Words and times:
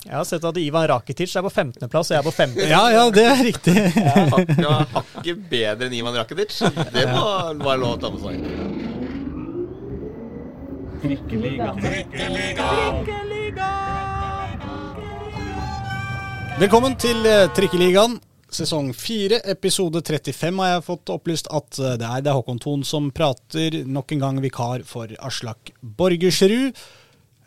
Jeg 0.00 0.16
har 0.16 0.24
sett 0.24 0.44
at 0.48 0.56
Ivan 0.56 0.86
Rakitic 0.88 1.34
er 1.36 1.42
på 1.44 1.50
15.-plass, 1.52 2.08
og 2.08 2.14
jeg 2.14 2.20
er 2.22 2.24
på 2.24 2.32
15. 2.32 2.62
Ja, 2.70 2.84
ja, 2.88 3.02
det 3.12 3.24
er 3.28 3.42
riktig. 3.44 3.74
Hakket 4.32 4.94
hakket 4.94 5.42
bedre 5.50 5.90
enn 5.90 5.96
Ivan 5.98 6.16
Rakitic. 6.16 6.56
Det 6.94 7.04
må 7.10 7.24
være 7.60 7.80
lov 7.82 7.98
å 7.98 8.00
ta 8.00 8.08
med 8.14 8.20
seg. 8.24 8.34
Velkommen 16.60 16.96
til 17.00 17.24
eh, 17.28 17.48
Trikkeligaen. 17.56 18.16
Sesong 18.50 18.90
4, 18.96 19.38
episode 19.52 20.00
35 20.02 20.58
har 20.58 20.72
jeg 20.72 20.86
fått 20.88 21.12
opplyst 21.12 21.46
at 21.54 21.78
eh, 21.78 21.94
det 22.00 22.08
er. 22.08 22.24
Det 22.24 22.32
er 22.32 22.40
Håkon 22.40 22.58
Thon 22.60 22.82
som 22.88 23.12
prater. 23.14 23.82
Nok 23.84 24.16
en 24.16 24.24
gang 24.24 24.40
vikar 24.42 24.82
for 24.88 25.12
Aslak 25.28 25.70
Borgersrud. 25.80 26.72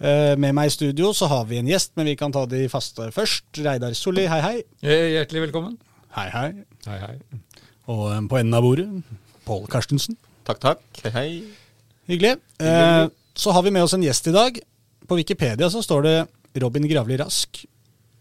Eh, 0.03 0.33
Med 0.35 0.51
meg 0.51 0.67
i 0.67 0.73
studio 0.73 1.13
så 1.15 1.29
har 1.31 1.45
vi 1.47 1.61
en 1.61 1.69
gjest, 1.69 1.93
men 1.95 2.09
vi 2.09 2.17
kan 2.19 2.33
ta 2.33 2.43
de 2.49 2.65
faste 2.71 3.05
først. 3.15 3.45
Reidar 3.63 3.93
Solli, 3.95 4.25
hei 4.27 4.41
hei. 4.43 4.55
Hjertelig 4.83 5.45
velkommen. 5.45 5.77
Hei 6.17 6.25
hei. 6.33 6.49
Hei, 6.89 6.97
hei. 6.99 7.41
Og 7.87 8.09
eh, 8.11 8.21
på 8.27 8.39
enden 8.41 8.57
av 8.57 8.65
bordet, 8.65 8.87
Pål 9.47 9.63
Karstensen. 9.71 10.17
Takk, 10.47 10.59
takk. 10.63 10.81
Hei, 11.05 11.13
hei. 11.15 11.29
Hyggelig. 12.11 12.35
Eh, 12.59 13.05
så 13.39 13.55
har 13.55 13.63
vi 13.63 13.71
med 13.71 13.85
oss 13.85 13.95
en 13.95 14.03
gjest 14.03 14.27
i 14.27 14.35
dag. 14.35 14.59
På 15.07 15.15
Wikipedia 15.19 15.71
så 15.71 15.79
står 15.83 16.03
det 16.07 16.17
Robin 16.63 16.87
Gravli 16.91 17.15
Rask 17.23 17.63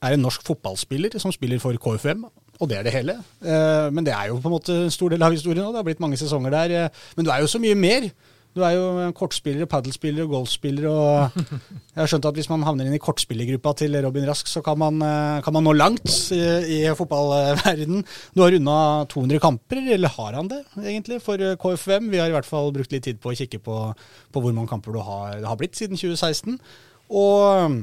er 0.02 0.14
en 0.16 0.22
norsk 0.22 0.42
fotballspiller 0.46 1.18
som 1.22 1.34
spiller 1.34 1.58
for 1.62 1.74
KFUM. 1.82 2.28
Og 2.62 2.70
det 2.70 2.78
er 2.78 2.86
det 2.86 2.94
hele. 2.94 3.18
Eh, 3.42 3.88
men 3.90 4.06
det 4.06 4.14
er 4.14 4.30
jo 4.30 4.38
på 4.38 4.50
en 4.50 4.54
måte 4.54 4.78
en 4.84 4.94
stor 4.94 5.10
del 5.10 5.22
av 5.26 5.34
historien 5.34 5.64
nå. 5.66 5.74
Det 5.74 5.82
har 5.82 5.90
blitt 5.90 6.02
mange 6.02 6.18
sesonger 6.20 6.54
der. 6.54 6.94
Men 7.18 7.26
du 7.26 7.34
er 7.34 7.42
jo 7.42 7.50
så 7.50 7.58
mye 7.62 7.74
mer. 7.74 8.06
Du 8.52 8.60
er 8.60 8.74
jo 8.76 9.12
kortspiller, 9.16 9.64
padelspiller 9.70 10.26
og 10.26 10.34
golfspiller. 10.34 10.88
Og 10.90 11.36
jeg 11.40 12.00
har 12.02 12.10
skjønt 12.10 12.26
at 12.28 12.36
hvis 12.36 12.50
man 12.50 12.66
havner 12.66 12.88
inn 12.88 12.96
i 12.96 13.00
kortspillergruppa 13.00 13.72
til 13.80 13.96
Robin 14.04 14.26
Rask, 14.28 14.50
så 14.50 14.60
kan 14.64 14.76
man, 14.80 15.00
eh, 15.06 15.40
kan 15.44 15.56
man 15.56 15.64
nå 15.64 15.72
langt 15.72 16.04
i, 16.36 16.42
i 16.76 16.80
fotballverden. 16.98 18.04
Du 18.36 18.42
har 18.44 18.52
runda 18.52 18.76
200 19.08 19.40
kamper, 19.40 19.80
eller 19.96 20.12
har 20.18 20.36
han 20.36 20.52
det 20.52 20.60
egentlig, 20.82 21.22
for 21.24 21.40
eh, 21.40 21.56
KFUM? 21.56 22.10
Vi 22.12 22.20
har 22.20 22.28
i 22.28 22.36
hvert 22.36 22.48
fall 22.48 22.68
brukt 22.76 22.92
litt 22.92 23.08
tid 23.08 23.22
på 23.22 23.32
å 23.32 23.38
kikke 23.40 23.62
på, 23.64 23.78
på 24.32 24.44
hvor 24.44 24.52
mange 24.52 24.68
kamper 24.74 24.98
du 24.98 25.00
har, 25.00 25.38
det 25.40 25.48
har 25.48 25.60
blitt 25.60 25.78
siden 25.78 25.96
2016. 25.96 26.60
Og 27.12 27.80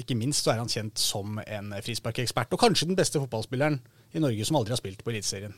ikke 0.00 0.16
minst 0.18 0.44
så 0.46 0.54
er 0.54 0.62
han 0.62 0.72
kjent 0.72 1.00
som 1.00 1.36
en 1.44 1.74
frisparkekspert, 1.84 2.52
og 2.56 2.60
kanskje 2.64 2.88
den 2.88 2.98
beste 2.98 3.20
fotballspilleren 3.20 3.78
i 4.16 4.22
Norge 4.22 4.48
som 4.48 4.58
aldri 4.58 4.74
har 4.74 4.80
spilt 4.80 5.04
på 5.04 5.12
Eliteserien. 5.12 5.54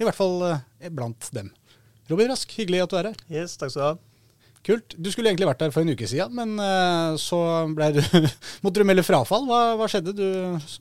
I 0.00 0.06
hvert 0.06 0.16
fall 0.16 0.44
eh, 0.48 0.92
blant 0.92 1.28
dem. 1.36 1.50
Robin 2.10 2.30
Rask, 2.32 2.52
hyggelig 2.58 2.84
at 2.84 2.92
du 2.92 2.96
er 3.00 3.10
her. 3.12 3.20
Yes, 3.30 3.56
takk 3.60 3.72
skal 3.72 3.82
du 3.82 3.88
ha. 3.88 3.98
Kult. 4.66 4.92
Du 5.00 5.08
skulle 5.08 5.30
egentlig 5.30 5.48
vært 5.48 5.62
her 5.64 5.72
for 5.72 5.80
en 5.86 5.92
uke 5.94 6.08
siden, 6.10 6.34
men 6.36 6.58
uh, 6.60 7.14
så 7.20 7.38
du, 7.70 8.00
måtte 8.64 8.82
du 8.82 8.84
melde 8.84 9.04
frafall. 9.06 9.46
Hva, 9.48 9.60
hva 9.80 9.86
skjedde? 9.88 10.12
Du 10.12 10.26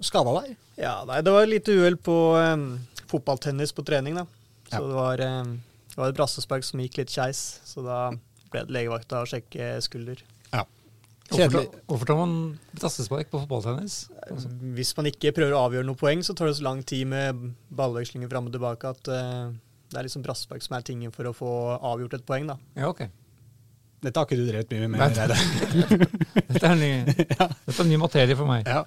skada 0.03 0.33
deg? 0.41 0.57
Ja, 0.81 0.97
nei, 1.07 1.21
det 1.23 1.31
var 1.31 1.47
litt 1.47 1.69
uhell 1.71 1.95
på 1.95 2.17
um, 2.35 2.65
fotballtennis 3.07 3.71
på 3.75 3.85
trening, 3.87 4.19
da. 4.19 4.25
Så 4.69 4.81
Ja. 4.81 4.83
det, 4.83 4.97
var, 4.97 5.23
um, 5.39 5.53
det 5.93 6.01
var 6.01 6.11
et 6.11 6.19
brassespark 6.19 6.67
som 6.67 6.83
gikk 6.83 6.99
litt 6.99 7.13
skeis, 7.13 7.39
så 7.65 7.85
da 7.85 8.01
ble 8.51 8.65
det 8.67 8.75
legevakta 8.75 9.23
å 9.23 9.29
sjekke 9.29 9.71
skulder. 9.85 10.25
Ja. 10.51 10.65
Kjedelig. 11.29 11.69
hvorfor 11.85 12.09
tar 12.09 12.17
man 12.19 12.35
brassespark 12.73 13.31
på 13.31 13.43
fotballtennis? 13.45 14.09
Altså, 14.27 14.51
Hvis 14.75 14.91
man 14.97 15.07
ikke 15.11 15.31
prøver 15.37 15.55
å 15.55 15.63
avgjøre 15.69 15.87
noe 15.87 15.99
poeng, 15.99 16.23
så 16.25 16.35
tar 16.35 16.49
det 16.49 16.57
så 16.59 16.65
lang 16.65 16.83
tid 16.83 17.07
med 17.07 17.51
ballvekslinger 17.79 18.31
fram 18.31 18.49
og 18.49 18.55
tilbake 18.55 18.91
at 18.91 19.11
uh, 19.13 19.53
det 19.89 19.97
er 19.97 20.05
liksom 20.05 20.23
brassespark 20.25 20.61
som 20.65 20.75
er 20.77 20.85
tingen 20.85 21.13
for 21.15 21.29
å 21.29 21.33
få 21.35 21.49
avgjort 21.77 22.19
et 22.19 22.25
poeng, 22.27 22.49
da. 22.49 22.57
Ja, 22.77 22.91
ok. 22.91 23.07
Dette 23.99 24.15
har 24.21 24.27
ikke 24.29 24.37
du 24.39 24.45
drevet 24.47 24.71
mye 24.71 24.87
med? 24.93 24.99
Nei. 25.01 25.97
Dette 26.53 26.69
er, 26.69 26.77
ny, 26.79 26.91
dette 27.67 27.79
er 27.83 27.89
ny 27.89 27.97
materie 27.99 28.37
for 28.39 28.47
meg. 28.47 28.69
Ja. 28.69 28.85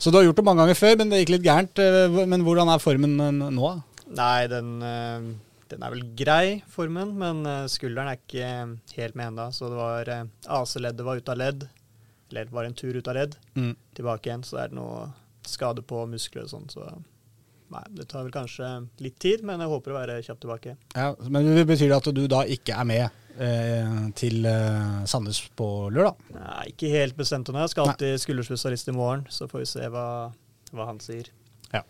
Så 0.00 0.10
du 0.10 0.18
har 0.18 0.24
gjort 0.26 0.38
det 0.40 0.44
mange 0.46 0.64
ganger 0.64 0.78
før, 0.78 0.94
men 1.00 1.10
det 1.12 1.20
gikk 1.22 1.34
litt 1.36 1.44
gærent. 1.46 1.82
Eh, 1.82 2.20
Men 2.30 2.44
hvordan 2.46 2.70
er 2.72 2.82
formen 2.82 3.18
eh, 3.20 3.34
nå? 3.54 3.72
Nei, 4.16 4.46
den, 4.50 4.70
eh, 4.84 5.28
den 5.70 5.84
er 5.84 5.92
vel 5.94 6.02
grei, 6.16 6.46
formen, 6.72 7.12
men 7.20 7.44
skulderen 7.70 8.10
er 8.14 8.18
ikke 8.20 8.48
helt 8.98 9.18
med 9.20 9.32
ennå. 9.32 9.50
Så 9.54 9.68
det 9.70 9.78
var 9.78 10.10
AC-leddet 10.14 11.06
var 11.06 11.20
ute 11.20 11.34
av 11.34 11.40
ledd. 11.42 11.66
Eller 12.32 12.48
var 12.50 12.66
en 12.66 12.74
tur 12.78 12.96
ut 12.96 13.10
av 13.10 13.18
ledd. 13.18 13.36
Mm. 13.54 13.74
Tilbake 13.94 14.30
igjen, 14.30 14.46
så 14.48 14.62
er 14.64 14.72
det 14.72 14.78
noe 14.80 15.10
skade 15.46 15.84
på 15.86 16.06
muskler 16.08 16.46
og 16.48 16.54
sånn. 16.54 16.70
Så 16.72 16.88
nei, 17.74 17.82
det 17.98 18.06
tar 18.10 18.24
vel 18.26 18.32
kanskje 18.34 18.70
litt 19.04 19.18
tid, 19.22 19.42
men 19.46 19.60
jeg 19.62 19.70
håper 19.72 19.92
å 19.94 19.98
være 19.98 20.16
kjapt 20.24 20.40
tilbake. 20.44 20.76
Ja, 20.94 21.10
men 21.28 21.50
det 21.56 21.66
betyr 21.68 21.90
det 21.92 21.98
at 22.00 22.08
du 22.16 22.24
da 22.30 22.42
ikke 22.56 22.76
er 22.78 22.88
med 22.88 23.04
eh, 23.38 23.94
til 24.18 24.46
eh, 24.48 25.04
Sandnes 25.10 25.42
på 25.58 25.68
lørdag? 25.94 26.16
Nei, 26.38 26.64
ikke 26.72 26.90
helt 26.94 27.16
bestemt 27.18 27.50
ennå. 27.50 27.64
Jeg 27.66 27.74
skal 27.74 27.90
alltid 27.92 28.20
skulderspesialist 28.22 28.90
i 28.92 28.96
morgen, 28.96 29.24
så 29.34 29.48
får 29.50 29.64
vi 29.64 29.70
se 29.76 29.88
hva, 29.94 30.06
hva 30.74 30.88
han 30.90 31.00
sier. 31.02 31.30
Ja. 31.74 31.82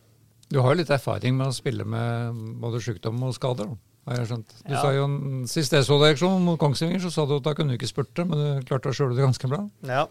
Du 0.50 0.60
har 0.64 0.72
jo 0.74 0.80
litt 0.82 0.92
erfaring 0.94 1.36
med 1.38 1.50
å 1.52 1.56
spille 1.56 1.84
med 1.88 2.38
både 2.62 2.80
sykdom 2.84 3.22
og 3.28 3.34
skader, 3.36 3.72
har 4.08 4.18
jeg 4.20 4.28
skjønt. 4.28 4.54
Du 4.66 4.72
Ja. 4.74 4.80
sa 4.82 4.92
jo 4.92 5.04
en- 5.08 5.46
Sist 5.48 5.72
jeg 5.72 5.84
så 5.86 5.96
deg 6.02 6.20
mot 6.44 6.58
Kongsvinger, 6.60 7.00
så 7.00 7.10
sa 7.12 7.24
du 7.26 7.36
at 7.38 7.42
da 7.46 7.54
kunne 7.56 7.72
du 7.72 7.78
ikke 7.78 7.88
spurte, 7.92 8.24
men 8.28 8.60
du 8.60 8.64
klarte 8.68 8.90
å 8.92 8.96
skjule 8.96 9.16
det 9.16 9.24
ganske 9.24 9.48
bra. 9.48 9.62
Ja. 9.82 10.06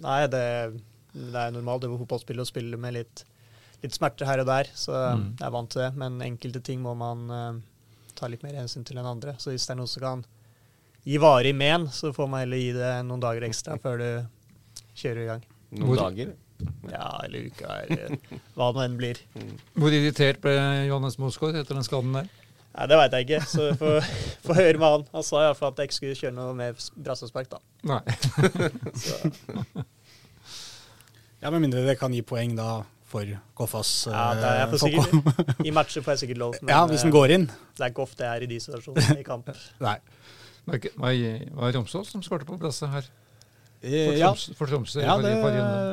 Nei, 0.00 0.26
det, 0.32 0.44
det 1.12 1.34
er 1.42 1.52
normalt 1.52 1.82
det 1.84 1.90
var 1.92 2.00
fotballspill 2.04 2.40
å 2.40 2.46
spille 2.48 2.76
med 2.80 2.94
litt, 2.96 3.24
litt 3.86 3.96
smerter 3.96 4.28
her 4.28 4.42
og 4.44 4.50
der, 4.50 4.68
så 4.76 4.92
Mm. 5.16 5.26
jeg 5.38 5.46
er 5.46 5.54
vant 5.54 5.70
til 5.72 5.82
det. 5.86 5.90
Men 6.02 6.20
enkelte 6.26 6.62
ting 6.66 6.82
må 6.84 6.92
man 6.98 7.26
uh, 7.30 7.60
ta 8.18 8.28
litt 8.28 8.42
mer 8.44 8.54
hensyn 8.58 8.84
til 8.84 8.98
enn 9.00 9.06
andre. 9.08 9.34
Så 9.38 9.50
hvis 9.54 9.66
det 9.66 9.74
er 9.76 9.80
noe 9.80 9.90
som 9.90 10.02
kan 10.04 10.24
gi 11.06 11.18
varig 11.22 11.54
men, 11.54 11.86
så 11.94 12.10
får 12.16 12.28
man 12.28 12.42
heller 12.44 12.58
gi 12.60 12.72
det 12.76 12.94
noen 13.06 13.22
dager 13.22 13.46
ekstra 13.48 13.78
før 13.84 13.98
du 14.02 14.10
kjører 14.96 15.22
i 15.22 15.30
gang. 15.30 15.46
Noen 15.76 15.88
Hvor- 15.94 16.02
dager. 16.10 16.34
Ja, 16.88 17.10
eller 17.26 17.50
uka, 17.50 17.68
eller 17.84 18.14
hva 18.56 18.70
det 18.72 18.84
enn 18.86 18.94
blir. 18.96 19.18
Hvor 19.76 19.92
irritert 19.92 20.38
ble 20.40 20.54
Johannes 20.88 21.18
Mosgaard 21.20 21.58
etter 21.60 21.76
den 21.76 21.84
skaden 21.84 22.14
der? 22.16 22.30
Nei, 22.76 22.86
Det 22.88 22.96
veit 22.96 23.12
jeg 23.12 23.26
ikke, 23.26 23.40
så 23.50 23.66
jeg 23.68 23.76
får, 23.82 24.08
får 24.46 24.56
høre 24.62 24.80
med 24.80 24.86
han. 24.94 25.04
Han 25.12 25.22
sa 25.28 25.42
iallfall 25.44 25.74
at 25.74 25.82
jeg 25.82 25.90
ikke 25.90 25.96
skulle 25.98 26.16
kjøre 26.22 26.34
noe 26.38 26.54
mer 26.56 26.72
brassespark, 26.96 27.50
da. 27.52 27.60
Nei. 27.84 28.00
Så, 29.04 29.20
Ja, 31.44 31.50
Med 31.52 31.60
mindre 31.66 31.84
det 31.86 31.98
kan 32.00 32.14
gi 32.16 32.22
poeng 32.24 32.56
da 32.56 32.70
for 33.06 33.36
Koffas 33.58 33.90
ja, 34.10 34.22
det 34.34 34.46
er 34.48 34.56
jeg 34.60 34.70
får 34.72 34.82
sikkert, 34.82 35.66
I 35.66 35.74
matcher 35.74 36.02
får 36.06 36.16
jeg 36.16 36.24
sikkert 36.24 36.40
lov, 36.42 36.56
men 36.62 36.72
Ja, 36.74 36.80
hvis 36.90 37.04
den 37.06 37.12
eh, 37.12 37.18
går 37.18 37.36
inn. 37.36 37.46
det 37.46 37.84
er 37.86 37.92
ikke 37.94 38.06
ofte 38.06 38.26
jeg 38.26 38.40
er 38.40 38.46
i 38.46 38.50
de 38.50 38.58
situasjonene 38.62 39.20
i 39.20 39.26
kamp. 39.26 39.52
Nei. 39.86 39.98
Var 40.66 40.82
det 40.82 40.90
Var 40.98 41.20
var 41.60 41.76
Romsås 41.78 42.10
som 42.10 42.24
skåret 42.26 42.48
på 42.48 42.58
plasset 42.58 42.90
her? 42.90 43.06
For 43.06 43.16
Eh, 43.86 44.54
for 44.56 44.66
Tromsø 44.66 45.02
ja, 45.02 45.14
det 45.20 45.30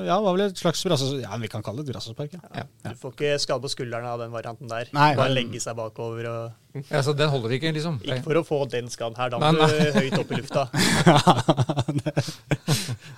ja, 0.07 0.15
var 0.23 0.33
vel 0.33 0.45
et 0.47 0.57
slags 0.57 0.81
brasse... 0.87 1.05
Ja, 1.19 1.35
vi 1.37 1.49
kan 1.51 1.61
kalle 1.61 1.83
det 1.83 1.91
et 1.91 1.93
brassespark. 1.93 2.31
Ja. 2.33 2.63
Ja. 2.63 2.93
Du 2.93 2.97
får 2.97 3.13
ikke 3.13 3.33
skade 3.43 3.61
på 3.61 3.69
skuldrene 3.69 4.07
av 4.09 4.23
den 4.23 4.31
varianten 4.33 4.71
der. 4.71 4.87
Nei. 4.95 5.11
Bare 5.19 5.33
legge 5.35 5.59
seg 5.61 5.75
bakover 5.77 6.29
og 6.31 6.79
Ja, 6.89 7.03
så 7.05 7.13
den 7.13 7.29
holder 7.29 7.53
ikke, 7.57 7.73
liksom? 7.75 7.99
Ikke 8.01 8.23
for 8.25 8.39
å 8.39 8.43
få 8.47 8.61
den 8.71 8.87
skaden 8.89 9.19
her, 9.19 9.29
da 9.29 9.37
må 9.37 9.51
du 9.53 9.75
høyt 9.99 10.15
opp 10.17 10.31
i 10.31 10.39
lufta. 10.39 10.65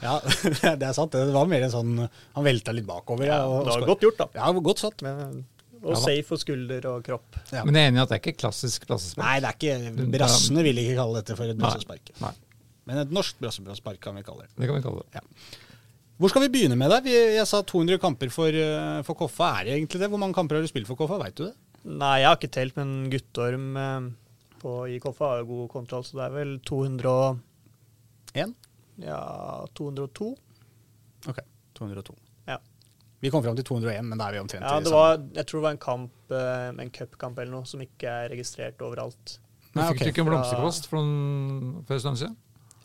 ja, 0.05 0.13
det 0.79 0.87
er 0.87 0.95
sant. 0.97 1.15
Det 1.15 1.33
var 1.35 1.49
mer 1.49 1.65
en 1.67 1.73
sånn 1.73 1.91
Han 2.05 2.45
velta 2.45 2.73
litt 2.75 2.87
bakover. 2.87 3.27
Ja, 3.27 3.41
Ja, 3.41 3.49
og, 3.49 3.67
det 3.67 3.75
var 3.81 3.91
godt 3.91 4.07
gjort, 4.07 4.21
da. 4.21 4.29
Ja, 4.37 4.53
godt 4.69 4.85
satt. 4.85 5.03
Men, 5.05 5.43
og 5.81 5.93
Ja, 5.93 5.99
safe 6.01 6.25
for 6.29 6.41
skulder 6.41 6.87
og 6.93 7.03
kropp. 7.05 7.37
Ja. 7.53 7.65
Men 7.67 7.77
jeg 7.77 7.87
er 7.87 7.91
enig 7.91 8.01
i 8.01 8.03
at 8.05 8.13
det 8.13 8.17
er 8.17 8.23
ikke 8.23 8.39
klassisk 8.45 8.87
brassespark. 8.89 9.25
Nei, 9.25 9.35
det 9.43 9.51
er 9.51 9.59
ikke 9.59 10.07
Brassene 10.15 10.63
vil 10.65 10.81
ikke 10.81 10.95
kalle 10.97 11.21
dette 11.21 11.37
for 11.37 11.51
et 11.51 11.59
brassespark. 11.59 12.15
Nei, 12.23 12.33
Men 12.89 13.03
et 13.03 13.13
norsk 13.13 13.37
brassespark 13.43 14.01
kan 14.01 14.17
vi 14.17 14.25
kalle 14.25 14.47
det. 14.47 14.53
det 14.57 14.69
kan 14.69 14.79
vi 14.79 14.85
kalle 14.85 15.05
det. 15.05 15.23
Hvor 16.15 16.31
skal 16.31 16.45
vi 16.45 16.51
begynne 16.53 16.77
med 16.79 16.93
det? 16.93 17.11
Jeg 17.11 17.43
sa 17.49 17.59
200 17.61 17.99
kamper 17.99 18.31
for, 18.31 18.47
eh, 18.47 19.01
for 19.03 19.19
Koffa. 19.19 19.49
Er 19.59 19.67
det 19.67 19.73
egentlig 19.75 19.99
det? 19.99 20.09
Hvor 20.09 20.21
mange 20.21 20.37
kamper 20.37 20.55
har 20.55 20.63
du 20.63 20.71
spilt 20.71 20.87
for 20.87 20.95
Koffa? 20.95 21.19
Veit 21.19 21.35
du 21.35 21.49
det? 21.49 21.55
Nei, 21.85 22.21
jeg 22.21 22.29
har 22.29 22.37
ikke 22.39 22.53
telt, 22.55 22.77
men 22.79 23.09
Guttorm 23.11 23.65
eh, 23.77 24.07
på, 24.61 24.75
i 24.89 24.99
Koffa 25.03 25.33
har 25.33 25.41
jo 25.43 25.49
god 25.51 25.67
kontroll, 25.73 26.05
så 26.07 26.17
det 26.21 26.23
er 26.29 26.37
vel 26.37 26.55
200 26.65 27.11
og, 27.11 27.43
Én? 28.35 28.55
Ja, 29.01 29.19
202. 29.75 30.29
Ok, 31.31 31.41
202. 31.77 32.15
Ja. 32.47 32.59
Vi 33.23 33.31
kom 33.33 33.43
fram 33.43 33.57
til 33.57 33.65
201, 33.67 34.05
men 34.05 34.21
da 34.21 34.29
er 34.29 34.37
vi 34.37 34.43
omtrent 34.43 34.65
Ja, 34.65 34.79
det 34.83 34.93
var, 34.93 35.19
jeg 35.35 35.47
tror 35.49 35.59
det 35.59 35.65
var 35.65 35.75
en 35.75 35.83
kamp, 35.85 36.15
eh, 36.31 36.69
en 36.85 36.93
cupkamp 36.93 37.39
eller 37.41 37.57
noe, 37.57 37.67
som 37.69 37.81
ikke 37.83 38.11
er 38.11 38.31
registrert 38.33 38.81
overalt. 38.85 39.37
Men 39.73 39.83
Nei, 39.83 39.91
fikk 39.91 40.03
du 40.05 40.11
ikke 40.13 40.23
en 40.23 40.31
blomsterkvast 40.31 40.89
for 40.91 41.01
en, 41.01 41.99
stund 41.99 42.19
siden? 42.21 42.35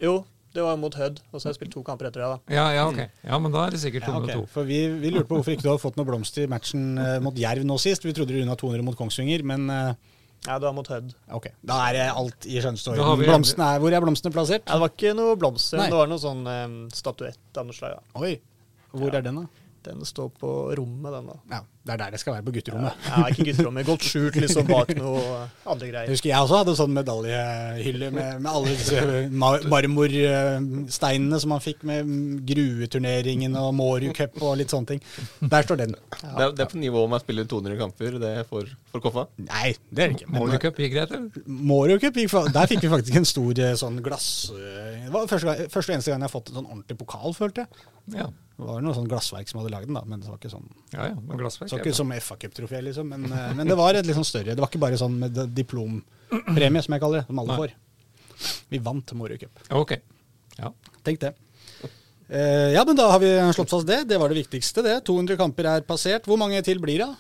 Jo, 0.03 0.21
det 0.57 0.65
var 0.67 0.79
mot 0.81 0.95
Hødd, 0.99 1.21
og 1.31 1.37
så 1.39 1.47
har 1.47 1.53
jeg 1.53 1.61
spilt 1.61 1.75
to 1.77 1.83
kamper 1.87 2.09
etter 2.09 2.25
det, 2.25 2.31
da. 2.33 2.55
Ja, 2.57 2.65
ja, 2.75 2.87
ok. 2.91 3.21
Ja, 3.23 3.39
men 3.39 3.53
da 3.55 3.67
er 3.67 3.77
det 3.77 3.83
sikkert 3.85 4.09
202. 4.09 4.33
Ja, 4.33 4.39
ok. 4.41 4.51
For 4.51 4.67
vi, 4.67 4.81
vi 4.99 5.13
lurte 5.15 5.29
på 5.29 5.39
hvorfor 5.39 5.55
ikke 5.55 5.67
du 5.67 5.71
hadde 5.71 5.83
fått 5.85 6.01
noe 6.01 6.09
blomst 6.09 6.41
i 6.43 6.49
matchen 6.51 6.89
eh, 6.99 7.19
mot 7.23 7.37
Jerv 7.39 7.67
nå 7.69 7.77
sist. 7.79 8.07
Vi 8.09 8.15
trodde 8.17 8.35
du 8.35 8.41
unna 8.43 8.57
200 8.59 8.87
mot 8.87 8.99
Kongsvinger, 8.99 9.45
men 9.47 9.71
eh, 9.71 10.10
Ja, 10.47 10.59
du 10.59 10.65
er 10.67 10.73
mot 10.73 10.87
Hødd. 10.89 11.11
ok. 11.37 11.47
Da 11.69 11.77
er 11.91 11.93
det 11.99 12.05
alt 12.17 12.47
i 12.49 12.61
orden. 12.65 13.05
er, 13.75 13.81
hvor 13.83 13.93
er 13.93 14.01
blomstene 14.01 14.33
plassert? 14.33 14.63
Ja, 14.67 14.79
det 14.79 14.81
var 14.81 14.93
ikke 14.95 15.15
noe 15.19 15.35
blomster, 15.37 15.77
Nei. 15.83 15.89
det 15.93 15.99
var 16.01 16.09
noe 16.09 16.23
sånn 16.23 16.41
um, 16.49 16.77
statuett 16.97 17.61
av 17.61 17.67
noe 17.69 17.77
slag. 17.77 17.99
Oi, 18.17 18.41
hvor 18.95 19.11
Ja. 19.13 19.19
er 19.19 19.27
den, 19.29 19.43
da? 19.43 19.47
Den 19.87 20.05
står 20.05 20.29
på 20.37 20.49
rommet, 20.77 21.13
den, 21.15 21.29
da. 21.31 21.37
Ja, 21.57 21.61
Det 21.89 21.93
er 21.95 22.01
der 22.03 22.11
det 22.13 22.19
skal 22.21 22.35
være, 22.37 22.45
på 22.45 22.53
gutterommet. 22.53 22.93
Ja, 23.09 23.23
ikke 23.33 23.47
gutterommet. 23.49 23.87
Godt 23.89 24.03
skjult 24.05 24.35
liksom 24.43 24.67
bak 24.69 24.91
noe 25.01 25.23
andre 25.65 25.87
Jeg 25.89 25.95
greier. 25.95 26.11
husker 26.13 26.29
jeg 26.29 26.43
også 26.45 26.59
hadde 26.61 26.75
sånn 26.77 26.93
medaljehylle 26.99 28.11
med, 28.13 28.43
med 28.45 28.51
alle 28.51 28.75
disse 28.75 29.01
ma- 29.33 29.63
marmorsteinene 29.73 31.41
som 31.41 31.53
man 31.55 31.63
fikk 31.65 31.83
med 31.89 32.11
grueturneringen 32.49 33.57
og 33.61 33.73
Mårud 33.79 34.13
Cup 34.17 34.37
og 34.45 34.57
litt 34.61 34.73
sånne 34.73 34.93
ting. 34.95 35.03
Der 35.41 35.65
står 35.67 35.81
den. 35.83 35.97
Det, 36.13 36.29
er, 36.35 36.53
det 36.57 36.65
er 36.67 36.71
på 36.75 36.81
nivå 36.81 37.07
med 37.09 37.21
å 37.21 37.25
spille 37.25 37.47
200 37.49 37.79
kamper 37.81 38.19
det 38.23 38.35
for, 38.51 38.69
for 38.93 39.05
Koffa. 39.05 39.27
Nei, 39.47 39.73
det 39.91 40.05
er 40.05 40.13
det 40.15 40.21
ikke. 40.21 40.61
Cup 40.67 40.81
gikk 40.85 40.95
greit, 40.99 41.17
eller? 41.17 41.49
Mårud 41.71 42.03
Cup, 42.05 42.21
gikk 42.21 42.33
fa- 42.33 42.45
der 42.53 42.69
fikk 42.71 42.85
vi 42.85 42.93
faktisk 42.93 43.17
en 43.23 43.29
stor 43.29 43.65
eh, 43.65 43.75
sånn 43.81 44.01
glass... 44.05 44.29
eh, 44.53 45.07
Det 45.07 45.15
var 45.15 45.27
første, 45.31 45.49
gang, 45.49 45.73
første 45.73 45.93
og 45.93 45.97
eneste 45.99 46.13
gang 46.13 46.21
jeg 46.21 46.29
har 46.29 46.35
fått 46.37 46.53
en 46.53 46.61
sånn 46.61 46.69
ordentlig 46.71 46.99
pokal, 47.01 47.35
følte 47.37 47.65
jeg. 47.65 47.89
Ja. 48.21 48.29
Det 48.61 48.67
var 48.69 48.83
noe 48.85 48.93
sånn 48.97 49.09
glassverk 49.09 49.49
som 49.49 49.63
hadde 49.63 49.73
lagd 49.73 49.89
den, 49.89 49.97
da, 49.97 50.03
men 50.05 50.21
det 50.21 50.29
var 50.29 50.37
ikke 50.37 50.51
sånn 50.53 50.67
Ja, 50.93 51.07
ja, 51.09 51.15
men 51.17 51.39
glassverk. 51.41 51.71
så 51.73 51.79
ikke 51.81 51.95
som 51.97 52.11
FA-cuptrofé, 52.13 52.83
liksom. 52.91 53.09
Men, 53.09 53.25
eh, 53.33 53.55
men 53.57 53.71
det 53.71 53.77
var 53.79 53.97
et 53.97 54.05
litt 54.09 54.19
sånn 54.19 54.29
større. 54.29 54.53
Det 54.53 54.61
var 54.61 54.69
ikke 54.69 54.83
bare 54.83 54.99
sånn 55.01 55.17
med 55.23 55.39
diplompremie, 55.57 56.83
som 56.85 56.93
jeg 56.97 57.01
kaller 57.01 57.23
det, 57.23 57.27
som 57.31 57.41
alle 57.41 57.55
Nei. 57.55 57.61
får. 57.63 57.73
Vi 58.75 58.81
vant 58.85 59.15
Morøy 59.17 59.39
Cup. 59.41 59.63
Ok. 59.81 59.97
Ja. 60.59 60.73
Tenk 61.07 61.23
det. 61.25 61.33
Eh, 62.31 62.71
ja, 62.77 62.85
men 62.85 62.95
da 62.99 63.09
har 63.11 63.19
vi 63.23 63.33
slått 63.57 63.73
fast 63.73 63.89
det. 63.89 64.05
Det 64.09 64.19
var 64.21 64.29
det 64.31 64.39
viktigste, 64.45 64.85
det. 64.87 64.99
200 65.09 65.37
kamper 65.41 65.67
er 65.67 65.81
passert. 65.89 66.29
Hvor 66.29 66.39
mange 66.39 66.61
til 66.67 66.79
blir 66.83 67.01
det? 67.03 67.11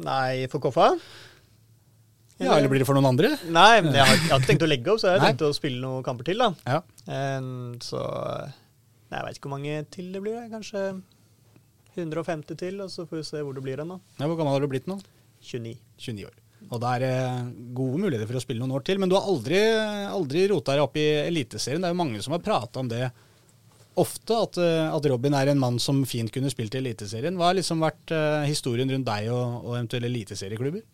Nei, 0.00 0.46
for 0.50 0.62
Koffa? 0.64 0.94
Ja, 2.40 2.54
eller 2.56 2.70
blir 2.72 2.80
det 2.80 2.86
for 2.88 2.96
noen 2.96 3.10
andre? 3.12 3.34
Nei, 3.52 3.82
men 3.84 3.92
jeg 3.92 4.00
har, 4.00 4.16
jeg 4.16 4.30
har 4.32 4.40
ikke 4.40 4.48
tenkt 4.48 4.64
å 4.64 4.68
legge 4.70 4.88
opp, 4.94 5.00
så 5.02 5.10
jeg 5.10 5.20
har 5.20 5.26
tenkt 5.28 5.44
å 5.44 5.52
spille 5.52 5.80
noen 5.82 6.02
kamper 6.06 6.24
til, 6.30 6.40
da. 6.40 6.54
Ja. 6.64 6.80
Em, 7.12 7.74
så 7.84 8.00
Nei, 8.00 8.54
jeg 9.10 9.26
veit 9.26 9.38
ikke 9.38 9.48
hvor 9.48 9.56
mange 9.56 9.80
til 9.90 10.12
det 10.14 10.22
blir. 10.22 10.44
Kanskje 10.52 10.84
150 11.96 12.58
til, 12.60 12.78
og 12.84 12.92
så 12.92 13.06
får 13.08 13.20
vi 13.20 13.26
se 13.26 13.42
hvor 13.42 13.56
det 13.56 13.64
blir 13.64 13.82
hen, 13.82 13.96
ja 13.98 14.28
hvor 14.28 14.38
gammel 14.38 14.54
har 14.54 14.62
du 14.62 14.70
blitt 14.70 14.86
nå? 14.90 15.00
29. 15.42 15.74
29 15.98 16.28
år. 16.28 16.36
Og 16.68 16.76
det 16.82 16.92
er 17.08 17.48
gode 17.74 17.98
muligheter 18.02 18.28
for 18.28 18.38
å 18.38 18.42
spille 18.44 18.60
noen 18.60 18.76
år 18.76 18.84
til. 18.84 19.00
Men 19.00 19.10
du 19.10 19.16
har 19.16 19.26
aldri, 19.26 19.58
aldri 20.12 20.44
rota 20.50 20.76
deg 20.76 20.84
opp 20.84 20.98
i 21.00 21.06
Eliteserien. 21.24 21.80
Det 21.80 21.88
er 21.88 21.94
jo 21.94 22.00
mange 22.02 22.20
som 22.22 22.36
har 22.36 22.44
prata 22.44 22.82
om 22.82 22.90
det 22.90 23.08
ofte, 24.00 24.36
at, 24.36 24.58
eh, 24.60 24.86
at 24.92 25.08
Robin 25.10 25.34
er 25.36 25.50
en 25.50 25.60
mann 25.60 25.80
som 25.82 26.04
fint 26.08 26.30
kunne 26.32 26.52
spilt 26.52 26.76
i 26.76 26.82
Eliteserien. 26.82 27.36
Hva 27.40 27.50
har 27.50 27.58
liksom 27.58 27.82
vært 27.82 28.12
eh, 28.14 28.46
historien 28.50 28.92
rundt 28.92 29.08
deg 29.08 29.30
og, 29.32 29.64
og 29.64 29.78
eventuelle 29.78 30.10
eliteserieklubber? 30.12 30.84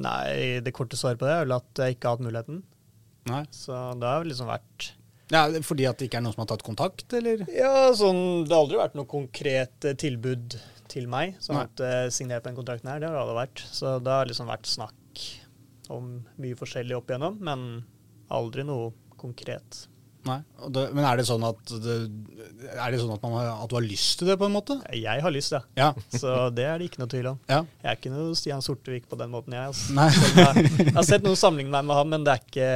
Nei, 0.00 0.60
det 0.62 0.76
korte 0.76 0.98
svaret 0.98 1.18
på 1.18 1.26
det 1.26 1.34
er 1.34 1.46
vel 1.48 1.56
at 1.56 1.82
jeg 1.82 1.96
ikke 1.96 2.06
har 2.06 2.18
hatt 2.18 2.28
muligheten. 2.28 2.62
Nei. 3.30 3.42
Så 3.54 3.74
det 3.98 4.06
har 4.12 4.28
liksom 4.28 4.48
vært 4.52 4.92
Ja, 5.30 5.44
Fordi 5.62 5.86
at 5.88 6.00
det 6.00 6.08
ikke 6.08 6.20
er 6.20 6.24
noen 6.26 6.34
som 6.34 6.44
har 6.44 6.50
tatt 6.52 6.66
kontakt, 6.66 7.06
eller? 7.16 7.44
Ja, 7.54 7.90
sånn 7.96 8.44
Det 8.46 8.54
har 8.54 8.64
aldri 8.64 8.80
vært 8.80 8.96
noe 8.98 9.10
konkret 9.10 9.86
eh, 9.86 9.96
tilbud 9.98 10.58
til 10.90 11.06
meg. 11.10 11.36
Sånn 11.42 11.58
Nei. 11.60 11.68
at 11.68 11.82
uh, 11.84 12.06
signere 12.10 12.42
på 12.42 12.50
den 12.50 12.58
kontrakten 12.58 12.90
her, 12.90 12.98
det 13.02 13.08
har 13.10 13.14
det 13.14 13.22
aldri 13.22 13.38
vært. 13.38 13.62
Så 13.70 13.98
det 14.02 14.16
har 14.16 14.26
liksom 14.26 14.50
vært 14.50 14.70
snakk 14.70 15.26
om 15.90 16.10
mye 16.42 16.58
forskjellig 16.58 16.96
opp 16.98 17.10
igjennom, 17.10 17.38
men 17.46 17.64
aldri 18.34 18.66
noe 18.66 18.90
konkret. 19.20 19.84
Nei. 20.28 20.38
Og 20.60 20.72
det, 20.76 20.82
men 20.92 21.04
er 21.08 21.16
det 21.16 21.24
sånn 21.24 21.44
at 21.48 21.70
det, 21.80 21.94
Er 22.76 22.92
det 22.92 22.98
sånn 23.00 23.12
at, 23.14 23.22
man 23.24 23.32
har, 23.38 23.46
at 23.64 23.70
du 23.70 23.76
har 23.78 23.84
lyst 23.86 24.18
til 24.20 24.28
det, 24.28 24.34
på 24.36 24.44
en 24.50 24.52
måte? 24.52 24.76
Jeg 24.92 25.22
har 25.24 25.32
lyst, 25.32 25.54
ja. 25.56 25.60
Ja. 25.78 25.86
Så 26.12 26.34
det 26.52 26.66
er 26.68 26.76
det 26.82 26.90
ikke 26.90 27.00
noe 27.00 27.08
tvil 27.12 27.30
om. 27.32 27.38
ja. 27.48 27.62
Jeg 27.80 27.88
er 27.88 27.96
ikke 27.96 28.12
noe 28.12 28.34
Stian 28.36 28.60
Sortevik 28.64 29.06
på 29.08 29.16
den 29.16 29.32
måten, 29.32 29.56
jeg. 29.56 29.70
Altså. 29.72 29.94
Nei. 29.96 30.10
Jeg, 30.12 30.66
jeg 30.90 30.94
har 30.98 31.06
sett 31.08 31.24
noen 31.24 31.40
sammenligne 31.40 31.72
meg 31.72 31.88
med 31.88 31.96
ham, 32.02 32.12
men 32.12 32.26
det 32.28 32.34
er 32.34 32.44
ikke, 32.44 32.68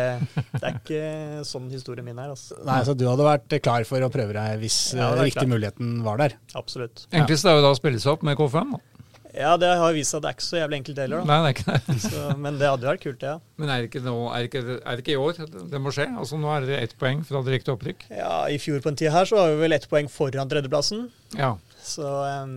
det 0.55 0.62
er 0.64 0.79
ikke 0.81 1.44
sånn 1.50 1.69
historien 1.75 2.08
min 2.08 2.17
er. 2.25 2.32
Altså. 2.32 2.56
Nei, 2.64 2.81
Så 2.88 2.96
du 2.96 3.05
hadde 3.11 3.29
vært 3.29 3.58
klar 3.64 3.85
for 3.88 4.08
å 4.08 4.11
prøve 4.14 4.32
deg 4.38 4.56
hvis 4.64 4.79
Ja, 4.96 5.11
eh, 5.12 5.26
riktig 5.29 5.46
muligheten 5.52 5.99
var 6.06 6.23
der? 6.25 6.38
Absolutt. 6.56 7.05
Enklest 7.12 7.44
er 7.44 7.58
jo 7.61 7.64
da 7.69 7.75
å 7.75 7.79
spille 7.79 8.00
seg 8.00 8.17
opp 8.17 8.25
med 8.26 8.41
K5. 8.41 8.73
Da. 8.79 8.82
Ja, 9.35 9.57
det 9.59 9.71
har 9.81 9.95
vist 9.97 10.15
seg 10.15 10.21
at 10.21 10.25
det 10.25 10.31
er 10.31 10.37
ikke 10.37 10.47
så 10.47 10.59
jævlig 10.61 10.79
enkelt 10.79 11.01
heller, 11.03 11.23
da. 11.23 11.27
Nei, 11.27 11.39
det 11.43 11.49
er 11.49 11.57
ikke 11.57 11.73
det. 11.75 11.97
Så, 12.05 12.23
men 12.39 12.59
det 12.61 12.69
hadde 12.71 12.87
vært 12.87 13.03
kult, 13.03 13.25
ja. 13.27 13.35
Men 13.59 13.73
er 13.73 13.83
det 13.83 13.89
ikke, 13.91 14.03
nå, 14.05 14.15
er 14.31 14.45
det 14.45 14.51
ikke, 14.51 14.63
er 14.79 14.95
det 14.95 15.03
ikke 15.05 15.15
i 15.17 15.19
år 15.25 15.41
det 15.73 15.81
må 15.83 15.93
skje? 15.95 16.07
Altså 16.13 16.39
Nå 16.39 16.53
er 16.55 16.69
det 16.69 16.79
ett 16.79 16.95
poeng 17.01 17.25
fra 17.27 17.43
direkte 17.47 17.75
opprykk. 17.75 18.07
Ja, 18.15 18.45
I 18.47 18.61
fjor 18.63 18.79
på 18.85 18.93
en 18.93 18.99
tid 19.01 19.11
her 19.15 19.27
så 19.27 19.41
var 19.41 19.51
vi 19.51 19.59
vel 19.65 19.75
ett 19.75 19.89
poeng 19.91 20.11
foran 20.13 20.51
tredjeplassen. 20.53 21.09
Ja. 21.39 21.57
Så 21.83 22.07
um, 22.07 22.55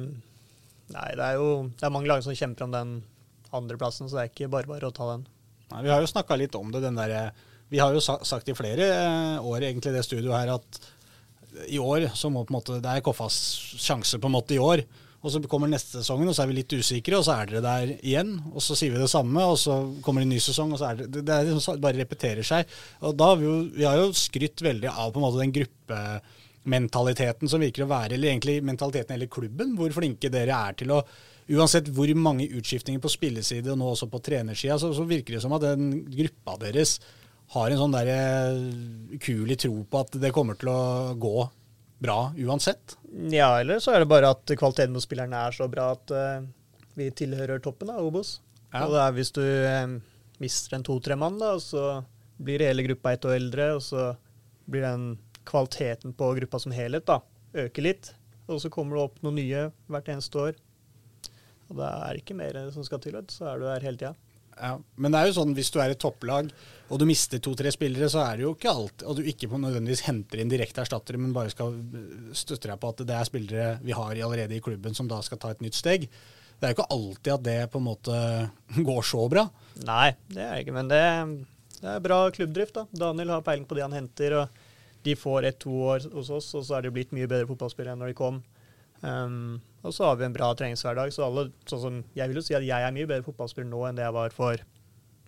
Nei, 0.93 1.07
det 1.19 1.23
er 1.25 1.39
jo 1.41 1.47
det 1.73 1.83
er 1.83 1.93
mange 1.93 2.11
lag 2.11 2.21
som 2.23 2.37
kjemper 2.37 2.67
om 2.67 2.75
den 2.75 2.93
andreplassen, 3.57 4.07
så 4.07 4.19
det 4.19 4.23
er 4.23 4.31
ikke 4.31 4.51
bare 4.53 4.69
bare 4.69 4.91
å 4.91 4.93
ta 4.95 5.09
den. 5.15 5.25
Nei, 5.73 5.81
vi 5.87 5.91
har 5.91 6.03
jo 6.03 6.11
snakka 6.13 6.37
litt 6.39 6.55
om 6.55 6.69
det. 6.71 6.83
Den 6.85 6.99
der, 6.99 7.33
vi 7.73 7.81
har 7.81 7.95
jo 7.95 8.03
sagt 8.03 8.47
i 8.47 8.55
flere 8.55 8.85
eh, 8.93 9.41
år 9.41 9.65
egentlig 9.65 9.95
det 9.97 10.05
studioet 10.07 10.45
her 10.45 10.53
at 10.59 10.79
i 11.67 11.79
år 11.81 12.09
så 12.15 12.29
må 12.29 12.43
på 12.45 12.51
en 12.51 12.57
måte 12.59 12.75
Det 12.83 12.91
er 12.91 13.01
Koffas 13.01 13.35
sjanse 13.81 14.19
på 14.21 14.29
en 14.29 14.35
måte 14.37 14.55
i 14.55 14.61
år. 14.61 14.83
Og 15.25 15.33
så 15.33 15.41
kommer 15.49 15.69
neste 15.71 15.97
sesongen, 15.97 16.29
og 16.29 16.35
så 16.37 16.43
er 16.43 16.51
vi 16.51 16.59
litt 16.59 16.73
usikre, 16.77 17.17
og 17.17 17.25
så 17.25 17.39
er 17.39 17.49
dere 17.49 17.63
der 17.65 17.93
igjen. 17.97 18.35
Og 18.53 18.61
så 18.63 18.77
sier 18.77 18.93
vi 18.93 19.01
det 19.01 19.09
samme, 19.11 19.41
og 19.41 19.57
så 19.59 19.79
kommer 20.05 20.21
det 20.21 20.27
en 20.27 20.35
ny 20.35 20.41
sesong, 20.43 20.75
og 20.75 20.81
så 20.81 20.91
er 20.91 21.01
det 21.01 21.23
Det, 21.25 21.37
liksom, 21.49 21.79
bare 21.81 21.97
repeterer 21.97 22.45
seg. 22.45 22.75
Og 23.01 23.15
da 23.17 23.31
har 23.31 23.39
vi 23.41 23.47
jo, 23.47 23.55
vi 23.73 23.87
har 23.87 23.97
jo 23.97 24.11
skrytt 24.15 24.61
veldig 24.61 24.91
av 24.93 25.11
på 25.11 25.19
en 25.19 25.25
måte 25.25 25.41
den 25.41 25.55
gruppementaliteten 25.57 27.49
som 27.49 27.65
virker 27.65 27.87
å 27.87 27.89
være, 27.89 28.13
eller 28.13 28.35
egentlig 28.35 28.59
mentaliteten 28.61 29.15
i 29.15 29.17
hele 29.17 29.31
klubben, 29.31 29.73
hvor 29.79 29.95
flinke 29.95 30.31
dere 30.33 30.61
er 30.69 30.77
til 30.83 30.95
å 30.95 31.01
Uansett 31.47 31.87
hvor 31.95 32.09
mange 32.19 32.43
utskiftninger 32.59 32.99
på 32.99 33.07
spilleside 33.07 33.71
og 33.71 33.77
nå 33.79 33.93
også 33.93 34.09
på 34.11 34.19
trenersida, 34.19 34.75
så, 34.81 34.89
så 34.91 35.05
virker 35.07 35.37
det 35.37 35.39
som 35.45 35.53
at 35.55 35.63
den 35.63 36.01
gruppa 36.11 36.57
deres 36.59 36.97
har 37.53 37.71
en 37.71 37.79
sånn 37.79 37.95
der 37.95 38.09
kulig 39.23 39.55
tro 39.63 39.77
på 39.87 40.01
at 40.03 40.17
det 40.19 40.33
kommer 40.35 40.59
til 40.59 40.73
å 40.73 40.81
gå 41.15 41.45
bra 42.03 42.33
uansett. 42.37 42.97
Ja, 43.31 43.59
eller 43.59 43.81
så 43.83 43.95
er 43.95 44.03
det 44.03 44.11
bare 44.11 44.31
at 44.35 44.53
kvaliteten 44.57 44.95
på 44.97 45.03
spillerne 45.03 45.39
er 45.47 45.55
så 45.55 45.67
bra 45.71 45.91
at 45.95 46.13
uh, 46.13 46.45
vi 46.97 47.09
tilhører 47.13 47.61
toppen 47.63 47.91
av 47.93 48.05
Obos. 48.05 48.37
Ja. 48.73 48.85
Og 48.85 48.93
det 48.93 49.01
er 49.01 49.15
hvis 49.15 49.33
du 49.35 49.43
eh, 49.45 49.97
mister 50.43 50.75
en 50.75 50.85
to-tre 50.85 51.15
mann, 51.19 51.37
da, 51.39 51.53
og 51.55 51.63
så 51.63 52.03
blir 52.37 52.65
hele 52.65 52.83
gruppa 52.85 53.13
ett 53.15 53.25
år 53.25 53.37
eldre, 53.37 53.69
og 53.77 53.83
så 53.85 54.11
blir 54.67 54.83
den 54.83 55.05
kvaliteten 55.47 56.13
på 56.17 56.33
gruppa 56.41 56.59
som 56.59 56.75
helhet 56.75 57.07
da, 57.07 57.21
øker 57.63 57.85
litt. 57.85 58.11
Og 58.51 58.59
så 58.63 58.71
kommer 58.73 58.97
det 58.97 59.05
opp 59.05 59.21
noen 59.23 59.39
nye 59.39 59.63
hvert 59.87 60.11
eneste 60.11 60.41
år. 60.41 60.59
Og 61.67 61.79
det 61.79 61.87
er 61.87 62.19
ikke 62.19 62.37
mer 62.37 62.59
som 62.75 62.85
skal 62.87 63.01
til, 63.03 63.17
så 63.31 63.51
er 63.51 63.61
du 63.61 63.67
her 63.69 63.87
hele 63.87 63.99
tida. 63.99 64.13
Ja, 64.57 64.73
men 64.97 65.13
det 65.13 65.19
er 65.19 65.29
jo 65.29 65.37
sånn 65.37 65.55
hvis 65.57 65.69
du 65.73 65.79
er 65.81 65.93
et 65.93 66.01
topplag 66.01 66.49
og 66.87 67.01
du 67.01 67.03
mister 67.07 67.41
to-tre 67.43 67.71
spillere, 67.73 68.07
så 68.11 68.21
er 68.23 68.39
det 68.39 68.45
jo 68.45 68.53
ikke 68.55 68.71
alt 68.71 69.03
Og 69.07 69.17
du 69.17 69.27
ikke 69.27 69.49
nødvendigvis 69.51 70.05
henter 70.07 70.39
inn 70.39 70.51
direkte 70.51 70.83
erstattere, 70.85 71.19
men 71.19 71.35
bare 71.35 71.51
skal 71.51 71.75
øh, 71.75 72.29
støtte 72.37 72.69
deg 72.71 72.79
på 72.79 72.91
at 72.93 73.03
det 73.07 73.17
er 73.17 73.27
spillere 73.27 73.67
vi 73.83 73.95
har 73.95 74.15
allerede 74.15 74.55
i 74.55 74.63
klubben 74.63 74.95
som 74.95 75.09
da 75.09 75.19
skal 75.25 75.41
ta 75.41 75.51
et 75.51 75.63
nytt 75.63 75.75
steg. 75.75 76.07
Det 76.57 76.65
er 76.65 76.71
jo 76.71 76.77
ikke 76.77 76.93
alltid 76.95 77.33
at 77.35 77.43
det 77.45 77.57
på 77.73 77.81
en 77.81 77.87
måte 77.89 78.21
går 78.89 79.03
så 79.05 79.27
bra. 79.31 79.45
Nei, 79.87 80.15
det 80.31 80.45
er 80.45 80.63
ikke, 80.63 80.77
men 80.79 80.89
det, 80.91 81.03
det 81.81 81.91
er 81.91 82.05
bra 82.07 82.21
klubbdrift. 82.33 82.79
da. 82.79 82.87
Daniel 83.05 83.35
har 83.35 83.45
peiling 83.45 83.67
på 83.67 83.77
det 83.77 83.85
han 83.85 83.97
henter. 83.97 84.39
og 84.39 85.03
De 85.05 85.17
får 85.19 85.51
ett-to 85.51 85.75
år 85.91 86.07
hos 86.15 86.31
oss, 86.39 86.53
og 86.55 86.65
så 86.65 86.77
er 86.77 86.87
de 86.87 86.95
blitt 86.95 87.13
mye 87.15 87.27
bedre 87.29 87.49
fotballspillere 87.51 87.97
enn 87.97 88.05
når 88.05 88.13
de 88.13 88.21
kom. 88.23 88.39
Um, 89.03 89.59
og 89.87 89.95
så 89.95 90.09
har 90.09 90.17
vi 90.19 90.27
en 90.27 90.35
bra 90.35 90.51
treningshverdag. 90.57 91.13
Så 91.15 91.25
alle, 91.25 91.47
sånn 91.69 91.83
som, 91.83 91.99
jeg 92.17 92.29
vil 92.29 92.39
jo 92.41 92.45
si 92.45 92.55
at 92.57 92.65
jeg 92.65 92.87
er 92.87 92.95
mye 92.95 93.09
bedre 93.09 93.25
fotballspiller 93.25 93.69
nå 93.71 93.83
enn 93.87 93.99
det 93.99 94.05
jeg 94.05 94.15
var 94.17 94.35
for 94.35 94.63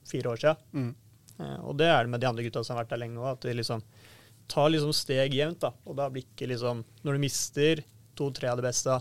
fire 0.10 0.34
år 0.34 0.42
siden. 0.42 0.64
Mm. 0.76 0.90
Eh, 1.40 1.60
og 1.64 1.78
det 1.80 1.90
er 1.90 2.04
det 2.04 2.14
med 2.14 2.24
de 2.24 2.30
andre 2.30 2.46
gutta 2.46 2.64
som 2.66 2.76
har 2.76 2.84
vært 2.84 2.96
der 2.96 3.04
lenge 3.04 3.18
nå, 3.18 3.26
at 3.30 3.46
de 3.46 3.56
liksom 3.56 3.84
tar 4.50 4.72
liksom 4.74 4.96
steg 4.96 5.36
jevnt. 5.38 5.62
da. 5.64 5.74
Og 5.86 5.98
da 6.00 6.10
blir 6.12 6.26
ikke 6.26 6.50
liksom 6.50 6.84
Når 7.06 7.16
du 7.16 7.24
mister 7.24 7.84
to-tre 8.20 8.50
av 8.52 8.60
det 8.60 8.68
beste, 8.68 9.00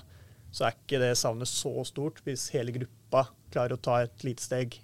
så 0.53 0.65
er 0.65 0.77
ikke 0.77 1.01
det 1.03 1.15
savnet 1.19 1.51
så 1.51 1.73
stort 1.85 2.23
hvis 2.25 2.49
hele 2.55 2.73
gruppa 2.75 3.27
klarer 3.53 3.77
å 3.77 3.83
ta 3.83 4.03
et 4.05 4.25
lite 4.25 4.45
steg 4.45 4.79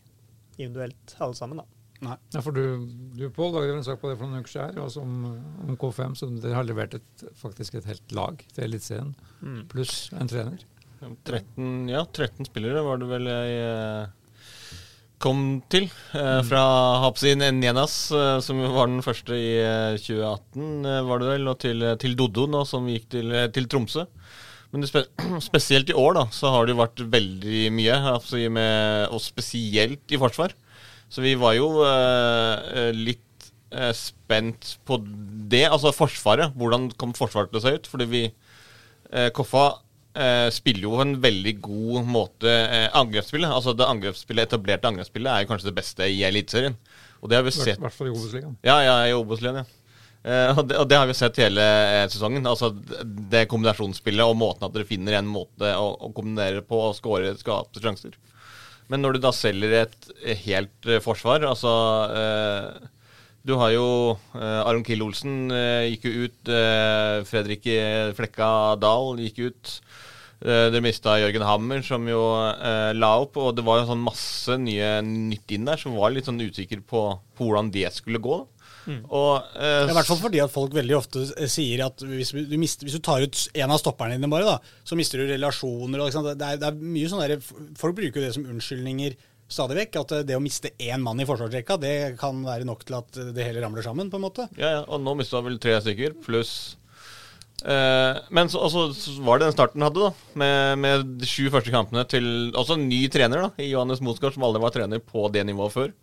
individuelt, 0.58 1.16
alle 1.18 1.36
sammen. 1.38 1.62
da. 1.62 1.73
Nei. 2.04 2.16
Ja, 2.34 2.42
for 2.44 2.56
du, 2.56 2.84
du 3.16 3.24
Pål, 3.32 3.54
lagde 3.56 3.78
en 3.78 3.86
sak 3.86 4.00
på 4.02 4.10
det 4.10 4.18
for 4.20 4.28
noen 4.28 4.44
uker 4.44 4.52
siden 4.52 4.82
altså 4.82 5.04
om, 5.04 5.24
om 5.64 5.78
K5, 5.80 6.18
så 6.20 6.28
dere 6.32 6.58
har 6.58 6.68
levert 6.68 6.98
et, 6.98 7.24
faktisk 7.40 7.78
et 7.78 7.88
helt 7.88 8.14
lag 8.16 8.44
til 8.52 8.66
Eliteserien, 8.66 9.14
pluss 9.70 10.08
en 10.14 10.30
trener. 10.30 10.66
13, 11.04 11.88
ja, 11.90 12.04
13 12.04 12.48
spillere 12.48 12.84
var 12.84 13.00
det 13.00 13.08
vel 13.10 13.28
jeg 13.28 13.56
eh, 13.60 14.12
kom 15.24 15.42
til. 15.72 15.88
Eh, 16.16 16.40
fra 16.48 16.62
Hapsin 17.04 17.44
Njenas, 17.58 17.96
eh, 18.12 18.38
som 18.44 18.62
var 18.62 18.88
den 18.88 19.04
første 19.04 19.36
i 19.36 19.50
eh, 19.60 19.98
2018, 20.00 20.88
eh, 20.88 21.02
var 21.08 21.20
det 21.20 21.30
vel, 21.34 21.52
og 21.52 21.60
til, 21.64 21.86
til 22.00 22.16
Doddo, 22.18 22.46
nå, 22.50 22.64
som 22.68 22.88
gikk 22.88 23.10
til, 23.16 23.36
til 23.54 23.68
Tromsø. 23.70 24.06
Men 24.74 24.88
spe 24.88 25.04
spesielt 25.48 25.92
i 25.92 25.98
år 25.98 26.18
da, 26.18 26.26
så 26.34 26.52
har 26.54 26.66
det 26.66 26.74
jo 26.74 26.82
vært 26.82 27.04
veldig 27.12 27.64
mye, 27.74 28.00
altså 28.16 28.40
med, 28.52 29.08
og 29.12 29.22
spesielt 29.22 30.14
i 30.14 30.20
forsvar. 30.20 30.56
Så 31.14 31.22
vi 31.22 31.36
var 31.38 31.54
jo 31.54 31.68
eh, 31.86 32.64
eh, 32.74 32.90
litt 32.96 33.50
eh, 33.70 33.92
spent 33.94 34.72
på 34.88 34.98
det, 35.52 35.62
altså 35.68 35.92
Forsvaret. 35.94 36.56
Hvordan 36.58 36.88
kom 36.98 37.14
Forsvaret 37.14 37.52
til 37.52 37.60
å 37.60 37.62
se 37.62 37.74
ut? 37.76 37.86
Fordi 37.92 38.08
vi 38.10 38.22
eh, 38.26 39.28
Koffa 39.36 39.68
eh, 40.18 40.48
spiller 40.54 40.88
jo 40.88 40.96
på 40.96 41.04
en 41.04 41.14
veldig 41.22 41.54
god 41.62 42.10
måte 42.16 42.50
eh, 42.50 42.88
angrepsspillet. 42.98 43.46
Altså 43.46 43.76
det 43.78 43.86
angrepsspillet, 43.86 44.48
etablerte 44.50 44.90
angrepsspillet 44.90 45.30
er 45.30 45.44
jo 45.44 45.52
kanskje 45.52 45.70
det 45.70 45.76
beste 45.78 46.10
i 46.10 46.18
Eliteserien. 46.26 46.74
Og 47.22 47.30
det 47.30 47.38
har 47.38 47.46
vi 47.46 47.54
I 47.54 47.60
sett 47.60 47.80
hvert 47.86 47.94
fall 47.94 48.10
i 48.10 48.16
Obos-ligaen. 48.16 48.58
Ja, 48.66 48.80
ja, 48.82 48.98
i 49.06 49.14
Obos-ligaen, 49.14 49.62
ja. 49.62 49.80
Og, 50.24 50.62
det, 50.66 50.76
og 50.80 50.86
det 50.88 50.96
har 50.96 51.04
vi 51.04 51.14
sett 51.16 51.36
hele 51.36 51.64
sesongen. 52.08 52.46
Altså 52.48 52.70
Det 52.72 53.42
kombinasjonsspillet 53.52 54.24
og 54.24 54.38
måten 54.40 54.64
at 54.64 54.72
dere 54.72 54.88
finner 54.88 55.18
en 55.18 55.28
måte 55.28 55.68
å, 55.76 55.90
å 56.00 56.08
kombinere 56.16 56.62
på 56.64 56.78
og 56.88 56.94
skåre 56.96 57.34
skapte 57.36 57.82
sjanser. 57.84 58.16
Men 58.92 59.04
når 59.04 59.16
du 59.16 59.22
da 59.24 59.32
selger 59.32 59.76
et 59.82 60.08
helt 60.44 60.88
eh, 60.88 61.02
forsvar, 61.04 61.44
altså 61.48 61.72
eh, 62.12 62.90
Du 63.44 63.54
har 63.60 63.72
jo 63.74 63.86
eh, 64.36 64.60
Aron 64.64 64.84
Kiel 64.84 65.04
Olsen 65.04 65.52
eh, 65.52 65.90
gikk 65.92 66.08
jo 66.08 66.26
ut. 66.28 66.52
Fredrik 67.28 67.68
Flekka 68.16 68.50
Dahl 68.80 69.20
gikk 69.24 69.46
ut. 69.48 69.76
Dere 70.44 70.82
mista 70.84 71.14
Jørgen 71.16 71.44
Hammer, 71.46 71.80
som 71.80 72.04
jo 72.08 72.20
la 72.92 73.10
opp. 73.22 73.38
Og 73.40 73.54
det 73.56 73.64
var 73.64 73.80
jo 73.80 73.86
sånn 73.88 74.02
masse 74.04 74.56
nye 74.60 74.98
nytt 75.06 75.54
inn 75.56 75.64
der, 75.68 75.80
som 75.80 75.96
var 75.96 76.12
litt 76.12 76.28
sånn 76.28 76.42
usikker 76.42 76.82
på, 76.84 77.04
på 77.36 77.46
hvordan 77.46 77.70
det 77.72 77.86
skulle 77.96 78.20
gå. 78.20 78.42
Mm. 78.84 79.02
Og, 79.08 79.50
uh, 79.56 79.84
I 79.88 79.96
hvert 79.96 80.08
fall 80.08 80.20
fordi 80.20 80.40
at 80.44 80.52
folk 80.52 80.74
veldig 80.76 80.96
ofte 80.98 81.24
sier 81.50 81.84
at 81.86 82.04
hvis 82.04 82.34
du, 82.36 82.56
mister, 82.60 82.86
hvis 82.86 82.98
du 82.98 83.04
tar 83.04 83.24
ut 83.24 83.44
en 83.54 83.74
av 83.74 83.80
stopperne 83.80 84.18
dine, 84.18 84.30
bare, 84.32 84.56
da, 84.56 84.80
så 84.86 84.98
mister 84.98 85.22
du 85.22 85.30
relasjoner. 85.30 86.04
Det 86.04 86.34
er, 86.34 86.58
det, 86.60 86.70
er, 86.70 86.82
mye 86.96 87.10
sånn 87.10 87.24
der, 87.24 87.38
Folk 87.80 87.96
bruker 87.98 88.20
jo 88.20 88.26
det 88.26 88.34
som 88.36 88.46
unnskyldninger 88.48 89.18
stadig 89.54 89.80
vekk. 89.82 90.00
At 90.04 90.16
det 90.28 90.38
å 90.38 90.44
miste 90.44 90.74
én 90.78 91.02
mann 91.04 91.20
i 91.22 91.28
forsvarsrekka, 91.28 91.80
det 91.82 91.96
kan 92.20 92.44
være 92.46 92.68
nok 92.68 92.86
til 92.86 93.00
at 93.00 93.20
det 93.36 93.48
hele 93.48 93.64
ramler 93.64 93.86
sammen. 93.86 94.12
på 94.12 94.20
en 94.20 94.26
måte. 94.28 94.48
Ja, 94.60 94.78
ja 94.78 94.86
og 94.86 95.04
nå 95.04 95.16
mista 95.18 95.42
vel 95.44 95.60
tre 95.62 95.80
stykker, 95.84 96.18
pluss 96.24 96.74
Uh, 97.64 98.18
men 98.34 98.50
så, 98.52 98.60
også, 98.66 98.88
så, 98.92 99.12
var 99.24 99.38
det 99.38 99.46
den 99.46 99.54
starten 99.54 99.78
den 99.78 99.86
hadde, 99.86 100.08
da. 100.08 100.30
Med, 100.40 100.80
med, 100.82 101.04
de 101.20 101.28
sju 101.28 101.46
første 101.52 101.72
kampene 101.72 102.02
til 102.10 102.26
også 102.52 102.76
en 102.76 102.88
ny 102.90 103.04
trener, 103.12 103.46
da, 103.46 103.62
i 103.62 103.70
Johannes 103.70 104.02
Mosgaard, 104.04 104.34
som 104.36 104.44
aldri 104.44 104.60
var 104.64 104.74
trener 104.74 105.00
på 105.00 105.28
det 105.32 105.46
nivået 105.48 105.72
før. 105.72 105.94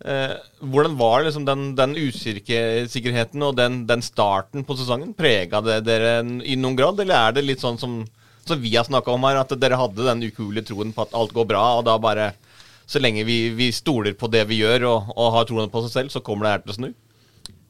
Uh, 0.00 0.32
hvordan 0.64 0.94
var 0.96 1.26
liksom 1.26 1.44
den, 1.44 1.74
den 1.76 1.92
usikkerheten 1.98 3.42
og 3.44 3.58
den, 3.58 3.82
den, 3.88 4.00
starten 4.00 4.64
på 4.64 4.76
sesongen? 4.78 5.12
Prega 5.16 5.60
det 5.64 5.82
dere 5.84 6.14
i 6.40 6.56
noen 6.56 6.78
grad, 6.78 7.02
eller 7.02 7.18
er 7.18 7.36
det 7.36 7.44
litt 7.44 7.60
sånn 7.60 7.76
som, 7.80 7.98
som 8.48 8.62
vi 8.62 8.72
har 8.78 8.88
snakka 8.88 9.12
om 9.12 9.26
her, 9.28 9.42
at 9.42 9.52
dere 9.60 9.76
hadde 9.80 10.06
den 10.06 10.24
ukuelige 10.24 10.70
troen 10.70 10.94
på 10.96 11.04
at 11.04 11.12
alt 11.16 11.36
går 11.36 11.50
bra, 11.52 11.66
og 11.80 11.84
da 11.88 11.98
bare 12.00 12.32
Så 12.90 12.98
lenge 12.98 13.22
vi, 13.22 13.52
vi 13.54 13.68
stoler 13.70 14.16
på 14.18 14.26
det 14.26 14.48
vi 14.50 14.56
gjør 14.64 14.88
og, 14.88 15.12
og 15.14 15.34
har 15.36 15.44
troen 15.46 15.70
på 15.70 15.84
seg 15.84 15.92
selv, 15.92 16.10
så 16.10 16.24
kommer 16.26 16.46
det 16.46 16.50
her 16.50 16.64
til 16.64 16.72
å 16.72 16.78
snu? 16.78 16.88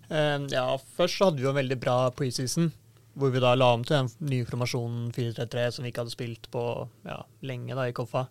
Eh, 0.08 0.38
ja, 0.54 0.64
først 0.96 1.18
så 1.18 1.28
hadde 1.28 1.42
vi 1.42 1.44
jo 1.44 1.50
en 1.52 1.60
veldig 1.60 1.76
bra 1.82 1.96
preseason 2.16 2.70
hvor 3.20 3.32
vi 3.34 3.42
da 3.42 3.52
la 3.58 3.72
om 3.75 3.82
til 3.84 3.99
den 3.99 4.30
nye 4.30 4.46
formasjonen 4.49 5.10
4-3-3 5.12 5.66
som 5.75 5.84
vi 5.84 5.90
ikke 5.92 6.04
hadde 6.04 6.14
spilt 6.14 6.49
på 6.54 6.62
ja, 7.04 7.18
lenge 7.46 7.76
da 7.76 7.88
i 7.90 7.94
Koffa. 7.94 8.28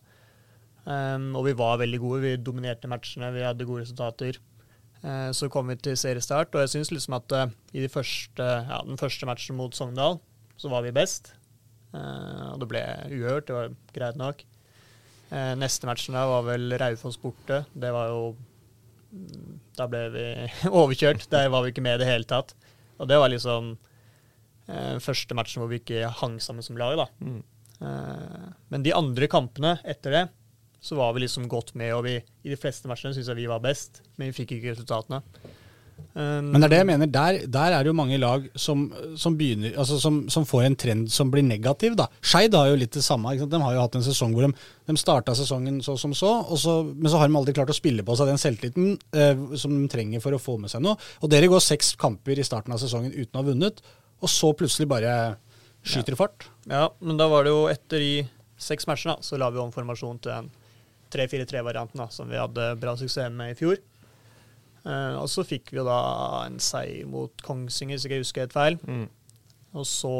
Um, 0.89 1.35
og 1.37 1.45
vi 1.45 1.57
var 1.57 1.77
veldig 1.81 1.99
gode. 2.01 2.21
Vi 2.23 2.37
dominerte 2.41 2.89
matchene, 2.89 3.29
vi 3.35 3.45
hadde 3.45 3.67
gode 3.67 3.83
resultater. 3.83 4.39
Uh, 5.03 5.29
så 5.37 5.47
kom 5.51 5.69
vi 5.69 5.77
til 5.77 5.97
seriestart, 5.99 6.55
og 6.55 6.65
jeg 6.65 6.73
syns 6.73 6.89
liksom 6.91 7.15
at 7.19 7.35
uh, 7.35 7.51
i 7.77 7.83
de 7.83 7.91
første, 7.91 8.45
ja, 8.65 8.79
den 8.87 8.99
første 8.99 9.29
matchen 9.29 9.59
mot 9.59 9.75
Sogndal, 9.75 10.17
så 10.59 10.71
var 10.71 10.83
vi 10.83 10.95
best. 10.95 11.35
Uh, 11.93 12.55
og 12.55 12.63
det 12.63 12.69
ble 12.71 12.81
uhørt, 13.13 13.47
det 13.47 13.57
var 13.57 13.75
greit 13.95 14.17
nok. 14.19 14.45
neste 15.61 15.85
matchen 15.85 16.15
da 16.17 16.23
var 16.25 16.41
vel 16.47 16.73
Raufoss 16.81 17.19
borte. 17.21 17.63
Det 17.73 17.91
var 17.93 18.07
jo 18.09 18.33
Da 19.77 19.85
ble 19.87 20.01
vi 20.09 20.25
overkjørt. 20.81 21.29
Der 21.29 21.49
var 21.53 21.61
vi 21.63 21.69
ikke 21.69 21.85
med 21.85 21.99
i 21.99 22.01
det 22.01 22.09
hele 22.09 22.25
tatt. 22.25 22.55
Og 22.97 23.07
det 23.07 23.17
var 23.17 23.29
liksom 23.29 23.75
eh, 24.67 24.97
første 24.99 25.37
matchen 25.37 25.61
hvor 25.61 25.69
vi 25.69 25.79
ikke 25.79 26.09
hang 26.09 26.39
sammen 26.41 26.65
som 26.65 26.77
lag. 26.77 26.97
da. 26.97 27.05
Mm. 27.21 27.43
Men 28.73 28.83
de 28.83 28.91
andre 28.91 29.29
kampene 29.31 29.77
etter 29.87 30.11
det, 30.11 30.23
så 30.81 30.95
var 30.95 31.15
vi 31.15 31.25
liksom 31.25 31.47
godt 31.51 31.73
med, 31.79 31.93
og 31.95 32.05
vi, 32.07 32.19
i 32.19 32.51
de 32.51 32.59
fleste 32.59 32.87
matchene 32.87 33.15
syns 33.15 33.27
jeg 33.27 33.39
vi 33.41 33.49
var 33.51 33.63
best, 33.63 34.03
men 34.17 34.31
vi 34.31 34.37
fikk 34.41 34.57
ikke 34.57 34.73
resultatene. 34.73 35.23
Um, 36.13 36.49
men 36.53 36.61
det 36.61 36.69
er 36.69 36.71
det 36.71 36.77
jeg 36.79 36.87
mener, 36.89 37.09
der, 37.11 37.37
der 37.51 37.73
er 37.75 37.83
det 37.83 37.91
jo 37.91 37.97
mange 37.97 38.17
lag 38.17 38.45
som, 38.57 38.85
som, 39.19 39.35
begynner, 39.37 39.73
altså 39.77 39.99
som, 40.01 40.21
som, 40.31 40.45
får 40.47 40.65
en 40.65 40.77
trend 40.79 41.11
som 41.13 41.29
blir 41.31 41.43
negativ. 41.45 41.97
da. 41.99 42.07
Skeid 42.23 42.55
har 42.55 42.69
jo 42.71 42.79
litt 42.79 42.95
det 42.95 43.03
samme. 43.05 43.35
De 43.37 43.61
har 43.61 43.75
jo 43.75 43.83
hatt 43.83 43.97
en 43.99 44.05
sesong 44.05 44.33
hvor 44.35 44.47
de, 44.47 44.53
de 44.89 44.97
starta 44.99 45.35
sesongen 45.37 45.81
så 45.85 45.97
som 45.99 46.15
så, 46.17 46.31
så, 46.57 46.79
men 46.89 47.11
så 47.11 47.21
har 47.21 47.29
de 47.29 47.37
aldri 47.39 47.55
klart 47.57 47.73
å 47.73 47.77
spille 47.77 48.05
på 48.05 48.15
seg 48.17 48.31
den 48.31 48.41
selvtilliten 48.41 48.95
eh, 49.11 49.43
som 49.59 49.75
de 49.75 49.91
trenger 49.91 50.23
for 50.23 50.35
å 50.35 50.41
få 50.41 50.57
med 50.61 50.71
seg 50.71 50.83
noe. 50.85 50.97
Og 51.21 51.31
dere 51.31 51.51
går 51.51 51.63
seks 51.63 51.93
kamper 51.99 52.39
i 52.39 52.47
starten 52.47 52.73
av 52.75 52.81
sesongen 52.81 53.13
uten 53.13 53.35
å 53.35 53.43
ha 53.43 53.49
vunnet, 53.51 53.83
og 54.19 54.31
så 54.31 54.51
plutselig 54.57 54.89
bare 54.91 55.13
skyter 55.85 56.15
det 56.15 56.19
fart. 56.19 56.49
Ja, 56.67 56.89
men 56.99 57.19
da 57.19 57.29
var 57.31 57.45
det 57.45 57.53
jo 57.53 57.67
etter 57.71 58.01
de 58.03 58.13
seks 58.59 58.89
matchene, 58.89 59.19
så 59.23 59.39
la 59.39 59.47
vi 59.53 59.61
om 59.61 59.71
formasjon 59.71 60.19
til 60.23 60.33
den 60.33 60.49
3-4-3-varianten 61.13 62.03
som 62.13 62.29
vi 62.29 62.39
hadde 62.39 62.73
bra 62.81 62.95
suksess 62.97 63.31
med 63.33 63.53
i 63.53 63.57
fjor. 63.59 63.79
Uh, 64.85 65.19
og 65.19 65.27
så 65.29 65.43
fikk 65.43 65.73
vi 65.73 65.79
jo 65.81 65.85
da 65.87 65.99
en 66.45 66.59
seier 66.63 67.07
mot 67.09 67.33
Kongsvinger, 67.43 67.97
hvis 67.97 68.05
jeg 68.05 68.11
ikke 68.11 68.23
husker 68.23 68.45
helt 68.45 68.55
feil. 68.55 68.77
Mm. 68.87 69.07
Og 69.75 69.87
så 69.87 70.13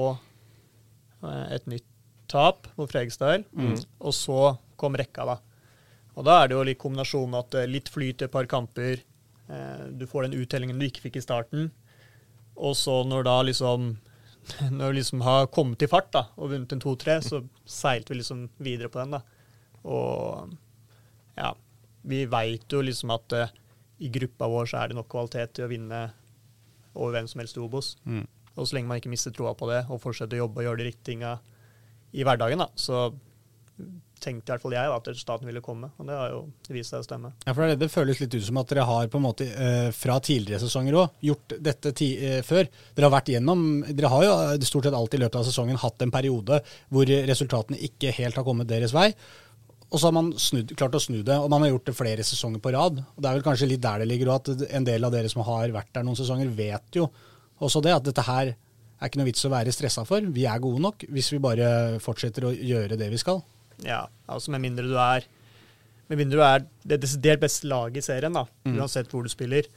uh, 1.24 1.46
et 1.56 1.70
nytt 1.72 1.88
tap 2.30 2.68
mot 2.78 2.90
Fredrikstad. 2.92 3.46
Mm. 3.56 3.78
Og 4.04 4.16
så 4.16 4.40
kom 4.80 4.98
rekka, 5.00 5.26
da. 5.26 5.40
Og 6.20 6.28
da 6.28 6.42
er 6.42 6.50
det 6.50 6.58
jo 6.58 6.66
litt 6.68 6.82
kombinasjonen 6.82 7.40
at 7.40 7.58
uh, 7.62 7.70
litt 7.70 7.90
flyt 7.92 8.26
et 8.26 8.34
par 8.34 8.50
kamper. 8.50 9.06
du 9.98 10.04
får 10.06 10.28
den 10.28 10.36
uttellingen 10.38 10.78
du 10.78 10.86
ikke 10.86 11.08
fikk 11.08 11.16
i 11.18 11.24
starten. 11.26 11.72
Og 12.54 12.76
så 12.78 13.00
når 13.08 13.24
da 13.26 13.42
liksom 13.48 13.96
når 14.78 14.92
vi 14.92 15.00
liksom 15.00 15.24
har 15.26 15.48
kommet 15.54 15.82
i 15.82 15.90
fart 15.90 16.12
da, 16.14 16.28
og 16.38 16.52
vunnet 16.52 16.74
en 16.74 16.82
2-3, 16.82 17.16
så 17.26 17.42
seilte 17.66 18.14
vi 18.14 18.20
liksom 18.20 18.48
videre 18.58 18.92
på 18.94 19.02
den. 19.02 19.18
da. 19.18 19.22
Og 19.90 20.54
ja, 21.40 21.54
vi 22.10 22.24
veit 22.30 22.68
jo 22.72 22.82
liksom 22.86 23.14
at 23.16 23.36
uh, 23.36 23.56
i 24.00 24.12
gruppa 24.14 24.48
vår 24.52 24.70
så 24.72 24.82
er 24.82 24.92
det 24.92 25.00
nok 25.00 25.10
kvalitet 25.12 25.56
til 25.56 25.68
å 25.68 25.72
vinne 25.72 26.04
over 26.96 27.16
hvem 27.16 27.30
som 27.32 27.42
helst 27.44 27.58
i 27.58 27.64
Obos. 27.64 27.94
Mm. 28.08 28.26
Og 28.56 28.68
så 28.68 28.76
lenge 28.76 28.92
man 28.92 29.00
ikke 29.00 29.12
mister 29.12 29.34
troa 29.36 29.56
på 29.58 29.70
det, 29.72 29.86
og 29.88 30.02
fortsetter 30.04 30.40
å 30.40 30.46
jobbe 30.46 30.62
og 30.62 30.68
gjøre 30.68 30.82
de 30.82 30.90
riktige 30.90 31.12
tinga 31.14 31.34
i 32.16 32.26
hverdagen, 32.26 32.62
da, 32.64 32.70
så 32.80 33.08
tenkte 34.20 34.50
i 34.50 34.54
hvert 34.54 34.64
fall 34.64 34.76
jeg 34.76 34.92
at 34.92 35.10
staten 35.16 35.48
ville 35.48 35.62
komme. 35.64 35.90
Og 36.00 36.08
det 36.10 36.16
har 36.18 36.32
jo 36.34 36.40
vist 36.76 36.92
seg 36.92 37.04
å 37.04 37.06
stemme. 37.06 37.32
Ja, 37.46 37.54
for 37.56 37.72
det, 37.72 37.90
føles 37.94 38.20
litt 38.20 38.36
ut 38.36 38.46
som 38.46 38.60
at 38.60 38.72
dere 38.72 38.88
har 38.90 39.10
på 39.12 39.20
en 39.20 39.26
måte 39.26 39.48
eh, 39.48 39.90
fra 39.96 40.18
tidligere 40.24 40.62
sesonger 40.64 40.98
òg 41.00 41.28
gjort 41.30 41.56
dette 41.70 41.94
eh, 42.10 42.40
før. 42.46 42.68
Dere 42.96 43.08
har 43.08 43.16
vært 43.16 43.32
gjennom 43.32 43.68
Dere 43.88 44.12
har 44.12 44.26
jo 44.26 44.34
stort 44.68 44.90
sett 44.90 44.98
alltid 44.98 45.22
i 45.22 45.24
løpet 45.24 45.40
av 45.40 45.48
sesongen 45.48 45.80
hatt 45.80 46.04
en 46.04 46.14
periode 46.14 46.60
hvor 46.92 47.14
resultatene 47.32 47.80
ikke 47.90 48.14
helt 48.20 48.40
har 48.40 48.48
kommet 48.48 48.70
deres 48.70 48.96
vei. 48.96 49.14
Og 49.90 49.98
så 49.98 50.10
har 50.10 50.14
man 50.14 50.32
snudd, 50.38 50.76
klart 50.78 50.96
å 50.98 51.02
snu 51.02 51.24
det, 51.26 51.34
og 51.34 51.50
man 51.50 51.64
har 51.66 51.72
gjort 51.72 51.90
det 51.90 51.98
flere 51.98 52.26
sesonger 52.26 52.62
på 52.62 52.74
rad. 52.76 53.00
Og 53.02 53.22
Det 53.22 53.30
er 53.30 53.38
vel 53.40 53.46
kanskje 53.46 53.70
litt 53.72 53.82
der 53.82 54.04
det 54.04 54.10
ligger, 54.12 54.30
og 54.30 54.50
at 54.52 54.68
en 54.70 54.86
del 54.86 55.08
av 55.08 55.14
dere 55.16 55.32
som 55.32 55.42
har 55.48 55.74
vært 55.74 55.94
der 55.96 56.06
noen 56.06 56.20
sesonger, 56.20 56.52
vet 56.54 57.00
jo 57.00 57.08
også 57.60 57.82
det, 57.84 57.96
at 57.96 58.06
dette 58.06 58.26
her 58.28 58.54
er 58.54 59.10
ikke 59.10 59.22
noe 59.22 59.30
vits 59.32 59.48
å 59.48 59.52
være 59.52 59.74
stressa 59.74 60.06
for. 60.08 60.24
Vi 60.36 60.46
er 60.50 60.62
gode 60.62 60.84
nok 60.84 61.08
hvis 61.10 61.32
vi 61.34 61.42
bare 61.42 61.98
fortsetter 62.04 62.50
å 62.50 62.54
gjøre 62.54 63.00
det 63.00 63.10
vi 63.12 63.20
skal. 63.22 63.42
Ja, 63.86 64.04
altså 64.28 64.52
med 64.54 64.64
mindre 64.66 64.86
du 64.88 64.98
er 65.00 65.26
med 66.10 66.18
mindre 66.18 66.40
du 66.40 66.44
er 66.44 66.64
det 66.90 67.04
desidert 67.04 67.42
beste 67.44 67.70
laget 67.70 68.02
i 68.02 68.06
serien, 68.08 68.34
da, 68.34 68.48
mm. 68.66 68.78
uansett 68.80 69.12
hvor 69.14 69.26
du 69.26 69.30
spiller, 69.30 69.68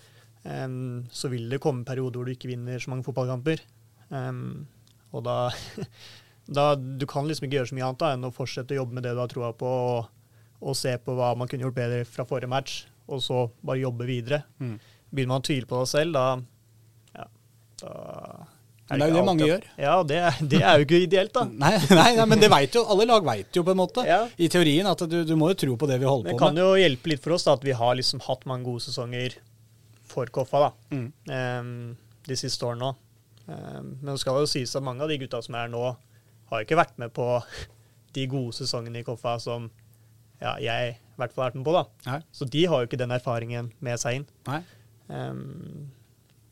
um, 0.49 1.05
så 1.13 1.29
vil 1.33 1.45
det 1.53 1.61
komme 1.61 1.85
perioder 1.85 2.19
hvor 2.19 2.29
du 2.29 2.33
ikke 2.33 2.49
vinner 2.49 2.81
så 2.81 2.93
mange 2.93 3.05
fotballkamper. 3.05 3.61
Um, 4.09 4.65
og 5.13 5.27
da, 5.27 5.37
da, 6.55 6.73
Du 6.77 7.07
kan 7.11 7.29
liksom 7.29 7.49
ikke 7.49 7.61
gjøre 7.61 7.73
så 7.73 7.79
mye 7.79 7.89
annet 7.89 8.03
da, 8.03 8.15
enn 8.17 8.29
å 8.29 8.33
fortsette 8.35 8.77
å 8.77 8.83
jobbe 8.83 8.99
med 8.99 9.07
det 9.07 9.15
du 9.17 9.23
har 9.23 9.33
troa 9.33 9.53
på, 9.57 9.75
og, 9.97 10.09
og, 10.63 10.75
se 10.79 10.95
på 11.03 11.17
hva 11.19 11.33
man 11.39 11.51
kunne 11.51 11.67
gjort 11.67 11.79
bedre 11.79 12.07
fra 12.09 12.27
forrige 12.29 12.53
match, 12.53 12.81
og 13.11 13.23
så 13.25 13.45
bare 13.61 13.83
jobbe 13.83 14.09
videre. 14.09 14.43
Mm. 14.63 14.77
Begynner 15.13 15.35
man 15.35 15.45
å 15.45 15.47
tvile 15.49 15.69
på 15.69 15.83
deg 15.83 15.93
selv, 15.93 16.17
da, 16.17 16.27
ja, 17.19 17.29
da 17.83 17.95
er 18.93 18.99
det 18.99 19.07
er 19.07 19.13
jo 19.13 19.17
det 19.17 19.25
mange 19.25 19.47
gjør. 19.47 19.63
Ja, 19.81 19.93
det, 20.05 20.19
det, 20.53 20.59
er 20.61 20.81
jo 20.81 20.87
ikke 20.87 20.99
ideelt, 21.01 21.33
da. 21.33 21.45
nei, 21.65 21.73
nei, 21.89 22.11
nei, 22.19 22.27
men 22.29 22.43
det 22.43 22.51
vet 22.53 22.77
jo, 22.77 22.83
alle 22.93 23.07
lag 23.09 23.25
veit 23.25 23.57
jo 23.57 23.65
på 23.65 23.73
en 23.73 23.81
måte, 23.81 24.05
ja. 24.09 24.21
i 24.37 24.51
teorien, 24.53 24.89
at 24.91 25.05
du, 25.09 25.23
du, 25.29 25.33
må 25.39 25.53
jo 25.53 25.59
tro 25.65 25.77
på 25.81 25.89
det 25.89 25.97
vi 26.03 26.09
holder 26.09 26.29
på 26.29 26.35
med. 26.35 26.37
Det 26.37 26.43
kan 26.43 26.61
jo 26.61 26.75
hjelpe 26.81 27.13
litt 27.13 27.23
for 27.25 27.37
oss 27.37 27.47
da, 27.49 27.57
at 27.57 27.65
vi 27.65 27.77
har 27.79 27.97
liksom 27.99 28.25
hatt 28.27 28.45
mange 28.51 28.69
gode 28.69 28.85
sesonger 28.85 29.39
for 30.13 30.29
Koffa 30.35 30.67
da, 30.67 30.71
mm. 30.93 31.07
um, 31.33 31.73
de 32.29 32.39
siste 32.39 32.69
årene 32.69 32.91
òg. 32.91 33.01
Um, 33.43 33.95
men 34.03 34.13
det 34.13 34.21
skal 34.23 34.43
jo 34.43 34.51
sies 34.51 34.75
at 34.77 34.85
mange 34.85 35.05
av 35.05 35.11
de 35.11 35.19
gutta 35.23 35.41
som 35.45 35.57
er 35.59 35.73
nå, 35.73 35.87
har 36.53 36.67
ikke 36.67 36.79
vært 36.79 37.01
med 37.01 37.13
på 37.17 37.27
de 38.17 38.27
gode 38.29 38.57
sesongene 38.57 39.01
i 39.01 39.07
Koffa 39.07 39.39
som 39.41 39.71
ja, 40.43 40.57
jeg 40.61 40.95
i 40.95 41.19
hvert 41.21 41.35
fall 41.35 41.45
har 41.45 41.51
vært 41.53 41.59
med 41.61 41.67
på. 41.69 41.75
da. 41.77 41.83
Nei. 42.11 42.21
Så 42.35 42.49
de 42.51 42.63
har 42.69 42.83
jo 42.83 42.89
ikke 42.89 43.01
den 43.01 43.15
erfaringen 43.15 43.73
med 43.85 44.01
seg 44.03 44.21
inn. 44.21 44.31
Nei. 44.49 44.63
Um, 45.13 45.91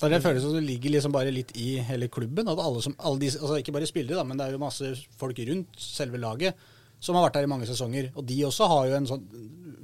det 0.00 0.23
føles 0.25 0.40
som 0.45 0.54
det 0.57 0.64
ligger 0.64 0.95
liksom 0.95 1.12
bare 1.12 1.33
litt 1.35 1.50
i 1.61 1.75
hele 1.85 2.09
klubben. 2.12 2.49
at 2.49 2.61
alle 2.61 2.83
som, 2.85 2.95
alle 2.99 3.21
de, 3.21 3.33
altså 3.37 3.59
Ikke 3.61 3.75
bare 3.76 3.88
spillere, 3.88 4.16
da, 4.16 4.25
men 4.25 4.38
det 4.38 4.47
er 4.47 4.54
jo 4.54 4.62
masse 4.62 4.92
folk 5.21 5.40
rundt 5.49 5.80
selve 5.80 6.21
laget 6.21 6.57
som 7.00 7.16
har 7.16 7.26
vært 7.26 7.38
der 7.38 7.49
i 7.49 7.50
mange 7.50 7.69
sesonger. 7.69 8.11
Og 8.14 8.25
de 8.28 8.38
også 8.45 8.69
har 8.69 8.87
jo 8.88 8.97
en 8.97 9.09
sånn 9.09 9.26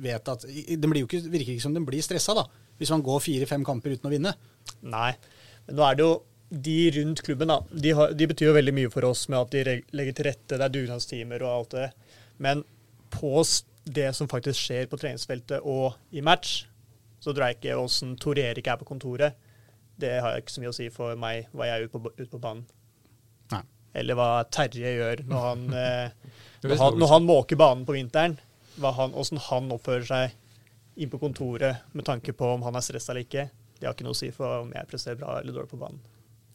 vet 0.07 0.29
at 0.29 0.45
Det 0.45 0.77
ikke, 0.77 1.23
virker 1.33 1.55
ikke 1.55 1.65
som 1.65 1.75
de 1.75 1.85
blir 1.85 2.05
stressa, 2.05 2.35
da, 2.37 2.45
hvis 2.77 2.93
man 2.93 3.05
går 3.05 3.23
fire-fem 3.25 3.65
kamper 3.65 3.97
uten 3.97 4.09
å 4.09 4.13
vinne. 4.13 4.35
Nei, 4.85 5.13
men 5.67 5.79
nå 5.79 5.87
er 5.87 5.97
det 5.97 6.05
jo 6.05 6.17
de 6.49 6.77
rundt 6.95 7.23
klubben, 7.27 7.51
da. 7.51 7.61
De, 7.71 7.95
har, 7.99 8.13
de, 8.15 8.29
betyr 8.31 8.51
jo 8.51 8.57
veldig 8.57 8.75
mye 8.77 8.91
for 8.93 9.09
oss 9.09 9.25
med 9.33 9.41
at 9.41 9.55
de 9.55 9.81
legger 9.97 10.17
til 10.17 10.29
rette, 10.29 10.55
det 10.55 10.63
er 10.63 10.75
dugnadstimer 10.75 11.43
og 11.43 11.53
alt 11.53 11.75
det. 11.75 11.89
Men 12.43 12.63
på 13.11 13.41
det 13.87 14.11
som 14.19 14.31
faktisk 14.31 14.61
skjer 14.61 14.87
på 14.91 14.99
treningsfeltet 15.01 15.65
og 15.67 15.97
i 16.15 16.23
match, 16.25 16.65
så 17.23 17.33
tror 17.33 17.49
jeg 17.49 17.59
ikke 17.59 17.81
åssen 17.81 18.15
Tor 18.23 18.39
Erik 18.39 18.69
er 18.71 18.79
på 18.79 18.87
kontoret 18.87 19.35
det 19.97 20.17
har 20.21 20.39
ikke 20.39 20.53
så 20.53 20.63
mye 20.63 20.73
å 20.73 20.77
si 20.77 20.89
for 20.93 21.17
meg 21.21 21.53
hva 21.57 21.69
jeg 21.69 21.77
er 21.77 21.87
ute 21.87 22.01
på, 22.01 22.13
ut 22.13 22.33
på 22.33 22.41
banen. 22.41 22.65
Nei. 23.53 23.63
Eller 23.97 24.19
hva 24.19 24.31
Terje 24.53 24.93
gjør 24.99 25.23
når 25.29 25.47
han, 25.47 25.63
eh, 25.83 26.35
når 26.65 26.83
han, 26.83 26.99
når 27.01 27.13
han 27.15 27.29
måker 27.29 27.61
banen 27.61 27.87
på 27.89 27.97
vinteren. 27.97 28.37
Åssen 28.77 29.41
han, 29.41 29.49
han 29.49 29.73
oppfører 29.79 30.09
seg 30.09 31.01
inn 31.01 31.13
på 31.13 31.21
kontoret 31.21 31.87
med 31.97 32.05
tanke 32.09 32.35
på 32.37 32.51
om 32.57 32.67
han 32.67 32.77
er 32.77 32.85
stressa 32.85 33.13
eller 33.13 33.25
ikke. 33.25 33.49
Det 33.77 33.89
har 33.89 33.97
ikke 33.97 34.07
noe 34.07 34.17
å 34.17 34.19
si 34.19 34.29
for 34.37 34.63
om 34.63 34.73
jeg 34.73 34.89
presterer 34.91 35.21
bra 35.21 35.39
eller 35.41 35.57
dårlig 35.57 35.73
på 35.73 35.81
banen. 35.81 36.01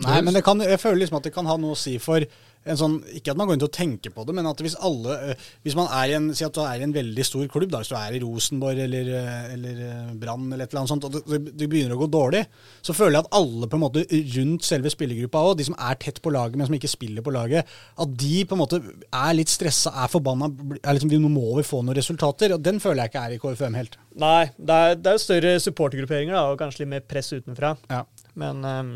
Nei, 0.05 0.21
men 0.25 0.37
det 0.37 0.43
kan, 0.45 0.61
jeg 0.65 0.81
føler 0.81 1.03
liksom 1.03 1.19
at 1.19 1.27
det 1.27 1.33
kan 1.35 1.49
ha 1.49 1.57
noe 1.61 1.75
å 1.75 1.79
si 1.79 1.97
for 2.01 2.25
en 2.69 2.77
sånn 2.77 2.97
Ikke 3.17 3.33
at 3.33 3.39
man 3.39 3.49
går 3.49 3.57
inn 3.57 3.61
til 3.63 3.69
å 3.69 3.73
tenke 3.73 4.11
på 4.13 4.23
det, 4.27 4.35
men 4.37 4.45
at 4.49 4.59
hvis 4.61 4.77
alle 4.85 5.15
eh, 5.31 5.45
Hvis 5.65 5.77
man 5.77 5.89
er 5.97 6.11
i 6.11 6.15
en 6.17 6.27
Si 6.37 6.45
at 6.45 6.53
du 6.53 6.61
er 6.63 6.81
i 6.81 6.85
en 6.85 6.93
veldig 6.93 7.25
stor 7.25 7.47
klubb, 7.51 7.71
da, 7.73 7.81
hvis 7.81 7.91
du 7.91 7.95
er 7.97 8.17
i 8.17 8.21
Rosenborg 8.21 8.83
eller, 8.85 9.07
eh, 9.17 9.53
eller 9.55 9.79
eh, 9.87 10.11
Brann 10.21 10.45
eller 10.51 10.65
et 10.65 10.73
eller 10.73 10.83
annet 10.83 10.93
sånt, 10.93 11.07
og 11.07 11.15
det, 11.17 11.55
det 11.57 11.69
begynner 11.71 11.95
å 11.95 12.01
gå 12.03 12.09
dårlig, 12.11 12.43
så 12.85 12.93
føler 12.95 13.17
jeg 13.17 13.25
at 13.25 13.37
alle 13.39 13.69
på 13.69 13.77
en 13.77 13.83
måte 13.83 14.03
rundt 14.35 14.67
selve 14.67 14.91
spillergruppa 14.93 15.41
òg, 15.47 15.55
de 15.57 15.65
som 15.67 15.77
er 15.77 15.97
tett 16.01 16.19
på 16.23 16.33
laget, 16.33 16.57
men 16.59 16.69
som 16.69 16.75
ikke 16.77 16.91
spiller 16.91 17.25
på 17.25 17.33
laget, 17.33 17.69
at 18.03 18.13
de 18.21 18.43
på 18.45 18.57
en 18.57 18.61
måte 18.61 18.81
er 18.81 19.31
litt 19.37 19.51
stressa, 19.51 19.93
er 20.03 20.11
forbanna 20.11 20.51
er 20.81 20.97
liksom, 20.97 21.13
Nå 21.21 21.31
må 21.31 21.47
vi 21.57 21.65
få 21.67 21.81
noen 21.81 21.97
resultater. 21.97 22.53
og 22.55 22.63
Den 22.65 22.79
føler 22.83 23.03
jeg 23.03 23.11
ikke 23.11 23.23
er 23.25 23.35
i 23.35 23.39
KFM 23.41 23.79
helt. 23.79 23.97
Nei, 24.21 24.51
det 24.57 24.77
er, 24.83 24.99
det 24.99 25.11
er 25.11 25.17
jo 25.17 25.23
større 25.25 25.55
supportergrupperinger 25.63 26.37
da, 26.37 26.45
og 26.51 26.61
kanskje 26.61 26.83
litt 26.83 26.93
mer 26.93 27.07
press 27.07 27.31
utenfra. 27.33 27.75
Ja. 27.91 28.03
Men 28.39 28.65
ehm, 28.67 28.93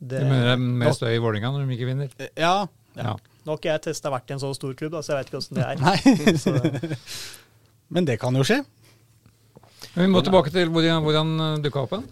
det, 0.00 0.20
Du 0.22 0.26
mener 0.30 0.46
det 0.48 0.52
er 0.56 0.62
mer 0.82 0.94
støy 0.96 1.12
i 1.14 1.20
Vålerenga 1.20 1.52
når 1.54 1.66
de 1.68 1.76
ikke 1.76 1.88
vinner? 1.90 2.12
Ja. 2.40 2.54
Ja. 2.96 3.14
Nå 3.44 3.52
har 3.54 3.60
ikke 3.60 3.70
jeg 3.72 3.82
testa 3.88 4.10
vært 4.12 4.30
i 4.32 4.36
en 4.36 4.40
så 4.42 4.50
stor 4.56 4.72
klubb, 4.76 4.92
da, 4.96 5.02
så 5.04 5.14
jeg 5.14 5.20
vet 5.20 5.30
ikke 5.30 5.40
åssen 5.40 5.60
det 5.60 5.66
er. 5.66 5.76
Nei. 5.86 6.96
Men 7.94 8.06
det 8.08 8.18
kan 8.22 8.36
jo 8.38 8.44
skje. 8.46 8.60
Men 9.94 10.04
vi 10.06 10.10
må 10.12 10.22
tilbake 10.24 10.52
til 10.54 10.70
hvordan, 10.70 11.02
hvordan 11.04 11.62
dukka 11.64 11.84
opp. 11.86 11.94
igjen. 11.96 12.08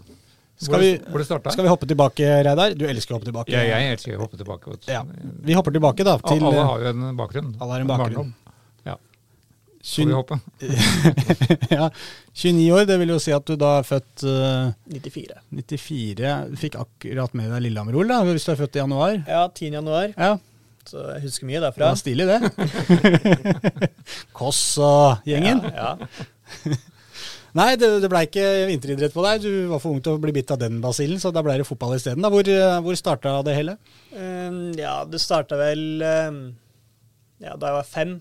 Skal 0.59 0.73
Hvor, 0.73 0.81
vi, 0.83 0.87
det- 0.97 1.07
hvor 1.07 1.21
det 1.23 1.53
skal 1.53 1.63
vi 1.63 1.69
hoppe 1.71 1.87
tilbake, 1.87 2.25
Reidar? 2.43 2.73
Du 2.75 2.83
elsker 2.85 3.13
å 3.13 3.19
hoppe 3.19 3.29
tilbake. 3.29 3.53
Ja, 3.53 3.61
jeg 3.63 3.93
elsker 3.95 4.17
å 4.17 4.25
hoppe 4.25 4.35
tilbake. 4.35 4.73
Ja. 4.91 5.05
Vi 5.47 5.55
hopper 5.55 5.71
tilbake 5.71 6.03
da 6.03 6.17
til 6.19 6.43
Alle 6.43 6.57
eh, 6.59 6.65
har 6.67 6.81
jo 6.83 6.89
en 6.91 7.05
bakgrunn. 7.15 7.53
Alle 7.61 7.77
har 7.77 7.85
en 7.85 7.87
bakgrunn. 7.87 8.33
Barndom. 9.97 10.41
Ja. 10.59 10.69
20, 10.69 10.79
hoppe? 11.59 11.69
ja, 11.73 11.89
29 12.33 12.67
år. 12.75 12.85
Det 12.89 12.97
vil 13.01 13.13
jo 13.15 13.19
si 13.23 13.33
at 13.35 13.45
du 13.49 13.55
da 13.59 13.71
er 13.79 13.87
født 13.87 14.25
uh, 14.27 14.69
94. 14.93 15.39
94. 15.55 16.35
Du 16.51 16.59
fikk 16.61 16.77
akkurat 16.81 17.33
med 17.37 17.49
deg 17.53 17.65
Lillehammer-OL 17.67 18.11
da, 18.13 18.21
hvis 18.29 18.45
du 18.47 18.53
er 18.53 18.59
født 18.61 18.77
i 18.77 18.83
januar. 18.83 19.17
Ja, 19.25 19.47
10. 19.49 19.73
januar. 19.79 20.13
Ja, 20.17 20.35
Så 20.89 21.03
jeg 21.15 21.25
husker 21.27 21.45
mye 21.49 21.59
det 21.59 21.67
derfra. 21.69 21.89
var 21.91 21.99
stilig 21.99 22.25
det. 22.29 22.39
Koss 24.39 24.61
og 24.81 25.25
gjengen. 25.29 25.63
Ja, 25.73 25.95
ja. 25.97 26.77
Nei, 27.57 27.71
det, 27.81 27.87
det 28.03 28.09
ble 28.11 28.19
ikke 28.27 28.43
vinteridrett 28.69 29.13
på 29.15 29.23
deg. 29.25 29.41
Du 29.41 29.69
var 29.71 29.79
for 29.81 29.95
ung 29.95 30.01
til 30.05 30.13
å 30.13 30.21
bli 30.21 30.33
bitt 30.35 30.51
av 30.53 30.59
den 30.61 30.77
basillen, 30.83 31.17
så 31.21 31.31
da 31.33 31.41
ble 31.45 31.55
det 31.57 31.65
fotball 31.65 31.95
isteden. 31.97 32.21
Hvor, 32.29 32.45
eh, 32.45 32.75
hvor 32.85 32.97
starta 32.99 33.39
det 33.45 33.55
hele? 33.57 33.73
Um, 34.13 34.59
ja, 34.77 34.99
det 35.09 35.17
starta 35.23 35.57
vel 35.57 35.81
um, 36.29 36.37
ja, 37.41 37.55
da 37.57 37.71
jeg 37.71 37.77
var 37.79 37.87
fem. 37.89 38.13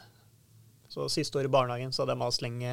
Så 0.88 1.08
siste 1.12 1.38
år 1.38 1.48
i 1.48 1.52
barnehagen 1.52 1.92
så 1.92 2.02
hadde 2.02 2.16
jeg 2.16 2.22
mast 2.22 2.42
lenge 2.44 2.72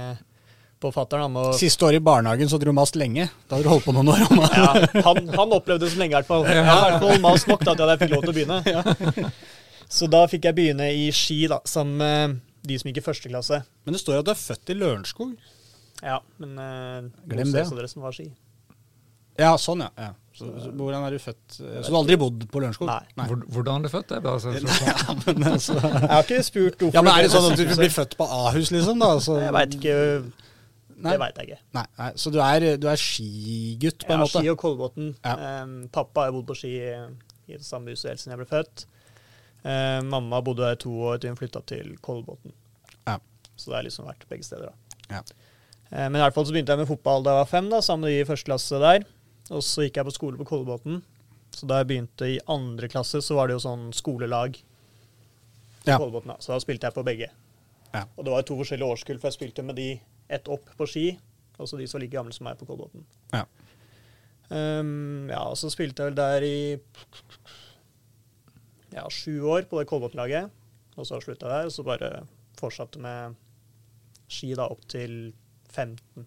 på 0.79 0.91
fatter'n 0.91 1.35
Siste 1.57 1.87
år 1.87 1.97
i 1.97 2.01
barnehagen 2.03 2.49
så 2.49 2.57
hadde 2.57 2.69
du 2.69 2.75
mast 2.75 2.97
lenge. 2.99 3.27
Da 3.47 3.57
hadde 3.57 3.67
du 3.67 3.71
holdt 3.71 3.85
på 3.87 3.93
noen 3.95 4.11
år. 4.11 4.25
om 4.27 4.41
ja, 4.43 4.71
han, 5.07 5.21
han 5.35 5.55
opplevde 5.55 5.85
det 5.85 5.93
som 5.93 6.03
lenge, 6.03 6.13
i 6.13 6.17
hvert 6.19 6.29
fall. 6.29 6.47
Jeg 6.49 6.65
hadde 6.67 6.87
i 6.87 6.91
hvert 6.91 7.05
fall 7.05 7.23
mast 7.23 7.49
nok 7.51 7.63
da, 7.63 7.75
til 7.75 7.85
at 7.85 7.93
jeg 7.93 8.03
fikk 8.03 8.15
lov 8.15 8.25
til 8.25 8.33
å 8.33 8.37
begynne. 8.39 9.29
Så 9.95 10.09
da 10.11 10.23
fikk 10.29 10.47
jeg 10.49 10.57
begynne 10.57 10.89
i 10.91 11.07
ski 11.15 11.45
da, 11.51 11.59
sammen 11.69 12.01
med 12.01 12.39
de 12.65 12.79
som 12.81 12.89
gikk 12.89 13.03
i 13.03 13.05
første 13.05 13.29
klasse. 13.29 13.61
Men 13.85 13.95
det 13.95 14.01
står 14.01 14.17
jo 14.17 14.23
at 14.23 14.29
du 14.29 14.33
er 14.33 14.41
født 14.41 14.73
i 14.73 14.77
Lørenskog. 14.77 15.35
Ja, 16.01 16.19
men 16.41 16.57
uh, 16.59 17.07
Glem 17.23 17.45
det. 17.45 17.51
bostedsadressen 17.53 18.03
var 18.03 18.15
ski. 18.15 18.27
Ja, 19.39 19.53
sånn, 19.61 19.85
ja. 19.85 19.91
ja. 19.99 20.11
Så, 20.35 20.45
så, 20.59 20.69
hvordan 20.75 21.03
er 21.07 21.13
du 21.15 21.19
født? 21.23 21.43
Så 21.55 21.63
du 21.87 21.93
har 21.93 21.99
aldri 22.01 22.15
bodd 22.19 22.41
på 22.51 22.59
Lørenskog? 22.59 22.89
Nei. 22.89 23.25
Hvor- 23.29 23.45
Hvordan 23.55 23.77
er 23.79 23.83
du 23.87 23.91
født? 23.93 24.07
Det 24.09 24.17
er 24.17 24.23
bra, 24.25 24.33
så, 24.43 24.51
Ja, 24.51 25.13
men, 25.25 25.43
altså, 25.53 25.73
Jeg 25.79 26.09
har 26.11 26.23
ikke 26.25 26.39
spurt 26.43 26.77
hvorfor. 26.81 26.93
ja, 26.97 27.01
men 27.07 27.11
er 27.13 27.21
det 27.23 27.31
sånn 27.31 27.47
at 27.51 27.57
du 27.61 27.63
blir 27.79 27.93
født 27.95 28.17
på 28.19 28.27
Ahus, 28.27 28.71
liksom? 28.75 28.99
da? 28.99 29.13
Så, 29.23 29.37
Jeg 29.39 29.53
veit 29.55 29.77
ikke. 29.77 29.95
Nei. 30.95 31.11
Det 31.11 31.19
veit 31.19 31.39
jeg 31.39 31.47
ikke. 31.49 31.59
Nei, 31.75 31.85
nei, 31.99 32.09
så 32.15 32.31
du 32.31 32.37
er, 32.39 32.65
du 32.79 32.87
er 32.87 32.99
skigutt, 32.99 34.03
på 34.05 34.11
en 34.13 34.19
Ja, 34.19 34.25
måte? 34.25 34.39
Ski 34.43 34.49
og 34.51 34.57
Kolbotn. 34.61 35.09
Ja. 35.25 35.63
Um, 35.63 35.73
pappa 35.91 36.27
har 36.27 36.31
bodd 36.35 36.47
på 36.47 36.55
ski 36.59 36.71
i, 36.83 36.91
i 37.51 37.57
det 37.57 37.65
samme 37.67 37.91
huset 37.95 38.11
helt 38.13 38.19
siden 38.23 38.35
jeg 38.35 38.43
ble 38.43 38.47
født. 38.51 38.85
Uh, 39.65 39.99
mamma 40.07 40.39
bodde 40.45 40.63
der 40.63 40.75
i 40.77 40.81
to 40.83 40.91
år 41.09 41.17
til 41.23 41.31
hun 41.33 41.39
flytta 41.39 41.63
til 41.67 41.95
Kolbotn. 42.05 42.51
Ja. 43.07 43.17
Så 43.55 43.71
det 43.71 43.79
har 43.79 43.83
liksom 43.87 44.07
vært 44.07 44.27
begge 44.31 44.43
steder. 44.47 44.71
da. 44.71 45.17
Ja. 45.17 45.21
Ehm, 45.91 46.11
men 46.11 46.19
i 46.19 46.23
hvert 46.25 46.33
fall 46.33 46.45
så 46.47 46.51
begynte 46.55 46.73
jeg 46.73 46.81
med 46.81 46.89
fotball 46.89 47.23
da 47.23 47.35
jeg 47.35 47.43
var 47.43 47.51
fem, 47.51 47.69
da, 47.69 47.79
sammen 47.85 48.07
med 48.07 48.15
de 48.15 48.21
i 48.23 48.27
første 48.27 48.47
klasse 48.49 48.79
der. 48.81 49.03
Og 49.53 49.61
så 49.63 49.85
gikk 49.85 49.99
jeg 49.99 50.07
på 50.07 50.15
skole 50.15 50.39
på 50.39 50.47
Kolbotn. 50.49 51.01
Så 51.55 51.67
da 51.69 51.79
jeg 51.81 51.89
begynte 51.91 52.29
i 52.33 52.39
andre 52.51 52.89
klasse, 52.91 53.21
så 53.23 53.37
var 53.37 53.47
det 53.47 53.57
jo 53.57 53.63
sånn 53.63 53.91
skolelag 53.95 54.57
på 55.83 55.91
Ja. 55.91 55.99
Kolbotn. 56.01 56.33
Så 56.41 56.53
da 56.53 56.59
spilte 56.63 56.89
jeg 56.89 56.95
på 56.97 57.05
begge. 57.05 57.29
Ja. 57.93 58.03
Og 58.17 58.25
det 58.25 58.33
var 58.33 58.41
to 58.43 58.57
forskjellige 58.59 58.91
årskull, 58.91 59.19
for 59.21 59.29
jeg 59.29 59.37
spilte 59.37 59.63
med 59.63 59.77
de 59.79 60.01
ett 60.29 60.49
opp 60.51 60.71
på 60.77 60.87
ski, 60.89 61.05
og 61.59 61.69
så 61.69 61.77
de 61.77 61.87
som 61.87 61.99
var 61.99 62.03
like 62.03 62.17
gamle 62.17 62.33
som 62.33 62.47
meg 62.49 62.57
på 62.59 62.65
Kolbotn. 62.67 63.05
Ja. 63.31 63.45
Um, 64.49 65.29
ja, 65.29 65.41
og 65.47 65.55
så 65.57 65.71
spilte 65.73 66.03
jeg 66.03 66.11
vel 66.11 66.17
der 66.19 66.43
i 66.45 66.57
ja, 68.93 69.05
sju 69.09 69.41
år 69.47 69.69
på 69.69 69.79
det 69.79 69.87
Kolbotn-laget. 69.89 70.51
Og 70.95 71.07
så 71.07 71.19
slutta 71.21 71.47
jeg 71.47 71.53
der, 71.55 71.69
og 71.69 71.75
så 71.75 71.83
bare 71.83 72.11
fortsatte 72.59 73.01
med 73.03 73.35
ski 74.31 74.53
da 74.57 74.67
opp 74.71 74.85
til 74.91 75.33
15. 75.71 76.25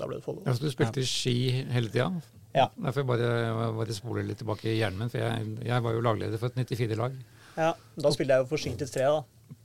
Da 0.00 0.08
ble 0.08 0.18
det 0.18 0.24
Follo. 0.24 0.42
ja, 0.46 0.54
så 0.56 0.64
du 0.64 0.72
spilte 0.72 1.04
ski 1.06 1.34
hele 1.70 1.90
tida? 1.92 2.08
Ja. 2.56 2.66
Derfor 2.74 3.04
bare, 3.06 3.28
bare 3.76 3.94
spole 3.94 4.24
litt 4.26 4.40
tilbake 4.40 4.70
i 4.72 4.78
hjernen 4.80 5.04
min, 5.04 5.12
for 5.12 5.22
jeg, 5.22 5.50
jeg 5.68 5.84
var 5.84 5.94
jo 5.94 6.00
lagleder 6.02 6.40
for 6.40 6.50
et 6.50 6.72
94-lag. 6.72 7.18
Ja, 7.60 7.74
da 8.00 8.12
spilte 8.14 8.34
jeg 8.36 8.44
jo 8.44 8.48
for 8.50 8.62
Ski 8.62 8.72
93, 8.74 9.04
da. 9.04 9.56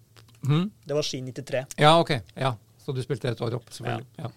Hm? 0.46 0.66
Det 0.86 0.98
var 0.98 1.08
Ski 1.08 1.22
93. 1.26 1.64
Ja, 1.82 1.96
ok. 2.02 2.12
Ja. 2.36 2.52
Så 2.84 2.94
du 2.94 3.02
spilte 3.02 3.32
et 3.32 3.42
år 3.42 3.56
opp, 3.58 3.72
selvfølgelig. 3.74 4.06
Ja. 4.22 4.30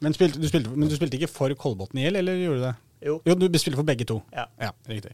Men, 0.00 0.16
spilte, 0.16 0.40
du 0.40 0.48
spilte, 0.48 0.72
men 0.72 0.88
du 0.88 0.96
spilte 0.96 1.18
ikke 1.18 1.28
for 1.28 1.52
Kolbotn 1.60 2.00
IL, 2.00 2.16
eller 2.22 2.38
gjorde 2.40 2.60
du 2.62 2.64
det? 2.68 2.76
Jo. 3.10 3.18
Jo, 3.28 3.34
du 3.36 3.58
spilte 3.60 3.80
for 3.80 3.88
begge 3.88 4.06
to. 4.08 4.20
Ja. 4.32 4.46
Ja, 4.60 4.70
riktig. 4.88 5.12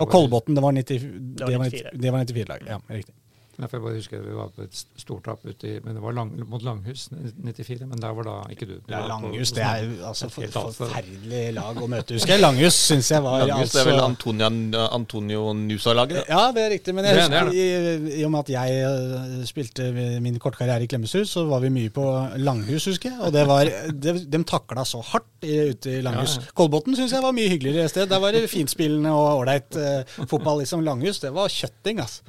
Og 0.00 0.08
Kolbotn, 0.08 0.54
det 0.56 0.62
var 0.64 0.72
90 0.72 1.04
det 1.36 1.44
var 1.44 1.58
var 1.58 1.68
94. 1.68 1.92
90 1.92 2.02
det 2.02 2.12
var 2.12 2.24
94-lag. 2.24 2.66
Ja, 2.70 2.78
riktig. 2.88 3.14
Jeg 3.54 3.70
bare 3.70 3.94
husker 3.94 4.22
vi 4.24 4.34
var 4.34 4.48
på 4.56 4.64
et 4.64 4.72
st- 4.74 4.88
stortap 5.04 5.44
ute 5.46 5.68
i 5.68 5.74
Men 5.84 5.94
det 5.94 6.02
var 6.02 6.12
lang, 6.16 6.30
mot 6.50 6.62
Langhus 6.66 7.08
94, 7.10 7.84
men 7.86 8.00
der 8.02 8.14
var 8.16 8.26
da 8.26 8.34
ikke 8.50 8.66
du. 8.66 8.74
du 8.82 8.90
Ja, 8.90 9.04
Langhus, 9.06 9.52
det 9.54 9.62
er 9.62 9.84
jo 9.84 10.04
altså 10.08 10.28
for, 10.32 10.48
forferdelig 10.54 11.42
lag 11.54 11.78
å 11.78 11.86
møte, 11.90 12.16
husker 12.16 12.34
jeg. 12.34 12.42
Langhus 12.42 12.74
syns 12.88 13.10
jeg 13.12 13.22
var 13.24 13.44
Langhus, 13.46 13.72
det 13.76 13.82
er 13.84 13.88
vel 13.92 14.00
Antonia, 14.02 14.48
Antonio, 14.50 14.88
Antonio 14.98 15.42
Nusa-laget? 15.54 16.24
Ja, 16.28 16.48
det 16.54 16.64
er 16.64 16.72
riktig. 16.74 16.94
Men 16.96 17.06
jeg 17.08 17.14
Det 17.14 17.22
er 17.24 17.30
det, 17.30 17.42
husker, 17.46 18.10
i, 18.10 18.20
i 18.20 18.24
og 18.26 18.32
med 18.34 18.40
at 18.44 18.52
jeg 18.54 18.80
eh, 18.88 19.44
spilte 19.48 19.88
min 20.24 20.38
korte 20.42 20.58
karriere 20.58 20.82
i 20.86 20.90
Klemmeshus, 20.90 21.30
så 21.36 21.44
var 21.50 21.62
vi 21.64 21.70
mye 21.74 21.92
på 21.94 22.04
Langhus, 22.42 22.88
husker 22.90 23.12
jeg. 23.12 23.20
Og 23.26 23.32
det 23.36 23.46
var, 23.50 23.70
de, 23.92 24.16
de 24.34 24.42
takla 24.48 24.84
så 24.88 25.02
hardt 25.12 25.46
i, 25.46 25.54
ute 25.74 25.98
i 25.98 26.02
Langhus. 26.04 26.38
Ja, 26.40 26.46
ja. 26.48 26.54
Kolbotn 26.58 26.96
syns 26.98 27.12
jeg 27.14 27.22
var 27.24 27.36
mye 27.36 27.50
hyggeligere 27.52 27.88
sted. 27.92 28.08
Der 28.10 28.22
var 28.22 28.34
det 28.34 28.46
fintspillende 28.50 29.12
og 29.14 29.42
ålreit 29.44 29.76
eh, 29.78 30.16
fotball. 30.26 30.62
liksom 30.64 30.82
Langhus, 30.86 31.20
det 31.22 31.32
var 31.36 31.52
kjøtting, 31.52 32.00
altså. 32.00 32.22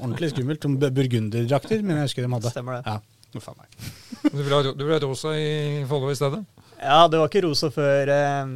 Ordentlig 0.00 0.32
skummelt. 0.32 0.55
Som 0.62 0.78
burgunderdrakter, 0.80 1.82
men 1.82 2.00
jeg 2.00 2.08
husker 2.10 2.26
de 2.26 2.32
hadde. 2.36 2.52
Stemmer 2.54 2.78
det. 2.78 2.94
Ja, 2.94 3.00
a 3.36 3.54
meg. 3.58 3.76
Du 4.26 4.40
ville 4.40 4.56
ha, 4.56 4.72
du 4.72 4.82
ble 4.82 4.96
ha 4.96 5.02
rosa 5.02 5.34
i 5.36 5.84
Follo 5.90 6.10
i 6.10 6.16
stedet? 6.18 6.42
Ja, 6.80 7.06
det 7.08 7.20
var 7.20 7.30
ikke 7.30 7.44
rosa 7.46 7.70
før 7.72 8.10
eh, 8.12 8.54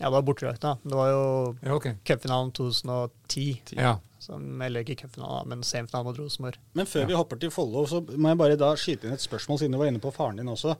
Ja, 0.00 0.06
det 0.06 0.14
var 0.16 0.24
bortedrakta. 0.26 0.76
Det 0.82 0.96
var 0.98 1.10
jo 1.12 1.24
Ja, 1.62 1.74
okay. 1.76 1.98
cupfinalen 2.06 2.52
2010. 2.56 3.76
Ja. 3.78 3.96
Som, 4.22 4.46
eller 4.62 4.84
ikke 4.84 5.04
cupfinalen, 5.04 5.48
men 5.50 5.64
semifinalen 5.66 6.10
mot 6.10 6.18
Rosenborg. 6.20 6.58
Men 6.78 6.86
før 6.86 7.08
vi 7.10 7.18
hopper 7.18 7.40
til 7.42 7.50
Follo, 7.54 7.84
så 7.90 8.02
må 8.14 8.30
jeg 8.30 8.38
bare 8.38 8.58
da 8.60 8.70
skyte 8.78 9.08
inn 9.08 9.16
et 9.16 9.24
spørsmål, 9.24 9.58
siden 9.58 9.74
du 9.74 9.80
var 9.82 9.90
inne 9.90 10.02
på 10.02 10.14
faren 10.14 10.38
din 10.38 10.50
også. 10.52 10.76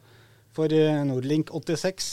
For 0.54 0.70
eh, 0.70 1.02
Nordlink86 1.08 2.12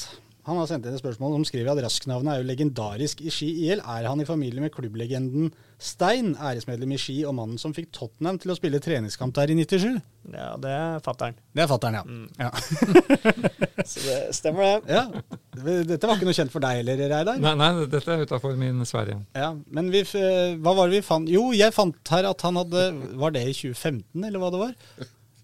han 0.50 0.58
har 0.58 0.68
sendt 0.70 0.88
inn 0.88 0.96
et 0.98 1.02
spørsmål 1.02 1.36
som 1.38 1.44
skriver 1.48 1.72
at 1.72 1.82
Rask-navnet 1.86 2.32
er 2.34 2.42
jo 2.42 2.48
legendarisk 2.50 3.22
i 3.22 3.32
Ski 3.34 3.50
IL. 3.68 3.84
Er 3.84 4.08
han 4.10 4.22
i 4.24 4.26
familie 4.28 4.64
med 4.64 4.74
klubblegenden 4.74 5.52
Stein, 5.80 6.34
æresmedlem 6.36 6.96
i 6.96 7.00
Ski, 7.00 7.20
og 7.30 7.36
mannen 7.38 7.60
som 7.62 7.72
fikk 7.76 7.92
Tottenham 7.96 8.40
til 8.42 8.52
å 8.52 8.56
spille 8.58 8.82
treningskamp 8.84 9.36
der 9.38 9.54
i 9.54 9.58
97? 9.62 10.00
Ja, 10.34 10.50
det 10.60 10.72
er 10.74 11.04
fatter'n. 11.06 11.38
Det 11.56 11.64
er 11.64 11.70
fatter'n, 11.72 12.00
ja. 12.00 12.04
Mm. 12.04 12.26
ja. 12.42 12.50
Så 13.92 14.04
det 14.04 14.18
stemmer, 14.36 14.82
det. 14.84 14.98
ja. 14.98 15.06
Dette 15.88 16.10
var 16.10 16.18
ikke 16.18 16.28
noe 16.28 16.36
kjent 16.36 16.52
for 16.54 16.64
deg 16.66 16.82
heller, 16.82 17.06
Reidar? 17.14 17.40
Nei, 17.40 17.54
nei, 17.62 17.70
dette 17.94 18.16
er 18.16 18.26
utafor 18.26 18.58
min 18.60 18.82
sfære. 18.88 19.20
Ja, 19.38 19.54
men 19.76 19.94
vi, 19.94 20.04
eh, 20.20 20.58
hva 20.60 20.76
var 20.76 20.90
det 20.90 21.00
vi 21.00 21.06
fant? 21.06 21.32
Jo, 21.32 21.50
jeg 21.56 21.76
fant 21.76 22.14
her 22.16 22.28
at 22.30 22.44
han 22.48 22.60
hadde 22.60 22.90
Var 23.20 23.34
det 23.36 23.46
i 23.48 23.56
2015, 23.56 24.04
eller 24.26 24.42
hva 24.42 24.52
det 24.54 24.62
var? 24.66 24.76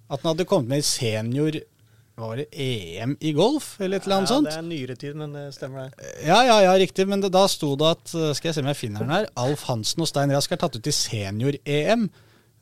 At 0.10 0.20
han 0.20 0.34
hadde 0.34 0.50
kommet 0.50 0.74
med 0.74 0.84
i 0.84 0.88
senior 0.88 1.62
var 2.16 2.38
det, 2.40 2.46
EM 2.52 3.18
i 3.20 3.32
golf, 3.36 3.74
eller 3.84 4.00
et 4.00 4.06
eller 4.08 4.22
annet 4.22 4.32
ja, 4.32 4.36
sånt? 4.38 4.48
Det 4.48 4.60
er 4.60 4.68
nyere 4.68 4.96
tid, 5.00 5.16
men 5.20 5.34
det 5.36 5.50
stemmer, 5.56 5.90
det. 5.90 6.12
Ja, 6.24 6.38
ja, 6.48 6.60
ja, 6.64 6.76
riktig. 6.80 7.08
Men 7.12 7.24
det, 7.24 7.34
da 7.36 7.44
sto 7.52 7.74
det 7.80 7.90
at 7.92 8.14
eh, 8.16 8.30
Skal 8.38 8.50
jeg 8.50 8.58
se 8.58 8.64
om 8.64 8.70
jeg 8.72 8.80
finner 8.80 9.04
den 9.04 9.12
her. 9.12 9.28
Alf 9.42 9.66
Hansen 9.68 10.06
og 10.06 10.08
Stein 10.08 10.32
Rask 10.32 10.54
er 10.56 10.62
tatt 10.62 10.78
ut 10.80 10.88
i 10.88 10.96
senior-EM. 10.96 12.08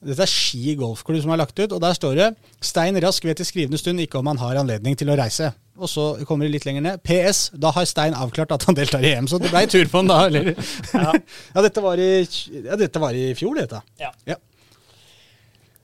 Dette 0.03 0.25
er 0.25 0.31
Ski 0.31 0.73
golfklubb 0.79 1.21
som 1.23 1.31
har 1.31 1.39
lagt 1.39 1.59
ut, 1.59 1.71
og 1.71 1.79
der 1.83 1.93
står 1.95 2.15
det 2.17 2.29
Stein 2.65 2.97
Rask 3.03 3.25
vet 3.27 3.39
i 3.39 3.47
skrivende 3.47 3.79
stund 3.79 4.01
ikke 4.03 4.19
om 4.19 4.31
han 4.31 4.41
har 4.41 4.59
anledning 4.59 4.97
til 4.99 5.13
å 5.13 5.17
reise. 5.19 5.51
Og 5.77 5.89
så 5.89 6.07
kommer 6.29 6.45
det 6.45 6.55
litt 6.55 6.65
lenger 6.67 6.83
ned. 6.85 7.03
PS. 7.05 7.47
Da 7.57 7.71
har 7.73 7.85
Stein 7.89 8.17
avklart 8.17 8.51
at 8.53 8.65
han 8.67 8.77
deltar 8.77 9.05
i 9.05 9.13
EM, 9.13 9.29
så 9.29 9.39
det 9.41 9.53
blei 9.53 9.63
tur 9.69 9.85
på 9.89 10.01
han 10.01 10.09
da, 10.11 10.19
eller? 10.29 10.53
Ja. 10.93 11.13
Ja, 11.53 11.61
dette 11.61 11.81
var 11.85 12.01
i, 12.01 12.09
ja, 12.57 12.77
dette 12.79 13.01
var 13.01 13.13
i 13.17 13.29
fjor, 13.37 13.57
dette. 13.61 13.79
Ja. 14.01 14.09
Ja. 14.27 14.37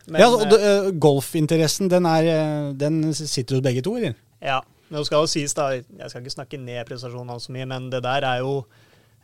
Men, 0.10 0.22
ja, 0.24 0.28
og 0.34 0.54
uh, 0.58 0.90
golfinteressen, 1.02 1.90
den, 1.92 2.06
er, 2.10 2.28
eh, 2.34 2.74
den 2.80 3.02
sitter 3.14 3.60
hos 3.60 3.66
begge 3.66 3.84
to, 3.86 3.96
eller? 4.00 4.18
Ja, 4.42 4.60
men 4.90 5.00
det 5.02 5.08
skal 5.10 5.26
jo 5.26 5.30
sies 5.30 5.54
da, 5.58 5.72
jeg 5.78 6.10
skal 6.10 6.24
ikke 6.24 6.34
snakke 6.34 6.60
ned 6.62 6.86
prestasjonen 6.90 7.30
hans 7.36 7.46
så 7.50 7.54
mye, 7.54 7.68
men 7.70 7.90
det 7.94 8.02
der 8.06 8.26
er 8.26 8.42
jo 8.42 8.54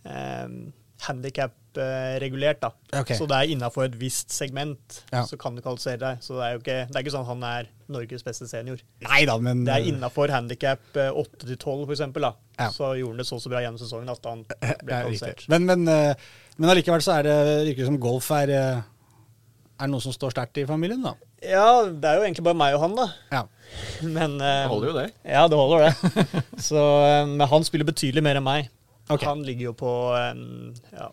eh, 0.06 0.48
handikap-regulert, 1.06 2.62
da. 2.62 2.70
Okay. 3.02 3.18
Så 3.18 3.28
det 3.30 3.38
er 3.38 3.52
innafor 3.56 3.88
et 3.88 3.98
visst 4.00 4.32
segment, 4.34 5.02
Ja. 5.12 5.26
så 5.28 5.38
kan 5.38 5.56
du 5.56 5.62
kvalifisere 5.62 6.00
deg. 6.00 6.22
Så 6.24 6.38
det 6.38 6.46
er 6.46 6.54
jo 6.54 6.62
ikke, 6.62 6.78
det 6.88 6.96
er 6.96 7.04
ikke 7.04 7.16
sånn 7.18 7.28
han 7.28 7.44
er 7.44 7.70
Norges 7.92 8.24
beste 8.26 8.48
senior. 8.48 8.80
Nei 9.06 9.26
da, 9.28 9.38
men 9.38 9.66
Det 9.66 9.74
er 9.74 9.84
eh, 9.84 9.92
innafor 9.92 10.32
handikap 10.34 10.80
8-12, 10.96 11.60
for 11.86 11.94
eksempel, 11.98 12.30
da. 12.30 12.34
Ja. 12.60 12.70
Så 12.72 12.94
gjorde 13.00 13.16
han 13.16 13.24
det 13.24 13.28
så 13.28 13.40
så 13.42 13.52
bra 13.52 13.62
gjennom 13.66 13.82
sesongen 13.82 14.10
at 14.14 14.26
han 14.32 14.46
ble 14.86 15.02
kvalifisert. 15.04 15.48
Men, 15.52 15.66
men, 15.66 15.84
men 15.86 16.70
allikevel 16.72 17.04
så 17.04 17.20
er 17.20 17.28
det, 17.28 17.38
virker 17.72 17.84
det 17.86 17.92
som 17.92 18.00
golf 18.02 18.32
er, 18.38 18.56
er 19.82 19.90
noe 19.92 20.04
som 20.04 20.14
står 20.16 20.32
sterkt 20.36 20.60
i 20.62 20.66
familien, 20.70 21.02
da. 21.04 21.14
Ja, 21.44 21.84
det 21.86 22.08
er 22.10 22.20
jo 22.20 22.24
egentlig 22.26 22.46
bare 22.48 22.58
meg 22.58 22.78
og 22.78 22.82
han, 22.86 22.96
da. 22.98 23.06
Ja. 23.34 23.42
Men 24.18 24.38
Det 24.40 24.54
eh, 24.64 24.70
holder 24.72 24.88
jo 24.92 24.96
det. 24.98 25.06
Ja, 25.28 25.44
det 25.52 25.60
holder, 25.60 25.86
det. 25.86 26.44
Så, 26.70 26.80
eh, 27.06 27.26
men 27.28 27.48
han 27.52 27.66
spiller 27.68 27.88
betydelig 27.90 28.24
mer 28.24 28.40
enn 28.40 28.46
meg. 28.46 28.70
Okay. 29.06 29.28
Han 29.28 29.44
ligger 29.46 29.70
jo 29.72 29.74
på 29.78 29.92
eh, 30.18 30.40
ja, 30.96 31.10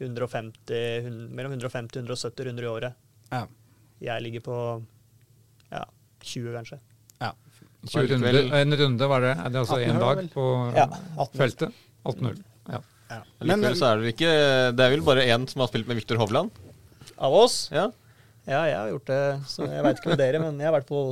150, 0.00 0.72
100, 1.04 1.28
mellom 1.36 1.54
150 1.56 2.00
og 2.00 2.14
170 2.14 2.48
runder 2.48 2.66
i 2.66 2.70
året. 2.70 2.96
Ja. 3.32 3.44
Jeg 4.04 4.24
ligger 4.26 4.44
på 4.46 4.56
ja, 5.72 5.84
20, 6.22 6.52
kanskje. 6.58 6.80
ja. 7.22 7.32
20 7.90 8.14
runder, 8.14 8.38
en 8.62 8.76
runde 8.80 9.08
var 9.10 9.20
det. 9.26 9.34
Er 9.36 9.52
det 9.52 9.60
altså 9.60 9.76
én 9.84 9.98
dag 10.00 10.22
på 10.32 10.44
Ja, 10.76 10.86
18. 11.20 11.38
feltet? 11.40 11.82
18-0. 12.08 12.38
Ja. 12.72 12.80
ja. 13.10 13.18
Likevel 13.44 13.76
så 13.76 13.90
er 13.90 14.00
det 14.00 14.14
ikke 14.14 14.30
Det 14.76 14.86
er 14.86 14.92
vel 14.94 15.04
bare 15.04 15.26
én 15.34 15.44
som 15.50 15.60
har 15.64 15.68
spilt 15.72 15.88
med 15.90 15.98
Viktor 16.00 16.20
Hovland? 16.20 16.52
Av 17.20 17.36
oss? 17.36 17.66
Ja. 17.74 17.90
Ja, 18.46 18.62
jeg 18.68 18.76
har 18.76 18.90
gjort 18.92 19.06
det. 19.08 19.20
Så 19.48 19.64
jeg 19.68 19.84
veit 19.86 20.00
ikke 20.00 20.10
med 20.12 20.20
dere, 20.20 20.40
men 20.42 20.58
jeg 20.60 20.68
har 20.68 20.74
vært 20.78 20.90
på 20.90 21.04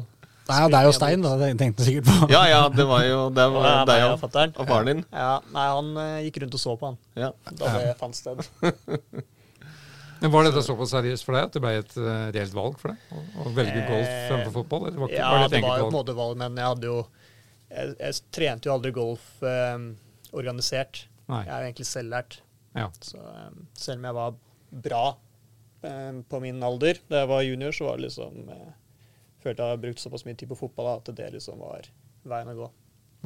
Nei, 0.43 0.57
ja, 0.59 0.67
det 0.73 0.75
er 0.81 0.87
jo 0.89 0.93
Stein, 0.97 1.23
da. 1.23 1.31
Det 1.39 1.49
tenkte 1.57 1.85
jeg 1.85 1.87
sikkert 2.03 2.09
på. 2.11 2.27
ja 2.35 2.41
ja, 2.51 2.63
det 2.69 2.85
var 2.91 3.05
jo 3.07 3.19
det 3.31 3.45
var 3.55 3.67
ja, 3.69 3.85
deg 3.89 4.01
og 4.09 4.15
og, 4.17 4.19
fatter'n. 4.25 4.53
og 4.59 4.67
faren 4.69 4.89
din. 4.91 5.03
Ja, 5.15 5.37
nei, 5.55 5.67
han 5.71 5.91
eh, 6.03 6.17
gikk 6.27 6.41
rundt 6.43 6.57
og 6.59 6.63
så 6.65 6.75
på 6.81 6.89
han 6.91 6.99
Ja. 7.21 7.29
da 7.61 7.71
det 7.79 7.93
fant 8.01 8.19
sted. 8.19 8.43
Men 10.23 10.31
Var 10.31 10.45
dette 10.47 10.63
såpass 10.63 10.93
seriøst 10.95 11.25
for 11.27 11.35
deg 11.35 11.49
at 11.49 11.55
det 11.57 11.63
ble 11.65 11.73
et 11.81 11.95
eh, 11.99 12.27
reelt 12.37 12.53
valg 12.55 12.77
for 12.79 12.93
deg? 12.93 13.07
Å, 13.15 13.23
å 13.43 13.55
velge 13.57 13.81
golf 13.89 14.11
Eh, 14.11 14.27
fremfor 14.29 14.53
fotball? 14.61 14.85
Eller 14.91 15.01
var, 15.03 15.11
ikke, 15.11 15.19
Ja, 15.23 15.31
var 15.33 15.47
det 15.47 15.57
det 15.57 15.63
var 15.67 15.79
jo 15.81 15.87
på 15.87 15.91
en 15.93 15.97
måte 15.97 16.15
valg, 16.19 16.37
men 16.43 16.61
jeg 16.61 16.69
hadde 16.75 16.91
jo 16.91 16.99
Jeg, 17.73 17.95
jeg 18.03 18.21
trente 18.37 18.69
jo 18.69 18.75
aldri 18.77 18.93
golf 18.99 19.25
eh, 19.47 19.89
organisert. 20.37 21.05
Nei. 21.33 21.41
Jeg 21.47 21.55
er 21.55 21.63
jo 21.65 21.71
egentlig 21.71 21.89
selvlært. 21.89 22.39
Ja. 22.77 22.87
Så 23.03 23.19
selv 23.79 23.99
om 24.03 24.07
jeg 24.11 24.19
var 24.19 24.37
bra 24.91 25.03
på 25.83 26.39
min 26.43 26.63
alder 26.63 26.99
da 27.11 27.23
jeg 27.25 27.29
var 27.33 27.43
junior, 27.43 27.73
så 27.75 27.89
var 27.89 27.99
det 27.99 28.07
liksom 28.09 28.45
jeg 28.49 28.71
Følte 29.43 29.59
jeg 29.65 29.73
hadde 29.73 29.83
brukt 29.83 29.99
såpass 29.99 30.23
mye 30.23 30.37
tid 30.39 30.47
på 30.53 30.55
fotball 30.61 30.87
da, 30.87 30.93
at 31.01 31.09
det 31.19 31.33
liksom 31.35 31.59
var 31.59 31.89
veien 32.31 32.51
å 32.53 32.55
gå. 32.55 32.67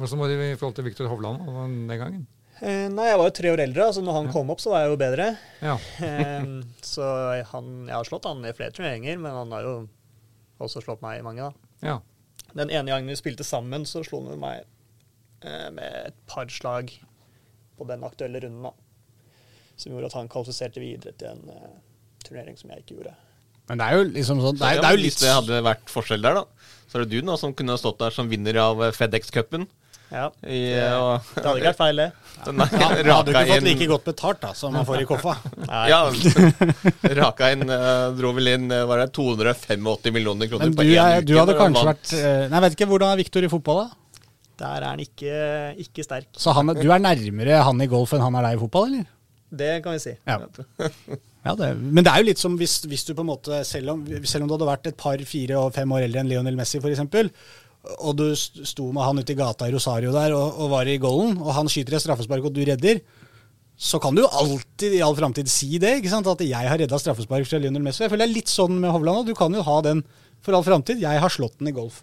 Hvordan 0.01 0.17
var 0.23 0.31
det 0.31 0.37
i 0.47 0.55
forhold 0.57 0.75
til 0.79 0.85
Viktor 0.87 1.09
Hovland 1.11 1.43
den 1.91 1.99
gangen? 2.01 2.23
Eh, 2.57 2.87
nei, 2.89 3.05
jeg 3.11 3.19
var 3.21 3.27
jo 3.29 3.35
tre 3.37 3.51
år 3.53 3.61
eldre, 3.67 3.85
så 3.93 4.01
når 4.01 4.15
han 4.17 4.25
Ja. 4.25 4.31
kom 4.33 4.49
opp, 4.49 4.63
så 4.63 4.71
var 4.73 4.81
jeg 4.81 4.89
jo 4.95 4.97
bedre. 4.97 5.27
Ja. 5.61 5.75
Eh, 6.01 6.47
så 6.81 7.05
han, 7.51 7.67
jeg 7.85 7.93
har 7.93 8.09
slått 8.09 8.25
han 8.25 8.41
i 8.49 8.53
flere 8.57 8.73
turneringer, 8.73 9.19
men 9.21 9.37
han 9.43 9.53
har 9.53 9.61
jo 9.67 9.75
også 10.65 10.81
slått 10.87 11.03
meg 11.05 11.19
i 11.19 11.25
mange, 11.27 11.51
da. 11.51 11.53
ja. 11.85 11.99
Den 12.57 12.71
ene 12.73 12.89
gangen 12.89 13.13
vi 13.13 13.19
spilte 13.19 13.45
sammen, 13.45 13.85
så 13.85 14.01
slo 14.07 14.23
han 14.25 14.39
meg 14.41 14.63
eh, 15.45 15.69
med 15.69 15.99
et 16.07 16.17
par 16.25 16.49
slag 16.49 16.89
på 17.77 17.85
den 17.85 18.01
aktuelle 18.09 18.41
runden, 18.41 18.63
da. 18.65 18.73
Som 19.77 19.93
gjorde 19.93 20.09
at 20.09 20.17
han 20.17 20.33
kvalifiserte 20.33 20.81
videre 20.81 21.13
til 21.13 21.29
en 21.35 21.45
eh, 21.53 21.75
turnering 22.25 22.57
som 22.59 22.71
jeg 22.73 22.83
ikke 22.83 22.97
gjorde. 22.97 23.15
Men 23.67 23.81
det 23.81 23.87
er 23.87 23.97
jo 23.97 24.03
liksom 24.15 24.39
sånn 24.39 24.55
Det 24.55 24.63
er, 24.63 24.77
Ja, 24.77 24.83
det 24.83 24.87
er 24.87 24.95
jo 24.95 25.01
litt 25.01 25.17
Hvis 25.17 25.23
det 25.25 25.33
hadde 25.33 25.57
vært 25.65 25.89
forskjell 25.91 26.23
der, 26.23 26.37
da, 26.39 26.69
så 26.87 26.97
er 26.97 27.03
det 27.03 27.17
du 27.19 27.27
nå 27.27 27.35
som 27.39 27.51
kunne 27.57 27.75
stått 27.79 27.99
der 27.99 28.15
som 28.15 28.29
vinner 28.31 28.55
av 28.63 28.79
eh, 28.85 28.93
FedEx-cupen. 28.95 29.67
Ja, 30.07 30.29
I, 30.47 30.59
det, 30.71 30.83
og, 30.95 31.33
det 31.35 31.43
hadde 31.43 31.59
ikke 31.59 31.67
vært 31.67 31.79
feil, 31.81 31.97
det. 31.99 32.07
Nei, 32.55 32.67
ja, 32.71 32.87
Hadde 32.87 33.25
du 33.27 33.31
ikke 33.33 33.49
fått 33.49 33.65
like 33.67 33.87
godt 33.91 34.05
betalt 34.07 34.39
da, 34.45 34.51
som 34.55 34.71
man 34.77 34.87
får 34.87 35.01
i 35.03 35.07
Koffa? 35.09 35.33
Nei. 35.65 35.81
Ja, 35.91 35.99
raka 37.19 37.49
inn 37.55 37.65
eh, 37.65 38.03
Dro 38.15 38.31
vel 38.37 38.53
inn 38.53 38.71
eh, 38.71 38.85
var 38.87 39.01
det 39.03 39.09
285 39.17 40.15
millioner 40.15 40.47
kroner 40.47 40.69
Men 40.69 40.77
på 40.77 40.85
du, 40.87 40.93
én 40.93 41.17
uke. 41.17 41.27
du 41.27 41.33
hadde 41.41 41.57
kanskje 41.59 41.85
vært 41.89 42.13
eh, 42.15 42.43
Nei, 42.45 42.53
jeg 42.53 42.65
vet 42.67 42.77
ikke. 42.77 42.89
Hvordan 42.93 43.11
er 43.11 43.21
Viktor 43.23 43.47
i 43.47 43.51
fotball, 43.51 43.83
da? 43.83 44.23
Der 44.57 44.79
er 44.79 44.87
han 44.93 45.03
ikke, 45.03 45.35
ikke 45.83 46.07
sterk. 46.07 46.31
Så 46.39 46.55
han, 46.55 46.71
du 46.73 46.87
er 46.87 47.03
nærmere 47.03 47.59
han 47.67 47.83
i 47.83 47.89
golf 47.91 48.15
enn 48.15 48.23
han 48.23 48.39
er 48.39 48.47
deg 48.47 48.55
i 48.57 48.61
fotball, 48.63 48.87
eller? 48.89 49.11
Det 49.59 49.73
kan 49.83 49.93
vi 49.95 50.01
si. 50.01 50.15
Ja. 50.27 50.39
Ja, 51.47 51.53
det, 51.57 51.69
men 51.79 52.03
det 52.03 52.11
er 52.11 52.21
jo 52.21 52.27
litt 52.29 52.41
som 52.41 52.57
hvis, 52.59 52.81
hvis 52.89 53.05
du 53.07 53.13
på 53.15 53.23
en 53.23 53.31
måte, 53.31 53.61
selv 53.67 53.93
om, 53.95 54.03
selv 54.27 54.45
om 54.45 54.49
du 54.49 54.57
hadde 54.57 54.69
vært 54.69 54.89
et 54.91 54.99
par, 54.99 55.21
fire 55.29 55.61
og 55.61 55.71
fem 55.75 55.93
år 55.95 56.07
eldre 56.07 56.23
enn 56.23 56.31
Lionel 56.31 56.59
Messi 56.59 56.81
f.eks., 56.81 57.31
og 58.03 58.17
du 58.19 58.25
sto 58.35 58.89
med 58.91 59.05
han 59.05 59.21
ute 59.21 59.31
i 59.31 59.37
gata 59.37 59.67
i 59.69 59.71
Rosario 59.71 60.11
der 60.11 60.33
og, 60.35 60.57
og 60.59 60.73
var 60.73 60.89
i 60.91 60.97
golden, 60.99 61.37
og 61.39 61.53
han 61.55 61.69
skyter 61.71 61.95
et 61.95 62.03
straffespark 62.03 62.49
og 62.49 62.55
du 62.55 62.65
redder, 62.67 62.99
så 63.77 64.01
kan 64.01 64.17
du 64.17 64.23
jo 64.23 64.31
alltid 64.41 64.97
i 64.97 65.03
all 65.05 65.15
framtid 65.15 65.47
si 65.51 65.77
det, 65.79 65.99
ikke 65.99 66.11
sant? 66.11 66.27
at 66.27 66.41
jeg 66.43 66.67
har 66.71 66.81
redda 66.81 66.99
straffespark 66.99 67.47
fra 67.47 67.61
Lionel 67.61 67.85
Messi. 67.85 68.03
Jeg 68.03 68.11
føler 68.11 68.25
det 68.25 68.31
er 68.31 68.39
litt 68.39 68.51
sånn 68.51 68.79
med 68.81 68.91
Hovland, 68.91 69.21
òg. 69.21 69.29
du 69.29 69.37
kan 69.37 69.53
jo 69.53 69.63
ha 69.63 69.79
den 69.85 70.01
for 70.43 70.57
all 70.57 70.65
framtid. 70.65 70.99
Jeg 71.03 71.21
har 71.21 71.33
slått 71.33 71.59
den 71.61 71.69
i 71.69 71.75
golf. 71.75 72.01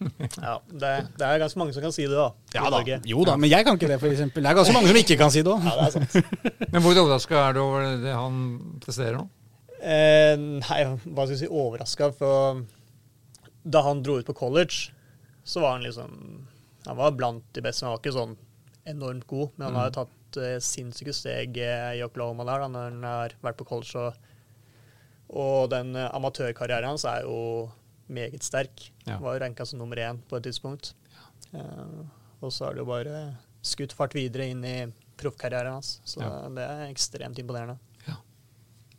Ja, 0.46 0.54
det, 0.70 0.92
det 1.18 1.26
er 1.26 1.40
ganske 1.42 1.60
mange 1.60 1.74
som 1.76 1.84
kan 1.84 1.92
si 1.94 2.06
det, 2.08 2.16
da. 2.16 2.28
i 2.56 2.72
Norge. 2.72 3.00
Jo 3.08 3.24
da, 3.28 3.36
men 3.40 3.50
jeg 3.52 3.66
kan 3.66 3.76
ikke 3.76 3.90
det, 3.90 3.98
f.eks. 4.00 4.22
Det 4.32 4.44
er 4.44 4.56
ganske 4.56 4.76
mange 4.76 4.90
som 4.92 5.00
ikke 5.00 5.18
kan 5.20 5.32
si 5.34 5.42
det 5.44 5.52
òg. 5.52 5.66
Ja, 5.66 5.74
det 5.76 5.88
er 5.88 5.96
sant. 5.98 6.40
Men 6.72 6.84
hvor 6.84 7.00
overraska 7.02 7.40
er 7.48 7.56
du 7.56 7.60
over 7.64 7.88
det 8.00 8.12
han 8.14 8.36
presterer 8.84 9.18
nå? 9.18 9.26
Eh, 9.80 10.36
nei, 10.38 10.80
hva 10.86 11.24
skal 11.24 11.34
jeg 11.34 11.42
si, 11.42 11.50
overraska. 11.50 12.10
For 12.16 12.62
da 13.64 13.82
han 13.84 14.02
dro 14.04 14.18
ut 14.20 14.28
på 14.28 14.36
college, 14.36 14.94
så 15.44 15.64
var 15.64 15.78
han 15.78 15.84
liksom 15.84 16.46
Han 16.86 16.96
var 16.96 17.12
blant 17.12 17.44
de 17.52 17.60
beste, 17.60 17.84
men 17.84 17.90
han 17.90 17.96
var 17.98 18.00
ikke 18.00 18.16
sånn 18.16 18.36
enormt 18.88 19.26
god. 19.28 19.50
Men 19.56 19.66
han 19.68 19.76
har 19.76 19.90
jo 19.90 19.96
tatt 19.98 20.38
eh, 20.40 20.56
sinnssyke 20.64 21.12
steg 21.12 21.58
eh, 21.60 21.98
i 21.98 22.04
Oklahoma 22.06 22.46
der, 22.48 22.62
da, 22.64 22.68
når 22.72 22.86
han 22.86 23.04
har 23.04 23.34
vært 23.44 23.58
på 23.60 23.66
college. 23.68 24.00
Og, 24.00 24.30
og 25.42 25.68
den 25.74 25.92
eh, 25.98 26.08
amatørkarrieren 26.16 26.94
hans 26.94 27.04
er 27.04 27.26
jo 27.28 27.68
meget 28.10 28.42
sterk. 28.46 28.88
Ja. 29.06 29.18
Var 29.22 29.40
ranka 29.44 29.66
som 29.66 29.78
nummer 29.82 29.96
én 30.02 30.18
på 30.28 30.36
et 30.38 30.46
tidspunkt. 30.48 30.92
Eh, 31.52 32.00
og 32.40 32.52
så 32.52 32.66
har 32.68 32.74
det 32.76 32.84
jo 32.84 32.88
bare 32.90 33.22
skutt 33.62 33.92
fart 33.96 34.14
videre 34.16 34.46
inn 34.50 34.64
i 34.64 34.76
proffkarrieren 35.20 35.74
hans. 35.78 35.98
Så 36.04 36.20
Ja. 36.24 36.48
det 36.48 36.64
er 36.64 36.86
ekstremt 36.90 37.38
imponerende. 37.38 37.78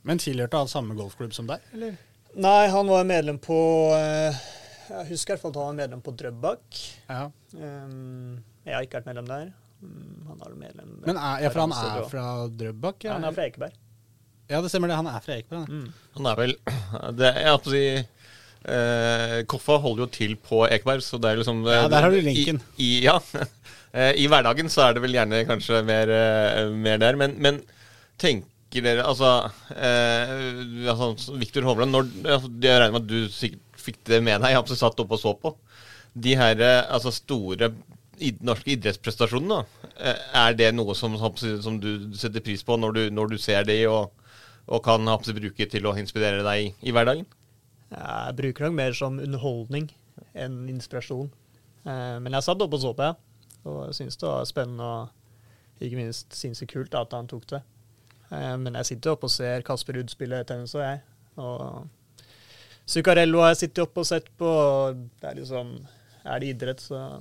Men 0.03 0.17
tilhørte 0.17 0.57
han 0.57 0.67
samme 0.69 0.95
golfklubb 0.97 1.33
som 1.33 1.45
deg, 1.45 1.61
eller? 1.75 1.97
Nei, 2.41 2.67
han 2.73 2.87
var 2.89 3.03
medlem 3.05 3.37
på 3.37 3.57
uh, 3.93 4.33
Jeg 4.89 5.09
husker 5.11 5.33
i 5.33 5.35
hvert 5.35 5.41
fall 5.43 5.51
at 5.51 5.59
han 5.59 5.67
var 5.67 5.75
medlem 5.77 6.01
på 6.01 6.13
Drøbak. 6.17 6.79
Ja. 7.09 7.27
Um, 7.53 8.39
jeg 8.65 8.73
har 8.73 8.87
ikke 8.87 8.97
vært 8.97 9.09
medlem 9.11 9.27
der. 9.29 9.51
Um, 9.83 10.25
han 10.29 10.41
er 10.47 10.55
medlem 10.57 10.95
Men 11.05 11.17
er, 11.21 11.43
ja, 11.43 11.51
for 11.53 11.61
han 11.67 11.75
er 11.77 12.07
fra 12.09 12.25
Drøbak? 12.49 13.03
Ja, 13.05 13.13
Han 13.19 13.27
er 13.29 13.35
fra 13.37 13.45
Ekeberg. 13.45 13.77
Ja, 14.49 14.61
det 14.61 14.71
stemmer 14.73 14.89
det. 14.89 14.97
Han 15.03 15.07
er 15.11 15.21
fra 15.21 15.37
Ekeberg. 15.37 15.67
han. 15.69 15.83
Mm. 15.85 15.93
Han 16.17 16.31
er 16.31 16.41
vel 16.41 16.55
det, 17.21 17.29
Jeg 17.37 17.53
holdt 17.53 17.67
på 17.67 17.71
å 17.71 17.77
si 17.77 17.85
eh, 18.65 19.41
Koffa 19.49 19.79
holder 19.81 20.05
jo 20.05 20.09
til 20.13 20.35
på 20.39 20.63
Ekeberg, 20.67 21.03
så 21.05 21.19
det 21.21 21.31
er 21.31 21.41
liksom 21.41 21.63
Ja, 21.65 21.87
der 21.91 22.05
har 22.05 22.13
du 22.13 22.21
linken. 22.21 22.61
I, 22.77 22.97
i, 22.99 23.03
ja. 23.09 23.19
Eh, 23.91 24.13
I 24.23 24.27
hverdagen 24.31 24.69
så 24.71 24.85
er 24.85 24.93
det 24.95 25.01
vel 25.03 25.17
gjerne 25.17 25.41
kanskje 25.43 25.81
mer, 25.83 26.07
eh, 26.15 26.69
mer 26.71 27.01
der, 27.01 27.17
men, 27.19 27.33
men 27.43 27.57
tenker 28.21 28.85
dere 28.85 29.03
Altså, 29.03 29.49
eh, 29.75 30.31
altså 30.87 31.35
Viktor 31.35 31.67
Hovland, 31.67 31.91
når, 31.91 32.07
altså, 32.23 32.53
jeg 32.63 32.79
regner 32.79 32.93
med 32.95 33.01
at 33.01 33.09
du 33.09 33.33
sikkert 33.35 33.81
fikk 33.81 33.99
det 34.07 34.21
med 34.23 34.39
deg, 34.39 34.53
jeg 34.53 34.61
har 34.61 34.79
satt 34.79 35.03
opp 35.03 35.11
og 35.11 35.19
så 35.19 35.33
på. 35.41 35.51
De 36.13 36.37
her 36.39 36.63
eh, 36.63 36.85
altså 36.87 37.11
store 37.11 37.71
norske 38.45 38.75
idrettsprestasjonene, 38.75 39.59
eh, 39.97 40.23
er 40.43 40.57
det 40.57 40.71
noe 40.75 40.95
som, 40.95 41.17
som 41.17 41.79
du 41.81 42.13
setter 42.17 42.43
pris 42.45 42.63
på 42.63 42.77
når 42.79 42.97
du, 42.97 43.03
når 43.11 43.33
du 43.33 43.37
ser 43.41 43.65
de, 43.67 43.79
og, 43.89 44.11
og 44.71 44.83
kan 44.85 45.03
bruke 45.35 45.67
til 45.67 45.87
å 45.89 45.95
inspirere 45.99 46.45
deg 46.45 46.71
i 46.79 46.95
hverdagen? 46.95 47.25
Jeg 47.91 48.35
bruker 48.37 48.67
nok 48.67 48.77
mer 48.77 48.95
som 48.95 49.19
underholdning 49.19 49.89
enn 50.37 50.61
inspirasjon. 50.71 51.31
Eh, 51.83 52.17
men 52.23 52.31
jeg 52.37 52.45
satt 52.45 52.61
oppe 52.63 52.77
og 52.77 52.83
så 52.85 52.93
på, 52.95 53.09
jeg. 53.09 53.17
Og 53.67 53.79
jeg 53.89 53.97
syns 53.99 54.17
det 54.21 54.27
var 54.29 54.47
spennende 54.49 54.87
og 54.87 55.81
ikke 55.81 55.97
minst 55.97 56.35
sinnssykt 56.37 56.71
kult 56.75 56.95
at 56.97 57.13
han 57.17 57.27
tok 57.29 57.47
det. 57.51 57.61
Eh, 58.31 58.53
men 58.61 58.77
jeg 58.79 58.93
sitter 58.93 59.15
oppe 59.15 59.27
og 59.27 59.33
ser 59.33 59.65
Kasper 59.67 59.97
Ruud 59.99 60.13
spille 60.13 60.43
tennis 60.47 60.75
og 60.77 60.85
jeg. 60.85 61.01
Og 61.41 61.87
Zuccarello 62.91 63.41
har 63.43 63.53
jeg 63.53 63.61
sittet 63.65 63.83
oppe 63.85 64.03
og 64.03 64.07
sett 64.07 64.29
på. 64.39 64.47
og 64.47 65.03
Det 65.21 65.29
er 65.29 65.37
liksom 65.41 65.75
Er 66.23 66.39
det 66.39 66.53
idrett, 66.53 66.81
så, 66.81 67.19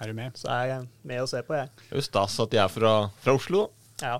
Er 0.00 0.06
du 0.10 0.14
med? 0.18 0.36
så 0.36 0.48
er 0.50 0.64
jeg 0.66 0.88
med 1.04 1.22
og 1.22 1.28
ser 1.30 1.42
på, 1.46 1.54
jeg. 1.54 1.68
Det 1.88 1.92
er 1.92 2.00
jo 2.00 2.06
stas 2.08 2.38
at 2.40 2.50
de 2.50 2.58
er 2.58 2.68
fra, 2.68 2.92
fra 3.22 3.34
Oslo. 3.38 3.68
Ja. 4.02 4.18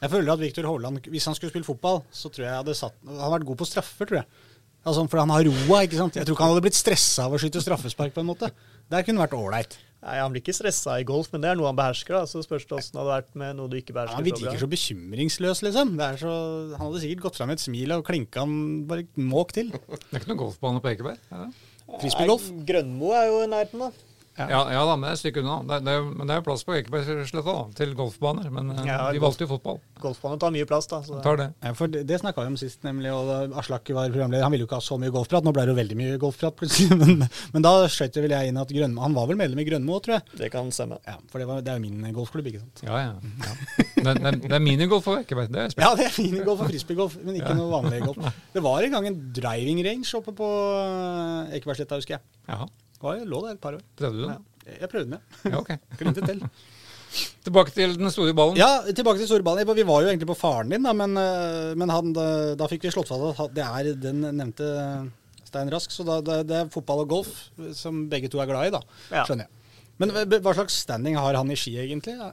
Jeg 0.00 0.10
føler 0.10 0.32
at 0.32 0.40
Viktor 0.40 0.66
Hovland, 0.66 1.00
hvis 1.10 1.24
han 1.26 1.34
skulle 1.34 1.50
spille 1.50 1.66
fotball, 1.66 2.02
så 2.10 2.30
tror 2.30 2.44
jeg 2.44 2.50
jeg 2.52 2.60
hadde 2.62 2.74
satt 2.78 2.94
Han 3.06 3.18
hadde 3.18 3.32
vært 3.38 3.46
god 3.50 3.58
på 3.62 3.66
straffer, 3.66 4.06
tror 4.06 4.20
jeg. 4.20 4.26
Altså, 4.88 5.04
for 5.12 5.20
han 5.20 5.32
har 5.34 5.44
roa, 5.48 5.82
ikke 5.84 5.98
sant. 6.00 6.16
Jeg 6.16 6.26
tror 6.28 6.36
ikke 6.38 6.46
han 6.46 6.54
hadde 6.54 6.64
blitt 6.64 6.78
stressa 6.78 7.26
av 7.28 7.36
å 7.36 7.40
skyte 7.42 7.60
straffespark, 7.64 8.14
på 8.16 8.22
en 8.24 8.30
måte. 8.30 8.50
Der 8.88 9.04
kunne 9.06 9.20
vært 9.20 9.36
ålreit. 9.36 9.76
Nei, 9.98 10.14
Han 10.22 10.30
blir 10.30 10.40
ikke 10.44 10.54
stressa 10.54 10.94
i 11.02 11.04
golf, 11.06 11.28
men 11.32 11.42
det 11.42 11.48
er 11.50 11.56
noe 11.58 11.66
han 11.72 11.78
behersker. 11.78 12.14
da, 12.20 12.26
Så 12.30 12.42
spørs 12.46 12.66
det 12.70 12.76
åssen 12.78 12.94
det 12.94 13.00
hadde 13.02 13.14
vært 13.16 13.32
med 13.42 13.56
noe 13.58 13.68
du 13.68 13.76
ikke 13.80 13.92
behersker. 13.96 14.14
Han 14.14 14.26
virker 14.28 14.46
ikke 14.46 14.62
så 14.62 14.70
bekymringsløs, 14.70 15.62
liksom. 15.66 15.96
Det 15.98 16.06
er 16.06 16.20
så, 16.22 16.34
han 16.78 16.84
hadde 16.86 17.02
sikkert 17.02 17.24
gått 17.26 17.40
fram 17.40 17.50
med 17.50 17.58
et 17.58 17.64
smil 17.66 17.94
og 17.96 18.04
klinka 18.06 18.44
han 18.44 18.54
bare 18.88 19.06
måk 19.18 19.52
til. 19.58 19.72
Det 19.74 20.12
er 20.14 20.22
ikke 20.22 20.30
noen 20.30 20.42
golfbane 20.44 20.82
på 20.84 20.92
Ekeberg? 20.94 21.18
er? 21.34 21.50
Frisbeegolf. 21.98 22.46
Grønmo 22.68 23.10
er 23.16 23.26
jo 23.32 23.42
i 23.42 23.50
nærheten, 23.50 23.82
da. 23.88 24.07
Ja. 24.38 24.60
ja 24.72 24.82
da, 24.86 24.94
men 24.96 25.06
det 25.08 25.10
er 25.10 25.16
et 25.18 25.22
stykke 25.24 25.42
unna. 25.42 25.56
Det, 25.66 25.76
er- 25.78 25.84
det, 25.88 25.94
men 26.18 26.28
det 26.30 26.34
er 26.36 26.40
jo 26.40 26.44
plass 26.46 26.62
på 26.68 26.74
Ekebergsletta 26.78 27.54
til 27.78 27.94
golfbaner. 27.98 28.48
Men 28.54 28.70
eh, 28.76 28.84
Ja, 28.86 28.98
de 29.12 29.22
valgte 29.22 29.46
jo 29.46 29.50
fotball. 29.56 29.80
Golfbaner 30.02 30.38
tar 30.42 30.52
mye 30.54 30.66
plass, 30.70 30.86
da. 30.90 31.00
Så 31.02 31.18
tar 31.24 31.40
det. 31.40 31.48
Ja, 31.64 31.72
for 31.78 31.90
det, 31.90 32.04
det 32.08 32.20
snakka 32.22 32.44
vi 32.46 32.52
om 32.52 32.58
sist, 32.60 32.80
nemlig. 32.86 33.10
Og 33.14 33.56
Aslak 33.58 33.90
var 33.96 34.08
programleder. 34.14 34.44
Han 34.46 34.54
ville 34.54 34.62
jo 34.66 34.68
ikke 34.70 34.78
ha 34.78 34.84
så 34.86 34.98
mye 35.02 35.10
golfprat. 35.14 35.42
Nå 35.46 35.52
ble 35.56 35.64
det 35.66 35.74
jo 35.74 35.78
veldig 35.80 35.98
mye 35.98 36.20
golfprat 36.22 36.56
plutselig. 36.60 36.96
Men, 37.02 37.24
men 37.54 37.62
da 37.64 37.72
skjøt 37.90 38.16
vel 38.22 38.32
jeg 38.34 38.50
inn 38.50 38.56
at 38.60 38.70
Grønmo 38.74 39.02
Han 39.04 39.14
var 39.16 39.28
vel 39.30 39.38
medlem 39.38 39.60
i 39.62 39.66
Grønmo, 39.68 39.98
tror 40.04 40.16
jeg. 40.18 40.38
det 40.40 40.48
kan 40.54 40.70
stemme. 40.74 40.98
Ja, 41.06 41.16
For 41.30 41.42
det, 41.42 41.46
var, 41.50 41.60
det 41.66 41.72
er 41.74 41.78
jo 41.78 41.84
min 41.86 42.14
golfklubb, 42.16 42.46
ikke 42.50 42.62
sant. 42.62 42.82
Ja, 42.86 42.98
ja. 43.02 43.12
ja. 43.44 43.54
Det, 43.98 44.14
det, 44.22 44.32
det 44.46 44.54
er 44.58 44.62
minigolf 44.64 45.06
på 45.08 45.14
Ekeberg. 45.20 45.50
Det 45.54 45.62
er 45.66 45.72
spennende. 45.74 45.88
Ja, 45.88 45.96
det 45.98 46.08
er 46.10 46.18
minigolf 46.30 46.62
og 46.64 46.70
frisbeegolf, 46.70 47.16
men 47.24 47.38
ikke 47.40 47.54
noe 47.58 47.70
vanlig 47.72 48.02
golf. 48.06 48.20
Det 48.58 48.62
var 48.64 48.82
en 48.86 48.94
gang 48.96 49.06
en 49.10 49.18
driving 49.36 49.80
range 49.86 50.10
oppe 50.18 50.32
på 50.38 50.46
eh, 50.82 51.56
Ekebergsletta, 51.58 51.98
husker 52.00 52.16
jeg. 52.18 52.24
Jaha. 52.50 52.66
Det 53.02 53.18
jeg 53.20 53.28
lå 53.30 53.40
der 53.46 53.54
et 53.54 53.60
par 53.62 53.76
år. 53.78 53.82
Prøvde 53.96 54.16
du 54.18 54.24
den? 54.26 54.44
Ja, 54.66 54.72
jeg 54.82 54.88
prøvde 54.90 55.10
den, 55.10 55.18
ja. 55.18 55.50
Ja, 55.52 55.58
ok. 55.62 55.70
Glemte 56.00 56.24
til. 56.26 56.42
Tilbake 57.48 57.72
til 57.72 57.94
den 57.96 58.10
store 58.12 58.34
ballen. 58.36 58.58
Ja, 58.60 58.82
tilbake 58.92 59.16
til 59.22 59.28
store 59.30 59.42
ballen. 59.46 59.64
Vi 59.78 59.86
var 59.88 60.02
jo 60.04 60.10
egentlig 60.10 60.28
på 60.28 60.36
faren 60.36 60.68
din, 60.74 60.82
da, 60.84 60.92
men, 60.92 61.14
eh, 61.16 61.70
men 61.78 61.88
han, 61.94 62.10
da, 62.12 62.26
da 62.58 62.66
fikk 62.68 62.82
vi 62.84 62.90
slått 62.92 63.08
fast 63.08 63.40
at 63.46 63.54
det 63.56 63.64
er 63.64 63.92
den 63.96 64.20
nevnte 64.36 64.68
Stein 65.48 65.70
Rask. 65.72 65.90
Så 65.94 66.04
da, 66.04 66.18
det, 66.20 66.42
det 66.50 66.58
er 66.58 66.68
fotball 66.74 67.06
og 67.06 67.08
golf 67.14 67.30
som 67.78 68.04
begge 68.12 68.28
to 68.28 68.42
er 68.42 68.50
glad 68.50 68.68
i, 68.68 68.74
da. 68.76 68.82
Ja. 69.14 69.22
Skjønner 69.24 69.46
jeg. 69.48 69.54
Men 69.98 70.12
hva 70.44 70.52
slags 70.54 70.76
standing 70.84 71.16
har 71.18 71.34
han 71.40 71.48
i 71.50 71.56
ski, 71.58 71.78
egentlig? 71.86 72.18
Ja, 72.18 72.32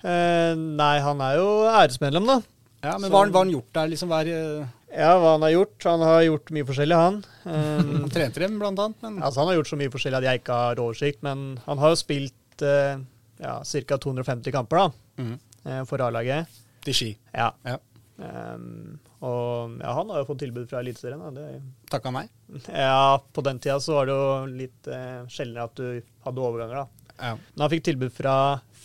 Eh, 0.00 0.54
nei, 0.56 0.94
han 1.04 1.18
er 1.20 1.34
jo 1.36 1.48
æresmedlem, 1.68 2.24
da. 2.24 2.38
ja 2.86 2.94
Men 2.96 3.10
Så- 3.10 3.12
hva 3.12 3.18
har 3.20 3.32
han- 3.36 3.50
gjort 3.52 3.66
der? 3.76 3.88
liksom 3.92 4.08
hva 4.08 4.20
er, 4.24 4.30
eh, 4.62 4.66
Ja, 4.90 5.12
hva 5.22 5.36
han 5.36 5.44
har 5.46 5.52
gjort. 5.54 5.76
Han 5.86 6.02
har 6.02 6.22
gjort 6.26 6.50
mye 6.56 6.66
forskjellig, 6.68 6.96
han. 6.98 7.20
Um, 7.50 8.04
trente 8.12 8.38
dem, 8.42 8.58
blant 8.60 8.78
annet. 8.78 8.98
Men 9.02 9.22
altså, 9.24 9.40
han 9.40 9.48
har 9.48 9.56
gjort 9.56 9.70
så 9.70 9.76
mye 9.80 9.90
forskjellig 9.90 10.18
at 10.20 10.26
jeg 10.28 10.40
ikke 10.42 10.56
har 10.60 10.80
oversikt, 10.82 11.22
men 11.24 11.44
han 11.64 11.80
har 11.80 11.94
jo 11.94 11.98
spilt 11.98 12.64
uh, 12.66 13.00
ja, 13.40 13.54
ca. 13.64 13.96
250 14.04 14.52
kamper 14.54 14.82
da, 14.82 14.84
mm. 15.22 15.32
uh, 15.64 15.78
for 15.88 16.04
A-laget. 16.04 16.58
til 16.84 16.94
ski. 16.96 17.08
Ja. 17.34 17.48
Ja. 17.66 17.78
Um, 18.20 18.98
og 19.24 19.78
ja, 19.80 19.94
han 19.96 20.12
har 20.12 20.20
jo 20.20 20.26
fått 20.28 20.42
tilbud 20.44 20.68
fra 20.68 20.82
Eliteserien. 20.84 21.22
Det- 21.34 21.62
Takka 21.92 22.12
meg. 22.12 22.28
Ja, 22.68 23.16
på 23.32 23.44
den 23.46 23.58
tida 23.58 23.78
så 23.80 23.96
var 23.98 24.10
det 24.10 24.16
jo 24.18 24.28
litt 24.60 24.90
uh, 24.92 25.24
sjeldnere 25.32 25.64
at 25.70 25.80
du 25.80 26.02
hadde 26.26 26.44
overganger, 26.44 26.84
da. 26.84 27.14
Ja. 27.20 27.32
Men 27.54 27.64
han 27.64 27.72
fikk 27.72 27.86
tilbud 27.88 28.12
fra 28.16 28.34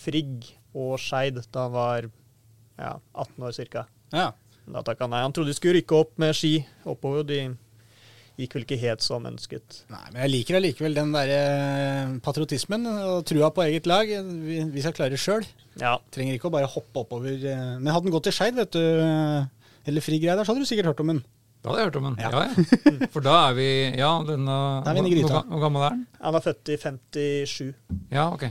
Frigg 0.05 0.47
og 0.75 0.95
Skeid 0.99 1.37
da 1.51 1.67
han 1.67 1.75
var 1.75 2.07
ja, 2.07 2.95
18 3.13 3.45
år 3.47 3.61
ca. 3.75 3.85
ja. 4.15 4.31
Da 4.65 4.81
takka 4.81 5.05
han 5.05 5.13
nei. 5.13 5.21
Han 5.25 5.33
trodde 5.35 5.51
de 5.53 5.57
skulle 5.57 5.77
rykke 5.79 5.99
opp 5.99 6.15
med 6.21 6.33
ski 6.37 6.55
oppover. 6.89 7.23
De 7.27 7.39
gikk 8.39 8.55
vel 8.57 8.65
ikke 8.65 8.79
helt 8.81 9.03
som 9.05 9.23
ønsket. 9.29 9.83
Nei, 9.93 10.01
men 10.11 10.21
jeg 10.25 10.31
liker 10.33 10.57
allikevel 10.57 10.97
den 10.97 11.13
derre 11.15 12.17
patriotismen 12.25 12.87
og 12.89 13.21
trua 13.29 13.51
på 13.55 13.63
eget 13.67 13.85
lag. 13.87 14.09
Vi, 14.09 14.57
vi 14.73 14.83
skal 14.83 14.95
klare 14.97 15.13
det 15.13 15.21
sjøl. 15.21 15.45
Ja. 15.79 15.95
Trenger 16.11 16.35
ikke 16.37 16.49
å 16.49 16.55
bare 16.55 16.67
hoppe 16.71 17.03
oppover. 17.05 17.37
eh, 17.37 17.77
Men 17.79 17.93
hadde 17.93 18.09
den 18.09 18.15
gått 18.15 18.27
til 18.27 18.35
Skeid, 18.35 18.57
vet 18.59 18.73
du, 18.75 18.81
eller 18.81 19.47
eller 19.85 20.01
Frigreia, 20.01 20.33
der, 20.35 20.43
så 20.47 20.51
hadde 20.55 20.65
du 20.65 20.69
sikkert 20.69 20.87
hørt 20.89 21.01
om 21.03 21.11
den. 21.13 21.23
Da 21.61 21.69
hadde 21.71 21.81
jeg 21.83 21.89
hørt 21.91 21.97
om 22.01 22.05
den. 22.09 22.15
Ja. 22.19 22.29
Ja. 22.33 22.43
Ja, 22.99 23.07
For 23.13 23.21
da 23.25 23.35
er 23.49 23.53
vi 23.57 23.67
Ja, 23.97 24.11
den 24.25 24.47
uh, 24.49 24.81
Da 24.85 24.91
er 24.91 24.97
vi 24.97 25.01
inne 25.03 25.11
i 25.11 25.15
gryta. 25.15 25.39
hvor, 25.39 25.47
hvor 25.53 25.61
gammel 25.67 25.85
er 25.85 25.95
den? 25.95 26.03
Han 26.25 26.37
er 26.39 26.43
født 26.45 26.71
i 26.73 26.77
57, 26.81 27.73
Ja, 28.13 28.25
ok. 28.33 28.47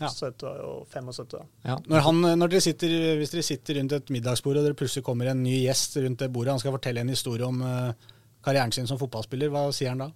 Ja. 0.00 0.08
Ja. 0.08 0.10
så 0.10 0.26
dette 0.26 0.48
var 0.48 0.58
jo 0.58 0.72
75. 0.90 1.28
da. 1.30 1.44
ja. 1.70 1.76
Når 1.86 2.02
han, 2.08 2.24
når 2.40 2.50
dere 2.50 2.64
sitter, 2.64 2.94
hvis 3.20 3.30
dere 3.30 3.46
sitter 3.46 3.78
rundt 3.78 3.94
et 3.94 4.10
middagsbord, 4.10 4.58
og 4.58 4.66
dere 4.66 4.78
plutselig 4.78 5.04
kommer 5.06 5.30
en 5.30 5.44
ny 5.44 5.60
gjest 5.62 5.96
rundt 6.02 6.24
det 6.24 6.32
bordet, 6.34 6.56
han 6.56 6.62
skal 6.62 6.74
fortelle 6.74 7.04
en 7.04 7.12
historie 7.14 7.46
om 7.46 7.62
eh, 7.62 8.10
karrieren 8.44 8.74
sin 8.74 8.90
som 8.90 8.98
fotballspiller, 9.00 9.52
hva 9.54 9.68
sier 9.74 9.94
han 9.94 10.02
da? 10.06 10.10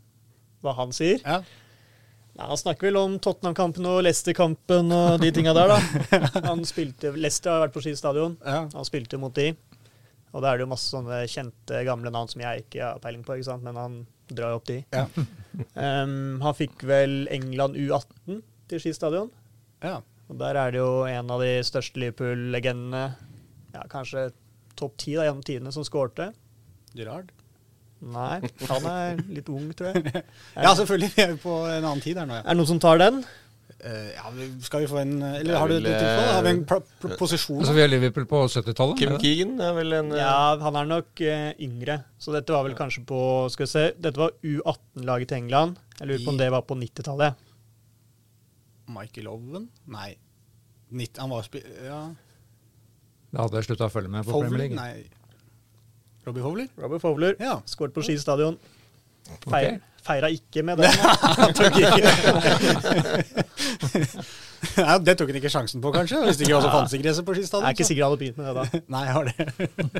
Hva 0.66 0.74
han 0.80 0.94
sier? 0.96 1.22
Ja. 1.22 1.38
Nei, 2.38 2.46
han 2.46 2.58
snakker 2.58 2.86
vel 2.88 2.98
om 3.00 3.16
Tottenham-kampen 3.22 3.86
og 3.90 4.02
Leicester-kampen 4.06 4.92
og 4.94 5.22
de 5.22 5.30
tinga 5.34 5.54
der, 5.56 5.72
da. 5.72 6.18
Han 6.50 6.60
spilte, 6.68 7.10
Leicester 7.18 7.50
har 7.50 7.64
vært 7.64 7.74
på 7.74 7.82
Ski 7.82 7.96
stadion. 7.98 8.36
Ja. 8.46 8.60
Han 8.76 8.86
spilte 8.86 9.18
mot 9.18 9.34
de. 9.34 9.48
Og 10.30 10.44
da 10.44 10.52
er 10.52 10.60
det 10.60 10.66
jo 10.66 10.70
masse 10.70 10.86
sånne 10.92 11.24
kjente, 11.30 11.80
gamle 11.88 12.12
navn 12.14 12.30
som 12.30 12.44
jeg 12.44 12.62
ikke 12.62 12.84
har 12.84 13.00
peiling 13.02 13.24
på, 13.26 13.34
ikke 13.40 13.48
sant? 13.48 13.64
men 13.66 13.80
han 13.80 13.98
drar 14.30 14.54
jo 14.54 14.60
opp 14.60 14.70
de. 14.70 14.80
Ja. 14.94 15.06
Um, 15.74 16.36
han 16.38 16.54
fikk 16.54 16.84
vel 16.86 17.24
England 17.34 17.74
U18 17.74 18.36
til 18.70 18.78
Ski 18.78 18.92
stadion. 18.94 19.32
Ja. 19.84 19.98
Og 20.28 20.36
der 20.40 20.58
er 20.60 20.74
det 20.74 20.82
jo 20.82 21.06
en 21.08 21.32
av 21.32 21.40
de 21.40 21.54
største 21.64 22.00
Liverpool-legendene, 22.02 23.02
ja, 23.72 23.82
kanskje 23.88 24.28
topp 24.78 24.98
ti 25.00 25.16
gjennom 25.16 25.42
tidene, 25.44 25.72
som 25.74 25.86
skårte. 25.86 26.30
Gerard? 26.96 27.32
Nei, 27.98 28.38
han 28.68 28.86
er 28.86 29.20
litt 29.26 29.48
ung, 29.50 29.72
tror 29.74 29.96
jeg. 29.96 30.22
Ja, 30.64 30.70
selvfølgelig. 30.78 31.10
Vi 31.16 31.24
er 31.24 31.34
jo 31.34 31.42
på 31.42 31.58
en 31.66 31.82
annen 31.82 32.02
tid 32.04 32.20
her 32.20 32.28
nå, 32.28 32.38
ja. 32.38 32.44
Er 32.44 32.54
det 32.54 32.60
noen 32.60 32.70
som 32.70 32.82
tar 32.82 33.00
den? 33.00 33.22
Uh, 33.78 34.10
ja 34.10 34.30
skal 34.64 34.82
vi 34.82 34.86
få 34.90 34.96
en 35.04 35.20
Eller 35.22 35.54
har 35.54 35.68
du 35.70 35.76
vil, 35.76 35.84
du, 35.84 35.90
tilfelle? 35.92 36.30
Har 36.34 36.42
vi 36.42 36.50
en 36.50 36.62
eh, 36.64 37.12
posisjon? 37.20 37.60
Altså, 37.60 37.74
vi 37.76 37.82
har 37.84 37.90
Liverpool 37.90 38.24
på 38.26 38.40
70-tallet? 38.50 38.98
Kim 38.98 39.12
er? 39.14 39.20
Keegan 39.22 39.52
er 39.62 39.76
vel 39.76 39.98
en 40.00 40.14
uh... 40.14 40.18
Ja, 40.18 40.38
han 40.62 40.78
er 40.80 40.88
nok 40.88 41.22
uh, 41.22 41.50
yngre. 41.62 42.00
Så 42.18 42.34
dette 42.34 42.54
var 42.54 42.66
vel 42.66 42.74
kanskje 42.78 43.04
på 43.06 43.20
Skal 43.54 43.68
vi 43.68 43.72
se, 43.74 43.84
dette 43.98 44.18
var 44.18 44.34
U18-laget 44.42 45.30
til 45.30 45.42
England. 45.42 45.78
Jeg 45.98 46.10
lurer 46.10 46.24
på 46.24 46.34
om 46.34 46.40
det 46.40 46.50
var 46.54 46.66
på 46.66 46.78
90-tallet. 46.80 47.47
Michael 48.92 49.28
Owen? 49.32 49.68
Nei. 49.92 50.10
Nitt, 50.96 51.18
han 51.20 51.30
var 51.30 51.44
spi... 51.46 51.62
Ja. 51.84 52.00
Da 53.28 53.44
hadde 53.44 53.60
jeg 53.60 53.68
slutta 53.68 53.88
å 53.88 53.92
følge 53.92 54.10
med 54.12 54.24
på 54.24 54.32
Premier 54.40 54.64
League. 54.64 54.78
Nei. 54.78 55.04
Robbie 56.24 56.44
Fowler? 56.44 56.68
Robert 56.80 57.04
Fowler. 57.04 57.36
Ja. 57.40 57.58
Skåret 57.68 57.94
på 57.96 58.02
Ski 58.04 58.18
stadion. 58.20 58.58
Ok. 59.28 59.46
okay. 59.46 59.78
Feira 60.04 60.30
ikke 60.32 60.62
med 60.64 60.80
den. 60.80 60.92
tok 61.58 61.74
ikke. 61.76 62.02
Nei, 64.78 64.94
det 65.06 65.14
tok 65.18 65.28
han 65.30 65.36
ikke 65.38 65.50
sjansen 65.52 65.82
på, 65.82 65.90
kanskje? 65.94 66.18
Hvis 66.26 66.38
det 66.40 66.46
ikke 66.48 66.56
også 66.58 66.70
fantes 66.72 66.94
gresset 67.02 67.26
på 67.26 67.34
Jeg 67.38 67.46
er 67.48 67.74
ikke 67.76 67.86
sikker 67.86 68.04
han 68.04 68.12
hadde 68.12 68.20
begynt 68.22 68.38
med 68.40 68.48
det 68.48 68.54
da. 68.58 68.80
Nei, 68.94 69.02
jeg 69.06 69.14
har 69.16 69.28
det. 69.28 69.46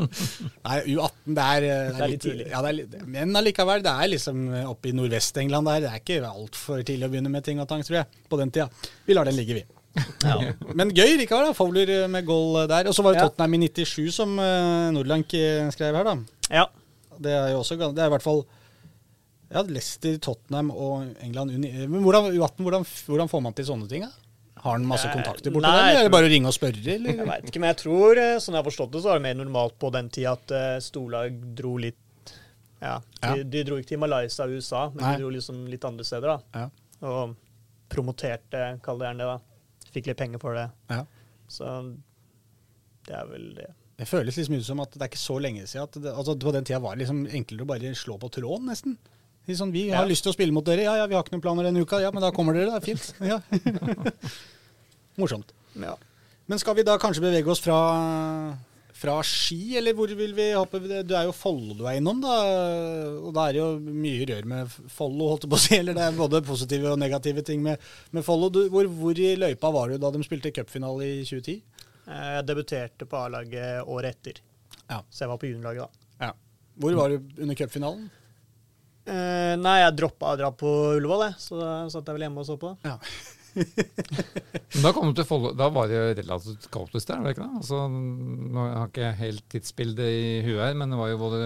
Nei, 0.69 0.79
U18, 0.95 1.37
det 1.39 1.45
er, 1.45 1.67
eh, 1.69 1.91
det 1.95 2.03
er 2.07 2.13
litt 2.13 2.25
tidlig. 2.27 2.47
Ja, 2.51 2.63
det 2.65 2.71
er 2.73 2.77
litt, 2.81 2.97
men 3.15 3.41
allikevel, 3.43 3.85
det 3.87 3.95
er 3.95 4.13
liksom 4.15 4.43
oppe 4.73 4.91
i 4.91 4.95
Nordvest-England 4.99 5.71
der. 5.71 5.85
Det 5.87 5.93
er 5.93 6.03
ikke 6.03 6.19
altfor 6.33 6.83
tidlig 6.83 7.07
å 7.09 7.13
begynne 7.15 7.33
med 7.35 7.47
ting 7.47 7.63
og 7.63 7.69
tang, 7.71 7.85
tror 7.87 8.01
jeg, 8.01 8.23
på 8.31 8.41
den 8.43 8.55
tida. 8.55 8.67
Vi 9.07 9.17
lar 9.19 9.31
den 9.31 9.39
ligge, 9.39 9.61
vi. 9.61 9.65
Men 10.79 10.93
gøy 10.95 11.17
likevel, 11.23 11.49
da. 11.51 11.57
Fowler 11.59 11.95
eh, 12.01 12.07
med 12.11 12.27
goal 12.29 12.61
der. 12.71 12.91
Og 12.91 12.97
så 12.99 13.07
var 13.07 13.15
det 13.17 13.25
Tottenham 13.29 13.59
i 13.59 13.65
97, 13.69 14.11
som 14.19 14.37
Nordlank 14.95 15.35
eh, 15.39 15.67
skrev 15.75 15.99
her, 16.03 16.11
da. 16.13 16.19
Ja. 16.51 16.67
Det 17.19 17.35
er 17.35 17.53
jo 17.55 17.63
også 17.65 17.75
Det 17.81 17.99
er 17.99 18.07
i 18.07 18.15
hvert 18.15 18.23
fall 18.23 18.45
ja, 19.49 19.63
Leicester, 19.65 20.19
Tottenham 20.21 20.69
og 20.71 21.07
England 21.25 21.55
uni- 21.57 21.73
Men 21.89 22.03
hvordan, 22.05 22.29
U18, 22.37 22.61
hvordan, 22.67 22.85
hvordan 23.09 23.31
får 23.33 23.43
man 23.47 23.55
til 23.57 23.65
sånne 23.71 23.89
ting? 23.91 24.05
da? 24.05 24.28
Har 24.63 24.73
han 24.77 24.87
masse 24.89 25.09
Eh, 25.09 25.15
kontakter 25.15 25.55
borte 25.55 25.71
der, 25.71 25.79
eller 25.89 26.01
er 26.01 26.09
det 26.09 26.13
bare 26.15 26.29
å 26.29 26.33
ringe 26.33 26.51
og 26.51 26.55
spørre? 26.57 26.83
Jeg 26.83 27.03
vet 27.05 27.25
veit 27.27 27.49
ikke, 27.51 27.61
men 27.63 27.71
jeg 27.73 27.79
tror, 27.85 28.19
eh, 28.19 28.37
sånn 28.43 28.57
jeg 28.57 28.63
har 28.63 28.69
forstått 28.71 28.93
det, 28.93 29.03
så 29.05 29.13
var 29.13 29.19
det 29.21 29.27
mer 29.29 29.39
normalt 29.39 29.79
på 29.79 29.91
den 29.95 30.09
tida 30.11 30.33
at 30.37 30.55
eh, 30.55 30.79
storlag 30.85 31.37
dro 31.59 31.77
litt 31.79 32.35
Ja, 32.81 33.01
de, 33.23 33.43
de 33.43 33.65
dro 33.67 33.79
ikke 33.81 33.89
til 33.95 33.99
Malaysia 34.03 34.45
og 34.45 34.55
USA, 34.55 34.85
men 34.95 35.03
Nei. 35.03 35.17
de 35.17 35.23
dro 35.25 35.31
liksom 35.35 35.65
litt 35.67 35.85
andre 35.85 36.05
steder, 36.07 36.29
da. 36.37 36.63
Ja. 36.63 37.09
Og 37.09 37.35
promoterte, 37.91 38.79
kall 38.85 39.01
det 39.01 39.09
gjerne 39.09 39.25
det, 39.25 39.33
da. 39.33 39.91
Fikk 39.95 40.11
litt 40.11 40.21
penger 40.21 40.43
for 40.43 40.55
det. 40.55 40.69
Ja. 40.93 41.01
Så 41.51 41.73
det 43.09 43.17
er 43.17 43.27
vel 43.31 43.55
det. 43.57 43.69
Det 43.99 44.07
føles 44.07 44.37
liksom 44.39 44.55
ut 44.55 44.67
som 44.67 44.81
at 44.85 44.93
det 44.95 45.03
er 45.03 45.11
ikke 45.11 45.19
så 45.19 45.39
lenge 45.43 45.65
siden 45.67 45.89
at 45.89 45.97
det, 45.99 46.11
altså 46.13 46.37
På 46.39 46.53
den 46.55 46.67
tida 46.69 46.79
var 46.79 46.95
det 46.95 47.03
liksom 47.03 47.25
enklere 47.35 47.65
å 47.65 47.71
bare 47.73 47.95
slå 47.99 48.19
på 48.23 48.31
tråden, 48.31 48.69
nesten. 48.71 48.99
Sånn, 49.57 49.73
vi 49.73 49.89
har 49.91 50.03
Ja. 50.05 50.09
lyst 50.09 50.23
til 50.23 50.33
å 50.33 50.35
spille 50.37 50.53
mot 50.53 50.65
dere. 50.65 50.83
Ja, 50.85 50.97
ja, 50.97 51.07
vi 51.07 51.15
har 51.15 51.23
ikke 51.25 51.33
noen 51.33 51.43
planer 51.43 51.65
denne 51.65 51.81
uka. 51.81 52.01
Ja, 52.03 52.11
men 52.11 52.21
da 52.21 52.31
kommer 52.31 52.53
dere. 52.53 52.75
Det 52.75 52.83
er 52.83 52.87
fint. 52.95 53.15
Ja. 53.21 53.41
Morsomt. 55.19 55.53
Ja. 55.79 55.97
Men 56.47 56.59
skal 56.59 56.75
vi 56.79 56.85
da 56.87 56.97
kanskje 57.01 57.23
bevege 57.25 57.51
oss 57.53 57.61
fra, 57.61 57.79
fra 58.97 59.17
ski, 59.27 59.77
eller 59.79 59.93
hvor 59.99 60.09
vil 60.17 60.33
vi 60.37 60.47
hoppe? 60.57 60.81
Du 61.05 61.15
er 61.17 61.27
jo 61.29 61.33
Follo 61.37 61.75
du 61.77 61.85
er 61.87 61.99
innom, 62.01 62.21
da. 62.23 62.37
Og 63.21 63.33
da 63.37 63.49
er 63.49 63.57
det 63.57 63.61
jo 63.63 63.71
mye 63.83 64.29
rør 64.31 64.47
med 64.49 64.77
Follo, 64.95 65.29
holdt 65.33 65.45
jeg 65.45 65.53
på 65.53 65.59
å 65.59 65.65
si. 65.65 65.75
Eller 65.81 65.99
det 65.99 66.07
er 66.07 66.17
både 66.19 66.41
positive 66.47 66.93
og 66.95 67.01
negative 67.03 67.45
ting 67.47 67.63
med, 67.65 67.83
med 68.17 68.25
Follo. 68.27 68.49
Hvor, 68.73 68.89
hvor 69.01 69.19
i 69.21 69.35
løypa 69.37 69.73
var 69.75 69.93
du 69.93 69.99
da 70.01 70.13
de 70.15 70.23
spilte 70.27 70.53
cupfinale 70.57 71.09
i 71.19 71.25
2010? 71.29 71.59
Eh, 72.09 72.29
Jeg 72.39 72.47
debuterte 72.49 73.05
på 73.11 73.19
A-laget 73.27 73.85
året 73.85 74.15
etter, 74.17 74.41
Ja. 74.89 75.03
så 75.13 75.27
jeg 75.27 75.29
var 75.35 75.41
på 75.43 75.51
juniorlaget 75.51 75.85
da. 75.85 76.29
ja. 76.29 76.33
Hvor 76.79 76.95
var 76.95 77.11
du 77.11 77.43
under 77.43 77.57
cupfinalen? 77.59 78.07
Eh, 79.09 79.55
nei, 79.57 79.79
jeg 79.85 79.97
droppa 79.97 80.35
å 80.35 80.39
dra 80.39 80.53
på 80.53 80.71
Ullevål, 80.99 81.27
jeg, 81.31 81.41
så 81.41 81.59
da 81.61 81.73
satt 81.93 82.09
jeg 82.09 82.19
vel 82.19 82.27
hjemme 82.27 82.43
og 82.45 82.49
så 82.49 82.59
på. 82.61 82.75
Ja. 82.85 82.99
Men 84.75 84.85
da 84.85 84.93
kom 84.95 85.09
du 85.09 85.17
til 85.19 85.27
Follo, 85.27 85.55
da 85.57 85.71
var 85.73 85.89
det 85.91 86.21
relativt 86.21 86.69
kaotisk 86.73 87.09
der, 87.09 87.23
var 87.23 87.31
det 87.31 87.35
ikke 87.37 87.47
det? 87.47 87.63
Altså, 87.63 87.81
nå 87.89 88.61
har 88.61 88.71
jeg 88.75 88.93
ikke 88.93 89.11
helt 89.23 89.49
tidsbildet 89.55 90.13
i 90.13 90.29
huet 90.47 90.63
her, 90.63 90.77
men 90.79 90.93
det 90.93 91.01
var 91.01 91.11
jo 91.11 91.19
både 91.23 91.41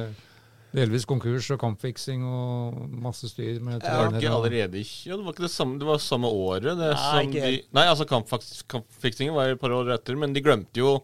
delvis 0.73 1.05
konkurs 1.09 1.51
og 1.53 1.61
kampfiksing 1.61 2.25
og 2.25 2.79
masse 3.05 3.29
styr 3.29 3.61
med 3.65 3.83
Det 3.83 3.93
var 3.93 4.15
ikke 4.17 4.33
allerede 4.33 4.81
ja, 4.81 5.17
Det 5.19 5.25
var 5.27 5.35
ikke 5.35 5.45
det 5.45 5.53
samme, 5.53 5.79
det 5.81 5.89
var 5.89 6.01
samme 6.01 6.31
året. 6.33 6.73
Det 6.81 6.91
Nei, 6.91 7.01
som 7.01 7.29
ikke 7.29 7.45
de, 7.45 7.59
nei, 7.77 7.87
altså 7.93 8.09
kampfiksingen 8.09 9.37
var 9.37 9.53
et 9.53 9.61
par 9.61 9.75
år 9.77 9.93
etter, 9.99 10.17
men 10.19 10.35
de 10.35 10.45
glemte 10.45 10.81
jo 10.83 10.97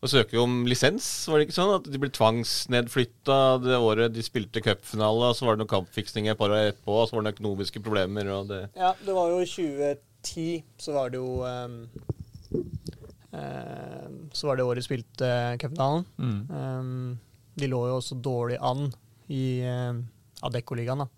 å 0.00 0.08
søke 0.08 0.38
om 0.40 0.62
lisens. 0.68 1.06
Var 1.28 1.40
det 1.40 1.46
ikke 1.48 1.56
sånn? 1.58 1.74
At 1.76 1.88
de 1.92 2.00
ble 2.00 2.10
tvangsnedflytta 2.16 3.40
det 3.60 3.80
året 3.80 4.14
de 4.14 4.24
spilte 4.24 4.62
cupfinale, 4.64 5.28
og 5.28 5.36
så 5.36 5.46
var 5.46 5.56
det 5.56 5.64
noen 5.64 5.74
kampfiksninger 5.74 6.32
et 6.32 6.40
par 6.40 6.52
år 6.54 6.70
etterpå, 6.70 6.94
og 6.96 7.08
så 7.08 7.16
var 7.16 7.22
det 7.22 7.28
noen 7.28 7.36
økonomiske 7.36 7.82
problemer. 7.84 8.30
og 8.32 8.48
det... 8.48 8.62
Ja, 8.80 8.94
det 9.04 9.16
var 9.16 9.32
jo 9.32 9.42
i 9.44 9.50
2010, 9.50 10.46
så 10.80 10.96
var 10.96 11.12
det 11.12 11.20
jo 11.20 11.34
um, 11.44 11.76
ehm, 13.36 14.16
Så 14.32 14.48
var 14.48 14.56
det 14.56 14.66
året 14.68 14.80
de 14.80 14.88
spilte 14.88 15.28
uh, 15.28 15.58
cupfinalen. 15.60 16.08
Mm. 16.16 16.40
Ehm, 16.60 17.04
de 17.60 17.68
lå 17.68 17.84
jo 17.90 18.00
også 18.00 18.16
dårlig 18.24 18.56
an 18.56 18.88
i 19.28 19.44
um, 19.68 20.00
Adecco-ligaen, 20.48 21.04
da. 21.04 21.10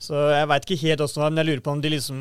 Så 0.00 0.16
jeg 0.32 0.48
veit 0.48 0.64
ikke 0.64 0.82
helt 0.86 1.04
åssen 1.04 1.20
det 1.20 1.24
var, 1.24 1.32
men 1.32 1.42
jeg 1.42 1.50
lurer 1.50 1.64
på 1.64 1.72
om 1.72 1.80
de 1.80 1.88
liksom 1.88 2.18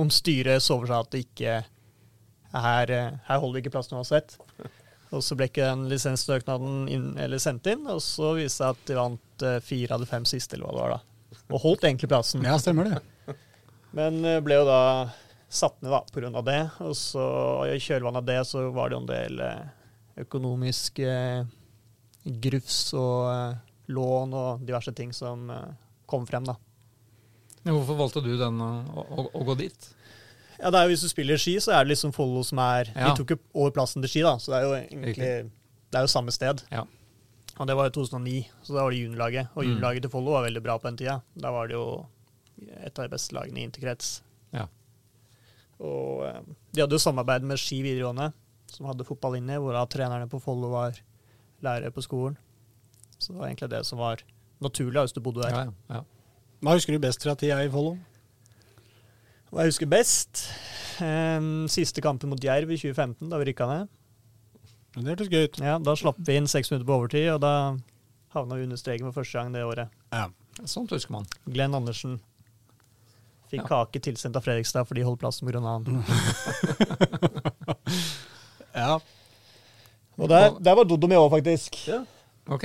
Om 0.00 0.08
styret 0.10 0.64
så 0.64 0.78
for 0.78 0.88
seg 0.88 0.96
at 0.96 1.10
det 1.12 1.20
ikke 1.26 1.58
her, 2.52 2.90
eh, 2.90 3.16
her 3.28 3.40
holder 3.42 3.62
ikke 3.62 3.74
plassen 3.74 3.98
uansett. 3.98 4.36
Og 5.08 5.22
så 5.24 5.36
ble 5.38 5.48
ikke 5.48 5.64
den 5.64 5.86
lisenssøknaden 5.88 6.88
inn, 6.92 7.38
sendt 7.40 7.68
inn, 7.72 7.86
og 7.88 8.02
så 8.04 8.34
viste 8.36 8.44
det 8.44 8.56
seg 8.58 8.74
at 8.74 8.90
de 8.90 8.98
vant 8.98 9.46
eh, 9.48 9.60
fire 9.64 9.96
av 9.96 10.04
de 10.04 10.10
fem 10.10 10.26
siste, 10.28 10.56
eller 10.56 10.68
hva 10.68 10.74
det 10.74 10.82
var 10.84 10.96
da. 10.96 11.38
Og 11.48 11.64
holdt 11.64 11.88
egentlig 11.88 12.10
plassen. 12.12 12.44
Ja, 12.44 12.58
stemmer 12.60 12.90
det. 12.90 13.36
Men 13.96 14.20
eh, 14.24 14.42
ble 14.44 14.60
jo 14.60 14.68
da 14.68 14.82
satt 15.48 15.80
ned 15.80 15.94
da, 15.94 16.02
pga. 16.12 16.44
det. 16.44 16.60
Og 16.84 16.94
så 16.96 17.24
i 17.72 17.80
kjølvannet 17.80 18.20
av 18.20 18.28
det 18.28 18.40
så 18.50 18.68
var 18.76 18.90
det 18.90 18.98
jo 18.98 19.02
en 19.04 19.12
del 19.12 19.42
økonomisk 20.18 20.98
eh, 20.98 21.44
grufs 22.24 22.92
og 22.98 23.28
eh, 23.32 23.58
lån 23.94 24.34
og 24.36 24.64
diverse 24.66 24.92
ting 24.96 25.12
som 25.16 25.48
eh, 25.52 25.68
kom 26.08 26.26
frem, 26.28 26.48
da. 26.48 26.56
Hvorfor 27.68 27.98
valgte 27.98 28.22
du 28.24 28.32
den 28.38 28.60
å, 28.64 28.70
å, 28.88 29.24
å 29.34 29.44
gå 29.44 29.56
dit? 29.60 29.88
Ja, 30.58 30.70
det 30.70 30.78
er 30.80 30.84
jo 30.88 30.92
Hvis 30.94 31.02
du 31.06 31.08
spiller 31.08 31.36
ski, 31.38 31.56
så 31.62 31.72
er 31.76 31.84
det 31.84 31.92
liksom 31.94 32.12
Follo 32.14 32.42
som 32.44 32.58
er 32.58 32.88
Ja. 32.96 33.08
De 33.12 33.16
tok 33.20 33.30
jo 33.30 33.38
over 33.54 33.70
plassen 33.76 34.02
til 34.02 34.08
ski, 34.10 34.22
da, 34.26 34.36
så 34.42 34.50
det 34.52 34.58
er 34.58 34.64
jo 34.66 34.74
egentlig 34.74 35.50
Det 35.90 35.96
er 35.98 36.00
jo 36.04 36.06
samme 36.12 36.32
sted. 36.34 36.62
Ja. 36.72 36.82
Og 37.58 37.66
det 37.66 37.74
var 37.76 37.88
jo 37.88 37.94
2009, 38.04 38.46
så 38.62 38.74
da 38.74 38.82
var 38.84 38.90
det 38.90 38.98
juniorlaget. 39.02 39.48
Og 39.56 39.64
Mm. 39.64 39.68
juniorlaget 39.70 40.02
til 40.02 40.10
Follo 40.10 40.30
var 40.32 40.44
veldig 40.46 40.62
bra 40.62 40.76
på 40.78 40.88
den 40.88 40.96
tida. 40.96 41.22
Da 41.40 41.50
var 41.50 41.66
det 41.66 41.74
jo 41.74 42.06
et 42.84 42.98
av 42.98 43.04
de 43.08 43.08
beste 43.14 43.32
lagene 43.34 43.58
i 43.58 43.64
interkrets. 43.66 44.20
Ja. 44.52 44.66
Og 45.80 46.24
eh, 46.26 46.40
de 46.74 46.80
hadde 46.82 46.92
jo 46.98 46.98
samarbeid 47.02 47.42
med 47.46 47.58
Ski 47.58 47.80
videregående, 47.82 48.32
som 48.70 48.86
hadde 48.86 49.06
fotballinje, 49.06 49.58
hvor 49.62 49.72
da 49.72 49.84
trenerne 49.86 50.28
på 50.30 50.40
Follo 50.42 50.70
var 50.74 50.98
lærere 51.62 51.90
på 51.94 52.02
skolen. 52.04 52.36
Så 53.18 53.32
det 53.32 53.38
var 53.40 53.48
egentlig 53.48 53.70
det 53.70 53.84
som 53.86 53.98
var 53.98 54.22
naturlig 54.62 55.02
hvis 55.06 55.14
du 55.14 55.20
bodde 55.20 55.42
der. 55.42 55.50
Ja, 55.50 55.64
ja, 55.64 55.72
ja. 55.98 56.02
Hva 56.62 56.74
husker 56.74 56.92
du 56.92 56.98
best 57.02 57.22
fra 57.22 57.34
tida 57.38 57.60
i 57.64 57.70
Follo? 57.70 57.96
Hva 59.48 59.64
jeg 59.64 59.72
husker 59.72 59.88
best 59.90 60.42
eh, 61.00 61.40
Siste 61.72 62.02
kampen 62.04 62.28
mot 62.32 62.42
Jerv 62.44 62.70
i 62.74 62.76
2015, 62.80 63.28
da 63.32 63.38
vi 63.40 63.48
rykka 63.50 63.68
ned. 63.70 63.88
Det 64.98 65.06
hørtes 65.12 65.30
gøy 65.30 65.44
ut. 65.46 65.58
Ja, 65.62 65.76
Da 65.78 65.94
slapp 65.96 66.18
vi 66.26 66.36
inn 66.40 66.48
seks 66.50 66.70
minutter 66.72 66.88
på 66.88 66.96
overtid, 66.98 67.28
og 67.36 67.40
da 67.44 67.52
havna 68.34 68.58
vi 68.58 68.64
under 68.66 68.76
streken 68.80 69.06
for 69.08 69.20
første 69.22 69.38
gang 69.38 69.52
det 69.54 69.62
året. 69.64 69.92
Ja. 70.12 70.26
Sånt 70.66 70.90
husker 70.92 71.14
man. 71.14 71.26
Glenn 71.46 71.76
Andersen 71.76 72.18
fikk 73.48 73.62
Ja. 73.62 73.68
kake 73.84 74.00
tilsendt 74.04 74.36
av 74.36 74.42
Fredrikstad 74.44 74.84
fordi 74.88 75.00
de 75.00 75.06
holdt 75.06 75.20
plassen 75.22 75.48
pga. 75.48 75.60
han. 75.62 76.04
ja. 78.74 78.98
Og 80.18 80.28
der, 80.28 80.56
der 80.60 80.74
var 80.76 80.84
Doddo 80.84 81.06
med 81.08 81.16
òg, 81.20 81.30
faktisk. 81.36 81.78
Ja. 81.88 82.02
Ok. 82.50 82.64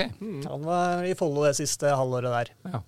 Han 0.50 0.64
var 0.66 1.04
i 1.06 1.14
Follo 1.20 1.44
det 1.46 1.56
siste 1.60 1.92
halvåret 1.94 2.32
der. 2.34 2.52
Ja. 2.74 2.82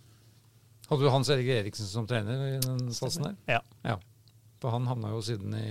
Hadde 0.90 1.02
du 1.02 1.10
Hans 1.10 1.30
Erik 1.34 1.48
Eriksen 1.50 1.88
som 1.90 2.06
trener 2.10 2.44
i 2.56 2.60
den 2.62 2.92
satsen 2.94 3.24
der? 3.30 3.36
Ja. 3.58 3.62
ja. 3.84 3.96
For 4.62 4.74
han 4.76 4.86
havna 4.90 5.10
jo 5.16 5.22
siden 5.26 5.54
i 5.58 5.68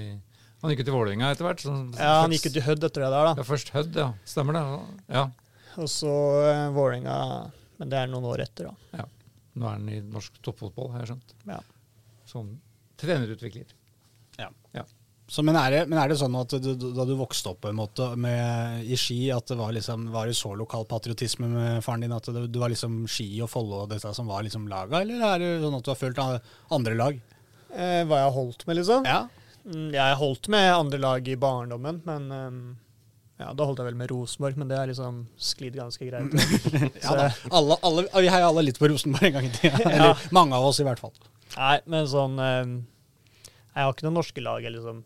Han 0.65 0.73
gikk 0.73 0.81
jo 0.83 0.87
til 0.89 0.97
Vålerenga 0.97 1.31
etter 1.35 1.45
hvert. 1.47 1.61
så- 1.61 1.75
ja, 1.99 2.21
Han 2.23 2.33
gikk 2.35 2.47
ut 2.51 2.57
i 2.57 2.65
Hødd 2.65 2.85
etter 2.89 3.05
det 3.05 3.11
der, 3.13 3.29
da. 3.29 3.35
Ja, 3.37 3.45
først 3.47 3.71
Hødd, 3.75 3.95
ja. 4.01 4.09
Stemmer 4.25 4.57
det. 4.57 4.65
Ja. 5.13 5.25
Og 5.77 5.89
så 5.93 6.09
uh, 6.09 6.73
Vålerenga. 6.75 7.17
Men 7.79 7.91
det 7.91 7.99
er 8.01 8.07
noen 8.11 8.25
år 8.31 8.43
etter, 8.47 8.71
da. 8.71 8.99
Ja. 9.03 9.07
Nå 9.55 9.67
er 9.69 9.77
han 9.77 9.89
i 9.93 10.01
norsk 10.01 10.41
toppfotball, 10.43 10.91
har 10.95 11.05
jeg 11.05 11.13
skjønt. 11.13 11.35
Ja. 11.47 11.61
Som 12.27 12.55
trenerutvikler. 12.99 13.67
Så, 15.27 15.41
men, 15.41 15.57
er 15.57 15.71
det, 15.73 15.79
men 15.89 15.97
er 15.99 16.11
det 16.13 16.19
sånn 16.21 16.35
at 16.37 16.53
du, 16.61 16.75
da 16.77 17.07
du 17.09 17.15
vokste 17.17 17.55
opp 17.55 17.65
måte 17.73 18.11
med, 18.21 18.83
i 18.85 18.97
Ski, 19.01 19.31
at 19.33 19.49
det 19.49 19.57
var, 19.57 19.73
liksom, 19.73 20.11
var 20.13 20.29
det 20.29 20.37
så 20.37 20.53
lokal 20.53 20.85
patriotisme 20.91 21.49
med 21.49 21.79
faren 21.87 22.05
din 22.05 22.13
at 22.13 22.29
det, 22.29 22.43
du 22.53 22.59
var 22.61 22.69
liksom 22.73 23.07
Ski 23.09 23.31
og 23.41 23.49
Follo 23.49 23.87
og 23.87 23.89
dette 23.95 24.13
som 24.15 24.29
var 24.29 24.45
liksom 24.45 24.69
laga, 24.69 25.01
eller 25.01 25.25
er 25.31 25.41
det 25.41 25.49
sånn 25.65 25.79
at 25.79 25.87
du 25.87 25.91
har 25.95 26.01
følt 26.03 26.21
andre 26.77 26.99
lag? 27.01 27.23
Eh, 27.73 28.03
hva 28.05 28.21
jeg 28.21 28.29
har 28.29 28.37
holdt 28.37 28.67
med, 28.69 28.79
liksom? 28.83 29.09
Ja. 29.09 29.23
Mm, 29.65 29.95
Jeg 29.95 30.03
har 30.05 30.19
holdt 30.21 30.49
med 30.53 30.69
andre 30.75 31.01
lag 31.01 31.29
i 31.33 31.39
barndommen, 31.41 32.03
men 32.05 32.27
um, 32.29 32.59
ja, 33.41 33.49
da 33.57 33.65
holdt 33.67 33.81
jeg 33.81 33.89
vel 33.89 33.97
med 33.99 34.13
Rosenborg, 34.13 34.59
men 34.61 34.69
det 34.71 34.77
er 34.77 34.91
liksom 34.93 35.23
sklidd 35.41 35.79
ganske 35.81 36.05
greit. 36.07 36.37
ja 37.05 37.17
da. 37.17 37.31
Alle, 37.49 37.79
alle, 37.81 38.05
vi 38.13 38.29
heier 38.29 38.45
alle 38.47 38.67
litt 38.69 38.79
på 38.79 38.93
Rosenborg 38.93 39.31
en 39.31 39.39
gang 39.39 39.49
i 39.49 39.55
tida. 39.57 39.81
Eller 39.95 40.29
mange 40.37 40.55
av 40.61 40.69
oss, 40.69 40.83
i 40.85 40.87
hvert 40.87 41.01
fall. 41.01 41.17
Nei, 41.57 41.79
men 41.91 42.07
sånn 42.11 42.37
um, 42.37 42.77
Jeg 43.73 43.81
har 43.81 43.91
ikke 43.97 44.07
noen 44.07 44.21
norske 44.21 44.45
lag 44.45 44.63
jeg 44.69 44.77
liksom. 44.77 45.01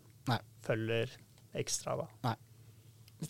Følger 0.69 1.11
ekstra, 1.59 1.97
da. 1.99 2.35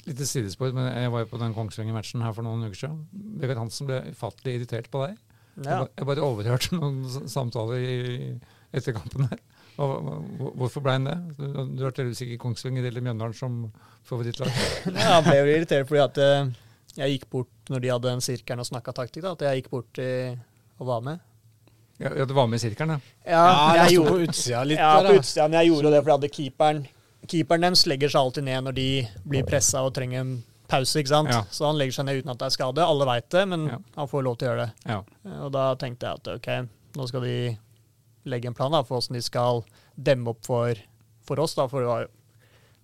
Litt 0.06 0.22
sidespor, 0.22 0.74
men 0.76 0.92
jeg 0.92 1.10
var 1.14 1.24
jo 1.24 1.32
på 1.32 1.40
den 1.42 1.56
Kongsvinger-matchen 1.56 2.22
her 2.22 2.36
for 2.36 2.46
noen 2.46 2.68
uker 2.68 2.84
siden. 2.84 3.00
Vegard 3.42 3.64
Hansen 3.64 3.90
ble 3.90 4.04
ufattelig 4.12 4.60
irritert 4.60 4.90
på 4.94 5.02
deg. 5.08 5.18
Ja. 5.66 5.82
jeg 5.98 6.08
bare 6.08 6.24
overhørte 6.24 6.78
noen 6.78 7.02
samtaler 7.28 7.82
i, 7.84 7.96
etter 8.72 8.96
kampen 8.96 9.26
her. 9.28 9.42
Og, 9.80 10.08
hvorfor 10.60 10.84
ble 10.84 10.96
han 10.98 11.08
det? 11.08 11.18
Du, 11.40 11.46
du 11.80 11.84
har 11.86 11.96
tydeligvis 11.96 12.22
ikke 12.26 12.40
Kongsvinger 12.44 12.86
eller 12.88 13.04
Mjøndalen 13.04 13.36
som 13.36 13.62
favorittlag. 14.08 14.52
Ja, 14.94 15.18
jeg 15.18 15.26
ble 15.26 15.38
jo 15.40 15.50
irritert 15.56 15.90
fordi 15.90 16.04
at 16.04 16.22
eh, 16.24 16.52
jeg 17.00 17.16
gikk 17.16 17.26
bort 17.32 17.72
når 17.72 17.84
de 17.84 17.92
hadde 17.94 18.12
den 18.12 18.24
sirkelen 18.24 18.64
og 18.64 18.70
snakka 18.70 18.94
taktikk, 18.96 19.26
da, 19.26 19.34
at 19.38 19.48
jeg 19.48 19.62
gikk 19.62 19.74
bort 19.74 20.02
og 20.04 20.88
var 20.92 21.04
med. 21.06 21.26
Ja, 22.00 22.14
ja, 22.16 22.26
du 22.26 22.34
var 22.34 22.48
med 22.48 22.62
i 22.62 22.64
sirkelen, 22.64 22.96
ja. 22.96 23.16
Ja, 23.28 23.44
jeg 23.44 23.80
jeg 23.80 23.86
sto 23.86 23.96
gjorde, 23.98 24.12
på 24.12 24.30
utsida 24.30 24.64
litt 24.68 24.80
ja, 24.80 24.92
der. 24.96 25.10
på 25.10 25.12
da. 25.12 25.24
utsida, 25.24 25.48
men 25.48 25.58
jeg 25.60 25.72
gjorde 25.72 25.90
det 25.92 26.00
fordi 26.00 26.12
jeg 26.12 26.20
hadde 26.20 26.32
keeperen. 26.38 26.82
Keeperen 27.28 27.62
deres 27.62 27.86
legger 27.86 28.10
seg 28.10 28.22
alltid 28.22 28.44
ned 28.48 28.64
når 28.64 28.76
de 28.76 28.88
blir 29.28 29.44
pressa 29.46 29.82
og 29.86 29.94
trenger 29.94 30.22
en 30.22 30.44
pause, 30.70 31.00
ikke 31.02 31.10
sant. 31.12 31.30
Ja. 31.30 31.44
Så 31.52 31.66
han 31.66 31.78
legger 31.78 31.94
seg 31.98 32.06
ned 32.06 32.22
uten 32.22 32.32
at 32.32 32.38
det 32.40 32.46
er 32.46 32.50
skade. 32.56 32.86
Alle 32.86 33.06
veit 33.06 33.30
det, 33.30 33.48
men 33.48 33.68
Ja. 33.68 33.78
han 33.96 34.08
får 34.08 34.24
lov 34.24 34.38
til 34.38 34.48
å 34.48 34.52
gjøre 34.52 34.66
det. 34.66 34.74
ja. 34.86 35.04
Eh, 35.26 35.42
Og 35.46 35.52
da 35.52 35.76
tenkte 35.76 36.06
jeg 36.08 36.14
at 36.14 36.28
ok, 36.36 36.70
nå 36.96 37.08
skal 37.08 37.22
de 37.22 37.58
legge 38.26 38.46
en 38.48 38.54
plan 38.54 38.72
da, 38.72 38.82
for 38.84 39.00
hvordan 39.00 39.14
de 39.18 39.22
skal 39.22 39.64
demme 39.98 40.28
opp 40.30 40.46
for, 40.46 40.76
for 41.24 41.40
oss. 41.40 41.56
da, 41.56 41.68
For 41.68 41.80
det 41.82 41.88
var, 41.88 42.02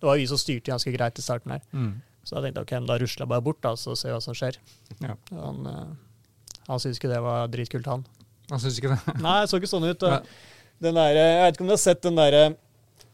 det 0.02 0.04
var 0.10 0.16
vi 0.18 0.26
som 0.28 0.38
styrte 0.38 0.72
ganske 0.74 0.92
greit 0.98 1.18
i 1.20 1.22
starten 1.22 1.52
her. 1.52 1.62
Mm. 1.74 2.02
Så 2.26 2.36
jeg 2.42 2.44
tenkte 2.54 2.62
ok, 2.66 2.88
da 2.88 2.98
rusler 2.98 3.22
jeg 3.26 3.30
bare 3.30 3.42
bort 3.46 3.62
da, 3.62 3.76
så 3.76 3.96
ser 3.96 4.10
vi 4.10 4.16
hva 4.18 4.22
som 4.22 4.34
skjer. 4.34 4.58
ja. 5.02 5.16
Han, 5.32 5.66
eh, 5.68 6.62
han 6.68 6.80
syntes 6.80 6.98
ikke 7.00 7.14
det 7.14 7.22
var 7.22 7.48
dritkult, 7.48 7.86
han. 7.86 8.06
Han 8.50 8.60
syntes 8.60 8.80
ikke 8.82 8.96
det. 8.98 9.22
Nei, 9.22 9.42
det 9.42 9.50
så 9.50 9.58
ikke 9.62 9.70
sånn 9.70 9.86
ut. 9.90 10.00
Den 10.82 10.96
der, 10.96 11.14
jeg 11.14 11.42
vet 11.46 11.54
ikke 11.56 11.62
om 11.62 11.68
du 11.68 11.74
har 11.74 11.78
sett 11.78 12.02
den 12.02 12.16
derre 12.18 12.56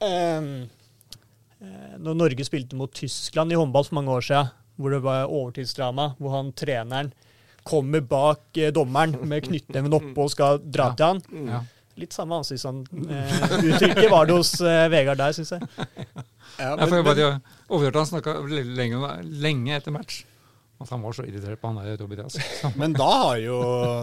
eh, 0.02 0.68
Når 2.02 2.15
Norge 2.17 2.45
spilte 2.47 2.76
mot 2.80 2.91
Tyskland 2.97 3.54
i 3.54 3.58
håndball 3.60 3.86
for 3.86 3.95
mange 4.00 4.10
år 4.15 4.24
siden, 4.26 4.47
hvor 4.82 4.89
det 4.95 5.02
var 5.06 5.28
overtidsdrama, 5.30 6.08
hvor 6.17 6.34
han 6.39 6.50
treneren 6.58 7.12
kommer 7.67 8.02
bak 8.02 8.58
eh, 8.58 8.71
dommeren 8.74 9.13
med 9.30 9.43
knyttneven 9.45 9.93
oppe 9.93 10.17
og 10.24 10.32
skal 10.34 10.58
dra 10.65 10.88
Ja. 10.89 10.95
til 10.97 11.06
han. 11.06 11.21
Ja. 11.52 11.60
Litt 12.02 12.15
samme 12.15 12.39
ansiktsuttrykket 12.41 14.10
var 14.10 14.26
det 14.30 14.34
hos 14.39 14.54
eh, 14.65 14.88
Vegard 14.89 15.19
der, 15.21 15.36
syns 15.38 15.52
jeg. 15.54 15.62
Ja, 16.58 16.71
Ja, 16.76 16.86
for 16.88 16.95
jeg 16.97 17.06
men, 17.06 17.12
bare 17.12 17.28
overhørte 17.71 18.02
han 18.02 18.10
snakka 18.10 18.34
lenge, 18.50 19.12
lenge 19.43 19.76
etter 19.78 19.93
match. 19.95 20.24
At 20.82 20.89
han 20.94 21.04
var 21.06 21.13
så 21.15 21.26
irritert 21.28 21.62
på 21.62 21.70
han 21.72 21.80
der 21.82 22.00
Tobias. 22.00 22.38
men 22.82 22.96
da 22.98 23.10
har 23.26 23.38
jo 23.41 23.58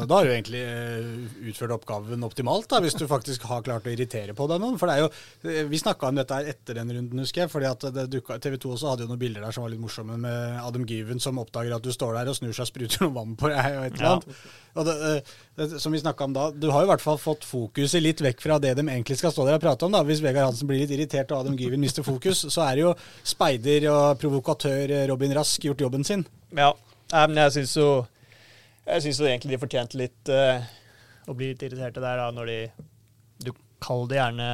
da 0.09 0.21
har 0.21 0.29
du 0.29 0.33
egentlig 0.33 0.63
eh, 0.63 1.09
utført 1.51 1.75
oppgaven 1.79 2.25
optimalt, 2.27 2.69
da, 2.71 2.81
hvis 2.85 2.97
du 2.99 3.07
faktisk 3.11 3.47
har 3.51 3.65
klart 3.67 3.89
å 3.89 3.93
irritere 3.93 4.37
på 4.39 4.47
deg 4.51 4.63
noen. 4.63 4.79
For 4.81 4.91
det 4.91 4.97
er 4.97 5.05
jo, 5.05 5.11
eh, 5.49 5.65
Vi 5.69 5.81
snakka 5.83 6.11
om 6.13 6.21
dette 6.21 6.39
her 6.39 6.53
etter 6.55 6.79
den 6.81 6.93
runden, 6.95 7.25
husker 7.25 7.45
jeg. 7.45 7.53
fordi 7.53 7.71
at 7.71 8.41
TV 8.45 8.57
2 8.57 8.75
også 8.77 8.93
hadde 8.93 9.07
jo 9.07 9.13
noen 9.13 9.23
bilder 9.23 9.45
der 9.47 9.57
som 9.57 9.67
var 9.67 9.75
litt 9.75 9.83
morsomme, 9.83 10.17
med 10.19 10.61
Adam 10.63 10.87
Given 10.89 11.21
som 11.23 11.39
oppdager 11.43 11.75
at 11.77 11.85
du 11.85 11.93
står 11.95 12.19
der 12.21 12.33
og 12.33 12.39
snur 12.39 12.55
seg 12.55 12.67
og 12.67 12.73
spruter 12.73 13.05
noe 13.05 13.17
vann 13.19 13.37
på 13.39 13.51
deg. 13.53 13.77
og 13.79 13.85
et 13.89 13.99
eller 13.99 14.09
Ja. 14.09 14.15
annet. 14.17 14.41
Og 14.79 14.87
det, 14.87 14.95
eh, 15.09 15.21
det, 15.59 15.81
som 15.83 15.93
vi 15.93 16.01
om 16.07 16.33
da, 16.33 16.51
Du 16.51 16.71
har 16.71 16.83
jo 16.83 16.87
i 16.87 16.93
hvert 16.93 17.05
fall 17.05 17.19
fått 17.19 17.45
fokuset 17.45 18.03
litt 18.03 18.21
vekk 18.21 18.41
fra 18.41 18.59
det 18.59 18.77
de 18.77 18.83
egentlig 18.83 19.19
skal 19.19 19.33
stå 19.33 19.47
der 19.47 19.59
og 19.59 19.61
prate 19.65 19.85
om. 19.85 19.93
da. 19.93 20.03
Hvis 20.05 20.23
Vegard 20.23 20.53
Hansen 20.53 20.69
blir 20.69 20.79
litt 20.81 20.91
irritert 20.95 21.33
og 21.33 21.41
Adam 21.41 21.57
Given 21.57 21.81
mister 21.81 22.03
fokus, 22.03 22.45
så 22.47 22.63
er 22.71 22.75
det 22.77 22.85
jo 22.87 22.95
speider 23.25 23.89
og 23.91 24.19
provokatør 24.21 25.09
Robin 25.09 25.35
Rask 25.35 25.61
gjort 25.61 25.79
jobben 25.79 26.05
sin. 26.05 26.25
Ja, 26.57 26.73
men 27.27 27.37
jeg 27.37 27.53
syns 27.53 27.75
jo 27.77 28.07
Jeg 28.87 29.03
synes 29.05 29.19
jo 29.21 29.27
egentlig 29.29 29.51
de 29.53 29.59
fortjente 29.61 29.99
litt 30.01 30.31
uh, 30.33 30.63
å 31.29 31.35
bli 31.37 31.51
litt 31.53 31.63
irriterte 31.67 32.01
der, 32.01 32.17
da, 32.23 32.31
når 32.33 32.47
de 32.49 32.59
du, 33.45 33.51
kaller 33.85 34.09
det 34.09 34.17
gjerne 34.17 34.47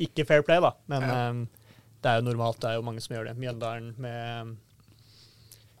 ikke 0.00 0.24
fair 0.26 0.42
play, 0.42 0.60
da. 0.64 0.70
Men 0.88 1.02
Ja. 1.04 1.18
um, 1.30 1.42
det 2.02 2.10
er 2.10 2.16
jo 2.20 2.24
normalt, 2.30 2.58
det 2.60 2.70
er 2.70 2.74
jo 2.78 2.82
mange 2.84 3.00
som 3.04 3.14
gjør 3.16 3.28
det. 3.30 3.36
Mjøndalen 3.40 3.94
med 4.00 4.56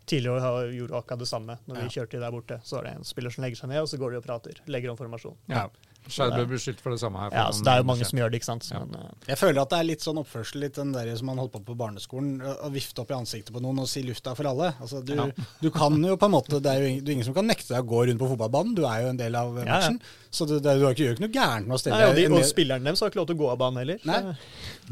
Tidligere 0.04 0.44
år 0.52 0.68
gjorde 0.76 0.98
akkurat 1.00 1.18
det 1.22 1.28
samme. 1.30 1.54
Når 1.66 1.76
Ja. 1.78 1.82
vi 1.82 1.88
kjørte 1.94 2.20
der 2.20 2.30
borte, 2.30 2.60
så 2.64 2.76
var 2.76 2.84
det 2.84 2.92
en 2.98 3.04
spiller 3.08 3.30
som 3.32 3.42
legger 3.44 3.56
seg 3.56 3.68
ned, 3.70 3.80
og 3.80 3.88
så 3.88 3.96
går 3.98 4.10
de 4.12 4.16
og 4.20 4.24
prater. 4.26 4.60
Legger 4.68 4.90
om 4.92 4.96
formasjon. 5.00 5.36
Ja. 5.48 5.62
Skeiv 6.04 6.34
ble 6.34 6.44
beskyldt 6.50 6.82
for 6.84 6.92
det 6.92 7.00
samme 7.00 7.20
her. 7.22 7.32
Ja, 7.32 7.44
så 7.54 7.64
Det 7.64 7.72
er 7.72 7.80
jo 7.80 7.86
mange 7.88 8.04
som 8.08 8.18
gjør 8.20 8.32
det, 8.32 8.40
ikke 8.40 8.48
sant. 8.50 8.66
Ja. 8.68 8.80
Men, 8.84 8.96
uh... 9.00 9.28
Jeg 9.28 9.38
føler 9.40 9.60
at 9.62 9.70
det 9.72 9.78
er 9.78 9.86
litt 9.88 10.04
sånn 10.04 10.20
oppførsel 10.20 10.60
litt 10.64 10.76
den 10.76 10.92
der 10.92 11.08
som 11.16 11.30
man 11.30 11.40
holdt 11.40 11.54
på 11.54 11.62
på 11.64 11.76
barneskolen. 11.80 12.34
Å 12.44 12.70
vifte 12.74 13.00
opp 13.04 13.12
i 13.14 13.16
ansiktet 13.16 13.54
på 13.54 13.62
noen 13.64 13.80
og 13.84 13.88
si 13.88 14.02
'lufta 14.04 14.34
for 14.36 14.50
alle'. 14.50 14.74
Altså, 14.80 15.00
du, 15.04 15.14
Ja. 15.16 15.28
du 15.64 15.70
kan 15.74 15.96
jo 16.04 16.16
på 16.20 16.28
en 16.28 16.34
måte 16.34 16.60
Det 16.60 16.70
er 16.72 16.82
jo 16.82 16.90
ingen, 16.92 17.04
det 17.04 17.12
er 17.12 17.16
ingen 17.18 17.28
som 17.30 17.36
kan 17.36 17.48
nekte 17.48 17.72
deg 17.72 17.84
å 17.84 17.88
gå 17.94 18.02
rundt 18.08 18.20
på 18.20 18.28
fotballbanen. 18.34 18.74
Du 18.76 18.84
er 18.88 19.06
jo 19.06 19.14
en 19.14 19.20
del 19.20 19.38
av 19.40 19.56
ja. 19.62 19.64
matchen. 19.70 20.00
Så 20.30 20.48
du, 20.50 20.58
det, 20.58 20.66
er- 20.66 20.82
du 20.82 20.84
har 20.84 20.96
ikke, 20.96 21.06
gjør 21.08 21.16
ikke 21.16 21.26
noe 21.26 21.36
gærent 21.38 21.70
med 21.70 21.76
å 21.76 21.80
stelle 21.80 22.00
nei, 22.02 22.10
og, 22.10 22.18
de, 22.18 22.26
en 22.26 22.36
og 22.40 22.44
spilleren 22.48 22.84
deres 22.84 23.00
har 23.00 23.12
ikke 23.12 23.22
lov 23.22 23.30
til 23.30 23.38
å 23.38 23.42
gå 23.44 23.48
av 23.54 23.58
banen 23.62 23.80
heller. 23.84 24.04
Nei. 24.04 24.36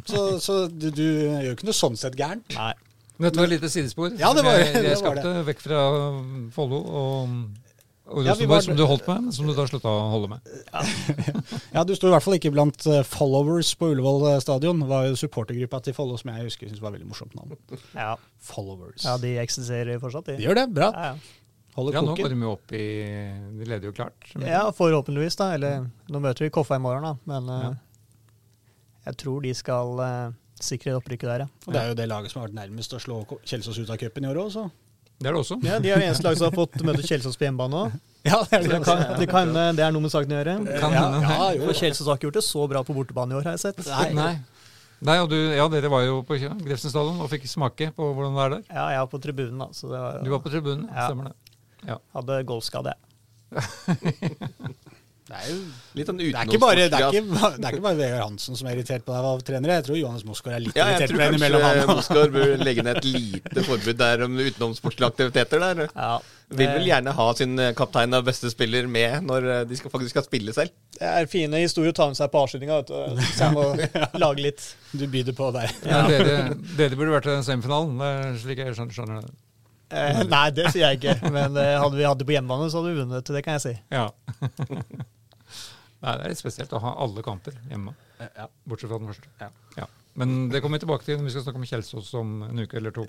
Så, 0.06 0.24
så 0.40 0.58
du, 0.70 0.88
du 0.94 1.04
gjør 1.04 1.52
ikke 1.56 1.68
noe 1.68 1.76
sånn 1.76 1.98
sett 1.98 2.16
gærent. 2.16 2.56
Nei. 2.56 2.72
Dette 3.22 3.38
var 3.38 3.46
et 3.46 3.52
lite 3.54 3.68
sidespor. 3.70 4.14
Ja, 4.18 4.32
det 4.34 4.42
var- 4.46 4.58
jeg, 4.58 4.72
jeg 4.74 4.82
det 4.82 4.94
var 4.94 5.02
skapte 5.02 5.34
vekk 5.50 5.60
fra 5.62 5.82
Follo 6.54 6.80
og, 6.82 7.34
og 8.12 8.24
Ja, 8.26 8.34
var- 8.46 8.60
som 8.62 8.76
du 8.76 8.84
holdt 8.86 9.06
med, 9.08 9.22
men 9.26 9.32
som 9.32 9.46
du 9.46 9.52
da 9.56 9.64
slutta 9.66 9.88
å 9.90 10.10
holde 10.12 10.28
med. 10.28 10.40
Ja, 11.74 11.84
Du 11.84 11.94
sto 11.96 12.08
i 12.08 12.12
hvert 12.14 12.22
fall 12.24 12.36
ikke 12.38 12.52
blant 12.54 12.86
eh, 12.86 13.02
followers 13.08 13.74
på 13.80 13.90
Ullevål 13.92 14.26
eh, 14.34 14.40
stadion. 14.44 14.80
Det 14.84 14.88
var 14.90 15.06
jo 15.08 15.14
supportergruppa 15.18 15.80
til 15.82 15.94
Follo 15.96 16.16
som 16.20 16.30
jeg 16.34 16.46
husker 16.48 16.68
syntes 16.70 16.82
var 16.84 16.92
veldig 16.94 17.08
morsomt 17.10 17.34
navn. 17.38 17.56
Ja. 17.94 18.14
Followers. 18.38 19.04
ja, 19.04 19.16
de 19.22 19.36
eksisterer 19.42 19.98
fortsatt, 20.02 20.26
de. 20.30 20.36
De 20.40 20.46
gjør 20.48 20.60
det. 20.62 20.66
Bra. 20.74 20.90
Ja, 20.94 21.12
ja. 21.14 21.38
Holder 21.72 21.94
Ja, 21.96 22.00
nå 22.04 22.12
går 22.18 22.28
de 22.28 22.36
jo 22.44 22.50
opp 22.52 22.72
i 22.76 22.82
De 23.56 23.64
leder 23.64 23.88
jo 23.88 23.92
klart. 23.96 24.26
Ja, 24.44 24.66
forhåpentligvis, 24.76 25.38
da. 25.40 25.54
Eller 25.56 25.86
nå 26.12 26.20
møter 26.20 26.44
vi 26.44 26.50
Koffa 26.52 26.76
i 26.76 26.82
morgen, 26.84 27.02
da. 27.02 27.14
Men 27.24 27.48
eh, 27.48 27.62
Ja. 27.70 27.72
jeg 29.06 29.16
tror 29.24 29.40
de 29.42 29.54
skal 29.56 29.98
eh, 30.04 30.32
sikre 30.62 30.92
opprykket 31.00 31.26
der, 31.30 31.38
ja. 31.46 31.48
Og 31.66 31.72
det 31.72 31.80
er 31.82 31.88
jo 31.88 31.94
det 31.98 32.08
laget 32.12 32.30
som 32.30 32.42
har 32.42 32.48
vært 32.50 32.58
nærmest 32.60 32.92
å 32.94 33.00
slå 33.02 33.22
Kjelsås 33.42 33.80
ut 33.80 33.90
av 33.90 33.96
cupen 33.98 34.24
i 34.24 34.28
år 34.30 34.42
òg, 34.44 34.50
så. 34.54 34.66
Det 35.20 35.28
er 35.28 35.32
det 35.36 35.40
også. 35.42 35.56
Ja, 35.62 35.78
De 35.78 35.90
er 35.92 35.98
det 36.00 36.06
eneste 36.08 36.24
laget 36.26 36.38
som 36.40 36.48
har 36.48 36.56
fått 36.56 36.80
møte 36.86 37.02
Kjelsås 37.06 37.36
på 37.38 37.44
hjemmebane 37.48 37.74
òg. 37.84 37.92
Ja, 38.22 38.38
det 38.46 38.54
er 38.54 38.62
Det, 38.70 38.76
kan- 38.86 39.18
det, 39.18 39.26
kan- 39.28 39.52
det 39.76 39.82
er 39.82 39.90
noe 39.90 40.02
med 40.04 40.10
saken 40.14 40.30
å 40.30 40.36
gjøre. 40.38 40.52
Kan 40.78 40.92
ja, 40.94 41.04
ja, 41.26 41.46
jo. 41.58 41.64
For 41.66 41.74
Kjelsås 41.74 42.06
har 42.06 42.16
ikke 42.20 42.28
gjort 42.30 42.36
det 42.38 42.44
så 42.46 42.66
bra 42.70 42.82
på 42.86 42.94
bortebane 42.94 43.34
i 43.34 43.38
år, 43.40 43.42
har 43.50 43.56
jeg 43.58 43.62
sett. 43.64 43.80
Nei. 43.90 44.12
Nei. 44.14 44.32
Nei, 45.02 45.16
og 45.18 45.26
du, 45.32 45.34
ja, 45.56 45.64
dere 45.66 45.88
var 45.90 46.04
jo 46.06 46.20
på 46.22 46.36
Grefsen 46.38 46.92
stadion 46.92 47.18
og 47.24 47.26
fikk 47.32 47.48
smake 47.50 47.88
på 47.96 48.12
hvordan 48.14 48.36
det 48.38 48.44
er 48.44 48.52
der. 48.54 48.62
Ja, 48.70 48.84
jeg 48.94 49.00
var 49.02 49.10
på 49.10 49.18
tribunen, 49.24 49.58
da. 49.58 49.66
Så 49.74 49.90
det 49.90 49.98
var 49.98 50.20
Du 50.22 50.30
var 50.30 50.38
på 50.44 50.52
tribunen, 50.54 50.84
Ja. 50.94 51.08
stemmer 51.08 51.32
det. 51.32 51.98
hadde 52.14 52.38
golfskade. 52.46 52.94
Det 55.32 55.38
er 55.40 55.46
jo 55.48 55.60
Litt 55.96 56.08
sånn 56.08 56.18
det 56.20 56.26
er, 56.28 56.44
ikke 56.44 56.58
bare, 56.60 56.84
det, 56.92 56.98
er 56.98 57.06
ikke, 57.08 57.38
det 57.56 57.64
er 57.68 57.74
ikke 57.76 57.84
bare 57.86 57.96
Vegard 57.96 58.22
Hansen 58.26 58.56
som 58.58 58.68
er 58.68 58.74
irritert 58.76 59.04
på 59.06 59.14
deg 59.14 59.28
av 59.30 59.40
trenere. 59.48 59.78
Jeg 59.78 59.86
tror 59.86 59.96
Johannes 59.98 60.24
Mosgaard 60.28 60.56
er 60.58 60.62
litt 60.66 60.76
Ja, 60.76 60.86
irritert 60.92 61.12
på 61.14 61.20
deg 61.22 61.32
innimellom. 61.32 61.62
kanskje 61.64 61.86
Han. 61.88 61.98
Moskvar 62.00 62.32
bør 62.34 62.52
legge 62.66 62.84
ned 62.84 63.00
et 63.00 63.08
lite 63.08 63.64
forbud 63.64 63.98
der 64.02 64.24
om 64.26 64.36
utenomsportslige 64.42 65.08
aktiviteter 65.12 65.62
der. 65.64 65.82
Ja, 65.96 66.10
Vil 66.52 66.68
vel 66.74 66.88
gjerne 66.90 67.14
ha 67.16 67.26
sin 67.38 67.54
eh, 67.64 67.70
kaptein 67.76 68.16
og 68.18 68.26
beste 68.28 68.50
spiller 68.52 68.88
med 68.92 69.24
når 69.28 69.46
eh, 69.54 69.62
de 69.70 69.78
skal, 69.80 69.92
faktisk 69.94 70.12
skal 70.18 70.26
spille 70.26 70.52
selv. 70.56 70.74
Det 70.98 71.08
er 71.08 71.30
fine 71.32 71.62
historier 71.64 71.94
å 71.94 71.96
ta 71.96 72.10
med 72.10 72.18
seg 72.20 72.28
på 72.34 72.42
avslutninga, 72.44 72.82
vet 72.82 72.92
du. 72.92 73.22
Så 73.30 73.46
jeg 73.46 73.56
må 73.56 73.64
lage 74.26 74.44
litt. 74.50 74.66
Du 74.92 75.06
byr 75.08 75.32
på 75.38 75.48
der. 75.56 75.72
Ja. 75.88 76.02
Dere, 76.12 76.36
dere 76.76 76.98
burde 77.00 77.16
vært 77.16 77.30
i 77.32 77.38
semifinalen, 77.48 78.36
slik 78.42 78.60
jeg 78.60 78.76
skjønner, 78.76 78.92
skjønner 78.98 79.24
det. 79.24 79.32
Eh, 79.92 80.22
nei, 80.24 80.46
det 80.56 80.70
sier 80.72 80.86
jeg 80.90 81.00
ikke. 81.02 81.32
Men 81.32 81.56
eh, 81.60 81.74
hadde 81.76 81.98
vi 81.98 82.06
hatt 82.08 82.20
det 82.20 82.24
på 82.28 82.32
hjemmebane, 82.36 82.70
så 82.72 82.80
hadde 82.80 82.92
vi 82.94 83.00
vunnet. 83.02 83.32
Det 83.36 83.42
kan 83.44 83.58
jeg 83.58 83.64
si. 83.66 83.74
Ja. 83.92 84.06
Nei, 86.02 86.16
det 86.18 86.24
er 86.24 86.32
litt 86.34 86.40
spesielt 86.42 86.72
å 86.74 86.80
ha 86.82 86.94
alle 87.04 87.22
kamper 87.22 87.54
hjemme, 87.70 87.94
Ja. 88.20 88.46
bortsett 88.68 88.90
fra 88.90 88.98
den 88.98 89.08
første. 89.12 89.28
Ja. 89.40 89.48
Ja. 89.78 89.86
Men 90.16 90.48
det 90.50 90.60
kommer 90.62 90.78
vi 90.78 90.84
tilbake 90.86 91.04
til 91.06 91.16
når 91.18 91.24
vi 91.24 91.30
skal 91.30 91.42
snakke 91.46 91.60
om 91.62 91.64
Kjelsås 91.68 92.14
om 92.18 92.42
en 92.50 92.58
uke 92.64 92.76
eller 92.76 92.90
to. 92.90 93.06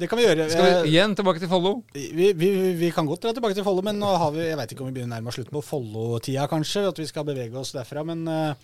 Det 0.00 0.08
kan 0.08 0.16
vi 0.16 0.24
gjøre. 0.24 0.44
Skal 0.48 0.64
vi 0.64 0.70
Eh, 0.70 0.86
igjen 0.94 1.14
tilbake 1.16 1.40
til 1.42 1.48
Follo? 1.50 1.82
Vi, 1.92 2.32
vi, 2.32 2.48
vi 2.78 2.90
kan 2.94 3.04
godt 3.04 3.20
dra 3.20 3.32
tilbake 3.36 3.52
til 3.54 3.64
Follo, 3.66 3.82
men 3.84 3.98
nå 4.00 4.08
har 4.16 4.30
vi, 4.32 4.46
jeg 4.48 4.56
vet 4.56 4.70
ikke 4.72 4.80
om 4.80 4.88
vi 4.88 4.94
begynner 4.96 5.18
nærmere 5.20 5.34
slutten 5.34 5.52
på 5.52 5.60
Follo-tida, 5.66 6.46
kanskje. 6.48 6.86
At 6.88 6.96
vi 7.02 7.04
skal 7.10 7.24
bevege 7.28 7.52
oss 7.60 7.72
derfra. 7.76 8.04
Men 8.08 8.22
eh, 8.28 8.54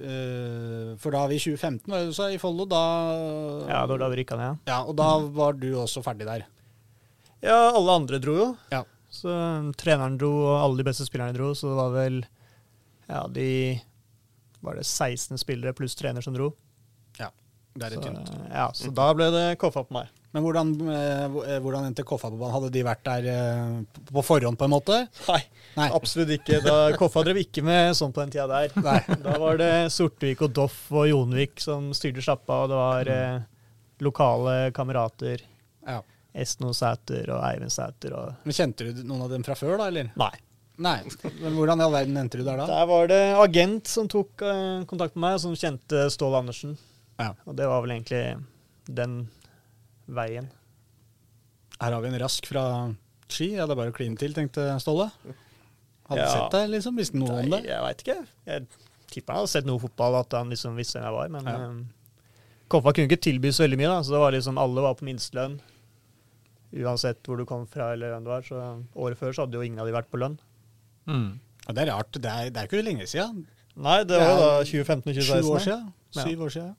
eh, 0.00 0.94
For 1.00 1.10
da 1.14 1.26
vi 1.28 1.36
i 1.36 1.42
2015 1.42 1.90
var 1.92 2.00
det 2.00 2.12
du 2.12 2.16
sa, 2.16 2.30
i 2.32 2.38
Follo, 2.40 2.64
da 2.70 2.80
Ja, 3.68 3.82
det 3.84 3.94
var 3.96 3.98
da 4.04 4.08
vi 4.14 4.20
rykka 4.22 4.36
ned. 4.40 4.58
ja. 4.66 4.72
Ja, 4.72 4.78
Og 4.88 4.96
da 4.96 5.10
var 5.18 5.52
du 5.52 5.68
også 5.82 6.02
ferdig 6.04 6.24
der. 6.28 6.46
Ja, 7.44 7.72
alle 7.76 7.92
andre 8.00 8.18
dro 8.18 8.34
jo. 8.38 8.48
Ja. 8.72 8.84
Så 9.14 9.30
um, 9.30 9.70
treneren 9.78 10.18
dro, 10.20 10.32
og 10.48 10.56
alle 10.58 10.82
de 10.82 10.88
beste 10.90 11.06
spillerne 11.08 11.36
dro. 11.36 11.52
Så 11.56 11.70
det 11.70 11.78
var 11.78 11.94
vel 11.94 12.20
ja, 13.06 13.22
de 13.30 13.48
var 14.64 14.80
det 14.80 14.86
16 14.88 15.38
spillere 15.38 15.76
pluss 15.76 15.96
trener 15.98 16.24
som 16.24 16.34
dro. 16.36 16.50
Ja. 17.20 17.30
Det 17.74 17.86
er 17.86 17.96
litt 17.96 18.06
tynt. 18.06 18.36
ja, 18.48 18.68
så 18.74 18.92
da 18.94 19.08
ble 19.16 19.30
det 19.34 19.48
koffa 19.60 19.84
på 19.84 19.96
meg. 19.98 20.12
Men 20.34 20.42
hvordan, 20.42 20.70
eh, 20.90 21.24
eh, 21.46 21.58
hvordan 21.62 21.84
endte 21.86 22.02
Koffa 22.02 22.26
på 22.26 22.38
banen? 22.40 22.54
Hadde 22.56 22.72
de 22.74 22.80
vært 22.82 23.04
der 23.06 23.26
eh, 23.30 24.00
på 24.08 24.22
forhånd, 24.26 24.58
på 24.58 24.66
en 24.66 24.72
måte? 24.72 24.96
Nei, 25.28 25.38
Nei. 25.76 25.86
absolutt 25.94 26.32
ikke. 26.34 26.58
Da, 26.64 26.74
Koffa 26.98 27.22
drev 27.22 27.38
ikke 27.44 27.62
med 27.62 27.94
sånn 27.94 28.10
på 28.10 28.24
den 28.24 28.32
tida 28.34 28.48
der. 28.50 28.74
Nei. 28.82 28.96
Da 29.22 29.36
var 29.38 29.60
det 29.62 29.70
Sortevik 29.94 30.42
og 30.42 30.56
Doff 30.56 30.80
og 30.90 31.06
Jonvik 31.06 31.62
som 31.62 31.92
styrte 31.94 32.24
sjappa, 32.24 32.64
og 32.64 32.72
det 32.72 32.80
var 32.80 33.12
eh, 33.14 33.46
lokale 34.02 34.56
kamerater. 34.74 35.46
Ja. 35.86 36.00
Estno 36.34 36.72
Sæter 36.74 37.28
og 37.30 37.44
Eivind 37.46 37.70
Sæter 37.70 38.14
og 38.18 38.32
Men 38.44 38.56
Kjente 38.56 38.88
du 38.90 39.04
noen 39.06 39.22
av 39.26 39.30
dem 39.30 39.44
fra 39.46 39.54
før, 39.58 39.76
da? 39.78 39.86
eller? 39.92 40.08
Nei. 40.18 40.32
Nei. 40.82 40.96
Men 41.38 41.54
hvordan 41.54 41.78
i 41.78 41.84
all 41.86 41.92
verden 41.94 42.16
endte 42.18 42.40
du 42.40 42.42
der 42.42 42.58
da? 42.58 42.66
Der 42.66 42.86
var 42.90 43.06
det 43.06 43.20
agent 43.38 43.86
som 43.86 44.08
tok 44.10 44.42
eh, 44.42 44.82
kontakt 44.90 45.14
med 45.14 45.28
meg, 45.28 45.38
som 45.44 45.54
kjente 45.54 46.08
Ståle 46.10 46.40
Andersen. 46.42 46.74
Ja. 47.20 47.30
Og 47.46 47.54
det 47.54 47.68
var 47.70 47.84
vel 47.84 47.94
egentlig 47.94 48.24
den 48.90 49.20
veien. 50.10 50.48
Her 51.78 51.94
har 51.94 52.02
vi 52.02 52.10
en 52.10 52.18
rask 52.22 52.46
fra 52.50 52.64
Ski. 53.30 53.52
Ja, 53.54 53.68
det 53.68 53.74
er 53.76 53.78
bare 53.84 53.92
å 53.92 53.96
kline 53.96 54.18
til, 54.18 54.34
tenkte 54.34 54.66
Ståle. 54.82 55.06
Hadde 56.10 56.20
Ja. 56.20 56.32
sett 56.32 56.50
deg, 56.52 56.70
liksom? 56.74 56.96
Visste 56.98 57.16
noe 57.16 57.38
om 57.44 57.50
det? 57.54 57.62
jeg 57.70 57.80
veit 57.86 58.02
ikke. 58.02 58.18
Jeg 58.50 58.66
tipper 59.14 59.32
han 59.32 59.40
hadde 59.44 59.52
sett 59.54 59.64
noe 59.70 59.78
fotball, 59.80 60.18
at 60.20 60.32
han 60.36 60.50
liksom 60.50 60.74
visste 60.76 60.98
hvem 60.98 61.06
jeg 61.06 61.14
var. 61.14 61.28
Men 61.28 61.44
Ja. 61.46 61.68
Um, 61.70 61.88
kunne 62.68 63.06
ikke 63.06 63.20
tilby 63.22 63.52
så 63.54 63.62
veldig 63.64 63.78
mye, 63.78 63.88
da, 63.94 64.02
så 64.02 64.10
det 64.16 64.20
var 64.20 64.32
liksom 64.34 64.58
alle 64.58 64.82
var 64.82 64.94
på 64.98 65.06
minstelønn. 65.06 65.60
Uansett 66.74 67.22
hvor 67.26 67.38
du 67.38 67.46
kom 67.48 67.66
fra 67.70 67.92
eller 67.94 68.14
hvem 68.14 68.26
du 68.26 68.30
var. 68.32 68.46
Så 68.46 68.60
året 68.98 69.20
før 69.20 69.34
så 69.34 69.44
hadde 69.44 69.58
jo 69.60 69.66
ingen 69.66 69.82
av 69.82 69.88
de 69.88 69.94
vært 69.94 70.10
på 70.10 70.20
lønn. 70.20 70.38
Mm. 71.06 71.28
Og 71.68 71.76
det 71.76 71.84
er 71.84 71.92
rart. 71.92 72.16
Det 72.16 72.30
er, 72.30 72.48
det 72.50 72.62
er 72.62 72.70
ikke 72.70 72.82
lenge 72.84 73.06
siden. 73.10 73.44
Nei, 73.74 74.00
det 74.06 74.18
var 74.18 74.32
jo 74.32 74.40
da 74.40 74.48
2015 74.62 75.10
og 75.10 75.14
Sju 75.14 75.20
2016. 75.20 75.52
år 75.54 75.62
siden. 75.66 75.86
Ja. 76.14 76.24
Syv 76.24 76.42
år 76.46 76.56
siden. 76.56 76.74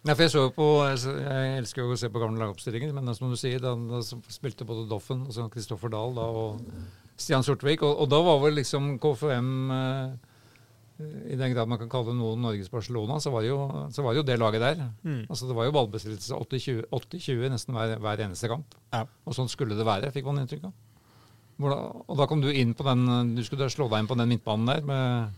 Ja, 0.00 0.14
for 0.14 0.22
Jeg 0.22 0.32
så 0.32 0.42
på, 0.56 0.66
jeg 0.88 1.12
jeg 1.20 1.56
elsker 1.60 1.82
jo 1.82 1.92
å 1.92 1.98
se 2.00 2.08
på 2.08 2.20
gamle 2.22 2.40
lagoppstillinger, 2.40 2.92
men 2.96 3.14
som 3.14 3.28
du 3.28 3.36
sier, 3.36 3.60
da, 3.60 3.74
da 3.76 4.00
spilte 4.32 4.64
både 4.64 4.86
Doffen 4.88 5.26
og 5.28 5.50
Kristoffer 5.52 5.92
Dahl 5.92 6.14
da, 6.16 6.24
og 6.24 6.62
Stian 7.20 7.44
Sortvik, 7.44 7.84
og, 7.84 7.98
og 8.00 8.08
da 8.08 8.20
var 8.24 8.40
vel 8.40 8.56
liksom 8.56 8.94
KFM 9.02 9.50
eh, 9.76 10.29
I 11.30 11.36
den 11.40 11.54
grad 11.54 11.68
man 11.70 11.78
kan 11.80 11.88
kalle 11.92 12.12
noen 12.16 12.42
Norges 12.44 12.68
Barcelona, 12.72 13.16
så 13.20 13.30
var, 13.32 13.42
det 13.44 13.50
jo, 13.52 13.58
så 13.94 14.02
var 14.04 14.12
det 14.14 14.20
jo 14.20 14.26
det 14.28 14.38
laget 14.40 14.60
der. 14.64 14.82
Mm. 15.04 15.22
Altså 15.30 15.48
Det 15.48 15.56
var 15.56 15.64
jo 15.68 15.74
ballbesittelse 15.76 16.36
80-20 16.36 16.84
80-20 16.92 17.50
nesten 17.54 17.74
hver, 17.76 17.96
hver 18.02 18.22
eneste 18.26 18.50
kamp. 18.52 18.74
Ja. 18.92 19.04
Og 19.24 19.36
sånn 19.36 19.48
skulle 19.52 19.78
det 19.78 19.86
være, 19.88 20.12
fikk 20.14 20.26
man 20.28 20.42
inntrykk 20.42 20.68
av. 20.70 20.74
Og 21.60 22.16
da 22.16 22.24
kom 22.28 22.40
du 22.40 22.48
inn 22.48 22.70
på 22.72 22.86
den 22.86 23.34
Du 23.36 23.42
skulle 23.44 23.66
slå 23.68 23.84
deg 23.92 24.00
inn 24.00 24.08
på 24.08 24.16
den 24.16 24.30
midtbanen 24.32 24.70
der 24.70 24.80
med 24.86 25.36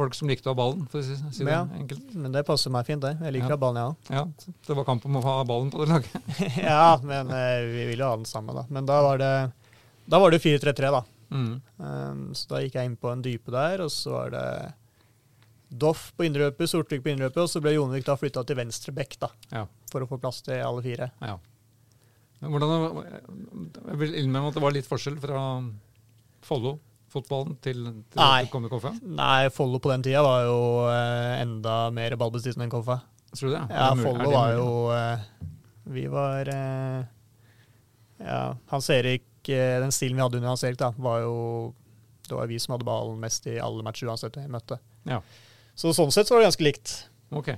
folk 0.00 0.14
som 0.16 0.30
likte 0.30 0.48
å 0.48 0.54
ha 0.54 0.58
ballen, 0.58 0.86
for 0.88 1.02
å 1.02 1.04
si, 1.04 1.14
si 1.34 1.44
det 1.44 1.52
Ja. 1.52 1.64
enkelt. 1.76 2.14
Men 2.14 2.32
det 2.32 2.44
passer 2.46 2.70
meg 2.72 2.86
fint, 2.86 3.02
det. 3.02 3.18
Jeg 3.20 3.34
liker 3.34 3.50
Ja. 3.50 3.56
å 3.56 3.58
ha 3.58 3.62
ballen, 3.64 3.76
jeg 3.76 3.90
òg. 3.90 3.96
Ja, 4.16 4.52
det 4.66 4.76
var 4.78 4.84
kamp 4.88 5.04
om 5.04 5.16
å 5.18 5.22
ha 5.22 5.44
ballen 5.44 5.70
på 5.70 5.82
det 5.84 5.88
laget. 5.92 6.14
ja, 6.56 6.96
men 7.02 7.28
eh, 7.30 7.66
vi 7.66 7.86
ville 7.90 8.02
jo 8.04 8.08
ha 8.08 8.16
den 8.16 8.24
samme, 8.24 8.54
da. 8.54 8.64
Men 8.70 8.86
da 8.86 9.00
var 9.02 9.18
det 9.18 9.52
da 10.08 10.18
var 10.18 10.30
det 10.30 10.40
4-3-3, 10.42 10.90
da. 10.94 11.02
Mm. 11.30 11.60
Um, 11.78 12.22
så 12.34 12.48
da 12.48 12.62
gikk 12.64 12.74
jeg 12.80 12.88
inn 12.88 12.96
på 12.96 13.12
en 13.12 13.20
dype 13.22 13.52
der, 13.52 13.82
og 13.84 13.90
så 13.94 14.10
var 14.16 14.30
det 14.34 14.46
Doff 15.70 16.08
på 16.18 16.24
indreløpet, 16.26 16.66
Sortvik 16.70 17.04
på 17.04 17.12
indreløpet, 17.12 17.44
og 17.44 17.48
så 17.52 17.60
ble 17.62 17.76
Jonvik 17.76 18.04
da 18.08 18.16
flytta 18.18 18.42
til 18.46 18.56
venstre 18.58 18.92
bekk, 18.96 19.18
da, 19.22 19.28
Ja. 19.52 19.66
for 19.92 20.02
å 20.02 20.08
få 20.10 20.18
plass 20.20 20.40
til 20.42 20.58
alle 20.58 20.82
fire. 20.82 21.10
Ja. 21.22 21.36
Hvordan, 22.40 23.04
jeg 23.90 23.98
vil 24.00 24.14
innrømme 24.22 24.48
at 24.48 24.54
det 24.56 24.62
var 24.64 24.72
litt 24.72 24.88
forskjell 24.88 25.18
fra 25.20 25.42
Follo-fotballen 26.46 27.56
til, 27.62 27.82
til 28.10 28.20
Nei. 28.20 28.44
å 28.46 28.50
komme 28.52 28.70
i 28.70 28.72
Koffa. 28.72 28.92
Nei, 29.04 29.48
Follo 29.54 29.78
på 29.82 29.90
den 29.92 30.04
tida 30.06 30.22
var 30.24 30.46
jo 30.48 30.58
eh, 30.88 31.40
enda 31.42 31.74
mer 31.94 32.16
ballbesittende 32.20 32.66
enn 32.66 32.72
Koffa. 32.72 33.00
Tror 33.34 33.50
du 33.52 33.54
det? 33.58 33.64
Ja, 33.70 33.90
det 33.94 34.04
Follo 34.06 34.30
var 34.32 34.54
jo 34.56 34.70
eh, 34.90 35.20
Vi 35.94 36.06
var 36.10 36.48
eh, 36.50 37.04
Ja, 38.24 38.40
Hans 38.72 38.88
Erik 38.90 39.46
eh, 39.46 39.76
Den 39.84 39.92
stilen 39.94 40.16
vi 40.18 40.24
hadde 40.24 40.40
under 40.40 40.50
Hans 40.50 40.64
Erik, 40.66 40.80
da, 40.80 40.88
var 40.98 41.20
jo 41.22 41.36
Det 42.26 42.34
var 42.34 42.50
vi 42.50 42.58
som 42.58 42.74
hadde 42.74 42.88
ballen 42.88 43.20
mest 43.22 43.46
i 43.46 43.54
alle 43.62 43.84
matcher 43.86 44.10
uansett 44.10 44.34
vi 44.40 44.48
møtte. 44.50 44.80
Ja. 45.06 45.20
Så 45.80 45.94
sånn 45.96 46.12
sett 46.12 46.28
så 46.28 46.34
var 46.36 46.42
det 46.44 46.50
ganske 46.50 46.66
likt. 46.66 46.92
Ok. 47.32 47.50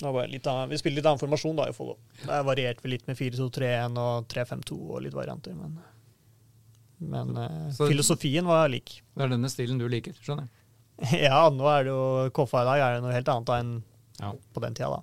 Det 0.00 0.10
var 0.16 0.26
litt 0.32 0.46
annen, 0.48 0.70
vi 0.72 0.78
spiller 0.80 0.96
litt 1.02 1.06
annen 1.10 1.20
formasjon 1.20 1.58
da 1.58 1.66
i 1.70 1.74
Follo. 1.76 1.98
Der 2.24 2.42
varierte 2.46 2.82
vi 2.82 2.94
litt 2.94 3.04
med 3.06 3.18
4-2-3-1 3.18 3.98
og 4.00 4.26
3-5-2 4.32 4.78
og 4.96 5.02
litt 5.04 5.14
varianter, 5.16 5.54
men 5.58 5.78
Men 7.00 7.30
eh, 7.36 7.70
Så- 7.72 7.86
filosofien 7.88 8.44
var 8.44 8.68
lik. 8.68 9.02
Det 9.16 9.24
er 9.24 9.28
denne 9.32 9.48
stilen 9.48 9.78
du 9.80 9.86
liker, 9.88 10.12
skjønner 10.20 10.48
jeg. 10.48 11.20
Ja, 11.30 11.46
nå 11.48 11.64
er 11.72 11.84
det 11.86 11.92
jo 11.94 12.30
Koffa 12.36 12.60
i 12.60 12.66
dag 12.68 12.80
er 12.84 12.94
det 12.98 13.04
noe 13.06 13.14
helt 13.14 13.28
annet 13.32 13.52
enn 13.56 13.70
Ja. 14.20 14.32
på 14.52 14.60
den 14.60 14.74
tida, 14.76 14.90
da. 14.98 15.02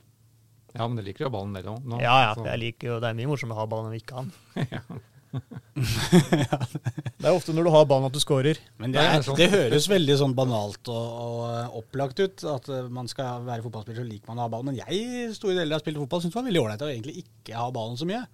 ja, 0.77 0.87
men 0.87 0.97
du 0.99 1.01
liker 1.07 1.25
jo 1.25 1.31
ballen, 1.33 1.53
dere 1.57 1.73
òg. 1.73 1.87
Ja, 2.01 2.17
ja, 2.27 2.33
jeg 2.51 2.59
liker 2.61 2.87
jo 2.91 2.99
Det 3.01 3.09
er 3.09 3.17
mye 3.17 3.31
morsommere 3.31 3.57
å 3.57 3.61
ha 3.63 3.65
ballen 3.71 3.87
enn 3.89 3.95
vi 3.97 4.01
ikke 4.03 4.19
har 4.19 4.27
den. 4.27 5.01
det 7.19 7.27
er 7.27 7.33
ofte 7.33 7.53
når 7.55 7.67
du 7.67 7.71
har 7.73 7.85
ballen 7.89 8.07
at 8.09 8.15
du 8.15 8.21
scorer. 8.21 8.59
Men 8.81 8.95
det, 8.95 9.03
er, 9.03 9.19
det 9.21 9.27
sånn. 9.27 9.41
høres 9.53 9.87
veldig 9.91 10.17
sånn 10.21 10.35
banalt 10.37 10.91
og, 10.93 11.07
og 11.27 11.39
eh, 11.49 11.77
opplagt 11.81 12.21
ut. 12.23 12.45
At 12.53 12.69
eh, 12.73 12.89
man 12.93 13.09
skal 13.11 13.45
være 13.47 13.65
fotballspiller, 13.65 14.01
så 14.01 14.09
liker 14.09 14.31
man 14.31 14.41
å 14.41 14.47
ha 14.47 14.51
ballen. 14.53 14.73
Men 14.73 14.81
jeg 14.81 15.31
store 15.37 15.59
deler 15.59 15.77
av 15.77 15.85
spilt 15.85 16.01
fotball 16.01 16.23
syntes 16.23 16.35
det 16.35 16.41
var 16.41 16.49
veldig 16.49 16.63
ålreit 16.65 16.85
å 16.85 16.91
egentlig 16.91 17.23
ikke 17.23 17.57
ha 17.61 17.69
ballen 17.75 17.99
så 17.99 18.09
mye. 18.09 18.25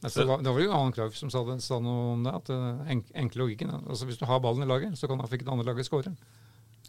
Altså, 0.00 0.24
det, 0.24 0.48
var, 0.48 0.60
jo 0.62 0.70
Johan 0.70 0.94
Cruyff 0.96 1.16
som 1.18 1.28
sa, 1.28 1.42
det, 1.44 1.58
sa 1.60 1.76
noe 1.82 2.14
om 2.14 2.22
det. 2.24 2.32
at 2.38 2.52
uh, 2.54 2.84
enk, 2.88 3.10
Enkle 3.24 3.44
logikken. 3.44 3.72
Altså, 3.82 4.08
Hvis 4.08 4.20
du 4.20 4.24
har 4.28 4.40
ballen 4.40 4.64
i 4.64 4.68
laget, 4.68 4.96
så 4.96 5.10
kan 5.10 5.20
det 5.20 5.42
andre 5.44 5.66
laget 5.68 5.88
skåre. 5.88 6.14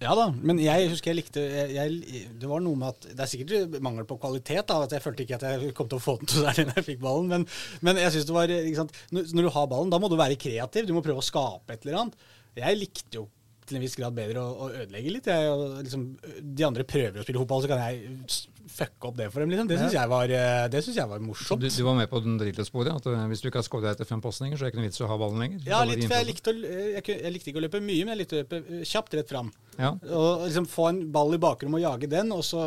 Ja 0.01 0.15
da, 0.17 0.23
men 0.33 0.57
jeg 0.57 0.87
husker 0.89 1.11
jeg 1.11 1.19
likte 1.19 1.41
jeg, 1.45 1.73
jeg, 1.75 2.21
Det 2.41 2.47
var 2.49 2.63
noe 2.65 2.79
med 2.79 2.89
at 2.89 3.03
Det 3.11 3.21
er 3.21 3.29
sikkert 3.29 3.75
mangel 3.85 4.07
på 4.09 4.17
kvalitet. 4.21 4.63
da, 4.69 4.79
at 4.85 4.95
Jeg 4.95 5.03
følte 5.03 5.25
ikke 5.25 5.37
at 5.37 5.45
jeg 5.45 5.75
kom 5.77 5.91
til 5.91 5.99
å 5.99 6.03
få 6.03 6.15
den 6.21 6.31
til 6.31 6.47
der 6.47 6.63
når 6.63 6.79
jeg 6.79 6.87
fikk 6.87 7.03
ballen. 7.03 7.29
Men, 7.29 7.45
men 7.85 8.01
jeg 8.01 8.15
synes 8.15 8.29
det 8.29 8.37
var 8.37 8.55
sant, 8.79 8.97
når, 9.13 9.29
du 9.45 9.51
har 9.53 9.69
ballen, 9.69 9.93
da 9.93 10.01
må 10.01 10.09
du 10.09 10.17
være 10.17 10.39
kreativ. 10.41 10.89
Du 10.89 10.95
må 10.97 11.05
prøve 11.05 11.21
å 11.21 11.27
skape 11.27 11.75
et 11.75 11.85
eller 11.85 12.01
annet. 12.01 12.25
Jeg 12.57 12.79
likte 12.81 13.21
jo 13.21 13.27
til 13.69 13.77
en 13.77 13.85
viss 13.85 13.95
grad 13.95 14.17
bedre 14.17 14.41
å, 14.41 14.65
å 14.65 14.71
ødelegge 14.73 15.13
litt. 15.13 15.29
Jeg, 15.29 15.69
liksom, 15.85 16.07
de 16.41 16.65
andre 16.67 16.87
prøver 16.87 17.21
å 17.21 17.27
spille 17.27 17.43
fotball, 17.43 17.61
så 17.63 17.71
kan 17.71 17.85
jeg 17.85 18.49
fucke 18.71 19.09
opp 19.09 19.17
det 19.19 19.27
for 19.33 19.43
dem. 19.43 19.51
Liksom. 19.53 19.69
Det 19.69 19.79
syns 19.79 19.95
jeg, 19.97 20.11
var, 20.11 20.33
eh, 20.35 20.65
det 20.71 20.83
synes 20.85 20.99
jeg 21.01 21.11
var 21.11 21.23
morsomt. 21.23 21.61
du, 21.61 21.69
du 21.69 21.83
var 21.87 21.97
med 21.97 22.09
på 22.11 22.21
den 22.23 22.37
Drillo-sporet? 22.41 22.91
At 23.01 23.09
uh, 23.09 23.25
hvis 23.31 23.43
du 23.43 23.49
ikke 23.49 23.61
har 23.61 23.67
skåret 23.67 23.91
etter 23.93 24.07
fem 24.09 24.23
pasninger, 24.23 24.57
så 24.57 24.65
er 24.65 24.69
det 24.69 24.73
ikke 24.73 24.81
noe 24.81 24.89
vits 24.89 25.03
å 25.03 25.09
ha 25.11 25.17
ballen 25.21 25.43
lenger? 25.43 25.65
Ja, 25.67 25.81
litt, 25.87 26.05
for 26.07 26.17
jeg 26.17 26.29
likte, 26.31 26.53
å, 26.53 26.71
jeg, 26.97 27.05
jeg 27.11 27.35
likte 27.35 27.51
ikke 27.51 27.61
å 27.61 27.65
løpe 27.67 27.83
mye, 27.83 28.05
men 28.05 28.15
jeg 28.15 28.21
likte 28.23 28.39
å 28.39 28.43
løpe 28.43 28.61
eh, 28.61 28.85
kjapt 28.87 29.17
rett 29.19 29.31
fram. 29.31 29.51
Ja. 29.79 29.93
Og 29.95 30.45
liksom 30.45 30.67
få 30.69 30.87
en 30.91 31.01
ball 31.13 31.35
i 31.35 31.41
bakrommet 31.41 31.79
og 31.79 31.85
jage 31.85 32.09
den, 32.11 32.31
og 32.35 32.43
så 32.45 32.65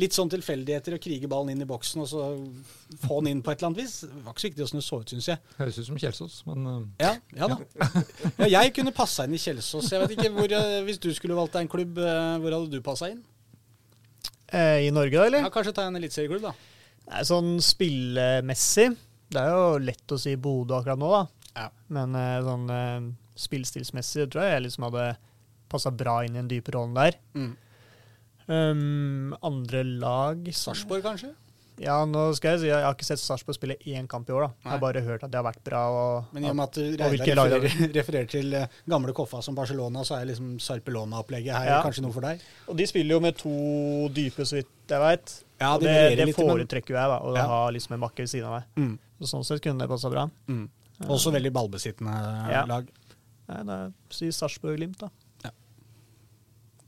litt 0.00 0.16
sånn 0.16 0.30
tilfeldigheter 0.32 0.96
og 0.96 1.02
krige 1.04 1.30
ballen 1.30 1.54
inn 1.54 1.64
i 1.64 1.68
boksen, 1.68 2.04
og 2.04 2.10
så 2.10 2.28
få 3.04 3.20
den 3.20 3.34
inn 3.34 3.42
på 3.44 3.52
et 3.52 3.60
eller 3.60 3.72
annet 3.72 3.82
vis. 3.82 3.98
Det 4.06 4.24
var 4.24 4.34
ikke 4.34 4.44
så 4.44 4.50
viktig 4.50 4.66
åssen 4.66 4.80
det 4.80 4.86
så 4.86 5.00
ut, 5.00 5.14
syns 5.14 5.30
jeg. 5.32 5.42
Høres 5.60 5.80
ut 5.80 5.88
som 5.90 6.00
Kjelsås, 6.00 6.40
men 6.48 6.70
uh, 6.70 6.78
Ja, 7.02 7.14
ja 7.36 7.50
da. 7.50 7.60
Ja, 8.50 8.62
jeg 8.64 8.74
kunne 8.76 8.94
passa 8.96 9.26
inn 9.28 9.36
i 9.36 9.40
Kjelsås. 9.40 9.90
Jeg 9.92 10.02
vet 10.04 10.16
ikke 10.16 10.32
hvor, 10.34 10.52
eh, 10.56 10.80
Hvis 10.86 11.00
du 11.02 11.10
skulle 11.14 11.36
valgt 11.38 11.54
deg 11.56 11.66
en 11.66 11.72
klubb, 11.72 11.98
eh, 12.00 12.36
hvor 12.42 12.56
hadde 12.56 12.72
du 12.72 12.82
passa 12.84 13.10
inn? 13.12 13.20
Eh, 14.50 14.86
I 14.86 14.90
Norge, 14.94 15.16
da, 15.16 15.26
eller? 15.30 15.46
Ja, 15.46 15.52
Kanskje 15.54 15.74
ta 15.76 15.86
en 15.88 15.98
eliteserieklubb, 15.98 16.48
da. 16.48 16.54
Nei, 17.10 17.22
sånn 17.26 17.56
spillemessig 17.64 18.90
Det 19.30 19.40
er 19.40 19.50
jo 19.50 19.80
lett 19.82 20.12
å 20.14 20.18
si 20.20 20.36
Bodø 20.38 20.76
akkurat 20.78 21.00
nå, 21.00 21.10
da. 21.14 21.22
Ja. 21.56 21.66
Men 21.94 22.14
eh, 22.18 22.36
sånn 22.46 22.70
eh, 22.74 23.08
spillstilsmessig 23.40 24.28
tror 24.30 24.46
jeg 24.46 24.56
jeg 24.56 24.64
liksom 24.68 24.86
hadde 24.90 25.08
passa 25.70 25.92
bra 25.94 26.20
inn 26.26 26.36
i 26.36 26.42
en 26.42 26.50
dyp 26.50 26.70
rolle 26.74 27.06
der. 27.06 27.18
Mm. 27.38 27.50
Um, 28.50 29.34
andre 29.46 29.84
lag 29.86 30.48
Sarpsborg, 30.50 31.04
kanskje? 31.06 31.30
Ja, 31.80 31.94
nå 32.04 32.26
skal 32.36 32.58
jeg 32.58 32.60
si 32.60 32.66
jeg 32.68 32.84
har 32.84 32.92
ikke 32.92 33.06
sett 33.08 33.20
Sarpsborg 33.22 33.56
spille 33.56 33.76
én 33.88 34.04
kamp 34.10 34.28
i 34.28 34.34
år. 34.36 34.42
da. 34.44 34.48
Jeg 34.66 34.70
har 34.74 34.80
bare 34.82 35.00
hørt 35.00 35.22
at 35.24 35.30
det 35.32 35.38
har 35.40 35.46
vært 35.46 35.62
bra. 35.64 35.80
Og, 35.88 36.24
Men 36.36 36.44
i 36.44 36.50
og 36.50 36.56
med 36.58 36.66
at 36.68 36.76
Reidar 36.76 37.48
refererer, 37.48 37.92
refererer 37.96 38.28
til 38.28 38.52
eh, 38.58 38.66
gamle 38.86 39.14
Koffa 39.16 39.40
som 39.42 39.54
Barcelona, 39.56 40.02
så 40.04 40.18
er 40.18 40.26
liksom 40.28 40.58
Sarpelona-opplegget 40.60 41.56
her 41.56 41.64
Ja. 41.70 41.78
kanskje 41.82 42.02
noe 42.04 42.12
for 42.12 42.20
deg? 42.26 42.42
og 42.68 42.76
de 42.76 42.86
spiller 42.86 43.16
jo 43.16 43.20
med 43.24 43.38
to 43.40 43.54
dype, 44.12 44.44
så 44.44 44.58
vidt 44.60 44.68
jeg 44.92 45.00
veit. 45.00 45.32
Ja, 45.60 45.70
de 45.78 45.86
det, 45.86 46.16
det 46.18 46.26
litt, 46.26 46.36
foretrekker 46.36 46.92
jo 46.92 46.98
jeg, 47.00 47.08
da. 47.14 47.18
Å 47.20 47.36
Ja. 47.36 47.46
ha 47.46 47.70
liksom 47.70 47.94
en 47.96 48.00
makke 48.04 48.18
ved 48.26 48.28
siden 48.28 48.44
av 48.50 48.58
meg. 48.58 48.64
Mm. 48.76 48.98
Så 49.22 49.30
sånn 49.32 49.44
sett 49.48 49.62
kunne 49.64 49.78
det 49.80 49.88
passa 49.88 50.10
bra. 50.12 50.26
Mm. 50.48 50.68
Også 51.08 51.32
veldig 51.32 51.52
ballbesittende 51.52 52.12
Ja. 52.50 52.66
lag. 52.68 52.88
Nei, 53.48 53.62
da 53.64 53.90
sier 54.10 54.30
Sarpsborg-Glimt, 54.36 54.98
da. 55.00 55.08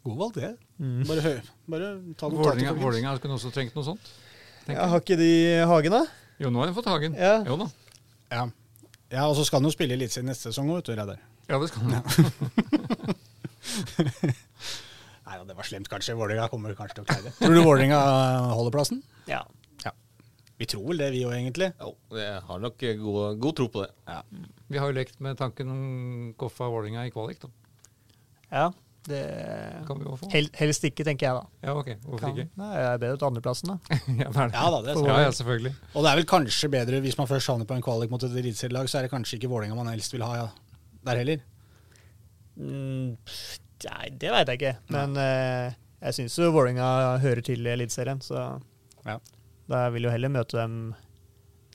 God 0.04 0.16
valg, 0.18 0.34
det. 0.34 0.56
Mm. 0.82 1.06
Bare, 1.06 1.20
hør. 1.22 1.40
bare 1.70 1.88
ta 2.18 2.28
noen 2.28 2.42
Vålinga, 2.42 2.72
Vålinga 2.74 3.12
kunne 3.22 3.36
også 3.38 3.52
trengt 3.54 3.74
noe 3.76 3.84
sånt. 3.86 4.08
Ja, 4.70 4.86
har 4.92 5.00
ikke 5.02 5.16
de 5.18 5.30
Hagen, 5.66 5.92
da? 5.96 6.02
Jo, 6.42 6.50
nå 6.52 6.58
har 6.62 6.68
de 6.70 6.76
fått 6.76 6.90
Hagen. 6.90 7.12
Ja. 7.18 7.34
Jo 7.46 7.54
da. 7.60 7.66
Ja. 8.32 8.44
ja, 9.12 9.22
og 9.26 9.34
så 9.38 9.42
skal 9.46 9.58
han 9.60 9.68
jo 9.68 9.74
spille 9.74 9.98
litt 9.98 10.12
siden 10.14 10.28
neste 10.30 10.44
sesong 10.50 10.66
òg, 10.70 10.76
vet 10.80 10.88
du, 10.90 10.92
Reidar. 10.98 11.18
Ja, 11.50 11.56
det 11.58 11.68
skal 11.72 11.82
de. 11.90 11.92
Nei 15.26 15.34
da, 15.38 15.42
det 15.48 15.56
var 15.56 15.66
slemt, 15.66 15.88
kanskje. 15.90 16.14
Vålerenga 16.18 16.50
kommer 16.52 16.76
kanskje 16.78 16.94
til 17.00 17.04
å 17.04 17.06
klare 17.10 17.24
det. 17.26 17.32
Tror 17.40 17.54
du 17.56 17.60
Vålerenga 17.64 17.98
holder 18.54 18.72
plassen? 18.74 18.98
Ja. 19.30 19.42
Vi 20.62 20.66
tror 20.70 20.92
vel 20.92 21.00
det, 21.02 21.08
vi 21.10 21.24
òg, 21.26 21.32
egentlig. 21.34 21.72
Jo, 21.80 21.88
jeg 22.14 22.42
har 22.46 22.58
nok 22.62 22.82
god, 23.00 23.38
god 23.42 23.54
tro 23.58 23.64
på 23.72 23.82
det. 23.82 23.90
Vi 24.70 24.78
har 24.78 24.92
jo 24.92 24.94
lekt 24.94 25.16
med 25.24 25.34
tanken 25.40 25.72
om 25.72 25.80
Koffa 26.38 26.68
Vålerenga 26.70 27.02
i 27.08 27.14
kvalik. 27.14 27.40
da. 27.42 27.48
ja. 28.52 28.66
Det 29.02 29.20
Kan 29.86 29.98
vi 29.98 30.04
jo 30.06 30.16
få. 30.20 30.28
Hel, 30.30 30.46
Helst 30.54 30.84
ikke, 30.86 31.02
tenker 31.06 31.26
jeg 31.26 31.34
da. 31.34 31.46
Ja, 31.66 31.72
ok. 31.74 31.88
Hvorfor 32.04 32.20
Kan. 32.22 32.36
ikke? 32.38 32.50
Nei, 32.60 32.68
jeg 32.78 32.86
er 32.92 33.00
bedre 33.02 33.18
til 33.18 33.26
andreplassen, 33.26 33.72
da. 33.72 33.96
ja, 34.22 34.28
det 34.30 34.42
er 34.44 34.52
det. 34.52 34.54
Ja 34.54 34.66
da, 34.70 34.80
det 34.86 34.92
er 34.94 35.08
ja, 35.08 35.16
ja, 35.24 35.32
selvfølgelig. 35.38 35.72
Og 35.94 36.04
det 36.06 36.12
er 36.12 36.20
vel 36.20 36.28
kanskje 36.30 36.70
bedre, 36.70 37.00
hvis 37.02 37.18
man 37.18 37.30
først 37.30 37.50
havner 37.50 37.66
på 37.66 37.74
en 37.78 37.82
kvalik 37.82 38.12
mot 38.14 38.22
et 38.28 38.36
eliteserielag, 38.44 38.90
så 38.92 39.00
er 39.00 39.08
det 39.08 39.12
kanskje 39.14 39.40
ikke 39.40 39.50
Vålerenga 39.50 39.78
man 39.80 39.90
helst 39.90 40.14
vil 40.14 40.22
ha 40.26 40.36
ja. 40.44 40.46
der 41.08 41.22
heller. 41.24 41.42
Mm, 42.56 43.16
nei, 43.88 44.08
det 44.22 44.30
veit 44.36 44.52
jeg 44.52 44.60
ikke. 44.60 44.74
Men 44.94 45.16
eh, 45.18 45.74
jeg 46.02 46.18
syns 46.20 46.38
jo 46.38 46.52
Vålerenga 46.54 47.18
hører 47.22 47.42
til 47.46 47.66
i 47.66 47.72
Eliteserien, 47.74 48.22
så 48.22 48.44
Ja. 49.06 49.18
da 49.70 49.88
vil 49.90 50.06
jo 50.06 50.12
heller 50.14 50.30
møte 50.30 50.58
dem 50.60 50.92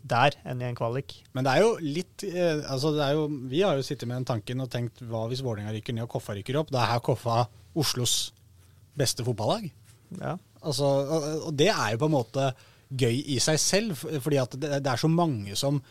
der 0.10 0.38
enn 0.47 0.62
i 0.64 0.68
en 0.70 0.78
kvalik. 0.78 1.18
Men 1.36 1.47
det 1.47 1.53
er 1.53 1.66
jo 1.66 1.74
litt 1.84 2.26
eh, 2.28 2.64
altså 2.66 2.93
det 2.95 3.03
er 3.05 3.18
jo, 3.18 3.28
Vi 3.51 3.62
har 3.66 3.78
jo 3.78 3.86
sittet 3.86 4.08
med 4.10 4.20
den 4.20 4.30
tanken 4.32 4.64
og 4.64 4.72
tenkt 4.74 5.03
hva 5.05 5.26
hvis 5.32 5.43
Vålerenga 5.45 5.76
rykker 5.76 5.95
ned 5.95 6.08
og 6.08 6.16
Koffa 6.16 6.38
rykker 6.38 6.60
opp? 6.62 6.74
Da 6.74 6.86
er 6.88 7.03
Koffa 7.05 7.43
Oslos 7.78 8.18
beste 8.97 9.26
fotballag. 9.26 9.70
Ja. 10.18 10.38
Altså, 10.66 10.88
og, 10.88 11.28
og 11.49 11.53
det 11.58 11.70
er 11.70 11.93
jo 11.93 12.01
på 12.01 12.10
en 12.10 12.16
måte 12.16 12.49
gøy 12.88 13.20
i 13.36 13.38
seg 13.43 13.60
selv, 13.62 13.99
fordi 13.99 14.39
at 14.41 14.55
det, 14.55 14.80
det 14.84 14.91
er 14.91 14.99
så 15.01 15.10
mange 15.12 15.58
som 15.60 15.82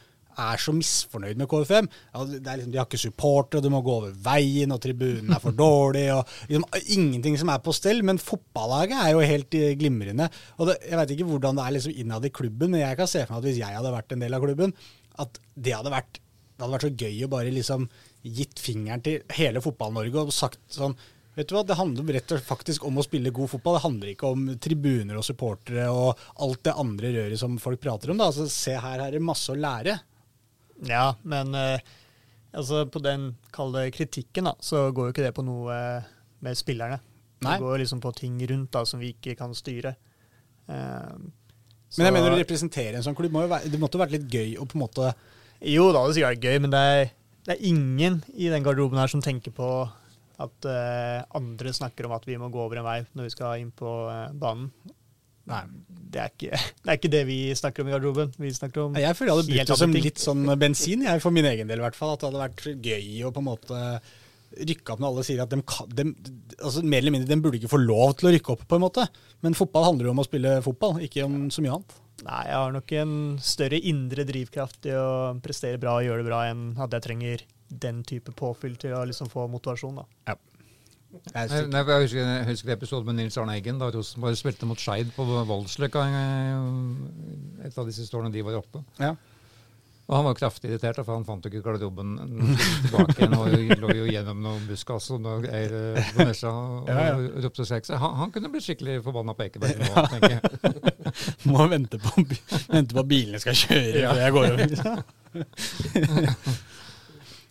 er 0.43 0.61
så 0.61 0.75
misfornøyd 0.77 1.39
med 1.41 1.49
KFM. 1.51 1.89
Ja, 2.15 2.25
det 2.29 2.41
liksom, 2.43 2.73
de 2.75 2.81
har 2.81 2.89
ikke 2.89 3.01
supportere, 3.01 3.63
du 3.65 3.71
må 3.73 3.81
gå 3.87 3.95
over 4.01 4.13
veien, 4.27 4.75
og 4.75 4.83
tribunen 4.85 5.33
er 5.37 5.43
for 5.43 5.57
dårlig. 5.65 6.07
og 6.15 6.29
liksom, 6.51 6.67
Ingenting 6.99 7.39
som 7.41 7.53
er 7.55 7.63
på 7.65 7.75
stell, 7.77 8.03
men 8.07 8.21
fotballaget 8.23 8.99
er 9.01 9.15
jo 9.17 9.25
helt 9.25 9.57
eh, 9.59 9.73
glimrende. 9.81 10.29
og 10.59 10.71
det, 10.71 10.79
Jeg 10.91 11.01
vet 11.03 11.17
ikke 11.17 11.31
hvordan 11.33 11.59
det 11.61 11.67
er 11.67 11.77
liksom 11.79 11.97
innad 12.05 12.29
i 12.29 12.35
klubben, 12.43 12.71
men 12.75 12.85
jeg 12.85 13.01
kan 13.01 13.11
se 13.11 13.25
for 13.25 13.37
meg 13.37 13.43
at 13.45 13.51
hvis 13.51 13.63
jeg 13.65 13.81
hadde 13.81 13.97
vært 13.97 14.15
en 14.17 14.25
del 14.27 14.39
av 14.39 14.47
klubben, 14.47 14.77
at 15.25 15.43
det 15.57 15.77
hadde 15.77 15.93
vært, 15.95 16.19
det 16.21 16.65
hadde 16.65 16.77
vært 16.77 16.89
så 16.89 16.95
gøy 17.07 17.25
å 17.25 17.33
bare 17.33 17.53
liksom 17.53 17.89
gitt 18.27 18.59
fingeren 18.61 19.05
til 19.07 19.23
hele 19.39 19.63
Fotball-Norge 19.65 20.27
og 20.27 20.35
sagt 20.35 20.61
sånn 20.73 20.97
Vet 21.37 21.51
du 21.51 21.53
hva, 21.53 21.67
Det 21.69 21.77
handler 21.77 22.15
rett 22.17 22.33
og 22.33 22.41
faktisk 22.41 22.87
om 22.89 22.97
å 22.97 23.03
spille 23.05 23.29
god 23.29 23.51
fotball. 23.53 23.75
Det 23.77 23.83
handler 23.85 24.11
ikke 24.15 24.29
om 24.33 24.47
tribuner 24.57 25.19
og 25.21 25.25
supportere 25.27 25.85
og 25.93 26.17
alt 26.41 26.63
det 26.65 26.73
andre 26.81 27.11
røret 27.13 27.37
som 27.43 27.59
folk 27.61 27.83
prater 27.83 28.09
om. 28.09 28.17
da. 28.17 28.31
Altså, 28.31 28.47
Se 28.49 28.73
her, 28.73 28.81
her 28.81 29.03
er 29.05 29.19
det 29.19 29.21
masse 29.21 29.53
å 29.53 29.59
lære. 29.61 29.99
Ja, 30.85 31.15
men 31.25 31.55
eh, 31.57 31.81
altså 32.57 32.85
på 32.93 33.01
den 33.05 33.31
kalde 33.55 33.87
kritikken, 33.95 34.51
da, 34.51 34.57
så 34.61 34.89
går 34.93 35.09
jo 35.09 35.15
ikke 35.15 35.25
det 35.25 35.35
på 35.37 35.45
noe 35.47 35.73
eh, 35.73 36.13
med 36.45 36.59
spillerne. 36.59 37.01
Nei. 37.45 37.57
Det 37.57 37.65
går 37.65 37.83
liksom 37.83 38.01
på 38.05 38.13
ting 38.17 38.39
rundt 38.49 38.73
da 38.75 38.85
som 38.89 39.01
vi 39.01 39.13
ikke 39.15 39.37
kan 39.39 39.53
styre. 39.57 39.95
Så, 40.67 42.01
Men 42.01 42.09
jeg 42.09 42.15
mener 42.17 42.35
å 42.35 42.39
representere 42.41 42.99
en 42.99 43.05
sånn 43.05 43.15
klubb 43.15 43.35
må 43.35 43.45
jo 43.45 43.51
være, 43.53 43.69
det 43.71 43.79
måtte 43.79 43.95
jo 43.95 44.03
vært 44.03 44.15
litt 44.17 44.25
gøy 44.27 44.57
å 44.59 44.65
på 44.67 44.75
en 44.75 44.83
måte 44.83 45.13
Jo 45.63 45.85
da, 45.95 46.01
det 46.03 46.09
er 46.09 46.17
sikkert 46.17 46.47
gøy, 46.49 46.57
men 46.65 46.73
det 46.73 46.81
er, 46.81 47.13
det 47.47 47.55
er 47.55 47.69
ingen 47.69 48.17
i 48.35 48.49
den 48.51 48.65
garderoben 48.67 48.99
her 48.99 49.13
som 49.13 49.23
tenker 49.23 49.55
på 49.55 49.69
at 50.43 50.69
uh, 50.69 51.23
andre 51.39 51.73
snakker 51.73 52.09
om 52.09 52.17
at 52.17 52.27
vi 52.29 52.37
må 52.41 52.51
gå 52.53 52.61
over 52.61 52.81
en 52.81 52.89
vei 52.89 52.99
når 53.17 53.29
vi 53.29 53.33
skal 53.33 53.63
inn 53.63 53.71
på 53.73 53.93
uh, 54.11 54.33
banen. 54.37 54.69
Nei. 55.51 55.65
Det 56.17 56.21
er, 56.23 56.31
ikke, 56.33 56.59
det 56.83 56.93
er 56.93 56.99
ikke 57.01 57.13
det 57.13 57.23
vi 57.29 57.39
snakker 57.59 57.83
om 57.83 57.89
i 57.91 57.93
garderoben. 57.97 58.31
Vi 58.41 58.53
snakker 58.55 58.87
om 58.87 59.01
Jeg 59.01 59.17
føler 59.19 59.33
jeg 59.33 59.37
hadde 59.37 59.49
brukt 59.51 59.73
det 59.73 59.81
som 59.81 59.97
litt 59.97 60.23
sånn 60.23 60.47
bensin, 60.61 61.03
jeg, 61.07 61.23
for 61.25 61.35
min 61.35 61.49
egen 61.51 61.69
del 61.71 61.83
i 61.83 61.85
hvert 61.85 61.99
fall. 61.99 62.15
At 62.15 62.23
det 62.23 62.31
hadde 62.31 62.45
vært 62.45 62.87
gøy 62.87 63.27
å 63.27 63.35
på 63.35 63.43
en 63.43 63.49
måte 63.51 63.83
rykke 64.57 64.95
opp 64.95 65.03
når 65.03 65.11
alle 65.11 65.25
sier 65.27 65.43
at 65.43 65.53
de 65.53 65.59
de, 65.99 66.05
altså 66.57 66.83
Mer 66.87 67.03
eller 67.03 67.13
mindre, 67.13 67.29
de 67.29 67.43
burde 67.43 67.59
ikke 67.59 67.73
få 67.73 67.81
lov 67.83 68.15
til 68.17 68.31
å 68.31 68.33
rykke 68.37 68.55
opp, 68.55 68.65
på 68.71 68.79
en 68.79 68.85
måte. 68.87 69.07
Men 69.45 69.59
fotball 69.59 69.91
handler 69.91 70.09
jo 70.09 70.15
om 70.15 70.23
å 70.23 70.27
spille 70.27 70.57
fotball, 70.65 71.01
ikke 71.05 71.27
om 71.27 71.39
så 71.53 71.65
mye 71.65 71.77
annet. 71.77 71.97
Nei, 72.25 72.43
jeg 72.49 72.57
har 72.57 72.73
nok 72.73 72.93
en 72.97 73.15
større 73.45 73.81
indre 73.91 74.25
drivkraft 74.29 74.89
i 74.89 74.95
å 74.97 75.09
prestere 75.45 75.81
bra 75.83 75.99
og 75.99 76.07
gjøre 76.07 76.23
det 76.23 76.31
bra 76.31 76.45
enn 76.49 76.71
at 76.81 76.97
jeg 76.97 77.05
trenger 77.05 77.45
den 77.69 78.01
type 78.09 78.33
påfyll 78.39 78.79
til 78.81 78.95
å 78.97 79.05
liksom 79.09 79.29
få 79.29 79.45
motivasjon. 79.53 80.01
da. 80.01 80.07
Jeg 81.35 81.49
jeg 81.51 82.03
husker, 82.03 82.19
jeg 82.21 82.47
husker 82.51 82.73
episoden 82.77 83.07
med 83.11 83.15
Nils 83.21 83.37
Arne 83.41 83.55
Eggen, 83.59 83.79
da 83.83 83.91
Rosenborg 83.95 84.37
spilte 84.39 84.67
mot 84.69 84.79
Skeid 84.81 85.11
på 85.17 85.25
Voldsløkka 85.25 86.03
eh, 86.09 87.67
et 87.69 87.79
av 87.79 87.87
de 87.89 87.93
siste 87.97 88.17
årene 88.19 88.33
de 88.35 88.43
var 88.47 88.61
oppe. 88.63 88.85
ja. 89.03 89.15
Og 90.07 90.15
han 90.15 90.23
var 90.29 90.37
kraftig 90.39 90.69
irritert, 90.71 91.01
for 91.03 91.17
han 91.17 91.25
fant 91.27 91.43
jo 91.43 91.51
ikke 91.51 91.65
garderoben 91.65 92.13
tilbake 92.85 93.17
igjen. 93.17 93.33
Og 93.35 93.49
lå 93.83 93.89
jo 93.99 94.05
gjennom 94.07 94.39
noen 94.45 94.61
buskas 94.69 95.09
og 95.11 95.19
noe 95.25 95.41
eh, 95.51 95.99
på 96.15 96.23
Nesja 96.29 96.53
og, 96.55 96.87
Ja, 96.87 97.09
ja. 97.09 97.17
og 97.19 97.41
ropte 97.43 97.67
seg. 97.67 97.89
Han, 97.99 98.15
han 98.21 98.31
kunne 98.31 98.53
blitt 98.53 98.63
skikkelig 98.69 99.01
forbanna 99.03 99.35
på 99.35 99.49
Ekeberg 99.49 99.75
nå, 99.83 100.05
tenker 100.13 100.37
jeg. 100.37 100.41
Må 101.51 101.67
vente 101.75 101.99
på, 101.99 102.23
vente 102.71 102.95
på 102.95 103.03
at 103.03 103.11
bilene 103.11 103.43
skal 103.43 103.59
kjøre 103.65 103.99
Ja. 104.05 104.15
før 104.15 104.23
jeg 104.23 104.33
går 104.39 104.47
over. 104.55 104.69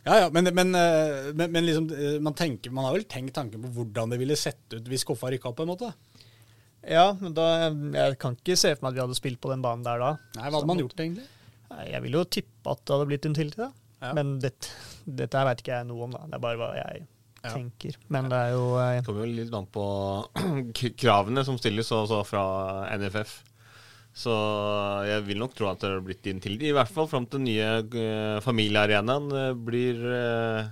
Ja, 0.05 0.19
ja, 0.21 0.25
men, 0.29 0.45
men, 0.53 0.75
eh, 0.77 1.31
men, 1.33 1.49
men 1.51 1.65
liksom, 1.65 1.87
eh, 1.95 2.17
man, 2.21 2.35
tenker, 2.37 2.69
man 2.75 2.85
har 2.85 2.93
vel 2.93 3.07
tenkt 3.09 3.33
tanken 3.37 3.63
på 3.63 3.71
hvordan 3.79 4.11
det 4.13 4.19
ville 4.21 4.35
sett 4.37 4.75
ut 4.75 4.85
hvis 4.91 5.03
Koffa 5.07 5.31
rykka 5.33 5.49
opp, 5.49 5.57
på 5.57 5.65
en 5.65 5.71
måte? 5.71 5.89
Ja, 6.85 7.07
men 7.17 7.33
da, 7.33 7.45
jeg 7.97 8.19
kan 8.21 8.35
ikke 8.37 8.57
se 8.61 8.75
for 8.75 8.85
meg 8.85 8.91
at 8.93 8.99
vi 8.99 9.03
hadde 9.07 9.17
spilt 9.17 9.39
på 9.41 9.49
den 9.49 9.63
banen 9.65 9.81
der 9.87 9.97
da. 10.03 10.11
Nei, 10.37 10.43
Hva 10.51 10.59
hadde 10.59 10.69
man 10.69 10.83
gjort, 10.83 10.99
egentlig? 11.01 11.25
Jeg 11.89 12.03
ville 12.05 12.21
jo 12.21 12.27
tippe 12.37 12.75
at 12.75 12.83
det 12.85 12.93
hadde 12.93 13.07
blitt 13.09 13.25
en 13.25 13.33
tiltid, 13.39 13.57
da. 13.63 13.71
Ja. 14.05 14.11
Men 14.13 14.35
dette, 14.43 14.69
dette 15.07 15.39
her 15.41 15.47
veit 15.49 15.63
ikke 15.63 15.79
jeg 15.79 15.87
noe 15.89 16.05
om, 16.05 16.13
da. 16.13 16.21
Det 16.29 16.37
er 16.37 16.43
bare 16.45 16.59
hva 16.61 16.69
jeg 16.77 17.01
Ja. 17.45 17.49
tenker. 17.55 17.97
Men 18.13 18.29
det 18.29 18.37
er 18.37 18.53
jo 18.53 18.63
eh, 18.81 18.99
Det 18.99 19.05
kommer 19.09 19.25
jo 19.25 19.33
litt 19.41 19.57
an 19.57 19.65
på 19.73 19.87
kravene 21.01 21.43
som 21.49 21.57
stilles 21.61 21.89
også 21.93 22.21
fra 22.29 22.45
NFF. 22.97 23.33
Så 24.15 24.31
jeg 25.09 25.25
vil 25.27 25.41
nok 25.41 25.53
tro 25.57 25.67
at 25.67 25.81
det 25.83 25.91
har 25.91 26.03
blitt 26.03 26.27
inn 26.31 26.39
til 26.43 26.55
I 26.63 26.71
hvert 26.75 26.91
fall 26.91 27.09
fram 27.11 27.25
til 27.27 27.41
den 27.41 27.49
nye 27.49 27.71
eh, 27.83 28.39
familiearenaen 28.45 29.27
eh, 29.35 29.51
blir 29.67 29.99
eh, 30.07 30.69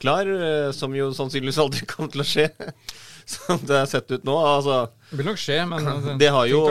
klar, 0.00 0.26
som 0.74 0.96
jo 0.96 1.10
sannsynligvis 1.14 1.60
aldri 1.62 1.84
kommer 1.90 2.12
til 2.14 2.24
å 2.24 2.26
skje. 2.26 2.48
Som 3.32 3.60
det 3.68 3.76
er 3.78 3.84
sett 3.86 4.10
ut 4.10 4.24
nå. 4.26 4.32
Altså, 4.34 4.88
Det 5.12 5.20
vil 5.20 5.28
nok 5.28 5.38
skje, 5.38 5.60
men 5.70 6.16
det 6.18 6.32
har 6.34 6.48
jo, 6.50 6.64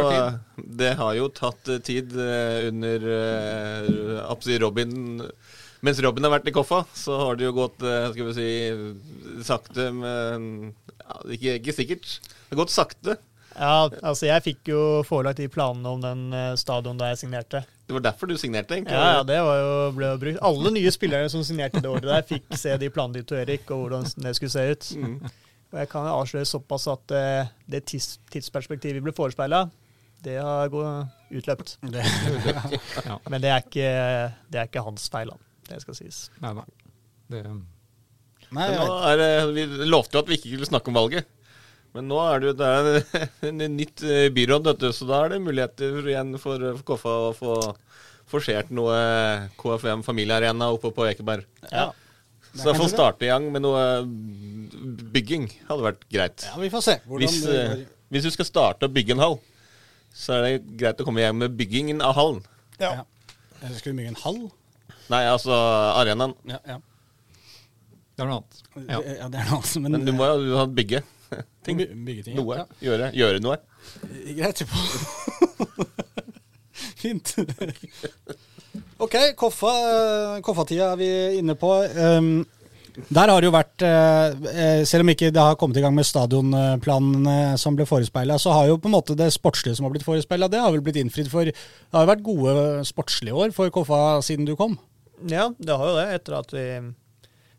det 0.59 0.89
har 0.99 1.13
jo 1.15 1.29
tatt 1.31 1.69
tid 1.87 2.11
under 2.67 3.05
Robin 4.59 4.91
Mens 5.81 6.01
Robin 6.03 6.27
har 6.27 6.33
vært 6.35 6.51
i 6.51 6.53
Koffa, 6.53 6.81
så 6.93 7.15
har 7.23 7.39
det 7.39 7.47
jo 7.47 7.55
gått 7.55 7.79
skal 7.79 8.27
vi 8.27 8.35
si, 8.35 8.49
sakte, 9.47 9.87
men 9.95 10.51
ja, 10.99 11.21
ikke, 11.37 11.55
ikke 11.61 11.77
sikkert. 11.79 12.17
Det 12.19 12.51
har 12.51 12.59
gått 12.65 12.75
sakte. 12.75 13.15
Ja, 13.55 13.89
altså 14.01 14.27
jeg 14.27 14.43
fikk 14.45 14.71
jo 14.71 14.81
forelagt 15.07 15.41
de 15.41 15.49
planene 15.51 15.91
om 15.91 16.01
den 16.03 16.23
eh, 16.35 16.53
stadion 16.59 16.99
da 16.99 17.11
jeg 17.11 17.21
signerte. 17.23 17.63
Det 17.87 17.95
var 17.97 18.05
derfor 18.05 18.29
du 18.29 18.37
signerte, 18.39 18.77
egentlig. 18.77 18.95
Ja, 18.95 19.17
ja, 19.17 19.23
det 19.27 19.37
var 19.43 19.57
jo, 19.59 19.71
ble 19.97 20.11
jo 20.13 20.19
brukt. 20.21 20.41
Alle 20.47 20.71
nye 20.77 20.93
spillere 20.95 21.29
som 21.33 21.43
signerte 21.43 21.81
det 21.83 21.91
året 21.91 22.07
der, 22.07 22.23
fikk 22.27 22.55
se 22.59 22.77
de 22.79 22.89
planene 22.93 23.25
til 23.27 23.41
Erik, 23.41 23.65
og 23.73 23.85
hvordan 23.85 24.07
det 24.23 24.35
skulle 24.37 24.53
se 24.53 24.63
ut. 24.71 24.91
Mm. 24.95 25.17
Og 25.71 25.79
jeg 25.79 25.89
kan 25.91 26.07
jo 26.07 26.15
avsløre 26.21 26.47
såpass 26.47 26.87
at 26.91 27.15
eh, 27.15 27.51
det 27.71 27.83
tids, 27.91 28.13
tidsperspektivet 28.31 28.99
vi 28.99 29.05
ble 29.09 29.15
forespeila, 29.15 29.65
det 30.21 30.37
har 30.37 30.71
gått 30.71 31.35
utløpt. 31.41 31.77
Det, 31.93 32.05
Ja. 33.07 33.17
Men 33.31 33.41
det 33.41 33.51
er 33.51 33.63
ikke, 33.63 33.91
det 34.51 34.59
er 34.59 34.67
ikke 34.69 34.83
hans 34.85 35.07
feil, 35.11 35.31
da. 35.31 35.51
Det 35.71 35.79
skal 35.83 35.97
sies. 35.97 36.25
Nei 36.43 36.51
da. 36.57 36.65
Det, 37.31 37.43
nei, 38.51 38.65
er 38.75 39.51
vi 39.55 39.63
lovte 39.87 40.17
jo 40.17 40.23
at 40.23 40.29
vi 40.31 40.37
ikke 40.37 40.51
skulle 40.51 40.67
snakke 40.67 40.91
om 40.91 40.99
valget. 40.99 41.27
Men 41.95 42.07
nå 42.07 42.19
er 42.23 42.39
det 42.39 42.51
jo 42.51 42.57
det 42.59 42.67
er 42.71 42.89
en 43.49 43.63
nytt 43.75 44.03
eh, 44.07 44.27
byråd, 44.33 44.67
vet 44.69 44.83
du, 44.83 44.89
så 44.95 45.07
da 45.09 45.23
er 45.25 45.33
det 45.33 45.41
muligheter 45.43 46.05
igjen 46.07 46.35
for, 46.39 46.61
for 46.77 46.85
Koffa 46.93 47.15
å 47.27 47.31
få 47.35 47.55
forsert 48.31 48.69
noe 48.71 48.95
KFM 49.59 50.05
familiearena 50.07 50.69
oppe 50.71 50.93
på 50.95 51.03
Ekeberg. 51.09 51.43
Ja. 51.67 51.89
Så 52.53 52.67
da 52.69 52.75
får 52.75 52.85
vi 52.85 52.91
starte 52.93 53.27
i 53.27 53.31
gang 53.31 53.47
med 53.51 53.63
noe 53.63 53.81
bygging. 55.15 55.49
Hadde 55.67 55.85
vært 55.85 56.05
greit. 56.11 56.45
ja, 56.47 56.55
vi 56.59 56.69
får 56.71 56.85
se. 56.85 56.95
Hvis, 57.11 57.41
det 57.47 57.57
eh, 57.59 57.83
hvis 58.11 58.27
du 58.27 58.31
skal 58.33 58.47
starte 58.47 58.87
å 58.87 58.91
bygge 58.91 59.15
en 59.15 59.23
hall, 59.23 59.37
så 60.15 60.37
er 60.37 60.45
det 60.47 60.77
greit 60.79 60.99
å 60.99 61.07
komme 61.07 61.23
i 61.23 61.27
gang 61.27 61.37
med 61.39 61.55
byggingen 61.59 62.03
av 62.03 62.15
hallen. 62.17 62.41
Ja. 62.79 63.01
ja. 63.01 63.71
Skal 63.77 63.93
vi 63.93 64.01
bygge 64.01 64.15
en 64.15 64.21
hall? 64.23 64.41
Nei, 65.11 65.25
altså 65.27 65.55
arenaen. 65.99 66.35
Ja, 66.47 66.59
ja. 66.67 66.77
det 68.15 68.23
er 68.23 68.29
noe 68.31 68.41
annet. 68.41 68.61
Ja. 68.75 68.99
Det- 68.99 69.17
ja 69.19 69.27
det 69.31 69.43
er 69.43 69.49
noe 69.51 69.59
annet. 69.59 69.75
Men, 69.83 69.97
Men 69.97 70.07
du 70.07 70.13
må 70.15 70.27
jo 70.39 70.59
ha 70.59 70.67
bygge 70.67 71.03
ting. 71.65 71.81
bygge 72.05 72.23
ting. 72.27 72.35
ja. 72.35 72.41
Noe. 72.41 72.61
Ja. 72.61 72.65
Gjøre, 72.87 73.11
gjøre 73.17 73.43
noe. 73.43 73.57
Greit. 74.37 74.63
Fint. 77.01 77.35
OK, 79.01 79.15
Koffa, 79.37 79.71
koffatida 80.45 80.91
er 80.93 80.99
vi 80.99 81.09
inne 81.39 81.55
på. 81.57 81.71
Um, 81.97 82.43
der 83.09 83.31
har 83.31 83.39
det 83.39 83.47
jo 83.47 83.53
vært, 83.55 83.83
eh, 83.87 84.49
eh, 84.51 84.81
selv 84.87 85.05
om 85.05 85.11
ikke 85.13 85.31
det 85.31 85.41
har 85.41 85.55
kommet 85.55 85.77
i 85.79 85.83
gang 85.83 85.93
med 85.95 86.07
stadionplanene 86.07 87.57
som 87.57 87.77
ble 87.77 87.85
forespeila, 87.87 88.37
så 88.39 88.53
har 88.55 88.67
jo 88.67 88.77
på 88.77 88.89
en 88.89 88.97
måte 88.97 89.15
det 89.15 89.31
sportslige 89.33 89.77
som 89.77 89.87
har 89.87 89.93
blitt 89.93 90.05
forespeila, 90.05 90.49
det 90.51 90.59
har 90.59 90.71
vel 90.71 90.83
blitt 90.83 90.99
innfridd 90.99 91.31
for 91.31 91.47
Det 91.47 91.93
har 91.93 92.05
jo 92.05 92.11
vært 92.11 92.25
gode 92.25 92.55
sportslige 92.87 93.33
år 93.33 93.53
for 93.55 93.69
Koffa 93.69 94.19
siden 94.25 94.45
du 94.45 94.55
kom. 94.59 94.77
Ja, 95.27 95.51
det 95.57 95.77
har 95.77 95.87
jo 95.87 95.95
det, 95.95 96.07
etter 96.19 96.39
at 96.39 96.51
vi 96.51 96.65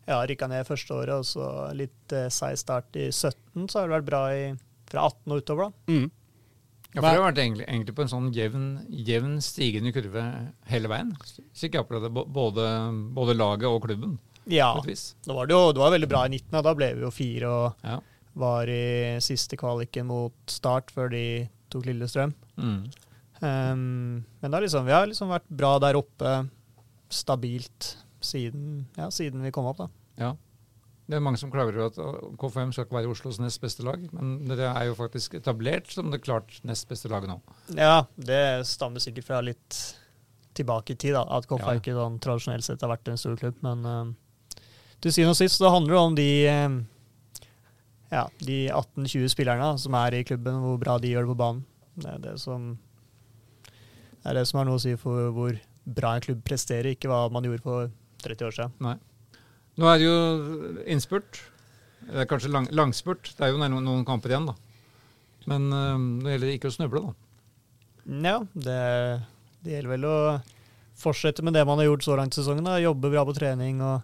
ja, 0.09 0.19
rykka 0.27 0.49
ned 0.51 0.67
første 0.69 0.95
året, 0.97 1.15
og 1.15 1.27
så 1.29 1.47
litt 1.79 2.13
eh, 2.17 2.29
seig 2.33 2.59
start 2.61 2.97
i 2.99 3.09
17, 3.13 3.69
så 3.71 3.81
har 3.83 3.89
det 3.89 3.97
vært 4.01 4.09
bra 4.11 4.23
i, 4.35 4.43
fra 4.91 5.07
18 5.09 5.33
og 5.37 5.43
utover, 5.45 5.71
da. 5.71 5.93
Mm. 5.93 6.11
Ja, 6.93 7.01
for 7.01 7.07
det 7.09 7.13
har 7.17 7.23
vært 7.25 7.39
egentlig, 7.41 7.65
egentlig 7.73 7.95
på 7.97 8.03
en 8.05 8.11
sånn 8.13 8.27
jevn, 8.37 8.65
jevn 8.93 9.37
stigende 9.41 9.95
kurve 9.97 10.25
hele 10.69 10.91
veien. 10.93 11.15
Slik 11.57 11.79
jeg 11.79 11.87
opplevde 11.87 12.11
det, 12.11 12.25
både, 12.37 12.67
både 13.17 13.37
laget 13.39 13.69
og 13.71 13.87
klubben, 13.87 14.19
Ja, 14.51 14.73
da 14.75 15.37
var 15.37 15.47
det 15.47 15.55
jo 15.55 15.71
det 15.73 15.81
var 15.81 15.93
veldig 15.95 16.09
bra 16.11 16.25
i 16.27 16.33
19, 16.35 16.59
og 16.59 16.65
da 16.67 16.75
ble 16.75 16.89
vi 16.99 17.05
jo 17.07 17.13
fire 17.15 17.49
og 17.49 17.87
Ja. 17.87 18.01
var 18.35 18.69
i 18.69 19.17
siste 19.23 19.57
kvaliken 19.57 20.07
mot 20.11 20.35
start 20.51 20.91
før 20.91 21.09
de 21.15 21.49
tok 21.71 21.87
Lillestrøm. 21.87 22.35
Mm. 22.59 22.83
Um, 23.43 24.25
men 24.43 24.51
da 24.53 24.61
liksom, 24.61 24.85
vi 24.85 24.93
har 24.93 25.07
liksom 25.09 25.31
vært 25.33 25.49
bra 25.49 25.79
der 25.83 25.97
oppe, 25.97 26.35
stabilt, 27.13 27.97
siden, 28.27 28.87
ja, 28.99 29.11
siden 29.15 29.43
vi 29.45 29.53
kom 29.55 29.69
opp, 29.71 29.85
da. 29.85 29.89
ja. 30.21 30.33
Det 31.11 31.17
er 31.19 31.25
mange 31.27 31.37
som 31.37 31.51
klager 31.53 31.75
over 31.77 31.91
at 31.91 32.37
KFM 32.41 32.71
skal 32.73 32.87
ikke 32.87 32.95
være 32.95 33.11
Oslos 33.11 33.41
nest 33.43 33.59
beste 33.61 33.83
lag, 33.85 34.01
men 34.15 34.37
dere 34.49 34.69
er 34.71 34.87
jo 34.87 34.95
faktisk 34.97 35.35
etablert 35.37 35.91
som 35.91 36.13
det 36.13 36.21
klart 36.23 36.55
nest 36.65 36.87
beste 36.89 37.11
laget 37.11 37.29
nå. 37.29 37.35
Ja, 37.77 38.07
det 38.17 38.39
stammer 38.71 39.03
sikkert 39.03 39.27
fra 39.27 39.41
litt 39.45 39.81
tilbake 40.57 40.95
i 40.95 40.97
tid, 40.97 41.17
da. 41.19 41.25
At 41.37 41.49
KFM 41.51 41.67
Ja. 41.67 41.75
ikke 41.83 41.97
sånn 41.99 42.21
tradisjonelt 42.23 42.65
sett 42.65 42.81
har 42.87 42.93
vært 42.95 43.11
en 43.11 43.19
stor 43.21 43.37
klubb. 43.37 43.59
Men 43.67 43.85
uh, 43.85 44.63
til 45.03 45.13
syvende 45.13 45.35
og 45.35 45.41
sist 45.43 45.59
så 45.59 45.73
handler 45.75 45.93
det 45.97 46.01
om 46.07 46.17
de 46.17 46.29
uh, 46.49 46.79
ja, 48.13 48.25
de 48.47 48.59
18-20 48.71 49.29
spillerne 49.35 49.73
som 49.83 49.95
er 49.99 50.17
i 50.21 50.25
klubben, 50.29 50.63
hvor 50.63 50.79
bra 50.81 50.99
de 51.03 51.13
gjør 51.13 51.27
det 51.27 51.33
på 51.35 51.41
banen. 51.43 51.65
Det 51.99 52.09
er 52.15 52.23
det 52.31 52.37
som, 52.41 52.71
det 53.67 54.31
er 54.31 54.39
det 54.39 54.47
som 54.49 54.63
har 54.63 54.71
noe 54.71 54.79
å 54.79 54.85
si 54.87 54.95
for 55.01 55.33
hvor 55.35 55.59
bra 55.83 56.15
en 56.15 56.25
klubb 56.25 56.45
presterer, 56.47 56.95
ikke 56.95 57.11
hva 57.11 57.27
man 57.33 57.45
gjorde 57.45 57.67
for 57.67 57.91
30 58.25 58.49
år 58.49 58.57
siden. 58.57 58.77
Nei. 58.85 58.97
Nå 59.81 59.89
er 59.89 60.01
det 60.01 60.07
jo 60.07 60.17
innspurt. 60.93 61.41
Det 62.03 62.25
er 62.25 62.29
kanskje 62.29 62.51
lang, 62.53 62.69
langspurt. 62.75 63.33
Det 63.37 63.47
er 63.47 63.53
jo 63.53 63.61
noen, 63.61 63.79
noen 63.87 64.07
kamper 64.07 64.35
igjen, 64.35 64.49
da. 64.51 64.57
Men 65.51 65.69
øh, 65.75 66.09
det 66.25 66.35
gjelder 66.37 66.55
ikke 66.57 66.71
å 66.71 66.75
snuble, 66.75 67.03
da. 67.09 67.15
Ja, 68.03 68.39
det, 68.55 68.81
det 69.63 69.77
gjelder 69.77 69.95
vel 69.95 70.09
å 70.09 70.17
fortsette 70.99 71.45
med 71.47 71.55
det 71.57 71.63
man 71.67 71.79
har 71.81 71.89
gjort 71.89 72.07
så 72.07 72.17
langt 72.19 72.35
i 72.35 72.41
sesongen. 72.41 72.67
Da. 72.67 72.81
Jobbe 72.83 73.13
bra 73.13 73.25
på 73.27 73.37
trening 73.37 73.81
og, 73.87 74.03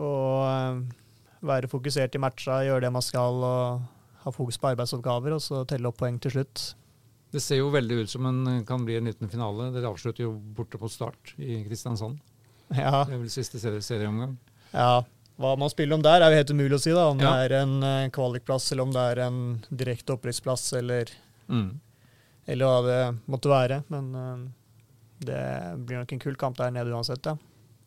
og 0.00 0.46
øh, 0.48 0.80
være 1.46 1.70
fokusert 1.70 2.16
i 2.16 2.22
matcha, 2.22 2.62
gjøre 2.66 2.86
det 2.86 2.94
man 2.96 3.04
skal 3.04 3.44
og 3.46 3.84
ha 4.26 4.34
fokus 4.34 4.58
på 4.58 4.72
arbeidsoppgaver, 4.72 5.36
og 5.36 5.44
så 5.44 5.62
telle 5.68 5.88
opp 5.90 6.00
poeng 6.00 6.18
til 6.22 6.38
slutt. 6.38 6.72
Det 7.34 7.42
ser 7.42 7.60
jo 7.60 7.72
veldig 7.74 8.00
ut 8.02 8.10
som 8.10 8.26
en 8.26 8.64
kan 8.66 8.84
bli 8.86 8.96
en 8.98 9.06
liten 9.10 9.30
finale. 9.30 9.70
Dere 9.74 9.90
avslutter 9.90 10.24
jo 10.24 10.32
borte 10.56 10.80
på 10.80 10.90
start 10.90 11.34
i 11.36 11.60
Kristiansand. 11.66 12.18
Ja, 12.74 13.04
Det 13.04 13.14
er 13.14 13.18
vel 13.20 13.30
siste 13.30 13.58
serie, 13.62 13.80
serieomgang. 13.84 14.36
ja. 14.72 15.02
Hva 15.36 15.50
man 15.60 15.68
spiller 15.68 15.92
om 15.98 16.00
der, 16.02 16.22
er 16.24 16.32
jo 16.32 16.36
helt 16.38 16.50
umulig 16.50 16.76
å 16.78 16.80
si. 16.80 16.90
da, 16.96 17.10
Om 17.12 17.18
Ja. 17.20 17.32
det 17.36 17.50
er 17.52 17.58
en 17.62 17.82
eh, 17.84 18.08
kvalikplass, 18.08 18.70
eller 18.72 18.82
om 18.86 18.92
det 18.94 19.02
er 19.12 19.18
en 19.26 19.40
direkte 19.70 20.14
opprykksplass, 20.16 20.72
eller, 20.78 21.10
Mm. 21.48 21.78
eller 22.48 22.64
hva 22.66 22.78
det 22.86 23.18
måtte 23.28 23.50
være. 23.52 23.84
Men 23.92 24.14
eh, 24.16 24.46
det 25.20 25.42
blir 25.86 25.98
nok 26.00 26.12
en 26.12 26.18
kul 26.24 26.34
kamp 26.36 26.56
der 26.56 26.70
nede 26.72 26.88
uansett, 26.90 27.20
ja. 27.28 27.36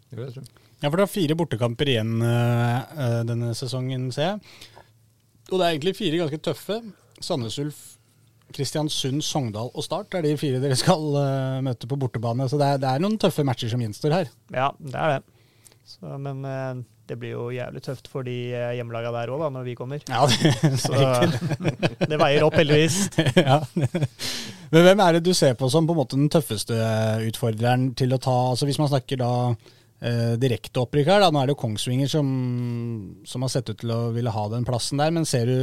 Det 0.10 0.16
vil 0.20 0.26
jeg 0.28 0.34
tro. 0.36 0.44
Ja, 0.82 0.90
for 0.92 0.98
det 0.98 1.04
er 1.10 1.12
fire 1.12 1.36
bortekamper 1.36 1.90
igjen 1.90 2.22
eh, 2.22 2.78
eh, 2.98 3.24
denne 3.28 3.50
sesongen, 3.58 4.12
ser 4.14 4.22
jeg. 4.38 4.40
Og 5.52 5.58
det 5.58 5.66
er 5.66 5.74
egentlig 5.74 5.96
fire 5.98 6.22
ganske 6.22 6.40
tøffe. 6.46 6.78
Sandnes 7.20 7.58
Ulf, 7.60 7.98
Kristiansund, 8.56 9.24
Sogndal 9.26 9.72
og 9.74 9.86
Start 9.86 10.16
er 10.18 10.26
de 10.26 10.36
fire 10.40 10.62
dere 10.64 10.78
skal 10.80 11.04
uh, 11.16 11.60
møte 11.66 11.90
på 11.90 11.98
bortebane. 12.00 12.48
Så 12.50 12.60
det 12.62 12.70
er, 12.76 12.80
det 12.82 12.92
er 12.92 13.04
noen 13.04 13.20
tøffe 13.22 13.46
matcher 13.48 13.72
som 13.72 13.84
gjenstår 13.84 14.16
her. 14.16 14.32
Ja, 14.54 14.72
det 14.80 14.96
er 14.96 15.18
det. 15.18 15.22
Så, 15.90 16.18
men 16.22 16.46
uh, 16.46 16.82
det 17.10 17.18
blir 17.18 17.34
jo 17.34 17.48
jævlig 17.50 17.82
tøft 17.82 18.10
for 18.12 18.26
de 18.28 18.36
eh, 18.54 18.76
hjemmelaga 18.78 19.10
der 19.16 19.32
òg, 19.34 19.48
når 19.54 19.66
vi 19.66 19.74
kommer. 19.78 20.04
Ja, 20.06 20.28
det, 20.30 20.52
Så 20.78 20.94
det 22.12 22.20
veier 22.22 22.46
opp, 22.46 22.58
heldigvis. 22.60 23.00
ja. 23.50 23.58
Men 24.70 24.86
hvem 24.86 25.02
er 25.02 25.18
det 25.18 25.24
du 25.26 25.34
ser 25.34 25.58
på 25.58 25.72
som 25.74 25.90
på 25.90 25.96
en 25.96 26.02
måte 26.04 26.20
den 26.20 26.30
tøffeste 26.30 26.78
utfordreren 27.26 27.90
til 27.98 28.14
å 28.14 28.22
ta 28.22 28.36
altså 28.52 28.70
Hvis 28.70 28.78
man 28.78 28.92
snakker 28.92 29.18
da 29.24 29.32
eh, 29.50 30.36
direkte 30.42 30.84
opprykk 30.84 31.10
her, 31.10 31.24
da. 31.26 31.32
Nå 31.34 31.42
er 31.42 31.50
det 31.50 31.56
jo 31.58 31.62
Kongsvinger 31.64 32.12
som, 32.12 32.30
som 33.26 33.46
har 33.46 33.54
sett 33.56 33.74
ut 33.74 33.82
til 33.82 33.96
å 33.96 34.02
ville 34.14 34.34
ha 34.36 34.46
den 34.54 34.68
plassen 34.68 35.02
der. 35.02 35.16
Men 35.16 35.26
ser 35.30 35.50
du, 35.50 35.58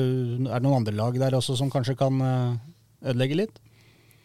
er 0.49 0.59
det 0.59 0.65
noen 0.67 0.81
andre 0.81 0.97
lag 0.99 1.21
der 1.23 1.39
også 1.39 1.59
som 1.61 1.71
kanskje 1.71 1.95
kan 2.01 2.19
eh, 2.27 2.57
ødelegge 3.05 3.37
litt? 3.43 3.59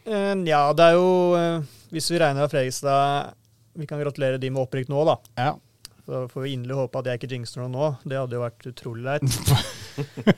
Eh, 0.05 0.35
ja, 0.49 0.61
det 0.73 0.85
er 0.87 0.93
jo 0.97 1.09
eh, 1.37 1.61
Hvis 1.93 2.07
vi 2.09 2.17
regner 2.17 2.41
av 2.47 2.49
Fredrikstad 2.49 3.33
Vi 3.77 3.85
kan 3.85 3.99
gratulere 4.01 4.39
de 4.41 4.49
med 4.49 4.63
opprykk 4.63 4.89
nå, 4.89 5.03
da. 5.05 5.15
Ja. 5.37 5.51
Så 6.05 6.23
får 6.31 6.41
vi 6.47 6.53
inderlig 6.55 6.75
håpe 6.79 6.99
at 6.99 7.05
jeg 7.11 7.19
ikke 7.21 7.29
jinxer 7.35 7.61
noe 7.61 7.69
nå. 7.71 7.89
Det 8.09 8.17
hadde 8.17 8.35
jo 8.35 8.41
vært 8.41 8.65
utrolig 8.71 9.03
leit. 9.05 9.21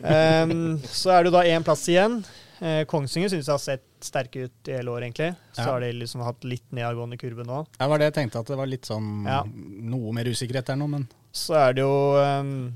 um, 0.04 0.76
så 0.86 1.14
er 1.16 1.24
det 1.24 1.32
jo 1.32 1.36
da 1.38 1.44
én 1.48 1.64
plass 1.66 1.86
igjen. 1.90 2.20
Eh, 2.60 2.84
Kongsvinger 2.90 3.32
syns 3.32 3.48
jeg 3.48 3.54
har 3.56 3.62
sett 3.64 3.86
sterke 4.04 4.46
ut 4.50 4.70
i 4.70 4.76
hele 4.76 4.92
år, 4.92 5.06
egentlig. 5.08 5.32
Så 5.56 5.64
Ja. 5.64 5.72
har 5.72 5.80
de 5.82 5.92
liksom 5.96 6.22
hatt 6.28 6.44
litt 6.44 6.66
nedadgående 6.76 7.18
kurve 7.18 7.46
nå. 7.48 7.64
Det 7.80 7.88
var 7.90 7.98
det 8.04 8.10
jeg 8.12 8.18
tenkte, 8.20 8.40
at 8.44 8.52
det 8.52 8.58
var 8.60 8.68
litt 8.70 8.86
sånn 8.86 9.26
Ja. 9.26 9.42
noe 9.48 10.12
mer 10.14 10.26
usikkerhet 10.30 10.66
der 10.68 10.76
nå, 10.76 10.88
men 10.90 11.08
Så 11.32 11.56
er 11.58 11.74
det 11.74 11.82
jo 11.82 12.16
um, 12.20 12.74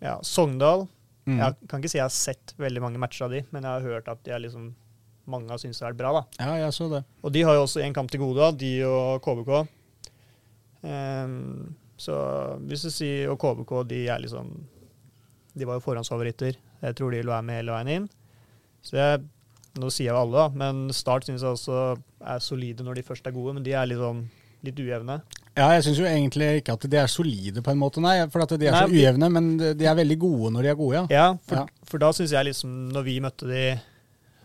ja, 0.00 0.18
Sogndal. 0.22 0.88
mm. 1.28 1.38
Jeg 1.38 1.68
kan 1.68 1.80
ikke 1.80 1.90
si 1.92 1.98
jeg 1.98 2.08
har 2.08 2.16
sett 2.16 2.54
veldig 2.58 2.80
mange 2.82 2.98
matcher 2.98 3.26
av 3.28 3.30
de, 3.36 3.44
men 3.52 3.62
jeg 3.62 3.70
har 3.70 3.80
hørt 3.92 4.08
at 4.08 4.24
de 4.24 4.30
er 4.32 4.40
liksom 4.48 4.72
mange 5.26 5.50
har 5.52 5.58
syntes 5.58 5.80
har 5.82 5.92
vært 5.92 5.98
bra. 6.00 6.12
da. 6.20 6.22
ja, 6.40 6.54
jeg 6.66 6.72
så 6.72 6.88
det. 6.88 7.02
Og 7.22 7.32
de 7.32 7.42
har 7.42 7.54
jo 7.54 7.62
også 7.66 7.82
én 7.84 7.92
kamp 7.94 8.10
til 8.10 8.20
gode, 8.20 8.40
da, 8.40 8.50
de 8.50 8.72
og 8.88 9.20
KBK. 9.22 9.68
Um, 10.82 11.74
så 12.00 12.14
hvis 12.64 12.86
du 12.86 12.88
sier 12.88 13.28
Og 13.28 13.36
KBK, 13.36 13.72
de 13.90 13.98
er 14.08 14.22
liksom 14.22 14.46
De 15.52 15.66
var 15.68 15.76
jo 15.76 15.82
forhåndsfavoritter. 15.84 16.56
Jeg 16.80 16.96
tror 16.96 17.12
de 17.12 17.18
vil 17.20 17.28
være 17.28 17.44
med 17.44 17.58
hele 17.60 17.74
veien 17.74 17.90
inn. 17.98 18.06
Så 18.80 18.96
jeg 18.96 19.20
Nå 19.76 19.90
sier 19.92 20.08
jeg 20.08 20.14
jo 20.16 20.22
alle, 20.22 20.40
da, 20.40 20.46
men 20.56 20.88
Start 20.96 21.28
syns 21.28 21.44
jeg 21.44 21.52
også 21.52 21.76
er 22.26 22.40
solide 22.42 22.82
når 22.86 22.96
de 22.98 23.04
først 23.06 23.28
er 23.28 23.34
gode, 23.36 23.52
men 23.54 23.62
de 23.66 23.76
er 23.76 23.92
sånn 23.94 24.24
litt 24.66 24.80
ujevne. 24.82 25.20
Ja, 25.54 25.68
jeg 25.76 25.84
syns 25.86 26.00
jo 26.00 26.08
egentlig 26.08 26.48
ikke 26.58 26.74
at 26.74 26.86
de 26.90 26.98
er 26.98 27.06
solide 27.08 27.62
på 27.64 27.70
en 27.72 27.78
måte, 27.78 28.00
nei. 28.02 28.16
For 28.32 28.42
at 28.42 28.56
de 28.60 28.66
er 28.66 28.74
Nei, 28.74 28.80
så 28.82 28.90
ujevne, 28.90 29.28
men 29.30 29.46
de 29.60 29.86
er 29.86 29.94
veldig 30.00 30.16
gode 30.20 30.50
når 30.56 30.66
de 30.66 30.72
er 30.72 30.78
gode, 30.80 30.96
ja. 30.98 31.04
Ja, 31.12 31.28
for, 31.46 31.60
Ja. 31.62 31.84
for 31.92 32.02
da 32.02 32.10
syns 32.16 32.32
jeg 32.34 32.48
liksom 32.50 32.74
Når 32.96 33.06
vi 33.06 33.20
møtte 33.20 33.46
de 33.48 33.62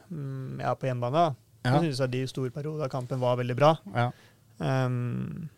ja, 0.09 0.75
på 0.75 0.89
hjemmebane, 0.89 1.35
Ja. 1.65 1.79
Jeg 1.79 1.95
syns 1.95 2.11
de 2.13 2.27
store 2.29 2.51
perioder 2.53 2.85
av 2.85 2.91
kampen 2.93 3.19
var 3.19 3.37
veldig 3.37 3.55
bra. 3.57 3.75
ja. 3.95 4.11
Um, 4.55 5.49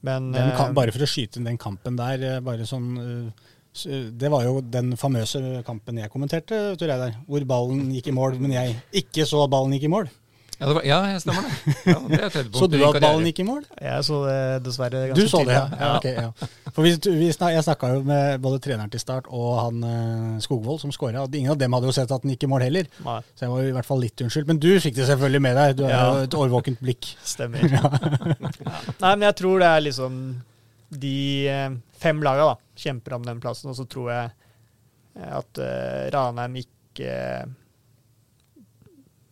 men 0.00 0.32
kan, 0.32 0.70
eh, 0.70 0.72
bare 0.72 0.92
for 0.94 1.02
å 1.04 1.08
skyte 1.10 1.40
inn 1.40 1.48
den 1.48 1.58
kampen 1.58 1.96
der, 1.98 2.22
eh, 2.22 2.40
bare 2.40 2.66
sånn 2.68 2.86
eh, 3.02 3.48
Det 4.18 4.30
var 4.30 4.44
jo 4.46 4.60
den 4.62 4.94
famøse 4.96 5.62
kampen 5.66 5.98
jeg 6.00 6.10
kommenterte, 6.10 6.78
jeg 6.78 6.88
der, 6.88 7.18
hvor 7.28 7.44
ballen 7.46 7.92
gikk 7.92 8.08
i 8.08 8.14
mål, 8.16 8.38
men 8.40 8.54
jeg 8.54 8.76
ikke 9.02 9.26
så 9.28 9.44
ballen 9.50 9.74
gikk 9.76 9.84
i 9.86 9.92
mål. 9.92 10.08
Ja, 10.58 10.66
det 10.66 10.74
var, 10.74 10.82
ja 10.88 10.96
jeg 11.12 11.20
stemmer 11.22 11.44
det. 11.46 11.74
Ja, 11.86 11.98
det 12.10 12.42
Så 12.58 12.66
du 12.66 12.76
at 12.82 12.96
ballen 13.02 13.26
gikk 13.28 13.38
i 13.44 13.46
mål? 13.46 13.60
Jeg 13.78 14.04
så 14.08 14.16
det 14.26 14.38
dessverre 14.66 15.02
ganske 15.12 15.22
Du 15.22 15.30
så 15.30 15.42
det, 15.46 15.54
ja. 15.54 15.68
tidlig, 15.70 15.84
ja, 15.84 15.90
ok, 15.94 16.08
ja. 16.18 16.72
For 16.74 16.82
vi, 16.86 16.92
vi 17.20 17.28
snak, 17.34 17.52
Jeg 17.54 17.64
snakka 17.68 17.90
jo 17.94 18.00
med 18.08 18.40
både 18.42 18.58
treneren 18.64 18.90
til 18.90 19.02
Start 19.02 19.30
og 19.30 19.52
han 19.60 19.84
eh, 19.86 20.40
Skogvold 20.42 20.80
som 20.82 20.90
skåra, 20.94 21.22
ingen 21.30 21.54
av 21.54 21.60
dem 21.60 21.76
hadde 21.78 21.86
jo 21.90 21.94
sett 21.94 22.10
at 22.10 22.26
den 22.26 22.34
gikk 22.34 22.48
i 22.48 22.50
mål 22.50 22.64
heller. 22.66 22.90
Nei, 23.06 23.20
Så 23.38 23.46
jeg 23.46 23.52
var 23.54 23.68
i 23.68 23.76
hvert 23.78 23.88
fall 23.92 24.02
litt 24.02 24.24
unnskyldt. 24.26 24.50
Men 24.50 24.58
du 24.62 24.68
fikk 24.82 24.98
det 24.98 25.06
selvfølgelig 25.12 25.42
med 25.46 25.56
deg. 25.60 25.76
Du 25.78 25.84
har 25.86 25.94
Ja. 25.94 26.02
jo 26.18 26.26
et 26.26 26.34
årvåkent 26.42 26.82
blikk. 26.82 27.12
stemmer. 27.22 27.62
Ja. 27.78 27.86
Nei, 28.98 29.12
men 29.14 29.26
jeg 29.28 29.36
tror 29.38 29.62
det 29.62 29.68
er 29.70 29.84
liksom 29.86 30.18
de 30.90 31.14
eh, 31.52 31.70
fem 32.02 32.20
laga 32.24 32.50
da, 32.50 32.58
kjemper 32.78 33.14
om 33.18 33.24
den 33.26 33.40
plassen, 33.42 33.70
og 33.70 33.76
så 33.78 33.86
tror 33.90 34.10
jeg 34.14 34.30
eh, 35.18 35.32
at 35.38 35.60
uh, 35.62 36.04
Ranheim 36.14 36.56
ikke 36.62 37.14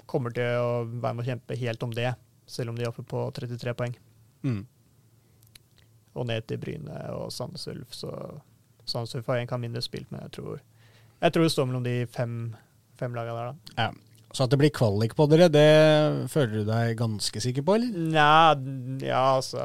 kommer 0.06 0.34
til 0.34 0.62
å 0.62 0.70
være 0.86 1.14
med 1.14 1.24
å 1.24 1.28
kjempe 1.28 1.58
helt 1.60 1.84
om 1.86 1.92
det, 1.94 2.14
selv 2.46 2.72
om 2.72 2.78
de 2.78 2.86
er 2.86 2.92
oppe 2.92 3.04
på 3.06 3.24
33 3.36 3.74
poeng. 3.78 3.94
Mm. 4.46 4.62
Og 6.16 6.28
ned 6.30 6.46
til 6.48 6.60
Bryne 6.62 7.02
og 7.12 7.28
Sandnes 7.34 7.66
Ulf, 7.72 7.92
så 7.94 8.12
Sandnes 8.86 9.14
Ulf 9.18 9.28
har 9.30 9.42
én 9.42 9.50
kamp 9.50 9.66
mindre 9.66 9.82
spilt, 9.84 10.08
men 10.12 10.24
jeg 10.26 10.38
tror, 10.38 10.60
jeg 11.20 11.34
tror 11.34 11.46
det 11.46 11.52
står 11.52 11.70
mellom 11.70 11.86
de 11.86 11.96
fem, 12.12 12.36
fem 12.98 13.16
lagene 13.16 13.38
der, 13.38 13.54
da. 13.54 13.86
Ja. 13.86 13.92
Så 14.36 14.44
at 14.44 14.52
det 14.52 14.58
blir 14.60 14.72
kvalik 14.74 15.14
på 15.16 15.24
dere, 15.30 15.46
det 15.48 16.28
føler 16.28 16.60
du 16.60 16.68
deg 16.68 16.96
ganske 16.98 17.40
sikker 17.40 17.64
på, 17.64 17.78
eller? 17.78 18.06
Nei, 18.12 19.06
ja, 19.06 19.22
altså 19.38 19.62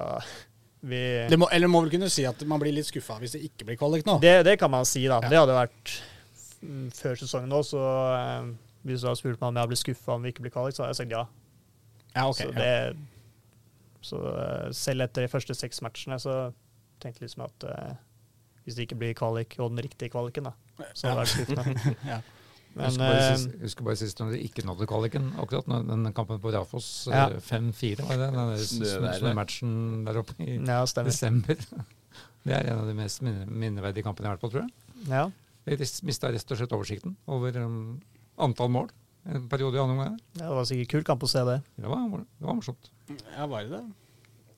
vi, 0.82 1.02
Det 1.30 1.38
må, 1.38 1.50
eller 1.54 1.70
må 1.70 1.84
vel 1.84 1.92
kunne 1.94 2.10
si 2.10 2.24
at 2.26 2.40
man 2.50 2.62
blir 2.62 2.74
litt 2.74 2.88
skuffa 2.88 3.20
hvis 3.22 3.36
det 3.36 3.44
ikke 3.46 3.68
blir 3.68 3.78
kvalik 3.78 4.08
nå? 4.08 4.16
det, 4.24 4.40
det 4.48 4.56
kan 4.62 4.72
man 4.74 4.88
si, 4.88 5.04
da. 5.06 5.20
Ja. 5.22 5.30
Det 5.30 5.42
hadde 5.42 5.58
vært 5.58 5.96
mm, 6.64 6.88
før 6.98 7.20
sesongen 7.20 7.52
nå, 7.54 7.62
så 7.68 7.84
eh, 8.16 8.48
hvis 8.88 9.04
du 9.04 9.10
hadde 9.10 9.20
spurt 9.20 9.40
meg 9.42 9.48
om 9.48 9.60
jeg 9.62 9.72
blitt 9.72 9.84
skuffa 9.84 10.18
om 10.18 10.26
vi 10.26 10.34
ikke 10.34 10.46
blir 10.46 10.54
kvalik, 10.54 10.76
så 10.76 10.84
hadde 10.84 10.96
jeg 10.96 11.02
sagt 11.04 11.16
ja. 11.16 11.26
Ja, 12.12 12.28
okay, 12.28 12.48
så 12.48 12.54
det, 12.58 12.72
så 14.04 14.22
eh, 14.32 14.68
selv 14.76 15.06
etter 15.06 15.26
de 15.26 15.32
første 15.32 15.56
seks 15.56 15.82
matchene, 15.86 16.18
så 16.20 16.36
tenkte 17.02 17.22
jeg 17.22 17.30
liksom 17.30 17.46
at 17.46 17.68
eh, 17.72 17.94
hvis 18.66 18.78
det 18.78 18.88
ikke 18.88 19.00
blir 19.00 19.18
kvalik, 19.18 19.56
og 19.60 19.72
den 19.74 19.84
riktige 19.86 20.12
kvaliken, 20.14 20.50
da, 20.50 20.54
så 20.94 21.12
hadde 21.12 21.12
jeg 21.12 21.20
vært 21.22 21.34
skuffende. 21.36 21.96
Ja. 22.14 22.22
Men 22.72 22.88
husker, 22.88 23.02
bare 23.04 23.16
eh, 23.20 23.32
sist, 23.36 23.56
husker 23.60 23.84
bare 23.84 24.00
sist 24.00 24.20
når 24.22 24.30
de 24.32 24.38
ikke 24.48 24.64
nådde 24.64 24.86
kvaliken. 24.88 25.26
Akkurat 25.44 25.68
den 25.68 26.14
kampen 26.16 26.40
på 26.40 26.54
Raufoss, 26.54 27.08
eh, 27.10 27.18
Ja. 27.18 27.26
5-4 27.44 28.06
var 28.08 28.22
det. 28.22 28.30
Den 28.32 29.18
snømatchen 29.20 29.74
der 30.08 30.20
oppe 30.22 30.38
i 30.40 30.56
ja, 30.56 30.86
desember. 31.04 31.60
Det 32.46 32.56
er 32.56 32.72
en 32.72 32.80
av 32.82 32.88
de 32.90 32.96
mest 32.98 33.22
minneverdige 33.22 34.02
kampene 34.02 34.26
jeg 34.26 34.32
har 34.32 34.38
vært 34.40 34.46
på, 34.46 34.50
tror 34.50 34.64
jeg. 34.64 34.72
Ja. 35.12 35.26
Jeg 35.70 35.90
mista 36.08 36.32
rett 36.34 36.54
og 36.54 36.58
slett 36.58 36.72
oversikten 36.74 37.14
over 37.30 37.60
um, 37.62 38.00
antall 38.44 38.72
mål 38.74 38.92
en 39.30 39.48
periode 39.50 39.78
i 39.78 39.82
andre 39.82 39.96
omgang. 39.96 40.20
Ja, 40.40 40.48
det 40.48 40.56
var 40.58 40.68
sikkert 40.70 40.92
kul 40.96 41.04
kamp 41.06 41.26
å 41.26 41.30
se 41.30 41.44
det. 41.46 41.58
Det 41.78 41.90
var, 41.90 42.06
det 42.22 42.46
var 42.48 42.58
morsomt. 42.58 42.92
ja, 43.10 43.48
var 43.50 43.66
det 43.68 43.76
det? 43.76 43.82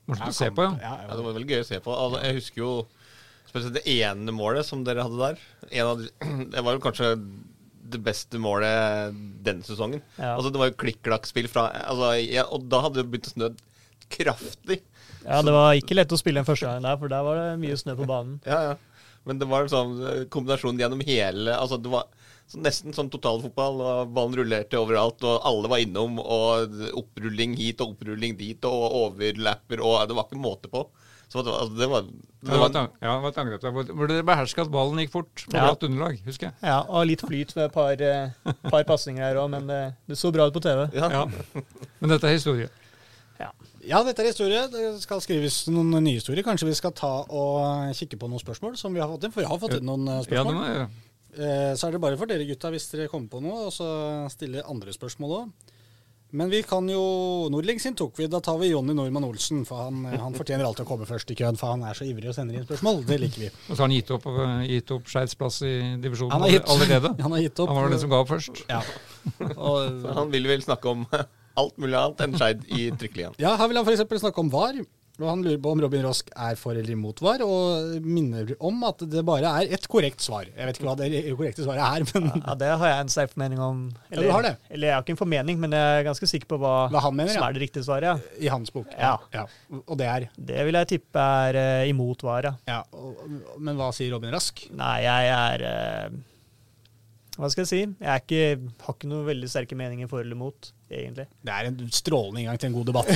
Morsomt 0.07 0.29
å 0.31 0.37
se 0.37 0.49
på, 0.55 0.67
ja. 0.67 0.75
ja, 0.83 0.93
Ja, 1.07 1.17
det 1.17 1.25
var 1.25 1.35
veldig 1.37 1.55
gøy 1.55 1.63
å 1.63 1.67
se 1.67 1.79
på. 1.83 1.95
Altså, 1.95 2.21
jeg 2.23 2.37
husker 2.39 2.63
jo 2.63 2.69
spesielt 3.49 3.75
det 3.77 3.83
ene 3.99 4.35
målet 4.35 4.67
som 4.67 4.85
dere 4.87 5.05
hadde 5.05 5.19
der. 5.19 5.43
En 5.71 5.91
av 5.91 6.05
det 6.55 6.63
var 6.63 6.77
jo 6.77 6.83
kanskje 6.83 7.11
det 7.93 7.99
beste 8.01 8.39
målet 8.41 9.19
denne 9.45 9.67
sesongen. 9.67 10.01
Ja. 10.15 10.33
Altså 10.37 10.53
Det 10.53 10.61
var 10.61 10.71
jo 10.71 10.79
klikk-klakk-spill 10.81 11.49
fra 11.51 11.67
altså, 11.83 12.13
ja, 12.23 12.47
Og 12.55 12.63
da 12.71 12.79
hadde 12.85 13.01
det 13.01 13.09
begynt 13.11 13.29
å 13.29 13.35
snø 13.35 13.51
kraftig. 14.13 14.79
Ja, 15.23 15.41
det 15.45 15.53
var 15.55 15.75
ikke 15.77 15.95
lett 15.95 16.11
å 16.13 16.19
spille 16.19 16.41
den 16.41 16.47
første 16.47 16.67
gangen 16.67 16.85
der, 16.85 16.97
for 16.99 17.11
der 17.11 17.23
var 17.25 17.39
det 17.39 17.51
mye 17.61 17.77
snø 17.79 17.95
på 17.99 18.07
banen. 18.09 18.39
Ja, 18.47 18.71
ja. 18.71 19.13
Men 19.27 19.39
det 19.39 19.47
var 19.47 19.63
en 19.63 19.71
sånn 19.71 19.93
kombinasjon 20.33 20.81
gjennom 20.81 20.99
hele 21.07 21.53
Altså 21.55 21.77
det 21.79 21.87
var 21.93 22.09
så 22.53 22.61
nesten 22.61 22.93
sånn 22.95 23.09
totalfotball, 23.13 23.79
og 23.81 24.11
ballen 24.15 24.37
rullerte 24.39 24.77
overalt, 24.79 25.23
og 25.25 25.41
alle 25.49 25.71
var 25.71 25.81
innom, 25.83 26.19
og 26.21 26.75
opprulling 27.01 27.55
hit 27.57 27.81
og 27.81 27.95
opprulling 27.95 28.37
dit, 28.39 28.63
og 28.69 28.99
overlapper, 29.07 29.81
og 29.81 30.03
det 30.07 30.15
var 30.19 30.27
ikke 30.29 30.41
måte 30.43 30.69
på. 30.71 30.85
Så 31.33 31.41
det 31.41 31.49
var, 31.49 31.63
altså, 31.63 31.77
det 31.79 31.87
var, 31.89 32.01
Det 32.43 32.57
var 32.61 32.73
ja, 32.75 33.13
det 33.15 33.21
var 33.23 33.31
et 33.31 33.37
angrep 33.41 33.61
der 33.63 33.71
hvor, 33.73 34.07
dere 34.11 34.25
beherska 34.27 34.61
at 34.67 34.69
ballen 34.69 34.99
gikk 35.01 35.09
fort. 35.15 35.31
På 35.49 35.55
Ja. 35.57 35.63
bratt 35.71 35.83
underlag, 35.87 36.19
husker 36.27 36.51
jeg. 36.51 36.53
Ja, 36.61 36.75
og 36.85 37.07
litt 37.09 37.23
flyt 37.25 37.55
med 37.55 37.65
et 37.65 37.73
par, 37.73 37.93
eh, 37.97 38.53
par 38.69 38.83
pasninger 38.85 39.23
her 39.25 39.39
òg, 39.41 39.49
men 39.49 39.65
det, 39.65 39.79
det 40.07 40.17
så 40.19 40.29
bra 40.31 40.45
ut 40.45 40.53
på 40.53 40.61
TV. 40.61 40.83
ja. 40.93 41.09
Ja. 41.09 41.25
Men 41.99 42.09
dette 42.13 42.29
er 42.29 42.37
historie. 42.37 42.69
Ja, 43.39 43.49
Ja, 43.83 44.03
dette 44.05 44.21
er 44.21 44.29
historie. 44.29 44.61
Det 44.71 45.01
skal 45.01 45.19
skrives 45.25 45.67
noen 45.73 45.89
nye 46.05 46.19
historier. 46.21 46.43
Kanskje 46.45 46.69
vi 46.69 46.75
skal 46.77 46.93
ta 46.95 47.25
og 47.27 47.89
kikke 47.97 48.15
på 48.21 48.29
noen 48.29 48.39
spørsmål 48.39 48.77
som 48.77 48.93
vi 48.93 49.01
har 49.01 49.09
fått 49.09 49.25
inn. 49.25 49.33
For 49.33 49.41
vi 49.41 49.47
har 49.49 49.59
fått 49.59 49.73
inn 49.79 49.89
noen 49.89 50.05
spørsmål. 50.23 50.37
Ja, 50.37 50.43
det 50.43 50.53
må 50.55 50.67
jeg 50.69 50.77
gjøre. 50.77 50.89
Eh, 51.37 51.73
Så 51.75 51.87
er 51.87 51.91
det 51.95 52.01
bare 52.01 52.17
for 52.19 52.29
dere 52.29 52.45
gutta 52.45 52.69
hvis 52.73 52.89
dere 52.91 53.09
kommer 53.11 53.29
på 53.29 53.41
noe, 53.41 53.67
og 53.67 53.73
så 53.73 53.87
stille 54.31 54.63
andre 54.69 54.93
spørsmål 54.93 55.37
òg. 55.39 55.71
Men 56.33 56.49
vi 56.49 56.63
kan 56.65 56.87
jo 56.89 57.47
Nordling 57.53 57.77
sin 57.77 57.93
tok 57.93 58.15
vi. 58.17 58.25
Da 58.25 58.39
tar 58.41 58.57
vi 58.57 58.71
Jonny 58.71 58.95
Normann 58.97 59.27
Olsen. 59.27 59.59
For 59.69 59.83
han, 59.85 59.99
eh, 60.09 60.17
han 60.17 60.33
fortjener 60.33 60.65
alltid 60.65 60.85
å 60.85 60.89
komme 60.89 61.05
først 61.05 61.29
i 61.29 61.35
køen, 61.37 61.57
for 61.59 61.69
han 61.75 61.83
er 61.85 61.93
så 61.93 62.07
ivrig 62.09 62.31
og 62.31 62.33
sender 62.33 62.57
inn 62.57 62.65
spørsmål. 62.65 63.03
Det 63.05 63.19
liker 63.21 63.43
vi. 63.43 63.49
Og 63.69 63.75
så 63.75 63.77
har 63.83 63.85
han 63.85 63.93
gitt 63.93 64.09
opp, 64.15 64.25
uh, 64.25 64.63
gitt 64.65 64.89
opp 64.95 65.05
Skeids 65.13 65.37
plass 65.37 65.61
i 65.61 65.73
divisjonen 66.01 66.33
Han 66.33 66.49
gitt, 66.49 66.65
allerede. 66.65 67.13
Han 67.27 67.31
har 67.37 67.43
gitt 67.45 67.59
opp. 67.61 67.69
Han 67.69 67.83
var 67.83 67.93
den 67.93 68.01
som 68.01 68.09
ga 68.09 68.23
opp 68.25 68.33
først. 68.33 68.63
Ja. 68.65 68.81
Og, 69.53 69.77
Så 70.01 70.17
han 70.17 70.33
vil 70.33 70.49
vel 70.49 70.65
snakke 70.65 70.89
om 70.89 71.05
alt 71.61 71.77
mulig 71.77 71.93
annet 72.01 72.25
enn 72.25 72.33
Skeid 72.41 72.65
i 72.73 72.89
Trikkeligaen. 72.97 73.37
ja, 73.37 73.53
her 73.55 73.69
vil 73.69 73.77
han 73.77 73.85
f.eks. 73.85 74.19
snakke 74.25 74.41
om 74.41 74.49
VAR. 74.49 74.81
Og 75.21 75.27
han 75.29 75.43
lurer 75.45 75.59
på 75.61 75.71
om 75.75 75.81
Robin 75.83 76.01
Rosk 76.07 76.31
er 76.33 76.55
for 76.57 76.73
eller 76.73 76.95
imot 76.95 77.19
VAR, 77.21 77.43
og 77.45 78.01
minner 78.01 78.55
om 78.65 78.79
at 78.87 79.03
det 79.05 79.21
bare 79.27 79.51
er 79.59 79.75
ett 79.77 79.85
korrekt 79.91 80.23
svar. 80.25 80.47
Jeg 80.49 80.65
vet 80.65 80.79
ikke 80.79 80.87
hva 80.87 80.95
det 80.97 81.21
korrekte 81.37 81.65
svaret 81.67 81.83
er, 81.85 82.05
men 82.15 82.31
Ja, 82.39 82.55
Det 82.57 82.71
har 82.81 82.89
jeg 82.89 83.03
en 83.03 83.13
sterk 83.13 83.35
formening 83.35 83.61
om. 83.61 83.83
Ja, 84.09 84.23
du 84.23 84.31
har 84.33 84.47
det? 84.47 84.55
Eller 84.73 84.89
jeg 84.89 84.97
har 84.97 85.05
ikke 85.05 85.13
en 85.13 85.21
formening, 85.21 85.61
men 85.61 85.77
jeg 85.77 85.99
er 85.99 86.07
ganske 86.09 86.29
sikker 86.31 86.49
på 86.49 86.57
hva, 86.63 86.73
Hva 86.93 87.03
han 87.05 87.17
mener, 87.19 87.35
som 87.35 87.45
er 87.45 87.53
det 87.53 87.61
riktige 87.67 87.85
svaret. 87.85 88.09
Ja. 88.09 88.41
i 88.41 88.49
hans 88.49 88.73
bok. 88.73 88.89
Ja. 88.97 89.13
ja. 89.35 89.45
Og 89.83 89.95
det 90.01 90.09
er 90.09 90.27
Det 90.33 90.65
vil 90.65 90.79
jeg 90.81 90.89
tippe 90.95 91.29
er 91.45 91.61
uh, 91.61 91.89
imot 91.91 92.25
VAR, 92.25 92.49
ja. 92.49 92.55
ja. 92.73 92.81
Men 93.61 93.77
hva 93.77 93.93
sier 93.93 94.15
Robin 94.15 94.33
Rask? 94.33 94.65
Nei, 94.73 94.95
jeg 95.05 95.29
er 95.37 95.65
uh, 95.69 96.21
Hva 97.37 97.53
skal 97.53 97.67
jeg 97.67 97.69
si? 97.69 97.83
Jeg 97.85 98.09
er 98.09 98.25
ikke, 98.25 98.73
har 98.87 98.97
ikke 98.97 99.13
noen 99.13 99.29
veldig 99.29 99.53
sterke 99.53 99.77
meninger 99.77 100.09
for 100.09 100.25
eller 100.25 100.41
mot, 100.41 100.73
egentlig. 101.01 101.25
Det 101.43 101.53
er 101.55 101.69
en 101.69 101.79
strålende 101.93 102.41
inngang 102.43 102.59
til 102.61 102.69
en 102.71 102.75
god 102.77 102.91
debatt. 102.91 103.09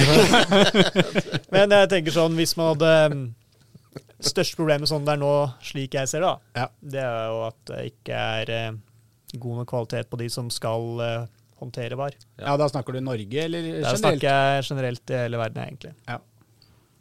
Men 1.53 1.75
jeg 1.77 1.89
tenker 1.93 2.15
sånn, 2.15 2.35
hvis 2.39 2.55
man 2.59 2.73
hadde 2.73 2.91
mm, 3.13 3.25
Største 4.17 4.57
problemet 4.57 4.89
sånn 4.89 5.05
det 5.05 5.13
er 5.13 5.19
nå, 5.21 5.31
slik 5.61 5.93
jeg 5.97 6.09
ser 6.09 6.23
det, 6.23 6.29
da, 6.29 6.61
Ja. 6.63 6.67
det 6.81 7.01
er 7.05 7.27
jo 7.29 7.41
at 7.47 7.59
det 7.69 7.81
ikke 7.91 8.21
er 8.41 8.51
eh, 8.55 8.77
god 9.37 9.59
nok 9.61 9.69
kvalitet 9.69 10.09
på 10.09 10.17
de 10.21 10.29
som 10.33 10.49
skal 10.53 11.03
eh, 11.05 11.27
håndtere 11.61 11.97
VAR. 11.99 12.15
Ja, 12.41 12.55
Da 12.57 12.67
snakker 12.69 12.97
du 12.97 13.01
Norge, 13.05 13.43
eller 13.43 13.61
generelt? 13.61 13.85
Da 13.85 13.93
snakker 14.01 14.25
jeg 14.25 14.65
generelt 14.71 15.13
i 15.13 15.19
hele 15.21 15.37
verden, 15.41 15.63
egentlig. 15.69 15.93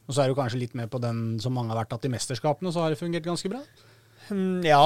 Og 0.07 0.14
så 0.14 0.22
er 0.22 0.29
du 0.31 0.37
kanskje 0.39 0.61
litt 0.61 0.77
med 0.79 0.91
på 0.93 1.01
den 1.03 1.39
som 1.43 1.57
mange 1.57 1.72
har 1.72 1.81
vært, 1.81 1.95
tatt 1.95 2.05
i 2.07 2.12
mesterskapene 2.12 2.70
så 2.72 2.85
har 2.85 2.93
det 2.93 3.01
fungert 3.01 3.24
ganske 3.27 3.49
bra? 3.51 3.62
Mm, 4.29 4.61
ja, 4.66 4.83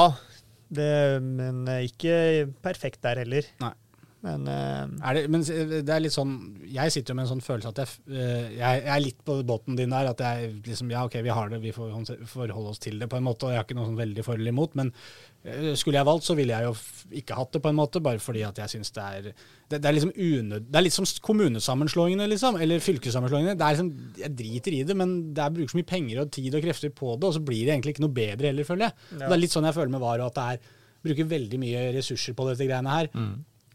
det, 0.70 0.88
men 1.24 1.64
ikke 1.82 2.14
perfekt 2.62 3.02
der 3.04 3.24
heller. 3.24 3.50
Nei. 3.62 3.74
Men 4.20 4.42
uh, 4.44 4.84
Er 5.08 5.16
det, 5.16 5.20
men 5.32 5.40
det 5.40 5.88
er 5.94 6.02
litt 6.04 6.12
sånn 6.12 6.34
Jeg 6.68 6.92
sitter 6.92 7.14
jo 7.14 7.16
med 7.16 7.24
en 7.24 7.30
sånn 7.30 7.40
følelse 7.40 7.70
at 7.70 7.78
jeg, 7.80 7.94
eh, 8.12 8.50
jeg, 8.58 8.82
jeg 8.84 8.90
er 8.92 9.00
litt 9.00 9.22
på 9.24 9.38
båten 9.48 9.78
din 9.78 9.94
der. 9.94 10.10
At 10.10 10.20
jeg 10.20 10.58
liksom 10.66 10.90
Ja, 10.92 11.06
ok, 11.08 11.16
vi 11.24 11.32
har 11.32 11.48
det, 11.48 11.60
vi 11.62 11.72
får 11.72 11.94
forholde 12.28 12.74
oss 12.74 12.82
til 12.84 12.98
det 13.00 13.08
på 13.08 13.16
en 13.16 13.24
måte. 13.24 13.48
Og 13.48 13.54
jeg 13.54 13.62
har 13.62 13.64
ikke 13.64 13.78
noe 13.78 13.88
sånn 13.88 13.96
veldig 14.02 14.24
for 14.26 14.36
eller 14.36 14.52
imot. 14.52 14.74
Men 14.76 14.90
uh, 14.92 15.70
skulle 15.72 15.96
jeg 16.02 16.08
valgt, 16.10 16.26
så 16.28 16.36
ville 16.36 16.52
jeg 16.52 16.68
jo 16.68 16.74
f- 16.76 17.06
ikke 17.22 17.38
hatt 17.38 17.56
det, 17.56 17.62
på 17.64 17.72
en 17.72 17.78
måte. 17.80 18.02
Bare 18.04 18.20
fordi 18.20 18.42
at 18.44 18.60
jeg 18.60 18.74
syns 18.74 18.92
det 18.98 19.06
er 19.06 19.30
det, 19.30 19.78
det 19.78 19.88
er 19.88 19.96
liksom 19.96 20.12
unød... 20.12 20.66
Det 20.68 20.80
er 20.82 20.84
litt 20.84 20.98
som 20.98 21.08
kommunesammenslåingene, 21.30 22.26
liksom. 22.34 22.58
Eller 22.60 22.82
fylkessammenslåingene. 22.84 23.56
Det 23.56 23.66
er 23.70 23.78
liksom, 23.78 23.90
Jeg 24.20 24.34
driter 24.36 24.76
i 24.76 24.82
det, 24.90 24.96
men 25.00 25.14
det 25.32 25.44
er 25.46 25.54
bruker 25.56 25.72
så 25.72 25.80
mye 25.80 25.88
penger 25.96 26.20
og 26.26 26.32
tid 26.36 26.58
og 26.60 26.64
krefter 26.68 26.92
på 26.92 27.14
det, 27.16 27.30
og 27.30 27.38
så 27.38 27.42
blir 27.44 27.64
det 27.64 27.72
egentlig 27.78 27.96
ikke 27.96 28.04
noe 28.04 28.16
bedre 28.20 28.52
heller, 28.52 28.68
føler 28.68 28.90
jeg. 28.90 28.98
Ja. 29.16 29.24
Det 29.24 29.32
er 29.38 29.42
litt 29.46 29.56
sånn 29.56 29.68
jeg 29.70 29.78
føler 29.80 29.94
med 29.96 30.04
Varo, 30.04 30.28
at 30.28 30.36
det 30.36 30.46
er 30.58 30.76
bruker 31.00 31.24
veldig 31.30 31.56
mye 31.62 31.86
ressurser 31.96 32.34
på 32.36 32.44
dette 32.50 32.66
greiene 32.68 32.92
her. 32.98 33.08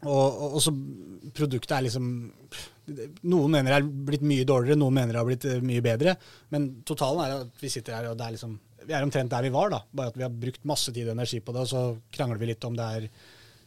Og, 0.03 0.11
og, 0.11 0.55
og 0.57 0.61
så 0.61 0.71
produktet 1.33 1.71
er 1.77 1.85
liksom 1.87 2.07
Noen 3.25 3.49
mener 3.55 3.71
det 3.71 3.77
er 3.79 3.87
blitt 4.11 4.21
mye 4.27 4.43
dårligere, 4.45 4.77
noen 4.77 4.93
mener 4.93 5.15
det 5.15 5.21
har 5.21 5.25
blitt 5.25 5.45
eh, 5.49 5.61
mye 5.65 5.81
bedre. 5.81 6.13
Men 6.53 6.67
totalen 6.85 7.23
er 7.23 7.31
at 7.39 7.63
vi 7.63 7.71
sitter 7.73 7.95
her, 7.97 8.09
og 8.11 8.17
det 8.19 8.27
er 8.27 8.35
liksom 8.35 8.57
Vi 8.85 8.93
er 8.93 9.01
omtrent 9.07 9.31
der 9.33 9.41
vi 9.47 9.49
var, 9.55 9.71
da. 9.73 9.79
Bare 9.95 10.11
at 10.11 10.19
vi 10.19 10.25
har 10.27 10.29
brukt 10.43 10.67
masse 10.69 10.93
tid 10.93 11.07
og 11.07 11.15
energi 11.15 11.39
på 11.41 11.55
det, 11.55 11.63
og 11.65 11.71
så 11.71 11.81
krangler 12.13 12.37
vi 12.43 12.51
litt 12.51 12.67
om 12.69 12.75
det 12.77 12.85
er 12.99 13.07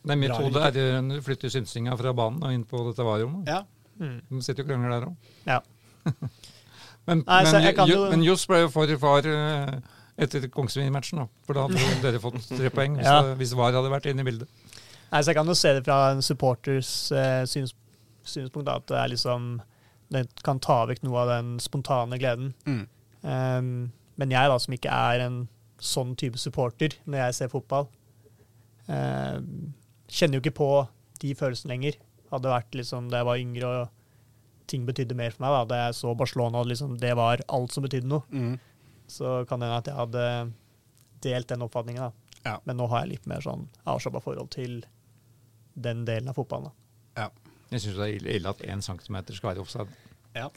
Nei, 0.07 0.14
mitt 0.20 0.31
hode 0.31 0.62
er 0.68 0.79
å 1.03 1.18
flytte 1.26 1.51
synsinga 1.51 1.97
fra 1.99 2.12
banen 2.14 2.45
og 2.47 2.55
inn 2.55 2.62
på 2.70 2.85
dette 2.87 3.03
varerommet. 3.05 3.49
Ja. 3.51 3.64
De 3.99 4.43
sitter 4.47 4.62
og 4.62 4.70
krangler 4.70 4.95
der 4.95 5.09
òg. 5.11 5.35
ja. 5.49 5.59
Men, 7.09 7.22
Nei, 7.24 7.41
men, 7.49 7.64
Jo- 7.72 7.85
jo- 7.89 8.09
men 8.12 8.22
Johs 8.26 8.43
ble 8.45 8.59
jo 8.61 8.68
for 8.68 8.91
far 9.01 9.24
eh, 9.24 9.79
etter 10.20 10.43
Kongsvinger-matchen, 10.53 11.22
da. 11.22 11.24
For 11.49 11.57
da 11.57 11.62
hadde 11.64 12.03
dere 12.05 12.20
fått 12.20 12.37
tre 12.51 12.68
poeng 12.74 12.99
hvis, 12.99 13.07
Ja. 13.09 13.22
hvis 13.39 13.55
VAR 13.57 13.72
hadde 13.72 13.89
vært 13.89 14.11
inne 14.11 14.20
i 14.20 14.26
bildet. 14.29 14.51
Nei, 15.13 15.21
så 15.23 15.31
Jeg 15.33 15.37
kan 15.39 15.47
jo 15.49 15.55
se 15.57 15.73
det 15.73 15.85
fra 15.87 16.11
en 16.13 16.23
supporters 16.23 16.91
eh, 17.17 17.45
syns, 17.49 17.75
synspunkt, 18.29 18.67
da, 18.69 18.77
at 18.77 18.87
det 18.91 18.97
er 19.01 19.09
liksom 19.15 19.61
det 20.13 20.23
kan 20.45 20.57
ta 20.61 20.87
vekk 20.89 21.03
noe 21.05 21.19
av 21.21 21.29
den 21.29 21.59
spontane 21.61 22.17
gleden. 22.21 22.55
Mm. 22.65 22.85
Um, 23.23 23.71
men 24.17 24.31
jeg, 24.33 24.49
da, 24.49 24.57
som 24.59 24.73
ikke 24.73 24.89
er 24.93 25.21
en 25.27 25.37
sånn 25.85 26.15
type 26.17 26.41
supporter 26.41 26.95
når 27.05 27.19
jeg 27.27 27.35
ser 27.39 27.51
fotball, 27.53 27.89
um, 28.89 29.75
kjenner 30.09 30.39
jo 30.39 30.45
ikke 30.45 30.57
på 30.59 30.69
de 31.23 31.35
følelsene 31.37 31.75
lenger. 31.75 31.99
Hadde 32.33 32.53
vært 32.53 32.77
liksom 32.77 33.09
da 33.13 33.21
jeg 33.23 33.29
var 33.29 33.43
yngre 33.43 33.69
og 33.83 33.95
ting 34.69 34.85
betydde 34.89 35.17
mer 35.17 35.33
for 35.33 35.45
meg, 35.47 35.55
da, 35.55 35.61
da 35.71 35.83
jeg 35.87 35.99
så 36.01 36.15
Barcelona, 36.17 36.61
og 36.61 36.69
liksom, 36.69 36.97
det 37.01 37.15
var 37.17 37.41
alt 37.49 37.73
som 37.73 37.85
betydde 37.87 38.09
noe, 38.11 38.25
Mm. 38.29 38.59
så 39.09 39.45
kan 39.49 39.61
det 39.61 39.69
hende 39.71 39.79
at 39.81 39.87
jeg 39.89 39.97
hadde 39.97 40.25
delt 41.25 41.49
den 41.49 41.65
oppfatningen. 41.65 42.03
da. 42.03 42.41
Ja. 42.45 42.59
Men 42.65 42.77
nå 42.77 42.87
har 42.89 43.05
jeg 43.05 43.15
litt 43.17 43.27
mer 43.27 43.41
sånn 43.41 43.67
avslappa 43.89 44.21
forhold 44.23 44.51
til 44.53 44.83
den 45.83 46.05
delen 46.09 46.29
av 46.29 46.35
fotballen. 46.35 46.70
da. 47.16 47.22
Ja. 47.22 47.29
Jeg 47.70 47.81
syns 47.81 47.97
det 48.01 48.09
er 48.09 48.35
ille, 48.39 48.49
at 48.49 48.59
én 48.64 48.81
centimeter 48.83 49.35
skal 49.35 49.55
være 49.55 49.61
offside. 49.66 49.89
ja. 50.37 50.49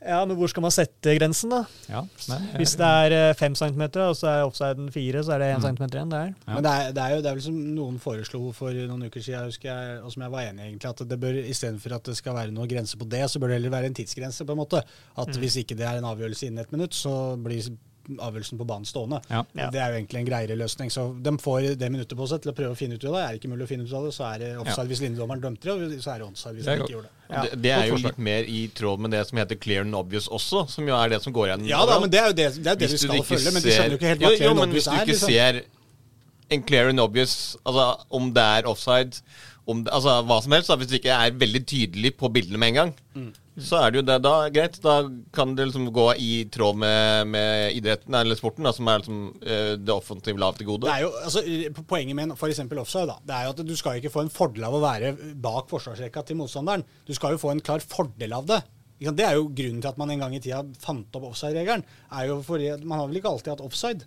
Ja, 0.00 0.20
men 0.24 0.36
hvor 0.38 0.46
skal 0.46 0.62
man 0.62 0.70
sette 0.70 1.10
grensen, 1.18 1.50
da? 1.50 1.64
Ja, 1.88 2.02
nei, 2.28 2.36
jeg- 2.38 2.56
Hvis 2.60 2.76
det 2.78 2.86
er 2.86 3.12
eh, 3.30 3.34
fem 3.34 3.54
centimeter, 3.58 4.00
og 4.06 4.14
så 4.14 4.28
er 4.28 4.44
offsiden 4.46 4.92
fire, 4.94 5.24
så 5.24 5.32
er 5.34 5.38
det 5.38 5.48
én 5.50 5.58
Mm. 5.58 5.62
centimeter 5.62 5.98
igjen 5.98 6.10
der. 6.10 6.26
Ja. 6.46 6.54
Men 6.54 6.62
det 6.62 6.70
er, 6.70 6.92
det 6.92 7.02
er 7.02 7.08
jo 7.10 7.16
det 7.22 7.26
er 7.26 7.34
vel 7.34 7.42
som 7.42 7.54
noen 7.74 7.98
foreslo 7.98 8.52
for 8.54 8.70
noen 8.70 9.02
uker 9.10 9.20
siden, 9.20 9.44
husker 9.50 9.68
jeg, 9.74 10.02
og 10.04 10.12
som 10.12 10.22
jeg 10.22 10.30
var 10.30 10.40
enig 10.46 10.60
i, 10.60 10.68
egentlig, 10.70 10.88
at 10.88 11.08
det 11.08 11.18
bør 11.20 11.34
istedenfor 11.42 11.94
at 11.96 12.04
det 12.04 12.16
skal 12.16 12.32
være 12.34 12.52
noen 12.54 12.68
grense 12.70 12.96
på 12.96 13.08
det, 13.08 13.24
så 13.28 13.40
bør 13.40 13.48
det 13.48 13.54
heller 13.60 13.70
være 13.74 13.86
en 13.86 13.94
tidsgrense, 13.94 14.44
på 14.46 14.52
en 14.52 14.58
måte. 14.58 14.76
At 15.18 15.26
Mm. 15.34 15.40
hvis 15.42 15.56
ikke 15.64 15.74
det 15.76 15.80
er 15.86 15.98
en 15.98 16.04
avgjørelse 16.04 16.46
innen 16.46 16.60
et 16.60 16.70
minutt, 16.70 16.92
så 16.94 17.34
blir 17.42 17.76
avgjørelsen 18.16 18.58
på 18.60 18.66
banen 18.68 18.88
stående. 18.88 19.20
Ja. 19.28 19.42
Ja. 19.58 19.68
Det 19.74 19.80
er 19.82 19.92
jo 19.92 19.98
egentlig 19.98 20.20
en 20.22 20.28
greiere 20.28 20.56
løsning. 20.56 20.90
Så 20.90 21.04
de 21.24 21.32
får 21.42 21.66
det 21.80 21.90
minuttet 21.92 22.16
på 22.18 22.28
seg 22.30 22.40
til 22.44 22.52
å 22.52 22.56
prøve 22.56 22.72
å 22.72 22.78
finne 22.78 22.96
ut 22.96 23.04
av 23.04 23.16
det. 23.18 23.22
Er 23.24 23.34
det 23.34 23.40
ikke 23.42 23.52
mulig 23.52 23.66
å 23.66 23.70
finne 23.70 23.84
ut 23.84 23.94
av 23.98 24.06
det, 24.08 24.12
så 24.16 24.26
er 24.30 24.42
det 24.42 24.50
offside 24.62 24.92
hvis 24.92 25.02
linjedommeren 25.04 25.44
dømte 25.44 25.68
det, 25.68 25.74
og 25.74 26.02
så 26.04 26.14
er 26.14 26.22
det 26.22 26.28
onside 26.28 26.54
hvis 26.56 26.68
Det 26.68 26.72
er 26.72 26.78
han 26.78 26.86
ikke 26.86 26.96
gjorde 26.96 27.10
det. 27.10 27.14
Ja. 27.28 27.42
Det, 27.44 27.62
det 27.64 27.72
er 27.76 27.86
jo 27.90 27.98
litt 28.00 28.20
mer 28.30 28.48
i 28.48 28.60
tråd 28.80 29.02
med 29.04 29.12
det 29.12 29.24
som 29.28 29.40
heter 29.42 29.60
clear 29.60 29.84
and 29.84 29.98
obvious 29.98 30.28
også, 30.32 30.64
som 30.72 30.88
jo 30.88 30.96
er 30.96 31.12
det 31.12 31.20
som 31.24 31.34
går 31.36 31.50
igjen. 31.50 31.66
Ja 31.68 31.82
da, 31.88 31.98
men 32.00 32.12
det 32.12 32.22
er 32.22 32.30
jo 32.30 32.36
det, 32.38 32.46
det, 32.56 32.70
er 32.72 32.80
det 32.80 32.92
vi 32.94 33.02
skal 33.02 33.24
følge, 33.28 33.52
men 33.52 33.64
de 33.66 33.74
skjønner 33.74 33.96
jo 33.96 34.00
ikke 34.00 34.12
helt 34.14 34.24
hva 34.24 34.32
clear 34.36 34.48
jo, 34.48 34.54
and 34.54 34.64
obvious 34.64 34.88
hvis 34.88 34.88
du 34.88 34.96
er. 34.96 35.02
ikke 35.04 35.18
Liksom. 35.18 35.34
ser 35.34 36.56
en 36.56 36.62
clear 36.64 36.88
and 36.88 37.00
obvious, 37.04 37.34
altså 37.68 37.86
om 38.08 38.30
det 38.32 38.44
er 38.56 38.68
offside, 38.70 39.20
om 39.68 39.82
det, 39.84 39.92
altså 39.92 40.14
hva 40.24 40.38
som 40.44 40.54
helst, 40.56 40.70
da, 40.72 40.76
hvis 40.80 40.88
du 40.90 40.96
ikke 40.96 41.12
er 41.12 41.34
veldig 41.36 41.60
tydelig 41.68 42.14
på 42.16 42.30
bildene 42.32 42.60
med 42.62 42.72
en 42.72 42.78
gang, 42.80 42.92
Mm. 43.18 43.32
så 43.58 43.80
er 43.82 43.90
det 43.90 43.98
jo 43.98 44.04
det 44.06 44.16
da 44.22 44.32
greit. 44.54 44.76
Da 44.80 44.92
kan 45.34 45.54
det 45.58 45.64
liksom 45.66 45.88
gå 45.92 46.06
i 46.22 46.44
tråd 46.54 46.76
med, 46.78 47.26
med 47.26 47.74
idretten 47.76 48.14
eller 48.14 48.38
sporten, 48.38 48.62
da, 48.64 48.72
som 48.72 48.86
er 48.88 49.00
liksom 49.02 49.18
eh, 49.42 49.72
det 49.76 49.92
offensive 49.94 50.38
lav 50.38 50.54
til 50.56 50.68
gode. 50.70 50.86
Det 50.86 50.94
er 50.94 51.02
jo, 51.02 51.10
altså, 51.24 51.42
Poenget 51.90 52.16
med 52.16 52.32
f.eks. 52.36 52.60
offside 52.78 53.08
da, 53.10 53.18
det 53.26 53.34
er 53.34 53.44
jo 53.48 53.54
at 53.56 53.62
du 53.66 53.74
skal 53.76 53.98
ikke 53.98 54.12
få 54.14 54.22
en 54.24 54.30
fordel 54.32 54.64
av 54.68 54.78
å 54.78 54.82
være 54.84 55.12
bak 55.34 55.68
forsvarsrekka 55.72 56.22
til 56.28 56.38
motstanderen. 56.38 56.84
Du 57.08 57.12
skal 57.18 57.34
jo 57.34 57.42
få 57.42 57.50
en 57.56 57.60
klar 57.64 57.82
fordel 57.82 58.32
av 58.38 58.46
det. 58.46 58.60
Det 58.98 59.22
er 59.26 59.36
jo 59.38 59.50
grunnen 59.54 59.82
til 59.82 59.90
at 59.92 59.98
man 60.00 60.10
en 60.10 60.22
gang 60.24 60.32
i 60.34 60.40
tida 60.42 60.62
fant 60.82 61.14
opp 61.18 61.28
offside-regelen. 61.28 61.84
er 62.18 62.30
jo 62.30 62.40
fordi 62.42 62.72
Man 62.82 62.98
har 62.98 63.06
vel 63.10 63.20
ikke 63.20 63.30
alltid 63.30 63.52
hatt 63.52 63.66
offside. 63.66 64.06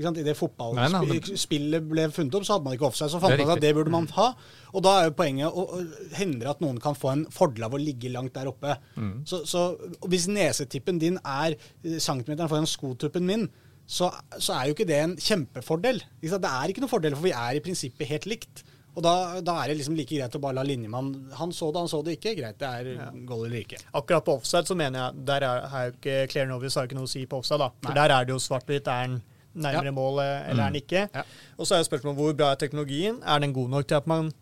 Ikke 0.00 0.08
sant? 0.08 0.20
I 0.22 0.24
det 0.24 0.36
fotballspillet 0.38 1.88
ble 1.90 2.06
funnet 2.14 2.36
opp, 2.38 2.46
så 2.48 2.56
hadde 2.56 2.64
man 2.64 2.76
ikke 2.76 2.88
offside. 2.88 3.12
Så 3.12 3.20
fant 3.20 3.36
man 3.36 3.50
ut 3.50 3.54
at 3.58 3.60
det 3.60 3.74
burde 3.76 3.92
man 3.92 4.08
ha. 4.16 4.30
Og 4.72 4.84
da 4.86 4.94
er 4.96 5.10
jo 5.10 5.16
poenget 5.18 5.52
å, 5.52 5.66
å 5.76 6.16
hindre 6.16 6.54
at 6.54 6.62
noen 6.64 6.80
kan 6.80 6.96
få 6.96 7.12
en 7.12 7.26
fordel 7.34 7.68
av 7.68 7.76
å 7.76 7.82
ligge 7.82 8.12
langt 8.14 8.32
der 8.38 8.48
oppe. 8.48 8.78
Mm. 8.96 9.18
Så, 9.28 9.42
så 9.50 9.66
hvis 10.08 10.30
nesetippen 10.32 11.00
din 11.02 11.20
er 11.20 11.58
eh, 11.58 12.00
centimeteren 12.00 12.48
foran 12.48 12.70
skotuppen 12.70 13.28
min, 13.28 13.50
så, 13.90 14.08
så 14.38 14.56
er 14.56 14.70
jo 14.70 14.76
ikke 14.78 14.88
det 14.88 15.00
en 15.04 15.16
kjempefordel. 15.20 16.00
Ikke 16.20 16.32
sant? 16.32 16.46
Det 16.46 16.56
er 16.56 16.72
ikke 16.72 16.86
noen 16.86 16.94
fordel, 16.96 17.16
for 17.18 17.28
vi 17.28 17.36
er 17.36 17.58
i 17.58 17.64
prinsippet 17.64 18.08
helt 18.14 18.28
likt. 18.30 18.64
Og 18.96 19.04
da, 19.06 19.40
da 19.44 19.54
er 19.60 19.70
det 19.70 19.78
liksom 19.78 19.94
like 19.98 20.16
greit 20.16 20.34
å 20.34 20.40
bare 20.42 20.56
la 20.58 20.64
linjemannen 20.66 21.30
Han 21.38 21.52
så 21.54 21.68
det, 21.70 21.78
han 21.78 21.90
så 21.90 22.00
det 22.06 22.16
ikke. 22.18 22.34
Greit, 22.38 22.58
det 22.58 22.70
er 22.70 23.12
goal 23.26 23.44
eller 23.46 23.62
ikke. 23.62 23.78
Akkurat 23.96 24.26
på 24.26 24.34
offside 24.40 24.66
så 24.66 24.76
mener 24.78 25.04
jeg 25.04 25.26
der 25.30 25.46
er, 25.46 25.66
er 25.68 25.84
jo 25.88 25.94
ikke 25.96 26.16
Clear 26.32 26.48
Novice 26.50 26.78
har 26.78 26.88
ikke 26.88 26.98
noe 26.98 27.06
å 27.06 27.12
si 27.12 27.22
på 27.30 27.38
offside. 27.38 27.60
da. 27.62 27.70
For 27.84 27.92
Nei. 27.92 27.98
der 28.00 28.16
er 28.16 28.26
det 28.26 28.34
jo 28.34 28.40
svart-hvitt. 28.42 28.90
Er 28.90 29.06
den 29.06 29.20
nærmere 29.54 29.90
Ja. 29.90 29.94
målet, 29.96 30.48
eller 30.50 30.62
er 30.64 30.70
den 30.70 30.80
ikke? 30.82 31.08
Ja. 31.14 31.22
Og 31.58 31.66
så 31.66 31.74
er 31.78 31.82
spørsmålet 31.86 32.16
hvor 32.20 32.36
bra 32.36 32.52
er 32.52 32.56
teknologien? 32.60 33.22
Er 33.24 33.38
den 33.40 33.52
god 33.52 33.68
nok 33.70 33.86
til 33.88 33.94
at 33.98 34.06
man 34.06 34.32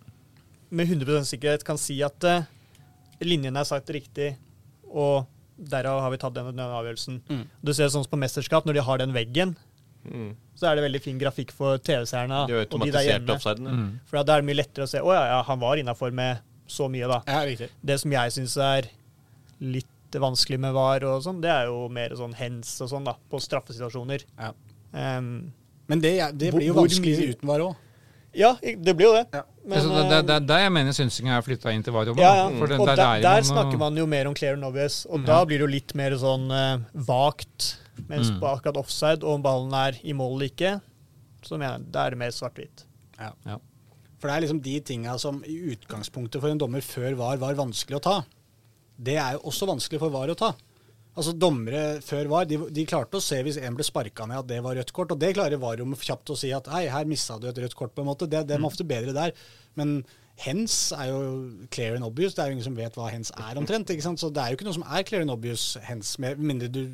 med 0.70 0.86
100% 0.86 1.24
sikkerhet 1.24 1.64
kan 1.64 1.78
si 1.78 2.00
at 2.02 2.24
uh, 2.24 2.42
linjene 3.24 3.58
er 3.58 3.64
sagt 3.64 3.88
riktig, 3.90 4.36
og 4.90 5.26
derav 5.58 6.00
har 6.04 6.10
vi 6.12 6.18
tatt 6.20 6.34
den, 6.36 6.50
den 6.52 6.60
avgjørelsen? 6.60 7.22
Mm. 7.28 7.46
Du 7.64 7.72
ser 7.72 7.88
sånn 7.88 8.04
som 8.04 8.10
på 8.12 8.20
mesterskap, 8.20 8.64
når 8.68 8.74
de 8.74 8.80
har 8.90 8.98
den 8.98 9.12
veggen, 9.16 9.56
Mm. 10.08 10.36
så 10.54 10.68
er 10.70 10.76
det 10.78 10.84
veldig 10.84 11.00
fin 11.02 11.18
grafikk 11.18 11.50
for 11.52 11.76
TV-seerne 11.84 12.36
og 12.46 12.48
de 12.48 12.90
der 12.94 13.02
hjemme. 13.02 13.34
Mm. 13.58 13.98
For 14.06 14.22
da 14.22 14.36
er 14.36 14.40
det 14.40 14.46
mye 14.46 14.56
lettere 14.62 14.86
å 14.86 14.88
se 14.88 15.00
å 15.02 15.10
ja, 15.12 15.24
ja, 15.26 15.42
han 15.42 15.58
var 15.60 15.76
innafor 15.76 16.12
med 16.14 16.38
så 16.70 16.86
mye, 16.88 17.08
da. 17.10 17.18
Ja, 17.26 17.42
riktig. 17.44 17.68
Det 17.84 17.98
som 18.00 18.14
jeg 18.14 18.30
syns 18.32 18.54
er 18.56 18.88
litt 19.60 20.16
vanskelig 20.22 20.58
med 20.62 20.72
VAR 20.72 21.04
og 21.04 21.22
sånn, 21.26 21.42
det 21.42 21.50
er 21.50 21.66
jo 21.68 21.88
mer 21.92 22.14
sånn 22.16 22.32
hens 22.38 22.70
og 22.80 22.88
sånn, 22.94 23.04
da, 23.04 23.16
på 23.28 23.40
straffesituasjoner. 23.42 24.24
Ja. 24.38 24.52
Um, 24.92 25.52
Men 25.88 26.00
det, 26.00 26.14
er- 26.20 26.32
det 26.32 26.52
blir 26.54 26.66
jo 26.70 26.74
vanskelig 26.74 27.34
uten 27.34 27.48
var 27.48 27.60
òg. 27.60 27.76
ja, 28.34 28.54
det 28.60 28.94
blir 28.96 29.06
jo 29.08 29.12
det. 29.16 29.26
Ja. 29.34 29.42
Men, 29.68 29.82
så 29.84 29.88
det, 29.88 30.04
det, 30.10 30.20
det 30.28 30.34
eh, 30.34 30.36
er 30.40 30.46
der 30.48 30.60
jeg 30.64 30.72
mener 30.72 30.92
synsinga 30.96 31.36
er 31.36 31.42
flytta 31.44 31.72
inn 31.74 31.82
til 31.84 31.92
varerommet. 31.92 32.22
ja, 32.22 32.34
ja. 32.36 32.46
Og 32.48 32.68
der, 32.86 33.02
er 33.04 33.20
der 33.24 33.42
man, 33.42 33.44
snakker 33.50 33.78
man 33.78 33.96
jo 33.96 34.06
mer 34.06 34.28
om 34.30 34.34
clear 34.34 34.54
and 34.56 34.64
obvious, 34.64 35.02
og 35.10 35.20
Ja. 35.20 35.26
da 35.26 35.44
blir 35.44 35.58
det 35.58 35.66
jo 35.66 35.72
litt 35.72 35.94
mer 35.94 36.12
sånn 36.16 36.48
uh, 36.50 36.78
vagt. 36.94 37.76
Mens 38.08 38.30
Mm. 38.30 38.38
på 38.40 38.46
akkurat 38.46 38.76
offside, 38.78 39.24
og 39.24 39.34
om 39.34 39.42
ballen 39.42 39.72
er 39.74 39.96
i 40.06 40.12
mål 40.14 40.36
eller 40.36 40.46
ikke, 40.52 40.80
så 41.42 41.58
mener 41.58 41.78
jeg 41.80 41.90
da 41.92 42.04
er 42.06 42.10
det 42.14 42.18
mer 42.20 42.30
svart-hvitt. 42.30 42.84
Ja. 43.18 43.32
Ja. 43.44 43.56
For 44.20 44.28
det 44.28 44.36
er 44.36 44.40
liksom 44.46 44.60
de 44.62 44.80
tinga 44.80 45.16
som 45.18 45.42
i 45.44 45.56
utgangspunktet 45.74 46.40
for 46.40 46.48
en 46.48 46.58
dommer 46.58 46.80
før 46.80 47.16
VAR 47.18 47.36
var 47.42 47.54
vanskelig 47.58 47.98
å 47.98 48.02
ta. 48.02 48.16
Det 48.98 49.16
er 49.18 49.32
jo 49.34 49.40
også 49.50 49.66
vanskelig 49.66 49.98
for 50.00 50.10
VAR 50.14 50.30
å 50.30 50.36
ta. 50.38 50.52
Altså 51.18 51.32
Dommere 51.34 51.98
før 52.04 52.28
VAR 52.30 52.46
de, 52.46 52.60
de 52.70 52.84
klarte 52.86 53.18
å 53.18 53.22
se 53.22 53.40
hvis 53.42 53.56
en 53.58 53.74
ble 53.74 53.82
sparka 53.86 54.26
ned 54.30 54.38
at 54.38 54.48
det 54.50 54.60
var 54.62 54.76
rødt 54.78 54.92
kort. 54.94 55.10
Og 55.10 55.18
det 55.18 55.32
klarer 55.34 55.58
VAR-rommet 55.58 56.04
kjapt 56.06 56.30
å 56.30 56.36
si 56.38 56.52
at 56.54 56.68
hei, 56.70 56.84
her 56.92 57.08
mista 57.10 57.40
du 57.42 57.48
et 57.50 57.58
rødt 57.64 57.74
kort. 57.78 57.94
på 57.96 58.04
en 58.04 58.10
måte. 58.12 58.28
Det, 58.30 58.44
det 58.46 58.54
er 58.54 58.66
ofte 58.68 58.86
bedre 58.86 59.14
der. 59.16 59.34
Men 59.78 59.96
hens 60.44 60.76
er 60.94 61.08
jo 61.10 61.18
clear 61.74 61.98
and 61.98 62.06
obvious. 62.06 62.36
Det 62.36 62.44
er 62.44 62.52
jo 62.52 62.58
ingen 62.58 62.68
som 62.68 62.78
vet 62.78 62.98
hva 62.98 63.08
hens 63.10 63.32
er 63.34 63.58
omtrent. 63.58 63.90
ikke 63.90 64.06
sant? 64.06 64.22
Så 64.22 64.30
det 64.30 64.44
er 64.44 64.52
jo 64.52 64.60
ikke 64.60 64.68
noe 64.68 64.78
som 64.78 64.86
er 64.86 65.06
clear 65.08 65.26
and 65.26 65.34
obvious 65.34 65.72
hens, 65.88 66.14
med 66.22 66.38
mindre 66.38 66.70
du 66.70 66.84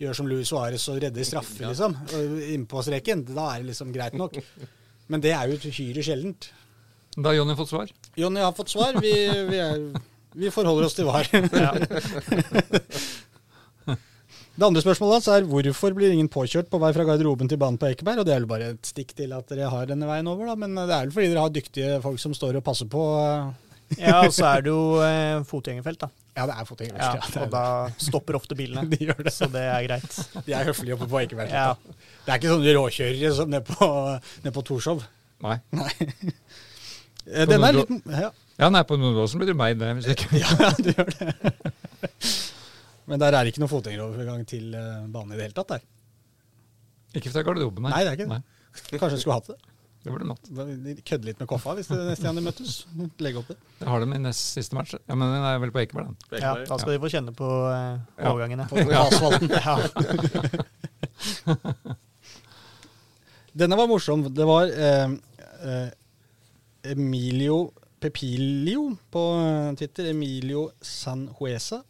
gjør 0.00 0.16
som 0.16 0.28
Luis 0.30 0.48
Suárez 0.48 0.86
og 0.88 1.00
redder 1.02 1.26
straffe, 1.26 1.66
liksom. 1.66 1.96
Innpå 2.54 2.84
streken. 2.86 3.26
Da 3.28 3.50
er 3.54 3.64
det 3.64 3.72
liksom 3.72 3.90
greit 3.92 4.14
nok. 4.16 4.38
Men 5.10 5.24
det 5.24 5.34
er 5.36 5.50
jo 5.50 5.58
uhyre 5.58 6.04
sjeldent. 6.06 6.52
Da 7.18 7.32
har 7.32 7.40
Jonny 7.40 7.58
fått 7.58 7.72
svar. 7.72 7.90
Jonny 8.16 8.40
har 8.40 8.54
fått 8.54 8.70
svar. 8.72 8.94
Vi, 9.02 9.12
vi, 9.50 9.58
er, 9.58 9.82
vi 10.38 10.54
forholder 10.54 10.86
oss 10.86 10.94
til 10.94 11.10
VAR. 11.10 11.26
Det 14.60 14.66
andre 14.66 14.82
spørsmålet 14.84 15.14
hans 15.16 15.28
er 15.32 15.46
hvorfor 15.48 15.94
blir 15.96 16.12
ingen 16.12 16.28
påkjørt 16.28 16.66
på 16.68 16.78
vei 16.82 16.90
fra 16.92 17.06
garderoben 17.08 17.48
til 17.48 17.56
banen 17.60 17.78
på 17.80 17.88
Ekeberg? 17.88 18.20
Og 18.20 18.26
det 18.28 18.34
er 18.34 18.42
vel 18.42 18.50
bare 18.50 18.66
et 18.74 18.90
stikk 18.90 19.14
til 19.16 19.32
at 19.32 19.48
dere 19.48 19.70
har 19.72 19.86
denne 19.88 20.04
veien 20.04 20.28
over, 20.28 20.50
da. 20.50 20.56
Men 20.60 20.76
det 20.76 20.92
er 20.92 21.06
vel 21.06 21.14
fordi 21.14 21.30
dere 21.32 21.44
har 21.46 21.54
dyktige 21.54 21.94
folk 22.04 22.20
som 22.20 22.34
står 22.36 22.58
og 22.60 22.64
passer 22.66 22.90
på. 22.92 23.04
Ja, 23.96 24.18
og 24.20 24.34
så 24.36 24.44
er 24.50 24.66
det 24.66 24.70
jo 24.70 24.82
eh, 25.02 25.40
fotgjengerfelt, 25.48 26.02
da. 26.04 26.10
Ja, 26.36 26.44
det 26.50 26.58
er 26.60 26.68
fotgjengerfelt. 26.68 27.24
Ja, 27.24 27.30
Ja, 27.40 27.46
og 27.46 27.54
da 27.56 27.62
stopper 28.04 28.36
ofte 28.38 28.58
bilene. 28.58 28.84
De 28.92 29.00
gjør 29.08 29.24
det. 29.24 29.32
Så 29.34 29.48
det 29.50 29.64
er 29.64 29.86
greit. 29.88 30.20
De 30.44 30.54
er 30.54 30.68
høflige 30.68 30.98
oppe 30.98 31.08
på 31.08 31.22
Ekeberg. 31.24 31.56
Ja. 31.56 31.72
Det 32.26 32.34
er 32.34 32.42
ikke 32.42 32.52
sånne 32.52 32.76
råkjørere 32.76 33.32
som 33.40 33.50
nede 33.56 33.64
på, 33.64 33.90
ned 34.44 34.54
på 34.60 34.66
Torshov. 34.68 35.02
Nei. 35.40 35.56
Nei. 35.72 35.90
Den 37.48 37.64
er 37.64 37.80
litt 37.80 37.96
ja. 38.12 38.30
Ja, 38.60 38.68
nei, 38.68 38.84
på 38.84 39.00
Nordåsen 39.00 39.40
blir 39.40 39.54
det 39.54 39.56
meg, 39.56 39.80
det. 39.80 39.94
Hvis 39.96 40.12
ikke. 40.12 40.28
Ja, 40.44 40.68
du 40.76 40.92
gjør 40.92 41.12
det. 41.16 41.64
Men 43.10 43.18
der 43.22 43.30
er 43.34 43.40
det 43.42 43.50
ikke 43.52 43.62
noen 43.64 43.72
fotgjengerovergang 43.72 44.40
til 44.48 44.64
eh, 44.78 45.00
banen 45.10 45.34
i 45.34 45.36
det 45.40 45.46
hele 45.48 45.56
tatt 45.58 45.72
der. 45.74 45.82
Ikke 47.18 47.32
fra 47.34 47.42
garderoben, 47.46 47.82
nei. 47.82 47.90
Nei, 47.90 48.02
det 48.06 48.10
er 48.12 48.16
ikke 48.20 48.30
det. 48.30 48.42
Kanskje 49.02 49.16
du 49.18 49.22
skulle 49.24 49.38
hatt 49.40 49.50
det. 49.52 49.58
Det 50.00 50.08
burde 50.08 50.24
de 50.24 50.32
hatt. 50.32 50.48
Kødde 51.04 51.26
litt 51.28 51.36
med 51.42 51.48
Koffa 51.50 51.74
hvis 51.76 51.90
det 51.90 51.98
neste 52.06 52.24
gang 52.24 52.36
de 52.38 52.42
møttes. 52.46 52.70
Legge 53.20 53.36
opp 53.42 53.50
det. 53.52 53.56
Jeg 53.82 53.88
har 53.92 54.00
dem 54.00 54.14
i 54.16 54.20
nest 54.24 54.40
siste 54.56 54.72
match. 54.72 54.94
Ja, 54.96 55.12
Men 55.12 55.28
den 55.34 55.44
er 55.44 55.58
vel 55.60 55.68
på 55.74 55.82
Ekeberg, 55.82 56.06
den. 56.08 56.16
Ja, 56.40 56.54
da 56.64 56.78
skal 56.80 56.94
de 56.94 57.00
få 57.02 57.10
kjenne 57.12 57.32
på 57.36 57.44
Ja. 57.68 58.00
overgangene. 58.30 58.64
På 58.70 58.80
asfalten. 58.80 59.52
Denne 63.60 63.76
var 63.76 63.90
morsom. 63.90 64.24
Det 64.32 64.46
var 64.48 64.72
eh, 64.72 65.12
eh, 65.68 65.90
Emilio 66.94 67.58
Pepilio 68.00 68.96
på 69.12 69.22
Twitter. 69.76 70.08
Emilio 70.14 70.70
Sanjuesa. 70.80 71.82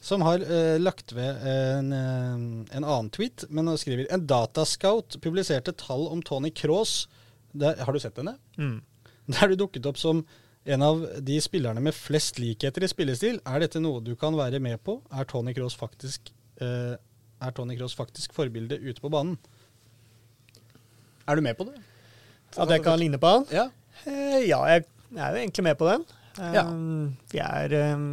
Som 0.00 0.22
har 0.22 0.42
uh, 0.46 0.76
lagt 0.78 1.10
ved 1.12 1.40
en, 1.42 1.92
eh, 1.92 2.34
en 2.76 2.84
annen 2.84 3.08
tweet, 3.10 3.42
men 3.50 3.66
han 3.66 3.78
skriver 3.80 4.06
En 4.14 4.26
datascout 4.30 5.16
publiserte 5.24 5.74
tall 5.74 6.06
om 6.12 6.22
Tony 6.22 6.52
Cross. 6.54 7.08
Der, 7.50 7.80
har 7.82 7.92
du 7.92 7.98
sett 7.98 8.16
henne? 8.20 8.36
Mm. 8.56 8.76
Der 9.34 9.50
du 9.50 9.56
dukket 9.58 9.88
opp 9.90 9.98
som 9.98 10.22
en 10.68 10.84
av 10.84 11.02
de 11.24 11.40
spillerne 11.40 11.80
med 11.82 11.96
flest 11.96 12.38
likheter 12.38 12.84
i 12.84 12.90
spillestil. 12.90 13.40
Er 13.48 13.64
dette 13.64 13.80
noe 13.82 14.02
du 14.04 14.12
kan 14.20 14.36
være 14.38 14.60
med 14.62 14.78
på? 14.86 15.00
Er 15.10 15.26
Tony 15.26 15.54
Cross 15.56 15.74
faktisk, 15.80 16.30
uh, 16.62 16.94
er 17.42 17.56
Tony 17.56 17.74
Cross 17.78 17.96
faktisk 17.98 18.36
forbildet 18.36 18.78
ute 18.84 19.02
på 19.02 19.10
banen? 19.10 19.34
Er 21.28 21.36
du 21.36 21.42
med 21.44 21.58
på 21.58 21.66
det? 21.68 21.74
At 22.56 22.70
jeg 22.72 22.84
kan 22.86 22.98
ligne 23.00 23.18
på 23.20 23.28
han? 23.34 23.44
Ja. 23.52 23.66
Eh, 24.06 24.46
ja, 24.48 24.62
jeg, 24.70 24.84
jeg 25.10 25.20
er 25.24 25.34
jo 25.34 25.40
egentlig 25.42 25.64
med 25.66 25.78
på 25.80 25.88
den. 25.90 26.04
Eh, 26.38 26.54
Ja. 26.54 26.64
Vi 27.32 27.40
er 27.44 27.74
eh, 27.76 28.04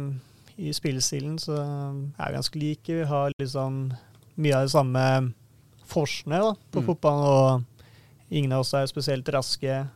I 0.58 0.72
spillestilen 0.72 1.36
så 1.38 1.56
er 1.58 2.30
vi 2.30 2.36
ganske 2.38 2.58
like. 2.60 2.92
Vi 2.96 3.04
har 3.04 3.32
liksom 3.38 3.92
mye 4.40 4.56
av 4.56 4.64
det 4.66 4.72
samme 4.72 5.02
forsene 5.86 6.38
da, 6.42 6.54
på 6.72 6.80
Mm. 6.80 6.86
fotballen. 6.86 7.26
Og 7.26 7.64
ingen 8.30 8.52
av 8.52 8.60
oss 8.64 8.72
er 8.74 8.86
spesielt 8.86 9.28
raske. 9.28 9.86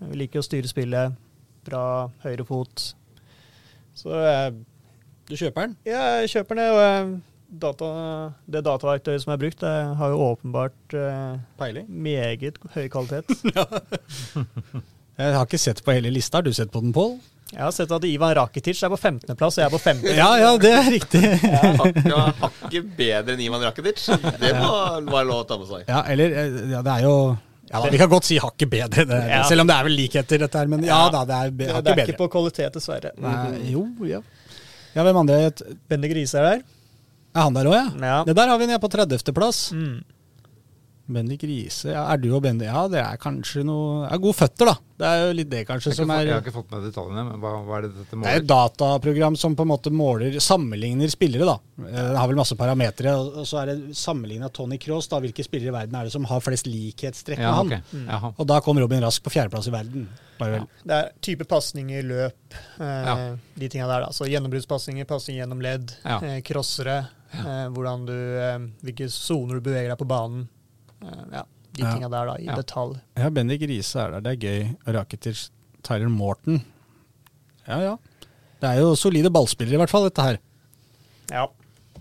Vi 0.00 0.16
liker 0.16 0.38
å 0.40 0.46
styre 0.46 0.68
spillet. 0.70 1.12
Bra 1.64 2.08
høyre 2.22 2.46
fot. 2.46 2.94
Så 3.94 4.10
jeg, 4.14 4.54
Du 5.28 5.34
kjøper 5.34 5.66
den? 5.66 5.76
Ja, 5.84 6.20
jeg 6.20 6.28
kjøper 6.30 6.54
den. 6.54 6.70
Og 6.70 6.80
jeg, 6.80 7.20
data, 7.60 7.86
det 8.46 8.62
dataverktøyet 8.64 9.22
som 9.24 9.32
er 9.32 9.36
brukt, 9.42 9.58
det 9.60 9.96
har 9.98 10.08
jo 10.12 10.20
åpenbart 10.22 10.94
eh, 10.94 11.38
Peiling? 11.58 11.86
meget 11.90 12.58
høy 12.74 12.86
kvalitet. 12.88 13.26
Jeg 15.16 15.32
har 15.32 15.46
ikke 15.46 15.58
sett 15.58 15.78
på 15.84 15.94
hele 15.96 16.10
lista. 16.12 16.36
Har 16.38 16.42
du 16.44 16.52
sett 16.52 16.70
på 16.70 16.80
den, 16.84 16.92
Pål? 16.92 17.14
Jeg 17.52 17.62
har 17.62 17.70
sett 17.70 17.92
at 17.94 18.04
Ivan 18.08 18.32
Rakitic 18.34 18.80
er 18.82 18.90
på 18.90 18.96
15.-plass, 18.98 19.56
og 19.56 19.60
jeg 19.62 19.68
er 19.68 19.74
på 19.74 19.78
15. 19.78 20.08
Ja, 20.18 20.28
ja, 20.42 20.48
det 20.58 20.72
er 20.74 20.88
riktig. 20.90 21.20
Hakket 21.78 22.08
hakket 22.42 22.88
bedre 22.98 23.36
enn 23.36 23.42
Ivan 23.44 23.62
Rakitic. 23.62 24.02
Det 24.42 24.50
må 24.58 24.72
være 25.12 25.26
lov 25.28 25.44
å 25.44 25.46
ta 25.46 25.58
med 25.60 25.68
seg. 25.70 25.84
Ja, 25.86 26.00
eller 26.10 26.34
eh, 26.42 26.56
ja, 26.74 26.80
Det 26.82 26.96
er 26.96 27.04
jo 27.06 27.12
ja, 27.70 27.80
da, 27.84 27.90
Vi 27.94 28.00
kan 28.02 28.10
godt 28.10 28.26
si 28.28 28.38
hakket 28.42 28.70
bedre, 28.72 29.04
det, 29.10 29.20
Ja. 29.30 29.44
selv 29.46 29.62
om 29.62 29.70
det 29.70 29.76
er 29.78 29.86
vel 29.86 29.94
likheter, 29.98 30.42
dette 30.42 30.58
her. 30.58 30.72
Men 30.74 30.82
ja, 30.86 30.98
da, 31.14 31.22
det 31.28 31.36
er 31.38 31.44
hakket 31.46 31.60
bedre. 31.62 31.76
det 31.82 31.92
er 31.92 31.94
er 31.94 32.00
bedre. 32.02 32.08
ikke 32.16 32.22
på 32.24 32.28
kvalitet, 32.34 32.74
dessverre. 32.80 33.14
Nei, 33.22 33.70
jo, 33.70 33.86
ja. 34.10 34.20
Ja, 34.96 35.04
hvem 35.06 35.22
andre? 35.22 35.38
Bende 35.90 36.10
Grise 36.10 36.38
er 36.42 36.48
der. 36.50 36.66
Er 37.36 37.46
han 37.46 37.54
der 37.58 37.68
òg, 37.70 37.74
ja? 37.78 37.86
Ja. 38.10 38.18
Det 38.26 38.34
der 38.38 38.48
har 38.48 38.58
vi 38.58 38.66
nede 38.72 38.80
på 38.82 38.88
30.-plass. 38.90 39.62
Mm. 39.76 39.96
Bendik 41.08 41.42
Riise, 41.46 41.92
ja, 41.92 42.02
er 42.12 42.18
du 42.18 42.28
og 42.34 42.42
Bendik 42.42 42.66
Ja, 42.66 42.88
det 42.90 42.98
er 42.98 43.16
kanskje 43.22 43.62
noe 43.64 44.08
er 44.10 44.18
Gode 44.18 44.34
føtter, 44.34 44.66
da. 44.66 44.74
Det 44.96 45.06
er 45.06 45.18
jo 45.26 45.32
litt 45.36 45.50
det, 45.52 45.60
kanskje, 45.68 45.92
som 45.94 46.10
er 46.10 46.24
jeg 46.24 46.32
har 46.32 46.40
ikke 46.42 46.54
fått 46.54 46.70
med 46.72 46.82
detaljene, 46.88 47.22
men 47.28 47.40
hva, 47.42 47.50
hva 47.66 47.76
er 47.78 47.82
det 47.84 47.90
dette 47.98 48.16
måler? 48.16 48.24
Det 48.26 48.32
er 48.32 48.40
et 48.42 48.48
dataprogram 48.48 49.36
som 49.36 49.54
på 49.54 49.62
en 49.66 49.68
måte 49.70 49.92
måler 49.92 50.38
Sammenligner 50.40 51.10
spillere, 51.12 51.44
da. 51.46 51.56
Eh, 51.84 51.92
Det 52.12 52.16
har 52.18 52.26
vel 52.30 52.36
masse 52.40 52.56
parametere. 52.56 53.12
Og 53.14 53.44
så 53.46 53.60
er 53.62 53.66
det 53.74 53.94
sammenligna 53.96 54.48
Tony 54.50 54.78
Cross, 54.82 55.08
da. 55.12 55.20
Hvilke 55.20 55.44
spillere 55.44 55.68
i 55.68 55.76
verden 55.76 55.94
er 56.00 56.08
det 56.08 56.12
som 56.16 56.24
har 56.24 56.40
flest 56.40 56.66
likhetstrekk 56.66 57.38
med 57.38 57.46
Ja, 57.46 57.52
han? 57.52 57.74
Mm. 57.92 58.32
Og 58.40 58.46
da 58.48 58.58
kom 58.64 58.78
Robin 58.80 59.04
Rask 59.04 59.22
på 59.22 59.30
fjerdeplass 59.36 59.68
i 59.68 59.74
verden. 59.76 60.08
Bare 60.40 60.50
vel. 60.56 60.66
Det 60.84 60.96
er 60.96 61.12
type 61.20 61.44
pasninger, 61.48 62.02
løp, 62.02 62.56
eh, 62.80 63.04
Ja. 63.06 63.36
de 63.56 63.68
tinga 63.68 63.86
der. 63.86 64.00
da. 64.00 64.10
Så 64.16 64.26
gjennombruddspasninger, 64.26 65.04
pasning 65.06 65.36
gjennom 65.38 65.60
ledd, 65.62 65.92
Ja. 66.04 66.18
eh, 66.22 66.40
crossere, 66.40 67.08
eh, 67.34 67.68
hvordan 67.68 68.06
du, 68.06 68.12
eh, 68.12 68.58
hvilke 68.82 69.10
soner 69.12 69.60
du 69.60 69.60
beveger 69.60 69.88
deg 69.94 69.98
på 69.98 70.08
banen. 70.08 70.48
Eh, 71.02 71.24
ja, 71.32 71.42
de 71.76 71.82
Ja. 71.82 71.92
tinga 71.94 72.08
der, 72.10 72.26
da, 72.26 72.34
i 72.40 72.44
Ja. 72.46 72.54
detalj. 72.56 73.00
Ja, 73.16 73.28
Bendik 73.30 73.60
Riise 73.68 73.98
er 74.00 74.10
der, 74.12 74.20
det 74.20 74.32
er 74.32 74.46
gøy. 74.46 74.76
Rakitic, 74.94 75.48
Tyler 75.82 76.08
Morton. 76.08 76.62
Ja 77.68 77.78
ja. 77.80 77.96
Det 78.60 78.70
er 78.70 78.80
jo 78.80 78.94
solide 78.96 79.30
ballspillere, 79.30 79.74
i 79.74 79.82
hvert 79.82 79.90
fall, 79.92 80.04
dette 80.08 80.22
her. 80.22 80.38
Ja, 81.30 81.46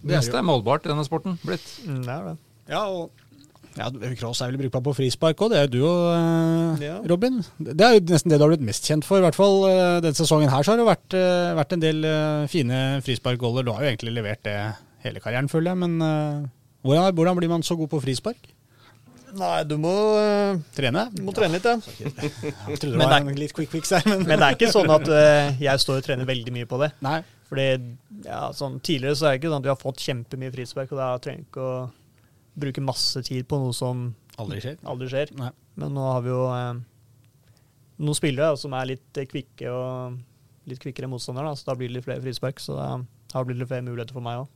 Det 0.06 0.12
meste 0.20 0.38
er 0.38 0.44
målbart 0.46 0.86
i 0.86 0.90
denne 0.90 1.04
sporten 1.06 1.38
blitt. 1.44 1.66
mm, 1.86 2.02
det 2.06 2.10
er 2.14 2.24
det. 2.30 2.38
Ja, 2.70 2.86
og 2.88 3.12
ja, 3.76 3.90
Cross 4.16 4.40
er 4.42 4.52
vel 4.52 4.58
brukbar 4.70 4.82
på 4.86 4.94
frispark 4.96 5.36
òg, 5.44 5.50
det 5.52 5.58
er 5.58 5.68
jo 5.68 5.74
du 5.74 5.86
og 5.86 6.80
eh, 6.80 6.86
Ja. 6.86 7.02
Robin. 7.10 7.44
Det 7.60 7.82
er 7.82 7.94
jo 8.00 8.00
nesten 8.06 8.30
det 8.30 8.38
du 8.40 8.44
har 8.46 8.56
blitt 8.56 8.62
mest 8.66 8.86
kjent 8.88 9.04
for. 9.04 9.18
I 9.18 9.22
hvert 9.26 9.36
fall 9.36 9.66
eh, 9.68 10.00
denne 10.02 10.16
sesongen 10.16 10.50
her 10.50 10.64
så 10.64 10.72
har 10.72 10.78
det 10.78 10.88
vært, 10.88 11.14
eh, 11.14 11.54
vært 11.60 11.74
en 11.74 11.80
del 11.84 12.06
eh, 12.06 12.48
fine 12.48 13.02
frisparkgoller. 13.04 13.66
Du 13.66 13.74
har 13.74 13.82
jo 13.84 13.90
egentlig 13.92 14.14
levert 14.16 14.44
det 14.44 14.56
hele 15.04 15.20
karrieren, 15.20 15.50
føler 15.50 15.74
jeg. 15.74 15.78
Men 15.84 16.02
eh, 16.02 16.48
hvordan, 16.86 17.14
hvordan 17.16 17.36
blir 17.42 17.50
man 17.50 17.62
så 17.64 17.76
god 17.76 17.90
på 17.90 18.02
frispark? 18.02 18.38
Nei, 19.36 19.64
du 19.68 19.76
må, 19.82 19.92
uh, 20.16 20.60
Trene? 20.76 21.06
du 21.12 21.22
må 21.28 21.34
trene 21.36 21.58
litt, 21.58 21.66
ja. 21.68 21.76
Jeg 22.00 22.80
trodde 22.80 22.94
det 22.94 23.00
Men 23.00 23.10
var 23.10 23.16
det 23.18 23.34
en 23.34 23.40
litt 23.40 23.54
quick 23.58 23.72
fix 23.74 23.92
her, 23.96 24.06
men, 24.08 24.24
Men 24.24 24.40
det 24.40 24.48
er 24.48 24.58
ikke 24.58 24.72
sånn 24.72 24.92
at 24.94 25.10
uh, 25.12 25.58
jeg 25.60 25.84
står 25.84 26.00
og 26.00 26.08
trener 26.08 26.30
veldig 26.30 26.54
mye 26.56 26.70
på 26.70 26.80
det. 26.82 26.92
Nei. 27.06 27.20
Fordi 27.50 27.66
ja, 28.26 28.42
sånn, 28.58 28.80
Tidligere 28.86 29.18
så 29.20 29.28
er 29.28 29.36
det 29.36 29.42
ikke 29.42 29.52
sånn 29.52 29.62
at 29.62 29.68
vi 29.68 29.74
har 29.74 29.82
fått 29.82 30.04
kjempemye 30.06 30.54
frispark, 30.56 30.94
og 30.96 31.02
da 31.02 31.10
trenger 31.22 31.44
vi 31.44 31.50
ikke 31.50 31.66
å 31.66 31.76
bruke 32.66 32.86
masse 32.88 33.22
tid 33.28 33.48
på 33.52 33.60
noe 33.60 33.76
som 33.76 34.08
Aldri 34.40 34.62
skjer. 34.64 34.80
aldri 34.88 35.10
skjer. 35.12 35.34
Men 35.36 35.94
nå 35.96 36.08
har 36.08 36.24
vi 36.24 36.32
jo 36.32 36.42
uh, 36.48 36.80
noen 38.00 38.18
spillere 38.18 38.56
som 38.60 38.74
er 38.78 38.94
litt 38.96 39.24
kvikke 39.32 39.72
og 39.72 40.18
litt 40.66 40.82
kvikkere 40.82 41.12
motstandere, 41.12 41.52
da, 41.52 41.60
så 41.60 41.70
da 41.70 41.78
blir 41.78 41.92
det 41.92 42.00
litt 42.00 42.08
flere 42.08 42.24
frispark. 42.24 42.64
Så 42.64 42.76
da 42.80 42.88
har 42.96 43.44
det 43.44 43.50
blitt 43.52 43.62
litt 43.62 43.70
flere 43.70 43.86
muligheter 43.86 44.16
for 44.16 44.26
meg 44.26 44.46
òg. 44.46 44.50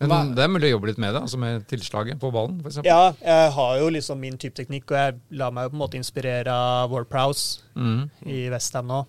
Men 0.00 0.10
Hva- 0.10 0.34
det 0.34 0.42
er 0.42 0.50
mulig 0.50 0.68
å 0.68 0.74
jobbe 0.74 0.88
litt 0.90 0.98
med 0.98 1.14
det, 1.14 1.20
altså 1.22 1.38
med 1.38 1.66
tilslaget 1.70 2.18
på 2.20 2.32
ballen, 2.34 2.58
f.eks. 2.64 2.80
Ja, 2.86 3.12
jeg 3.22 3.52
har 3.54 3.74
jo 3.78 3.90
liksom 3.94 4.18
min 4.20 4.36
type 4.40 4.56
teknikk, 4.58 4.90
og 4.90 4.98
jeg 4.98 5.38
lar 5.38 5.54
meg 5.54 5.68
jo 5.68 5.74
på 5.74 5.78
en 5.78 5.82
måte 5.84 6.00
inspirere 6.00 6.50
av 6.50 6.90
Ward 6.90 7.06
Prowse 7.12 7.62
mm. 7.78 8.00
i 8.26 8.40
Westham 8.52 8.90
nå. 8.90 9.04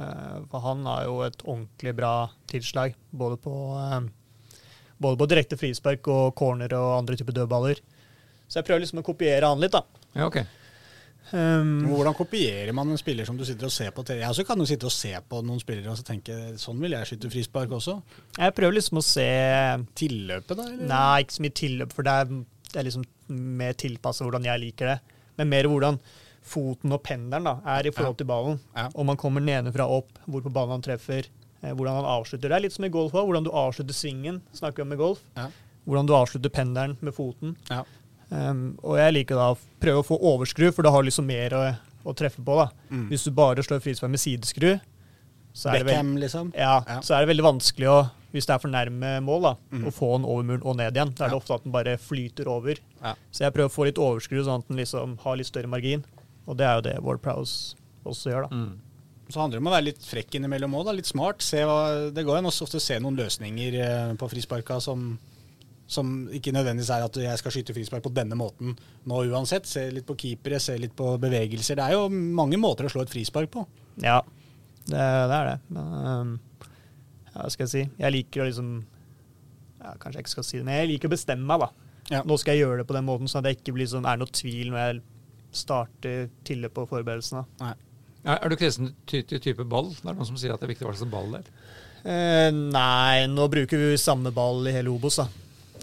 Eh, 0.00 0.38
For 0.50 0.64
han 0.64 0.84
har 0.88 1.04
jo 1.04 1.20
et 1.26 1.44
ordentlig 1.44 1.94
bra 2.00 2.14
tilslag, 2.50 2.96
både 3.12 3.36
på, 3.44 3.54
eh, 3.78 4.64
både 5.04 5.20
på 5.20 5.28
direkte 5.30 5.60
frispark 5.60 6.08
og 6.08 6.34
corner 6.40 6.72
og 6.78 6.98
andre 7.02 7.20
typer 7.20 7.36
dødballer. 7.42 7.84
Så 8.48 8.60
jeg 8.60 8.68
prøver 8.68 8.84
liksom 8.84 9.04
å 9.04 9.06
kopiere 9.06 9.50
han 9.50 9.60
litt, 9.60 9.76
da. 9.76 9.84
Ja, 10.14 10.28
ok. 10.28 10.40
Um, 11.32 11.86
Hvordan 11.88 12.14
kopierer 12.14 12.72
man 12.76 12.90
en 12.92 13.00
spiller 13.00 13.24
som 13.24 13.38
du 13.38 13.46
sitter 13.48 13.66
og 13.66 13.72
ser 13.72 13.94
på? 13.96 14.04
Jeg 14.10 14.28
også 14.28 14.44
kan 14.46 14.60
jo 14.60 14.66
sitte 14.68 14.88
og 14.90 14.92
se 14.92 15.12
på 15.28 15.40
noen 15.46 15.62
spillere 15.62 15.90
og 15.90 15.96
så 15.98 16.04
tenke 16.06 16.36
sånn 16.60 16.82
vil 16.84 16.92
jeg 16.94 17.08
skyte 17.08 17.30
frispark 17.32 17.72
også. 17.72 17.96
jeg 18.36 18.54
prøver 18.58 18.76
liksom 18.76 19.00
å 19.00 19.04
se 19.06 19.30
Tilløpet, 19.96 20.52
da? 20.58 20.66
Eller? 20.68 20.90
Nei, 20.90 21.24
ikke 21.24 21.38
så 21.38 21.46
mye 21.46 21.56
tilløp, 21.62 21.96
for 21.96 22.06
det 22.06 22.18
er, 22.20 22.36
det 22.68 22.76
er 22.82 22.88
liksom 22.90 23.08
mer 23.64 23.78
tilpassa 23.80 24.26
hvordan 24.26 24.50
jeg 24.50 24.62
liker 24.66 24.92
det. 24.92 24.98
Men 25.40 25.50
mer 25.50 25.70
hvordan 25.70 25.98
foten 26.44 26.92
og 26.92 27.00
pendelen 27.06 27.48
da, 27.48 27.56
er 27.78 27.88
i 27.88 27.94
forhold 27.94 28.18
til 28.20 28.28
ballen. 28.28 28.60
Ja. 28.76 28.90
Om 28.92 29.08
man 29.12 29.20
kommer 29.20 29.42
nedenfra 29.44 29.86
opp, 29.88 30.12
hvor 30.28 30.44
på 30.44 30.52
ballen 30.52 30.76
han 30.76 30.84
treffer, 30.84 31.26
eh, 31.62 31.72
hvordan 31.72 32.02
han 32.02 32.10
avslutter. 32.18 32.50
Det 32.52 32.58
er 32.58 32.66
litt 32.66 32.76
som 32.76 32.84
i 32.84 32.92
golf 32.92 33.16
òg, 33.16 33.24
hvordan 33.30 33.46
du 33.46 33.52
avslutter 33.56 33.96
svingen, 33.96 34.42
snakker 34.56 34.82
vi 34.82 34.88
om 34.90 34.96
i 34.96 35.00
golf. 35.00 35.24
Ja. 35.38 35.48
Hvordan 35.88 36.08
du 36.08 36.14
avslutter 36.16 36.52
pendelen 36.52 36.98
med 37.04 37.16
foten. 37.16 37.56
Ja. 37.72 37.82
Um, 38.30 38.78
og 38.82 38.96
jeg 38.98 39.14
liker 39.18 39.38
da 39.38 39.50
å 39.52 39.58
prøve 39.82 40.00
å 40.02 40.06
få 40.06 40.18
overskru, 40.32 40.70
for 40.72 40.82
da 40.86 40.90
har 40.94 41.02
du 41.04 41.10
liksom 41.10 41.26
mer 41.28 41.54
å, 41.58 41.62
å 42.08 42.14
treffe 42.16 42.42
på. 42.44 42.56
da. 42.62 42.68
Mm. 42.90 43.06
Hvis 43.12 43.24
du 43.28 43.30
bare 43.36 43.62
slår 43.66 43.82
frispark 43.84 44.10
med 44.14 44.22
sideskru, 44.22 44.74
så 45.54 45.70
er 45.70 45.84
det 45.84 45.92
vel 45.92 46.14
liksom? 46.18 46.48
ja, 46.56 46.80
Ja. 46.88 47.00
så 47.04 47.14
er 47.14 47.22
det 47.22 47.30
veldig 47.30 47.44
vanskelig 47.46 47.86
å, 47.92 47.98
hvis 48.34 48.48
det 48.48 48.54
er 48.56 48.62
for 48.64 48.72
nærme 48.72 49.12
mål, 49.22 49.42
da, 49.46 49.52
mm. 49.70 49.84
å 49.86 49.92
få 49.94 50.08
den 50.16 50.24
over 50.26 50.42
muren 50.48 50.64
og 50.66 50.76
ned 50.80 50.96
igjen. 50.96 51.12
Da 51.14 51.26
er 51.26 51.28
det 51.30 51.36
Ja. 51.36 51.42
ofte 51.44 51.54
at 51.54 51.62
den 51.62 51.72
bare 51.76 51.94
flyter 51.96 52.48
over. 52.50 52.80
Ja. 53.04 53.14
Så 53.30 53.44
jeg 53.44 53.54
prøver 53.54 53.70
å 53.70 53.74
få 53.76 53.86
litt 53.86 54.00
overskru, 54.02 54.40
sånn 54.42 54.64
at 54.64 54.68
den 54.68 54.80
liksom 54.82 55.18
har 55.22 55.36
litt 55.38 55.46
større 55.46 55.70
margin. 55.70 56.02
Og 56.48 56.56
det 56.58 56.66
er 56.66 56.74
jo 56.80 56.80
det 56.88 56.96
Ward 57.04 57.22
Prowse 57.22 57.76
også 58.04 58.32
gjør, 58.32 58.48
da. 58.48 58.56
Mm. 58.56 58.80
Så 59.30 59.40
handler 59.40 59.56
det 59.56 59.62
om 59.62 59.68
å 59.70 59.76
være 59.76 59.84
litt 59.86 60.02
frekk 60.04 60.34
innimellom 60.36 60.74
òg, 60.76 60.90
litt 60.96 61.06
smart. 61.08 61.40
Se 61.40 61.62
hva, 61.64 62.10
det 62.12 62.24
går 62.26 62.38
an 62.42 62.50
også 62.50 62.66
ofte 62.66 62.76
å 62.76 62.82
se 62.84 62.98
noen 63.00 63.16
løsninger 63.16 63.78
eh, 63.80 64.10
på 64.20 64.28
frisparka 64.28 64.76
som, 64.84 65.14
som 65.86 66.12
ikke 66.32 66.52
nødvendigvis 66.54 66.90
er 66.94 67.04
at 67.04 67.18
jeg 67.20 67.40
skal 67.40 67.52
skyte 67.52 67.74
frispark 67.76 68.04
på 68.06 68.12
denne 68.16 68.36
måten 68.38 68.72
nå 69.08 69.20
uansett. 69.28 69.68
Se 69.68 69.84
litt 69.92 70.06
på 70.08 70.16
keepere, 70.20 70.60
se 70.62 70.76
litt 70.80 70.94
på 70.96 71.10
bevegelser. 71.20 71.78
Det 71.78 71.84
er 71.84 71.98
jo 71.98 72.08
mange 72.08 72.58
måter 72.60 72.88
å 72.88 72.92
slå 72.92 73.04
et 73.04 73.12
frispark 73.12 73.52
på. 73.52 73.66
Ja, 74.02 74.22
det, 74.88 74.96
det 74.96 75.38
er 75.38 75.50
det. 75.50 75.56
Men 75.76 75.94
um, 75.94 76.34
ja, 76.64 77.36
hva 77.42 77.48
skal 77.52 77.66
jeg 77.66 77.72
si? 77.74 77.84
Jeg 78.00 78.16
liker 78.16 78.44
å 78.44 78.48
liksom 78.48 78.74
ja, 79.84 79.92
Kanskje 80.00 80.16
jeg 80.16 80.24
ikke 80.24 80.36
skal 80.38 80.46
si 80.48 80.58
det, 80.58 80.64
men 80.66 80.78
jeg 80.80 80.92
liker 80.94 81.10
å 81.10 81.14
bestemme 81.16 81.48
meg, 81.48 81.66
da. 81.66 81.90
Ja. 82.12 82.22
Nå 82.28 82.36
skal 82.40 82.56
jeg 82.56 82.64
gjøre 82.64 82.82
det 82.82 82.88
på 82.88 82.96
den 82.96 83.06
måten, 83.06 83.28
sånn 83.28 83.42
at 83.42 83.48
det 83.48 83.58
ikke 83.58 83.74
blir 83.76 83.88
sånn, 83.88 84.06
er 84.08 84.20
noe 84.20 84.32
tvil 84.32 84.72
når 84.72 84.80
jeg 84.80 85.02
starter 85.54 86.28
tilløp 86.48 86.74
på 86.76 86.86
forberedelsene. 86.90 87.44
Er, 87.64 87.76
er 88.38 88.48
du 88.48 88.56
kresen 88.60 88.94
til 89.08 89.24
ty 89.28 89.40
type 89.44 89.64
ball? 89.68 89.92
Det 89.92 90.08
er 90.08 90.16
noen 90.16 90.28
som 90.28 90.40
sier 90.40 90.54
at 90.54 90.62
det 90.62 90.70
er 90.70 90.74
viktig 90.74 90.88
hva 90.88 90.96
slags 90.96 91.12
ball 91.12 91.36
det 91.36 91.42
er. 91.44 91.52
Eh, 92.04 92.50
nei, 92.52 93.24
nå 93.32 93.46
bruker 93.52 93.80
vi 93.80 94.00
samme 94.00 94.32
ball 94.36 94.66
i 94.68 94.74
hele 94.74 94.92
Obos, 94.92 95.20
da. 95.20 95.28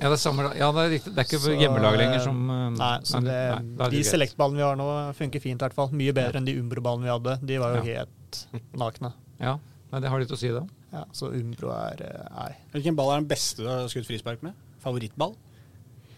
Ja, 0.02 0.10
det 0.10 0.16
er, 0.18 0.22
samme, 0.24 0.47
ja, 0.58 0.68
det 0.74 0.82
er 0.84 0.89
riktig. 0.95 1.12
Det 1.14 1.22
er 1.22 1.28
ikke 1.30 1.39
Så, 1.43 1.52
hjemmelag 1.62 1.97
lenger 1.99 2.24
som 2.24 2.38
eh, 2.49 2.62
Nei, 2.74 2.93
så 3.06 3.20
det, 3.22 3.36
nei, 3.54 3.76
det 3.78 3.89
de 3.93 3.99
Select-ballene 4.08 4.58
vi 4.58 4.66
har 4.66 4.80
nå, 4.80 4.88
funker 5.20 5.43
fint 5.43 5.62
i 5.62 5.66
hvert 5.68 5.78
fall. 5.78 5.91
Mye 5.93 6.16
bedre 6.18 6.41
enn 6.41 6.47
de 6.49 6.56
Umbro-ballene 6.58 7.06
vi 7.06 7.12
hadde. 7.14 7.36
De 7.52 7.60
var 7.62 7.76
jo 7.78 7.84
helt 7.86 8.39
nakne. 8.82 9.14
Ja, 9.41 9.54
nei, 9.91 10.02
det 10.02 10.10
har 10.10 10.24
litt 10.24 10.34
å 10.34 10.39
si, 10.41 10.49
da. 10.56 10.64
Ja, 10.91 11.06
så 11.16 11.30
Umbro 11.38 11.70
er 11.76 12.02
eh, 12.08 12.26
Nei. 12.34 12.49
Hvilken 12.74 12.97
ball 12.97 13.14
er 13.14 13.22
den 13.22 13.30
beste 13.30 13.62
du 13.64 13.70
har 13.70 13.86
skutt 13.93 14.10
frispark 14.10 14.41
med? 14.43 14.58
Favorittball? 14.84 15.38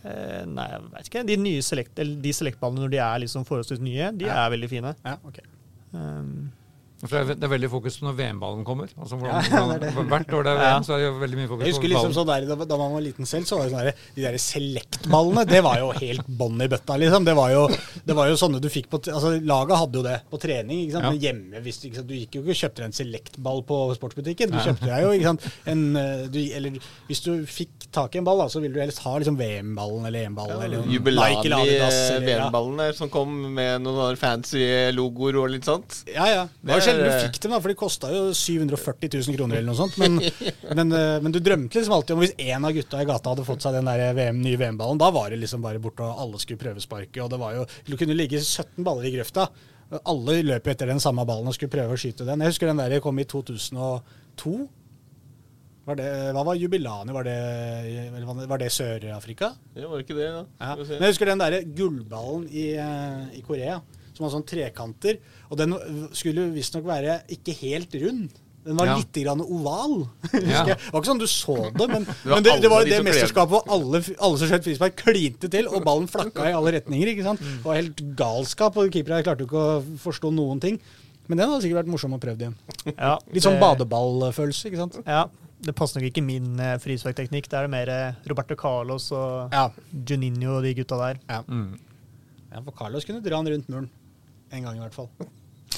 Eh, 0.04 0.42
nei, 0.48 0.66
jeg 0.72 0.82
vet 0.96 1.12
ikke. 1.12 1.26
De 1.28 1.38
nye 1.44 1.62
select, 1.64 2.00
de 2.24 2.34
selektballene 2.40 2.84
når 2.88 2.96
de 2.96 3.04
er 3.04 3.22
liksom 3.28 3.46
forholdsvis 3.48 3.84
nye, 3.84 4.10
de 4.16 4.32
Ja. 4.32 4.46
er 4.46 4.56
veldig 4.56 4.70
fine. 4.72 4.96
Ja, 5.04 5.18
ok. 5.28 5.40
Um, 5.94 6.52
For 7.04 7.34
det 7.34 7.44
er, 7.44 7.52
veldig 7.52 7.70
fokus 7.72 7.98
på 8.00 8.06
når 8.08 8.16
VM-ballen 8.20 8.64
kommer. 8.68 8.92
Altså 8.98 9.18
hvordan, 9.20 9.48
Ja, 9.52 9.64
det 9.74 9.90
det. 9.92 10.06
hvert 10.14 10.34
år 10.38 10.46
det 10.48 10.52
er 10.54 10.62
Ja. 10.64 10.70
VM, 10.78 10.86
så 10.88 10.94
er 10.96 11.02
det 11.02 11.08
jo 11.08 11.14
veldig 11.24 11.40
mye 11.40 11.50
fokus 11.52 11.64
på 11.64 11.68
Jeg 11.68 11.76
husker 11.76 11.90
liksom 11.92 12.10
ballen. 12.10 12.18
sånn 12.18 12.30
der, 12.32 12.48
da, 12.54 12.68
da 12.72 12.78
man 12.80 12.94
var 12.96 13.04
liten 13.04 13.30
selv, 13.30 13.48
så 13.50 13.58
var 13.60 13.68
det 13.68 13.74
sånn 13.74 13.84
der, 13.84 14.06
de 14.16 14.26
der 14.28 14.38
select-ballene, 14.44 15.46
det 15.50 15.62
var 15.66 15.80
jo 15.82 15.92
helt 16.00 16.28
bånn 16.28 16.64
i 16.64 16.70
bøtta, 16.72 16.98
liksom. 17.02 17.28
Det 17.28 17.36
var 17.38 17.52
jo, 17.54 17.64
det 18.08 18.18
var 18.18 18.32
jo 18.32 18.40
sånne 18.40 18.62
du 18.64 18.70
fikk 18.72 18.90
på 18.92 19.02
Altså, 19.14 19.34
laget 19.44 19.78
hadde 19.78 20.00
jo 20.00 20.04
det 20.06 20.16
på 20.32 20.40
trening, 20.42 20.86
ikke 20.86 20.96
sant. 20.96 21.04
Ja. 21.04 21.12
Men 21.12 21.20
hjemme, 21.22 21.64
hvis 21.66 21.82
du, 21.82 21.88
ikke 21.90 22.00
sant? 22.00 22.08
du 22.10 22.16
gikk 22.16 22.38
jo 22.38 22.44
ikke 22.44 22.56
og 22.56 22.62
kjøpte 22.64 22.86
en 22.88 22.96
select-ball 22.96 23.64
på 23.68 23.80
sportsbutikken. 24.00 24.54
Du 24.54 24.60
kjøpte 24.64 24.88
deg 24.88 25.04
jo, 25.04 25.12
ikke 25.18 25.30
sant. 25.32 25.48
En, 25.74 25.84
eh, 26.00 26.24
du, 26.32 26.40
eller 26.56 26.80
hvis 27.10 27.24
du 27.26 27.32
fikk 27.50 27.90
tak 27.94 28.16
i 28.16 28.22
en 28.22 28.28
ball, 28.28 28.40
da, 28.46 28.48
så 28.52 28.62
ville 28.64 28.74
du 28.76 28.82
helst 28.82 29.04
ha 29.04 29.16
liksom 29.20 29.38
VM-ballen 29.40 30.08
eller 30.08 30.30
EM-ballen 30.30 30.64
ja. 30.64 31.90
VM-ballen 32.24 32.80
der 32.80 32.96
som 32.98 33.12
kom 33.14 33.34
med 33.54 33.84
noen 33.84 34.18
fancy 34.20 34.64
logoer 34.96 35.38
og 35.44 35.52
litt 35.54 35.68
sånt. 35.68 36.04
Ja, 36.10 36.28
ja. 36.32 36.44
Det 36.62 36.80
Det 36.94 37.06
er- 37.06 37.10
sjelden 37.10 37.20
du 37.20 37.28
fikk 37.28 37.42
dem, 37.44 37.52
da, 37.56 37.60
for 37.64 37.74
de 37.74 37.76
kosta 37.80 38.12
jo 38.14 38.22
740 38.38 39.10
000 39.28 39.38
kroner 39.40 39.58
eller 39.60 39.70
noe 39.72 39.80
sånt. 39.82 39.98
Men, 39.98 40.20
men, 40.80 40.92
eh, 41.00 41.20
men 41.26 41.32
du 41.36 41.40
drømte 41.44 41.80
liksom 41.80 41.96
alltid 41.98 42.16
om 42.16 42.24
hvis 42.24 42.36
en 42.38 42.66
av 42.70 42.76
gutta 42.78 43.02
i 43.02 43.10
gata 43.10 43.34
hadde 43.34 43.46
fått 43.48 43.66
seg 43.66 43.74
den 43.80 43.90
der 43.92 44.14
VM, 44.18 44.42
nye 44.46 44.58
VM-ballen, 44.62 45.02
da 45.02 45.10
var 45.16 45.30
det 45.34 45.42
liksom 45.44 45.62
bare 45.66 45.82
borte, 45.84 46.06
og 46.06 46.22
alle 46.28 46.40
skulle 46.44 46.62
prøvesparke. 46.64 47.22
Og 47.26 47.30
det 47.34 47.40
var 47.42 47.58
jo 47.60 47.66
Du 47.90 47.98
kunne 47.98 48.16
ligge 48.18 48.40
17 48.44 48.84
baller 48.84 49.10
i 49.10 49.16
grøfta. 49.18 49.50
Alle 50.10 50.40
løp 50.42 50.68
etter 50.72 50.88
den 50.90 51.00
samme 51.04 51.26
ballen 51.28 51.46
og 51.48 51.54
skulle 51.54 51.70
prøve 51.74 51.94
å 51.94 52.00
skyte 52.00 52.26
den. 52.26 52.40
Jeg 52.42 52.54
husker 52.56 52.72
den 52.72 52.80
der 52.82 53.00
kom 53.04 53.20
i 53.22 53.26
2002. 53.30 54.56
Var 55.84 55.98
det, 56.00 56.06
hva 56.32 56.44
var 56.48 56.56
Jubilani? 56.56 57.12
Var 57.12 57.26
det, 57.28 58.48
var 58.48 58.58
det- 58.62 58.70
Sør-Afrika? 58.72 59.50
Ja, 59.76 59.88
var 59.92 60.00
det 60.00 60.06
ikke 60.08 60.16
det, 60.16 60.30
da? 60.32 60.44
Ja. 60.64 60.76
Jeg 60.96 61.10
husker 61.12 61.26
den 61.28 61.42
der 61.44 61.58
gullballen 61.76 62.46
i, 62.50 62.70
eh, 62.80 63.38
i 63.38 63.42
Korea, 63.44 63.82
som 64.14 64.26
var 64.28 64.32
sånn 64.36 64.46
trekanter. 64.48 65.20
Og 65.50 65.58
den 65.60 65.76
skulle 66.14 66.48
visstnok 66.54 66.86
være 66.88 67.20
ikke 67.34 67.56
helt 67.64 67.94
rund. 68.04 68.40
Den 68.64 68.78
var 68.80 68.88
Ja. 68.88 68.96
litt 68.96 69.12
grann 69.20 69.42
oval. 69.44 70.08
Ja. 70.34 70.64
Det 70.64 70.78
var 70.94 71.02
ikke 71.02 71.10
sånn 71.12 71.20
du 71.20 71.28
så 71.28 71.56
det, 71.76 71.88
men 71.92 72.06
det 72.08 72.30
var 72.32 72.36
men 72.38 72.44
det, 72.46 72.54
det, 72.64 72.70
var 72.72 72.86
de 72.86 72.94
det 72.94 73.04
mesterskapet 73.04 73.52
hvor 73.58 73.66
alle, 73.68 74.00
alle 74.24 74.38
som 74.40 74.48
skjøt 74.48 74.64
frispark, 74.70 74.96
klinte 75.04 75.50
til, 75.52 75.68
og 75.68 75.84
ballen 75.84 76.08
flakka 76.08 76.46
i 76.48 76.54
alle 76.56 76.72
retninger. 76.78 77.12
ikke 77.12 77.26
sant? 77.28 77.44
Det 77.44 77.66
var 77.66 77.76
helt 77.82 78.00
galskap, 78.16 78.78
og 78.80 78.88
keeperne 78.96 79.20
klarte 79.28 79.44
jo 79.44 79.50
ikke 79.52 79.64
å 79.68 79.98
forstå 80.06 80.32
noen 80.32 80.62
ting. 80.64 80.80
Men 81.28 81.40
den 81.40 81.48
hadde 81.52 81.64
sikkert 81.64 81.82
vært 81.84 81.92
morsom 81.92 82.16
å 82.16 82.20
prøve 82.24 82.40
igjen. 82.40 82.56
ja, 82.96 83.18
Litt 83.36 83.44
sånn 83.46 83.60
badeballfølelse, 83.60 84.68
ikke 84.72 84.80
sant? 84.86 84.98
Ja. 85.08 85.26
Det 85.64 85.72
passer 85.80 86.00
nok 86.02 86.10
ikke 86.10 86.24
min 86.24 86.58
eh, 86.60 86.74
frisparkteknikk. 86.84 87.46
Det 87.48 87.56
er 87.56 87.68
det 87.68 87.72
mer 87.72 87.92
eh, 87.92 88.16
Roberto 88.28 88.56
Carlos 88.60 89.06
og 89.16 89.52
Ja. 89.56 89.70
Juninho 89.92 90.58
og 90.58 90.64
de 90.66 90.74
gutta 90.76 90.98
der. 91.00 91.20
Mm. 91.48 91.78
ja, 92.52 92.60
for 92.66 92.76
Carlos 92.76 93.08
kunne 93.08 93.22
dra 93.24 93.40
han 93.40 93.48
rundt 93.48 93.70
muren. 93.72 93.88
En 94.54 94.64
gang 94.68 94.78
i 94.78 94.84
hvert 94.86 94.94
fall. 94.98 95.10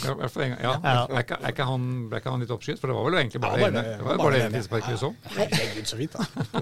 Ja, 0.04 0.12
i 0.12 0.18
hvert 0.20 0.32
fall 0.34 0.44
en 0.44 0.50
gang. 0.52 0.62
ja. 0.66 0.72
Ja. 0.84 0.94
Er, 1.08 1.22
ikke, 1.24 1.38
er 1.40 1.54
ikke 1.54 1.66
han, 1.70 1.84
ble 2.12 2.20
ikke 2.20 2.32
han 2.34 2.42
litt 2.44 2.52
oppskytt? 2.52 2.80
For 2.82 2.92
det 2.92 2.96
var 2.98 3.06
vel 3.08 3.20
egentlig 3.22 3.40
bare 3.46 3.60
Ja, 3.62 3.70
det 3.70 3.80
ene. 3.80 3.84
det- 3.96 4.06
var 4.06 4.18
bare 4.20 4.34
det 4.36 4.42
ene 4.50 4.60
frisparket 4.60 4.92
vi 4.92 4.98
så. 5.00 5.12
Herregud, 5.38 5.86
så 5.88 6.00
fint, 6.02 6.18
da. 6.18 6.62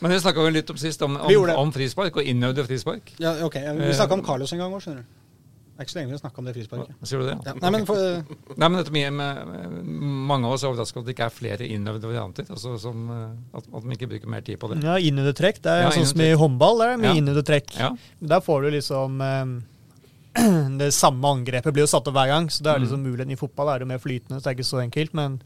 Men 0.00 0.12
vi 0.14 0.20
snakka 0.22 0.44
jo 0.46 0.52
litt 0.54 0.70
om 0.70 0.78
sist 0.78 1.02
om, 1.02 1.16
om, 1.18 1.50
om 1.64 1.72
frispark 1.74 2.20
og 2.22 2.22
innøvde 2.30 2.64
frispark. 2.68 3.10
Ja, 3.18 3.34
ok. 3.44 3.56
Vi 3.82 3.90
snakka 3.98 4.14
om 4.20 4.22
Carlos 4.24 4.52
en 4.54 4.62
gang 4.62 4.72
òg, 4.78 4.84
skjønner 4.84 5.02
du. 5.02 5.16
Det 5.80 5.86
er 5.86 5.88
ikke 5.88 5.92
så 5.94 5.98
lenge 5.98 6.12
vi 6.12 6.18
snakka 6.20 6.38
om 6.42 6.44
det 6.44 6.52
frisparket. 6.54 6.96
Sier 7.08 7.18
du 7.22 7.26
det? 7.30 7.34
Ja. 7.48 7.52
Nei, 7.64 7.70
men 7.72 7.86
for, 7.88 7.96
Nei, 8.60 8.68
men 8.68 8.76
dette 8.82 8.92
med, 8.92 9.14
med, 9.16 9.78
Mange 10.28 10.44
av 10.46 10.52
oss 10.58 10.62
er 10.66 10.68
overrasket 10.70 10.98
over 11.00 11.06
at 11.06 11.08
det 11.08 11.14
ikke 11.16 11.28
er 11.30 11.32
flere 11.34 11.68
innøvde 11.72 12.10
varianter. 12.10 12.44
Altså 12.52 12.74
som, 12.82 13.06
eh, 13.16 13.56
at, 13.58 13.64
at 13.74 13.82
man 13.88 13.96
ikke 13.96 14.10
bruker 14.12 14.28
mer 14.30 14.44
tid 14.44 14.60
på 14.60 14.68
det. 14.74 14.82
Ja, 14.84 14.98
innøvde 15.00 15.32
trekk. 15.40 15.62
Det 15.64 15.72
er 15.72 15.86
Ja, 15.86 15.90
sånn 15.96 16.06
som 16.12 16.20
i 16.20 16.30
håndball. 16.36 16.82
Det 16.84 16.88
er 16.92 17.00
mye 17.00 17.14
Ja. 17.14 17.22
innøvde 17.22 17.44
trekk. 17.48 17.72
Ja. 17.80 17.90
Der 18.34 18.44
får 18.44 18.68
du 18.68 18.70
liksom 18.76 19.18
eh, 19.24 19.56
Det 20.80 20.92
samme 20.94 21.26
angrepet 21.34 21.72
blir 21.74 21.84
jo 21.86 21.90
satt 21.90 22.06
opp 22.08 22.14
hver 22.16 22.28
gang, 22.30 22.46
så 22.50 22.62
det 22.62 22.70
er 22.74 22.78
Mm. 22.78 22.84
liksom 22.86 23.02
muligheten 23.02 23.32
i 23.32 23.40
fotball 23.40 23.68
er 23.74 23.78
det 23.82 23.88
mer 23.88 23.98
flytende, 23.98 24.38
så 24.40 24.44
det 24.46 24.52
er 24.52 24.58
ikke 24.60 24.68
så 24.70 24.80
enkelt. 24.84 25.14
Men 25.14 25.40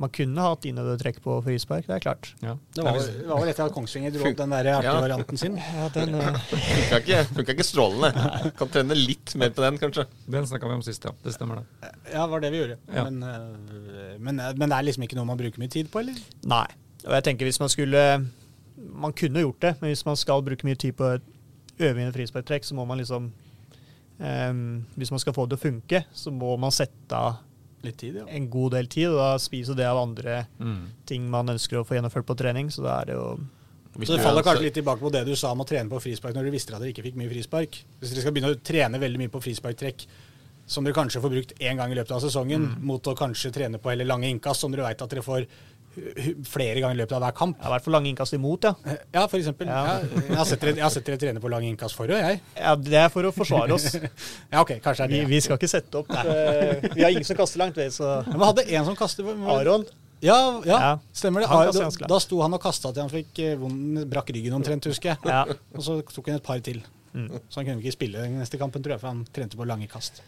man 0.00 0.08
kunne 0.16 0.40
hatt 0.40 0.64
innøvde 0.64 0.94
trekk 1.02 1.18
på 1.20 1.34
frispark, 1.44 1.84
det 1.86 1.92
er 1.98 2.00
klart. 2.00 2.30
Ja. 2.40 2.54
det, 2.74 2.84
var, 2.86 2.92
det 2.96 3.26
var 3.28 3.40
vel 3.42 3.50
etter 3.52 3.66
at 3.66 3.74
Kongsvinger 3.74 4.14
dro 4.14 4.22
opp 4.30 4.36
den 4.38 4.54
der 4.54 4.68
artige 4.72 4.94
Ja. 4.94 5.00
varianten 5.02 5.36
sin. 5.42 5.58
Ja, 5.76 5.88
den, 5.92 6.14
uh... 6.14 6.38
Funka 6.48 7.00
ikke, 7.02 7.18
funka 7.34 7.52
ikke 7.52 7.66
strålende. 7.68 8.52
Kan 8.56 8.68
trene 8.72 8.96
litt 8.96 9.34
mer 9.36 9.50
på 9.52 9.60
den, 9.66 9.76
kanskje. 9.82 10.06
Den 10.30 10.46
snakka 10.48 10.70
vi 10.70 10.78
om 10.78 10.82
sist, 10.86 11.04
ja. 11.04 11.12
Det 11.24 11.34
stemmer, 11.36 11.60
det. 11.60 11.90
Ja, 12.14 12.24
var 12.26 12.40
det 12.40 12.50
vi 12.54 12.62
gjorde. 12.62 12.78
Ja. 12.94 13.04
Men, 13.10 13.22
øh, 13.22 14.16
men, 14.18 14.36
men 14.40 14.68
det 14.70 14.78
er 14.78 14.86
liksom 14.88 15.04
ikke 15.04 15.18
noe 15.20 15.28
man 15.28 15.36
bruker 15.42 15.60
mye 15.60 15.68
tid 15.68 15.90
på, 15.92 16.00
eller? 16.00 16.16
nei. 16.48 16.66
Og 17.04 17.12
jeg 17.16 17.24
tenker 17.24 17.48
hvis 17.48 17.56
man 17.60 17.70
skulle 17.72 18.00
Man 18.76 19.12
kunne 19.16 19.40
gjort 19.40 19.60
det, 19.64 19.70
men 19.80 19.88
hvis 19.92 20.02
man 20.04 20.16
skal 20.16 20.42
bruke 20.44 20.64
mye 20.68 20.76
tid 20.76 20.92
på 20.96 21.06
et 21.14 21.22
øvende 21.80 22.12
frisparktrekk, 22.12 22.64
så 22.64 22.74
må 22.76 22.84
man 22.88 22.98
liksom 23.00 23.30
eh, 24.20 24.52
Hvis 24.96 25.10
man 25.10 25.18
skal 25.22 25.32
få 25.36 25.46
det 25.48 25.56
til 25.58 25.60
å 25.60 25.72
funke, 25.72 26.04
så 26.12 26.32
må 26.32 26.56
man 26.60 26.70
sette 26.74 27.12
av 27.16 27.38
Litt 27.82 27.96
tid, 27.96 28.18
ja. 28.20 28.26
en 28.28 28.50
god 28.52 28.74
del 28.76 28.86
tid, 28.92 29.06
og 29.08 29.16
da 29.16 29.28
spiser 29.40 29.72
det 29.78 29.86
av 29.88 29.96
andre 30.02 30.42
Mm. 30.60 30.82
ting 31.08 31.30
man 31.32 31.48
ønsker 31.48 31.78
å 31.80 31.84
få 31.88 31.96
gjennomført 31.96 32.26
på 32.28 32.36
trening. 32.36 32.68
Så 32.68 32.82
da 32.84 32.98
er 33.00 33.06
det 33.06 33.14
jo 33.16 33.38
Hvis 33.96 34.06
Så 34.08 34.16
det 34.18 34.22
faller 34.22 34.42
kanskje 34.44 34.62
litt 34.68 34.74
tilbake 34.74 35.00
på 35.00 35.10
det 35.10 35.24
du 35.26 35.34
sa 35.34 35.50
om 35.52 35.60
å 35.60 35.66
trene 35.66 35.88
på 35.88 35.98
frispark 35.98 36.34
når 36.36 36.44
du 36.44 36.50
visste 36.52 36.74
at 36.76 36.80
dere 36.80 36.92
ikke 36.92 37.02
fikk 37.08 37.16
mye 37.16 37.30
frispark. 37.32 37.78
Hvis 38.00 38.12
dere 38.12 38.20
skal 38.20 38.32
begynne 38.36 38.52
å 38.54 38.60
trene 38.62 39.00
veldig 39.00 39.18
mye 39.18 39.32
på 39.32 39.40
frisparktrekk, 39.42 40.04
som 40.66 40.84
dere 40.84 40.94
kanskje 40.94 41.20
får 41.24 41.30
brukt 41.32 41.54
én 41.58 41.76
gang 41.80 41.90
i 41.90 41.96
løpet 41.96 42.12
av 42.14 42.20
sesongen, 42.20 42.68
mot 42.84 43.02
å 43.02 43.16
kanskje 43.16 43.50
trene 43.50 43.80
på 43.82 43.90
heller 43.90 44.04
lange 44.06 44.28
innkast, 44.30 44.60
som 44.60 44.70
dere 44.70 44.84
veit 44.86 45.02
at 45.02 45.10
dere 45.10 45.22
får 45.24 45.46
flere 46.46 46.80
ganger 46.80 46.94
i 46.94 46.98
løpet 47.00 47.12
av 47.16 47.22
hver 47.24 47.34
kamp. 47.34 47.56
ja, 47.58 47.66
i 47.66 47.72
hvert 47.74 47.84
fall 47.84 47.94
lange 47.96 48.08
innkast 48.12 48.34
imot, 48.36 48.64
ja. 48.68 48.74
Eh, 48.86 48.98
Ja, 49.16 49.24
for 49.26 49.38
eksempel. 49.40 49.66
Ja. 49.66 49.80
Ja. 49.86 50.20
jeg, 50.28 50.36
har 50.38 50.44
sett 50.46 50.60
dere, 50.62 50.74
jeg 50.78 50.84
har 50.84 50.92
sett 50.94 51.06
dere 51.08 51.18
trene 51.18 51.40
på 51.42 51.50
lange 51.50 51.66
innkast 51.68 51.96
for 51.98 52.06
òg, 52.06 52.20
jeg. 52.22 52.40
ja. 52.56 52.74
Det 52.76 52.94
er 53.00 53.08
for 53.10 53.26
å 53.26 53.32
forsvare 53.34 53.74
oss. 53.74 53.88
Ja, 54.52 54.60
ok, 54.62 54.76
kanskje 54.84 55.04
er 55.04 55.10
Vi, 55.10 55.18
det. 55.24 55.28
vi 55.32 55.40
skal 55.42 55.58
ikke 55.58 55.70
sette 55.70 55.98
opp 56.02 56.10
eh, 56.14 56.86
Vi 56.94 57.02
har 57.02 57.10
ingen 57.10 57.26
som 57.26 57.36
kaster 57.40 57.58
langt, 57.62 57.76
vi, 57.76 57.88
så 57.90 58.20
Men 58.28 58.38
vi 58.38 58.46
hadde 58.52 58.64
en 58.70 58.84
som 58.90 58.96
kastet 58.98 59.26
Aron 59.26 59.84
Ja, 60.22 60.38
ja, 60.68 60.78
Ja. 60.78 60.92
stemmer 61.16 61.40
det. 61.42 61.48
Han 61.50 61.72
Da, 61.74 62.06
da 62.14 62.18
sto 62.22 62.40
han 62.44 62.54
og 62.54 62.62
kasta 62.62 62.92
til 62.92 63.02
han 63.02 63.10
fikk 63.12 63.42
vonden, 63.58 64.04
brakk 64.10 64.30
ryggen 64.36 64.52
omtrent, 64.58 64.84
husker 64.90 65.14
jeg. 65.14 65.18
Ja. 65.26 65.42
Og 65.76 65.82
så 65.86 65.98
tok 66.06 66.26
han 66.28 66.36
et 66.38 66.44
par 66.46 66.60
til. 66.60 66.82
Mm. 67.14 67.30
Så 67.48 67.58
han 67.62 67.66
kunne 67.66 67.80
ikke 67.82 67.96
spille 67.96 68.20
den 68.22 68.36
neste 68.38 68.58
kampen, 68.60 68.82
tror 68.84 68.94
jeg, 68.94 69.00
for 69.02 69.10
han 69.10 69.24
trente 69.34 69.56
på 69.58 69.66
lange 69.66 69.88
kast. 69.90 70.20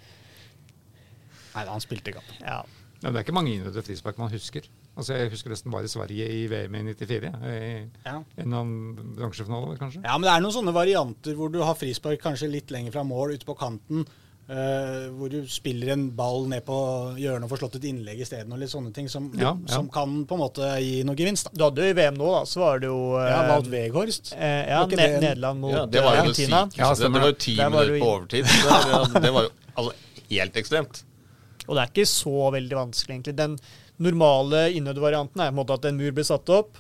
Nei, 1.55 1.67
han 1.69 1.83
spilte 1.85 2.11
i 2.11 2.17
kampen. 2.19 2.39
ja. 2.43 2.63
Ja, 3.03 3.11
det 3.11 3.19
er 3.19 3.25
ikke 3.27 3.35
mange 3.35 3.51
innøvde 3.51 3.83
frispark 3.83 4.19
man 4.21 4.31
husker. 4.31 4.63
Altså, 4.93 5.15
Jeg 5.17 5.31
husker 5.33 5.51
nesten 5.55 5.73
bare 5.73 5.89
Sverige 5.89 6.27
i 6.29 6.43
VM 6.53 6.75
i 6.77 6.83
94. 6.93 7.31
I 7.49 7.89
Ja. 8.05 8.19
en 8.43 8.95
bransjefinale, 9.17 9.79
kanskje. 9.81 10.03
ja, 10.05 10.19
men 10.19 10.27
det 10.29 10.35
er 10.35 10.43
noen 10.45 10.53
sånne 10.53 10.75
varianter 10.77 11.35
hvor 11.39 11.49
du 11.53 11.63
har 11.65 11.75
frispark 11.75 12.21
kanskje 12.21 12.51
litt 12.53 12.71
lenger 12.71 12.93
fra 12.93 13.03
mål, 13.05 13.33
ute 13.39 13.47
på 13.49 13.57
kanten. 13.57 14.05
Uh, 14.51 15.07
hvor 15.17 15.31
du 15.31 15.47
spiller 15.49 15.93
en 15.95 16.11
ball 16.11 16.49
ned 16.51 16.65
på 16.67 16.75
hjørnet 17.17 17.47
og 17.47 17.53
får 17.55 17.61
slått 17.63 17.77
et 17.79 17.85
innlegg 17.89 18.19
isteden, 18.21 18.53
og 18.53 18.59
litt 18.59 18.69
sånne 18.73 18.91
ting 18.93 19.09
som, 19.09 19.31
Ja, 19.39 19.55
ja. 19.55 19.71
som 19.71 19.87
kan 19.89 20.27
på 20.27 20.35
en 20.35 20.41
måte 20.43 20.67
gi 20.83 21.05
noe 21.05 21.15
gevinst. 21.17 21.47
da. 21.47 21.51
Du 21.57 21.65
hadde 21.65 21.87
jo 21.87 21.93
i 21.95 21.97
VM 21.97 22.19
nå, 22.19 22.27
da, 22.35 22.41
så 22.45 22.61
var 22.61 22.83
det 22.83 22.91
jo 22.91 22.99
uh, 23.15 23.23
Ja, 23.31 23.39
Wout 23.49 23.71
Weghorst. 23.71 24.35
Uh, 24.35 24.43
ja, 24.69 24.83
ne 24.85 24.97
det 24.99 25.21
Nederland 25.23 25.61
mot 25.63 25.73
Ja, 25.73 25.87
det 25.87 26.03
var 26.03 26.17
jo 26.19 26.25
Argentina. 26.27 26.69
Ja, 26.77 26.91
det, 26.93 27.01
det 27.07 27.13
var 27.15 27.21
jo 27.25 27.31
det. 27.33 27.39
ti 27.39 27.55
minutter 27.57 27.99
på 28.03 28.11
overtid. 28.11 28.45
Det, 28.45 29.23
det 29.23 29.33
var 29.33 29.43
jo 29.47 29.51
altså, 29.79 29.95
helt 30.35 30.57
ekstremt. 30.61 31.03
Og 31.69 31.77
det 31.79 31.81
er 31.87 31.95
ikke 31.95 32.09
så 32.11 32.51
veldig 32.53 32.77
vanskelig, 32.83 33.15
egentlig. 33.15 33.37
Den 33.39 33.57
normale 34.01 34.73
innødvarianten 34.77 35.41
er 35.41 35.51
på 35.51 35.55
en 35.55 35.61
måte 35.61 35.75
at 35.75 35.85
en 35.85 35.97
mur 35.99 36.13
blir 36.13 36.25
satt 36.25 36.49
opp, 36.51 36.77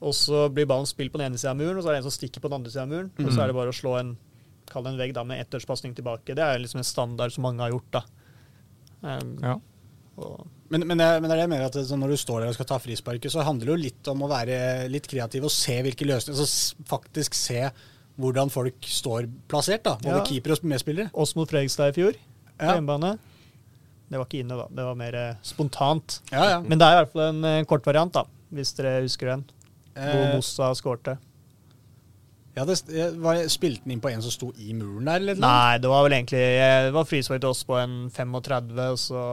og 0.00 0.14
så 0.16 0.46
blir 0.52 0.66
ballen 0.66 0.86
spilt 0.88 1.12
på 1.12 1.18
den 1.20 1.28
ene 1.32 1.38
sida 1.38 1.50
av 1.52 1.58
muren, 1.60 1.76
og 1.76 1.82
så 1.84 1.88
er 1.90 1.98
det 1.98 2.04
en 2.04 2.10
som 2.10 2.16
stikker 2.16 2.40
på 2.40 2.48
den 2.48 2.56
andre 2.60 2.70
sida 2.72 2.82
av 2.86 2.88
muren. 2.88 3.10
Og 3.20 3.32
så 3.34 3.42
er 3.42 3.46
det 3.50 3.54
bare 3.58 3.68
å 3.74 3.76
slå 3.76 3.98
en 4.00 4.16
Kall 4.70 4.84
det 4.84 4.92
en 4.92 4.98
vegg 5.00 5.12
da, 5.16 5.24
med 5.26 5.40
ettdørspasning 5.42 5.96
tilbake. 5.96 6.30
Det 6.38 6.38
er 6.46 6.60
liksom 6.62 6.78
en 6.78 6.84
standard 6.86 7.32
som 7.34 7.42
mange 7.42 7.58
har 7.58 7.72
gjort, 7.72 7.90
da. 7.90 8.02
Um, 9.02 9.32
Ja. 9.42 9.56
og, 10.16 10.46
Men, 10.70 10.86
men, 10.86 10.98
jeg, 11.02 11.20
men 11.20 11.26
det 11.28 11.32
er 11.34 11.40
det 11.40 11.42
jeg 11.42 11.50
mener 11.50 11.64
at 11.66 11.98
når 11.98 12.08
du 12.12 12.16
står 12.16 12.40
der 12.44 12.48
og 12.52 12.54
skal 12.54 12.66
ta 12.66 12.78
frisparket, 12.78 13.32
så 13.32 13.42
handler 13.42 13.66
det 13.66 13.72
jo 13.74 13.80
litt 13.88 14.10
om 14.12 14.22
å 14.22 14.28
være 14.30 14.86
litt 14.88 15.08
kreativ 15.10 15.42
og 15.48 15.50
se 15.50 15.74
hvilke 15.82 16.06
løsninger 16.06 16.38
Altså 16.38 16.76
faktisk 16.86 17.34
se 17.34 17.64
hvordan 18.20 18.52
folk 18.54 18.78
står 18.86 19.26
plassert, 19.50 19.82
da. 19.82 19.96
Både 19.96 20.20
Ja. 20.20 20.24
keeper 20.24 20.52
og 20.52 20.62
medspillere. 20.62 21.10
oss 21.14 21.34
mot 21.34 21.50
Fredrikstad 21.50 21.88
i 21.90 21.92
fjor, 21.98 22.12
på 22.12 22.62
Ja. 22.62 22.76
hjemmebane. 22.76 23.18
Det 24.10 24.18
var 24.18 24.26
ikke 24.26 24.42
inne, 24.42 24.58
da. 24.58 24.66
Det 24.74 24.84
var 24.88 24.98
mer 24.98 25.16
eh, 25.16 25.40
spontant. 25.46 26.20
Ja, 26.32 26.44
ja. 26.56 26.60
Men 26.66 26.80
det 26.80 26.86
er 26.86 26.96
i 26.96 27.00
hvert 27.00 27.12
fall 27.14 27.26
en 27.28 27.44
eh, 27.46 27.64
kort 27.70 27.86
variant, 27.86 28.12
da, 28.16 28.24
hvis 28.54 28.74
dere 28.78 29.00
husker 29.06 29.34
den. 29.36 29.44
Hvor 29.94 30.22
Eh, 30.24 30.34
Mossa 30.36 30.70
skårte. 30.78 31.16
Ja, 32.56 32.64
det, 32.66 32.76
var, 33.22 33.38
Spilte 33.50 33.84
den 33.84 33.94
inn 33.94 34.02
på 34.02 34.10
en 34.10 34.22
som 34.24 34.32
sto 34.34 34.50
i 34.58 34.72
muren 34.74 35.06
der? 35.06 35.20
eller 35.22 35.38
noe? 35.38 35.46
Nei, 35.46 35.78
det 35.82 35.90
var 35.90 36.02
vel 36.06 36.16
egentlig 36.16 36.40
Det 36.42 36.92
var 36.96 37.06
frispark 37.06 37.42
til 37.42 37.52
oss 37.52 37.62
på 37.66 37.76
en 37.78 37.96
35, 38.10 38.80
og 38.90 38.98
så 38.98 39.24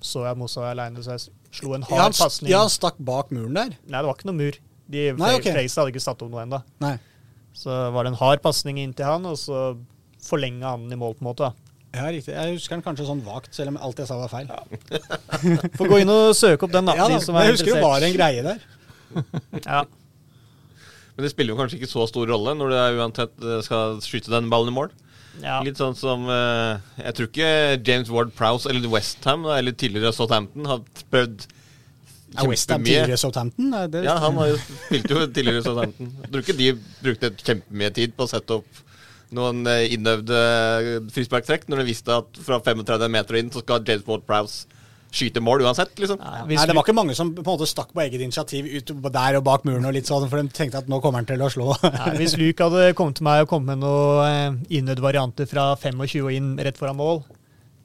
så 0.00 0.24
jeg 0.24 0.38
Mossa 0.40 0.64
aleine, 0.70 1.02
så 1.04 1.16
jeg 1.16 1.26
slo 1.60 1.74
en 1.76 1.84
hard 1.84 2.16
pasning. 2.16 2.50
ja, 2.50 2.62
han 2.64 2.72
stakk 2.72 2.96
bak 3.04 3.32
muren 3.34 3.58
der? 3.58 3.74
Nei, 3.84 3.98
det 3.98 4.06
var 4.08 4.16
ikke 4.16 4.30
noe 4.30 4.38
mur. 4.38 4.58
De 4.90 5.02
Nei, 5.12 5.32
okay. 5.36 5.52
Fredrikstad 5.52 5.84
hadde 5.84 5.94
ikke 5.94 6.04
satt 6.06 6.22
opp 6.24 6.32
noe 6.32 6.44
ennå. 6.46 6.60
Så 7.60 7.74
var 7.94 8.06
det 8.06 8.14
en 8.14 8.20
hard 8.20 8.42
pasning 8.44 8.78
inn 8.80 8.94
til 8.96 9.04
han, 9.04 9.26
og 9.28 9.36
så 9.38 9.74
forlenga 10.24 10.72
han 10.72 10.86
den 10.86 10.96
i 10.96 11.00
mål, 11.00 11.18
på 11.18 11.24
en 11.24 11.28
måte. 11.30 11.50
da. 11.50 11.69
Ja, 11.90 12.04
riktig. 12.06 12.34
Jeg 12.36 12.54
husker 12.54 12.76
den 12.76 12.84
kanskje 12.84 13.06
sånn 13.08 13.22
vagt, 13.26 13.50
selv 13.56 13.72
om 13.72 13.78
alt 13.82 13.98
jeg 13.98 14.06
sa 14.06 14.18
var 14.20 14.30
feil. 14.30 14.50
Får 15.78 15.90
gå 15.90 16.02
inn 16.04 16.12
og 16.12 16.36
søke 16.38 16.68
opp 16.68 16.74
den, 16.74 16.86
da. 16.86 16.94
Ja, 16.98 17.08
da, 17.10 17.18
de 17.18 17.24
som 17.24 17.38
er 17.38 17.48
jeg 17.48 17.56
husker 17.56 17.74
det 17.74 17.82
var 17.82 18.06
en 18.06 18.14
greie 18.14 18.44
der. 18.46 18.68
Ja. 19.66 19.80
Men 21.16 21.26
det 21.26 21.32
spiller 21.32 21.52
jo 21.52 21.58
kanskje 21.58 21.80
ikke 21.80 21.90
så 21.90 22.04
stor 22.06 22.30
rolle 22.30 22.52
når 22.56 22.70
du 22.70 22.74
er 22.78 22.98
uansett 23.02 23.32
eh, 23.42 23.58
skal 23.66 23.98
skyte 24.04 24.30
den 24.32 24.46
ballen 24.52 24.70
i 24.70 24.76
mål. 24.76 24.92
Ja. 25.42 25.58
Litt 25.66 25.78
sånn 25.80 25.96
som 25.98 26.26
eh, 26.30 26.78
Jeg 27.00 27.16
tror 27.16 27.28
ikke 27.28 27.50
James 27.86 28.10
Ward 28.12 28.32
Prowse 28.38 28.70
eller 28.70 28.86
Westham 28.92 29.46
eller 29.50 29.74
tidligere 29.78 30.12
Southampton 30.14 30.66
har 30.68 30.82
prøvd 31.12 31.44
Er 32.38 32.50
West 32.50 32.70
Ham 32.72 32.86
tidligere 32.86 33.18
Southampton? 33.20 33.74
Ja, 34.04 34.16
han 34.22 34.38
har 34.38 34.50
jo 34.52 34.58
spilt 34.62 35.10
jo 35.10 35.22
tidligere 35.26 35.64
Southampton. 35.66 36.12
Jeg 36.22 36.32
tror 36.32 36.44
ikke 36.46 36.58
de 36.60 36.70
brukte 37.02 37.32
kjempemye 37.42 37.92
tid 37.98 38.14
på 38.16 38.26
å 38.26 38.30
sette 38.30 38.60
opp 38.60 38.82
noen 39.36 39.62
eh, 39.70 39.92
innøvde 39.94 40.40
frisparktrekk 41.14 41.68
når 41.70 41.82
de 41.82 41.88
visste 41.90 42.20
at 42.22 42.42
fra 42.44 42.60
35 42.62 43.10
meter 43.12 43.40
inn 43.40 43.50
så 43.54 43.62
skal 43.64 43.84
James 43.86 44.06
Ward 44.08 44.26
Prowse 44.28 44.80
skyte 45.10 45.42
mål 45.42 45.64
uansett, 45.64 45.92
liksom. 45.98 46.20
Nei, 46.22 46.54
Nei, 46.54 46.64
det 46.68 46.74
var 46.76 46.84
ikke 46.84 46.94
mange 46.94 47.16
som 47.18 47.32
på 47.34 47.42
en 47.42 47.48
måte 47.48 47.66
stakk 47.68 47.90
på 47.94 48.02
eget 48.04 48.22
initiativ 48.22 48.68
ut 48.70 48.92
der 49.10 49.38
og 49.40 49.44
bak 49.46 49.66
muren 49.66 49.88
og 49.88 49.94
litt 49.96 50.06
sånn, 50.06 50.28
for 50.30 50.38
de 50.38 50.54
tenkte 50.54 50.82
at 50.84 50.90
nå 50.90 51.00
kommer 51.02 51.22
han 51.22 51.28
til 51.28 51.42
å 51.42 51.50
slå. 51.50 51.72
Nei, 51.98 52.12
hvis 52.20 52.36
Luke 52.38 52.68
hadde 52.68 52.94
kommet 52.98 53.18
til 53.18 53.26
meg 53.26 53.44
og 53.44 53.50
kommet 53.50 53.74
med 53.74 53.82
noen 53.82 54.60
eh, 54.62 54.78
innøvde 54.78 55.04
varianter 55.04 55.50
fra 55.50 55.72
25 55.74 56.22
og 56.22 56.34
inn 56.36 56.52
rett 56.62 56.78
foran 56.78 57.00
mål, 57.00 57.24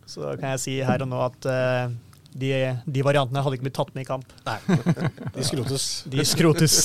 så 0.05 0.35
kan 0.37 0.53
jeg 0.53 0.61
si 0.61 0.75
her 0.85 1.01
og 1.01 1.09
nå 1.09 1.23
at 1.25 1.49
eh, 1.49 1.95
de, 2.35 2.51
de 2.83 3.03
variantene 3.05 3.39
hadde 3.45 3.55
ikke 3.55 3.65
blitt 3.69 3.77
tatt 3.77 3.93
med 3.95 4.03
i 4.03 4.07
kamp. 4.07 4.31
Nei, 4.43 4.57
de 5.37 5.43
skrotes. 5.47 5.85
De 6.11 6.25
skrotes. 6.27 6.75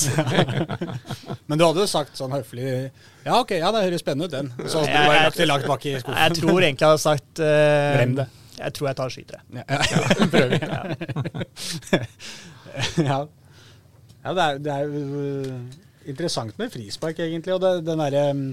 Men 1.51 1.59
du 1.59 1.65
hadde 1.65 1.83
jo 1.83 1.87
sagt 1.91 2.15
sånn 2.15 2.31
høflig 2.31 2.67
Ja, 3.25 3.35
ok, 3.41 3.51
ja, 3.59 3.71
det 3.75 3.81
høres 3.83 4.03
spennende 4.03 4.29
ut, 4.29 4.35
den. 4.37 4.47
Så 4.63 4.79
hadde 4.79 4.93
du 4.93 4.95
Jeg- 4.95 5.09
bare 5.11 5.25
lagt 5.27 5.41
det 5.41 5.47
langt 5.49 5.67
bak 5.67 5.85
i 5.85 5.97
skuffen. 5.99 6.21
Jeg 6.23 6.37
tror 6.39 6.59
egentlig 6.61 6.85
jeg 6.85 6.93
hadde 6.93 7.03
sagt 7.03 7.43
uh, 7.43 7.91
Glem 7.97 8.15
det. 8.21 8.27
Jeg 8.61 8.75
tror 8.77 8.87
jeg 8.91 8.95
tar 9.01 9.11
og 9.11 9.15
skyter 9.15 9.35
det. 9.35 9.43
Ja, 9.59 9.63
ja, 9.91 10.01
prøver 10.33 10.49
vi. 10.55 10.59
ja. 13.09 13.19
ja, 14.23 14.33
det 14.37 14.43
er, 14.47 14.59
det 14.63 14.73
er 14.75 14.83
jo 14.87 15.23
uh, 15.51 15.79
interessant 16.13 16.55
med 16.61 16.71
frispark, 16.73 17.19
egentlig. 17.27 17.55
Og 17.57 17.61
det, 17.63 17.73
den 17.87 18.03
derre 18.05 18.23
um, 18.31 18.45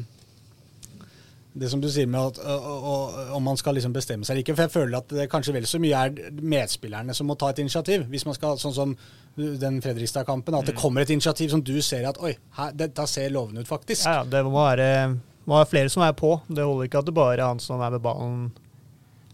Det 1.58 1.70
som 1.72 1.80
du 1.82 1.88
sier 1.90 2.06
med 2.10 2.38
at 2.38 3.32
om 3.34 3.42
man 3.44 3.58
skal 3.58 3.74
liksom 3.78 3.94
bestemme 3.96 4.26
seg 4.26 4.34
eller 4.34 4.44
ikke. 4.44 4.54
For 4.56 4.66
jeg 4.66 4.74
føler 4.74 4.98
at 5.00 5.14
det 5.20 5.28
kanskje 5.32 5.54
vel 5.56 5.66
så 5.66 5.80
mye 5.82 6.02
er 6.06 6.36
medspillerne 6.38 7.16
som 7.16 7.28
må 7.30 7.36
ta 7.38 7.50
et 7.52 7.62
initiativ. 7.64 8.06
Hvis 8.12 8.26
man 8.28 8.36
skal, 8.36 8.60
sånn 8.62 8.76
som 8.76 8.94
den 9.38 9.80
Fredrikstad-kampen, 9.82 10.56
at 10.58 10.70
det 10.70 10.76
kommer 10.78 11.04
et 11.04 11.10
initiativ 11.14 11.52
som 11.52 11.62
du 11.62 11.76
ser 11.84 12.08
at 12.08 12.18
Oi, 12.22 12.32
her, 12.58 12.72
dette 12.78 13.06
ser 13.10 13.30
lovende 13.34 13.62
ut, 13.62 13.70
faktisk. 13.70 14.06
Ja, 14.06 14.20
ja, 14.20 14.24
det 14.30 14.42
må 14.46 14.56
være, 14.56 14.88
må 15.46 15.58
være 15.60 15.70
flere 15.74 15.92
som 15.94 16.06
er 16.06 16.16
på. 16.18 16.36
Det 16.48 16.64
holder 16.66 16.88
ikke 16.88 17.02
at 17.02 17.10
det 17.10 17.14
bare 17.18 17.36
er 17.38 17.46
han 17.46 17.62
som 17.62 17.82
er 17.84 17.94
med 17.94 18.02
ballen, 18.04 18.48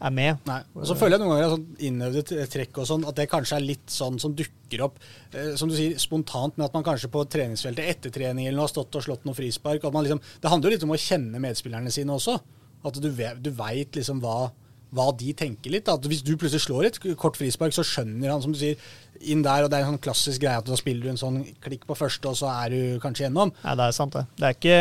er 0.02 0.14
med. 0.14 0.40
Nei. 0.48 0.58
Og 0.74 0.88
så 0.88 0.96
føler 0.98 1.16
jeg 1.16 1.22
noen 1.22 1.32
ganger 1.34 1.52
sånn 1.54 1.84
innøvde 1.88 2.46
trekk 2.50 2.80
og 2.82 2.88
sånn, 2.88 3.06
at 3.08 3.18
det 3.18 3.28
kanskje 3.30 3.58
er 3.58 3.66
litt 3.68 3.92
sånn 3.92 4.18
som 4.22 4.34
dukker 4.36 4.82
opp, 4.86 4.98
eh, 5.32 5.54
som 5.60 5.70
du 5.70 5.76
sier, 5.78 5.94
spontant, 6.02 6.56
men 6.56 6.66
at 6.66 6.74
man 6.76 6.86
kanskje 6.86 7.12
på 7.12 7.22
treningsfeltet 7.30 7.92
etter 7.94 8.14
trening 8.14 8.48
eller 8.48 8.58
noe 8.58 8.68
har 8.68 8.74
stått 8.74 8.98
og 8.98 9.06
slått 9.06 9.24
noen 9.28 9.38
frispark. 9.38 9.86
At 9.86 9.94
man 9.94 10.06
liksom, 10.06 10.20
det 10.42 10.52
handler 10.52 10.70
jo 10.70 10.76
litt 10.76 10.88
om 10.88 10.96
å 10.96 11.00
kjenne 11.00 11.42
medspillerne 11.42 11.94
sine 11.94 12.16
også. 12.16 12.36
At 12.84 13.00
du, 13.00 13.08
du 13.08 13.50
veit 13.56 13.96
liksom 13.96 14.20
hva, 14.20 14.50
hva 14.94 15.06
de 15.16 15.32
tenker 15.36 15.72
litt. 15.72 15.86
da. 15.86 15.96
At 15.96 16.10
hvis 16.10 16.24
du 16.26 16.34
plutselig 16.34 16.66
slår 16.66 16.90
et 16.90 17.00
kort 17.20 17.38
frispark, 17.40 17.72
så 17.76 17.86
skjønner 17.86 18.34
han, 18.34 18.42
som 18.44 18.52
du 18.54 18.60
sier, 18.60 18.80
inn 19.24 19.44
der, 19.46 19.64
og 19.64 19.70
det 19.72 19.78
er 19.78 19.86
en 19.86 19.94
sånn 19.94 20.04
klassisk 20.04 20.42
greie 20.42 20.58
at 20.60 20.68
da 20.68 20.76
spiller 20.76 21.06
du 21.06 21.14
en 21.14 21.20
sånn 21.20 21.40
klikk 21.64 21.86
på 21.88 21.96
første, 21.96 22.28
og 22.28 22.36
så 22.36 22.50
er 22.52 22.74
du 22.74 23.00
kanskje 23.02 23.28
gjennom. 23.28 23.54
Nei, 23.62 23.78
det 23.78 23.88
er 23.88 23.96
sant, 23.96 24.18
det. 24.18 24.26
Det 24.36 24.50
er 24.50 24.58
ikke 24.58 24.80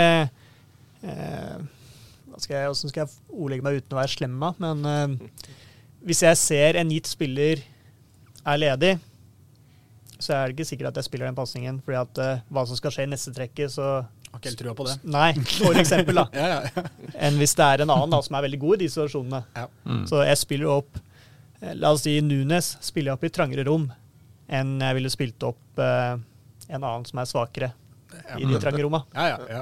eh, 1.14 1.64
skal 2.41 2.57
jeg, 2.57 2.76
skal 2.89 3.03
jeg 3.03 3.14
ordlegge 3.30 3.65
meg 3.65 3.81
uten 3.81 3.95
å 3.95 3.99
være 4.01 4.14
slem, 4.15 4.39
da? 4.41 4.53
Men 4.64 4.88
uh, 4.88 5.51
hvis 6.03 6.23
jeg 6.26 6.39
ser 6.39 6.80
en 6.80 6.91
gitt 6.91 7.10
spiller 7.11 7.61
er 8.43 8.60
ledig, 8.60 8.97
så 10.23 10.35
er 10.35 10.47
det 10.47 10.57
ikke 10.57 10.68
sikkert 10.68 10.91
at 10.91 10.99
jeg 10.99 11.07
spiller 11.10 11.30
den 11.30 11.38
pasningen. 11.38 11.80
fordi 11.84 11.99
at 11.99 12.19
eh, 12.23 12.43
hva 12.53 12.65
som 12.68 12.80
skal 12.80 12.93
skje 12.95 13.07
i 13.07 13.11
neste 13.11 13.34
trekket, 13.35 13.73
så 13.76 13.88
Har 14.03 14.39
ikke 14.39 14.49
helt 14.49 14.61
trua 14.64 14.76
på 14.77 14.85
det. 14.88 14.95
Nei, 15.03 15.31
for 15.60 15.80
eksempel, 15.80 16.22
da. 16.22 16.26
Ja, 16.39 16.47
ja, 16.55 16.60
ja. 16.76 17.10
Enn 17.27 17.39
hvis 17.41 17.55
det 17.60 17.65
er 17.65 17.84
en 17.84 17.93
annen 17.93 18.15
da, 18.15 18.22
som 18.26 18.38
er 18.38 18.45
veldig 18.47 18.60
god 18.64 18.77
i 18.77 18.84
de 18.84 18.91
situasjonene. 18.93 19.43
Ja. 19.55 19.68
Mm. 19.85 20.05
Så 20.10 20.23
jeg 20.26 20.39
spiller 20.41 20.72
opp 20.80 20.99
eh, 21.61 21.73
La 21.76 21.93
oss 21.93 22.05
si 22.07 22.15
Nunes 22.23 22.73
spiller 22.84 23.11
jeg 23.11 23.19
opp 23.19 23.27
i 23.27 23.34
trangere 23.35 23.68
rom 23.68 23.89
enn 24.53 24.76
jeg 24.84 24.97
ville 24.97 25.10
spilt 25.10 25.43
opp 25.47 25.80
uh, 25.80 26.19
en 26.68 26.84
annen 26.84 27.05
som 27.07 27.22
er 27.22 27.30
svakere 27.30 27.69
i 28.38 28.43
de 28.45 28.60
trange 28.61 28.84
romma. 28.84 28.99
Ja, 29.15 29.31
ja, 29.31 29.38
ja. 29.49 29.61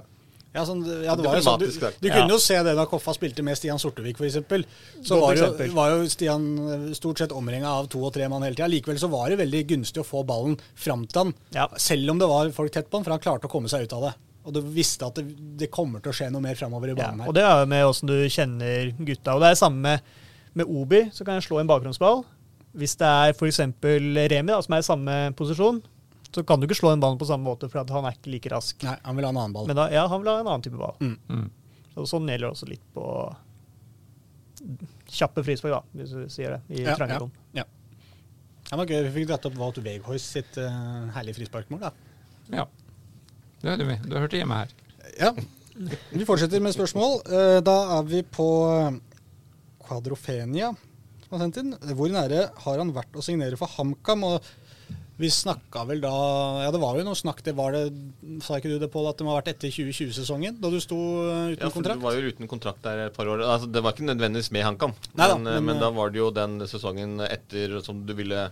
Ja, 0.53 0.65
sånn, 0.67 0.81
ja, 1.05 1.13
det 1.15 1.23
var 1.23 1.37
jo 1.37 1.43
sånn, 1.45 1.59
du, 1.61 1.67
du 1.71 2.07
kunne 2.09 2.25
Ja. 2.25 2.33
jo 2.33 2.37
se 2.43 2.57
det 2.63 2.73
da 2.75 2.83
Koffa 2.85 3.13
spilte 3.15 3.39
med 3.47 3.55
Stian 3.55 3.79
Sortevik, 3.79 4.17
f.eks. 4.19 4.65
Så 5.07 5.19
var 5.21 5.37
jo, 5.39 5.45
var 5.77 5.93
jo 5.93 6.09
Stian 6.11 6.43
eh, 6.59 6.93
stort 6.97 7.21
sett 7.23 7.31
omringa 7.31 7.69
av 7.71 7.87
to 7.87 8.01
og 8.03 8.11
tre 8.13 8.27
mann 8.27 8.43
hele 8.43 8.57
tida. 8.57 8.67
Likevel 8.67 8.99
så 8.99 9.07
var 9.09 9.29
det 9.31 9.37
veldig 9.39 9.61
gunstig 9.69 10.01
å 10.03 10.07
få 10.07 10.25
ballen 10.27 10.57
fram 10.75 11.05
til 11.07 11.21
han, 11.23 11.33
Ja. 11.55 11.69
selv 11.79 12.11
om 12.11 12.19
det 12.19 12.27
var 12.27 12.51
folk 12.51 12.73
tett 12.75 12.89
på 12.91 12.99
han, 12.99 13.03
for 13.07 13.11
han 13.15 13.23
klarte 13.23 13.47
å 13.47 13.53
komme 13.53 13.69
seg 13.71 13.83
ut 13.87 13.93
av 13.95 14.01
det. 14.09 14.13
Og 14.43 14.53
du 14.53 14.59
visste 14.75 15.05
at 15.07 15.15
det, 15.15 15.23
det 15.57 15.71
kommer 15.71 16.01
til 16.01 16.11
å 16.11 16.17
skje 16.17 16.31
noe 16.33 16.41
mer 16.41 16.55
framover 16.59 16.91
i 16.91 16.95
Ja, 16.97 17.11
her. 17.15 17.27
og 17.29 17.33
det 17.37 17.43
er 17.47 17.59
jo 17.61 17.65
med 17.71 17.85
åssen 17.85 18.07
du 18.11 18.17
kjenner 18.27 18.91
gutta. 18.97 19.35
Og 19.35 19.39
det 19.39 19.47
er 19.51 19.55
det 19.55 19.61
samme 19.63 19.81
med, 19.85 20.01
med 20.55 20.65
Obi, 20.67 21.03
så 21.13 21.23
kan 21.23 21.39
jeg 21.39 21.47
slå 21.47 21.61
en 21.61 21.67
bakgrunnsball. 21.71 22.25
Hvis 22.75 22.97
det 22.99 23.07
er 23.07 23.31
f.eks. 23.37 23.59
Remi, 23.83 24.47
da, 24.51 24.59
som 24.65 24.73
er 24.75 24.83
i 24.83 24.87
samme 24.87 25.17
posisjon, 25.37 25.79
så 26.35 26.43
kan 26.47 26.59
du 26.61 26.67
ikke 26.67 26.77
slå 26.79 26.93
den 26.93 27.01
ballen 27.03 27.19
på 27.19 27.27
samme 27.27 27.43
måte, 27.47 27.67
for 27.71 27.81
at 27.83 27.89
han 27.91 28.05
er 28.07 28.15
ikke 28.15 28.31
like 28.31 28.51
rask. 28.53 28.83
Nei, 28.87 28.97
han 29.03 29.17
vil 29.17 29.25
ha 29.27 29.31
en 29.33 29.39
annen 29.41 29.55
ball. 29.55 29.67
Men 29.67 29.75
da, 29.79 29.89
ja, 29.91 30.05
han 30.07 30.21
vil 30.23 30.31
ha 30.31 30.39
en 30.39 30.47
annen 30.47 30.63
type 30.65 30.79
ball. 30.79 30.95
Mm. 31.03 31.17
Mm. 31.27 31.49
Så, 31.93 32.05
sånn 32.13 32.29
gjelder 32.31 32.47
det 32.47 32.53
også 32.55 32.69
litt 32.71 32.85
på 32.95 33.05
kjappe 35.11 35.43
frispark, 35.43 35.73
da, 35.73 35.81
hvis 35.99 36.13
du 36.15 36.21
sier 36.31 36.55
det, 36.55 36.61
i 36.77 36.83
Ja, 36.85 36.95
trange 36.95 37.17
ja. 37.17 37.21
rom. 37.23 37.31
Ja. 37.57 37.65
Det 38.69 38.77
var 38.79 38.87
gøy. 38.87 39.01
Vi 39.09 39.13
fikk 39.19 39.31
dratt 39.31 39.47
opp 39.49 39.57
Wout 39.59 39.79
Weghorst 39.83 40.37
sitt 40.37 40.59
uh, 40.61 41.09
herlige 41.17 41.41
frisparkmål. 41.41 41.81
da. 41.81 41.91
Ja. 42.53 42.67
Det 43.61 43.73
hørte 43.73 43.87
vi. 43.89 43.97
Du 44.07 44.15
hørte 44.15 44.39
hjemme 44.39 44.61
her. 44.61 44.71
Ja. 45.19 45.33
Vi 46.13 46.27
fortsetter 46.27 46.63
med 46.63 46.75
spørsmål. 46.75 47.17
Uh, 47.27 47.57
Da 47.65 47.75
er 47.97 48.07
vi 48.07 48.21
på 48.23 48.47
eh, 48.71 48.95
Quadrofenia. 49.87 50.71
Hvor 51.31 52.11
nære 52.11 52.45
har 52.63 52.79
han 52.81 52.91
vært 52.95 53.15
å 53.15 53.23
signere 53.23 53.59
for 53.59 53.71
HamKam? 53.75 54.23
Og 54.27 54.47
vi 55.17 55.29
snakka 55.29 55.83
vel 55.85 55.99
da 56.01 56.11
Ja, 56.63 56.71
det 56.73 56.79
var 56.81 56.97
jo 56.97 57.03
noe 57.05 57.17
snakk 57.17 57.43
det 57.45 57.53
var 57.57 57.75
det 57.75 57.83
Sa 58.41 58.57
ikke 58.57 58.71
du 58.71 58.79
det, 58.81 58.89
Pål, 58.93 59.09
at 59.11 59.19
det 59.19 59.25
må 59.27 59.33
ha 59.33 59.41
vært 59.41 59.51
etter 59.53 59.69
2020-sesongen? 59.73 60.57
Da 60.63 60.71
du 60.73 60.79
sto 60.81 60.97
uten 60.97 61.53
uten 61.53 61.59
Ja, 61.59 61.69
for 61.69 61.77
kontrakt? 61.79 62.01
Du 62.01 62.07
var 62.07 62.17
jo 62.17 62.31
uten 62.31 62.49
kontrakt 62.49 62.81
der 62.85 63.05
et 63.05 63.15
par 63.17 63.29
år. 63.29 63.43
Altså, 63.45 63.69
det 63.69 63.83
var 63.83 63.93
ikke 63.93 64.07
nødvendigvis 64.07 64.51
med 64.55 64.65
HamKam, 64.65 64.95
men, 65.13 65.29
eh, 65.29 65.37
men, 65.37 65.65
men, 65.67 65.75
eh, 65.75 65.81
da 65.83 65.91
var 65.93 66.13
det 66.13 66.21
jo 66.21 66.31
den 66.33 66.59
sesongen 66.69 67.19
etter 67.27 67.79
som 67.85 68.01
du 68.07 68.13
ville 68.17 68.47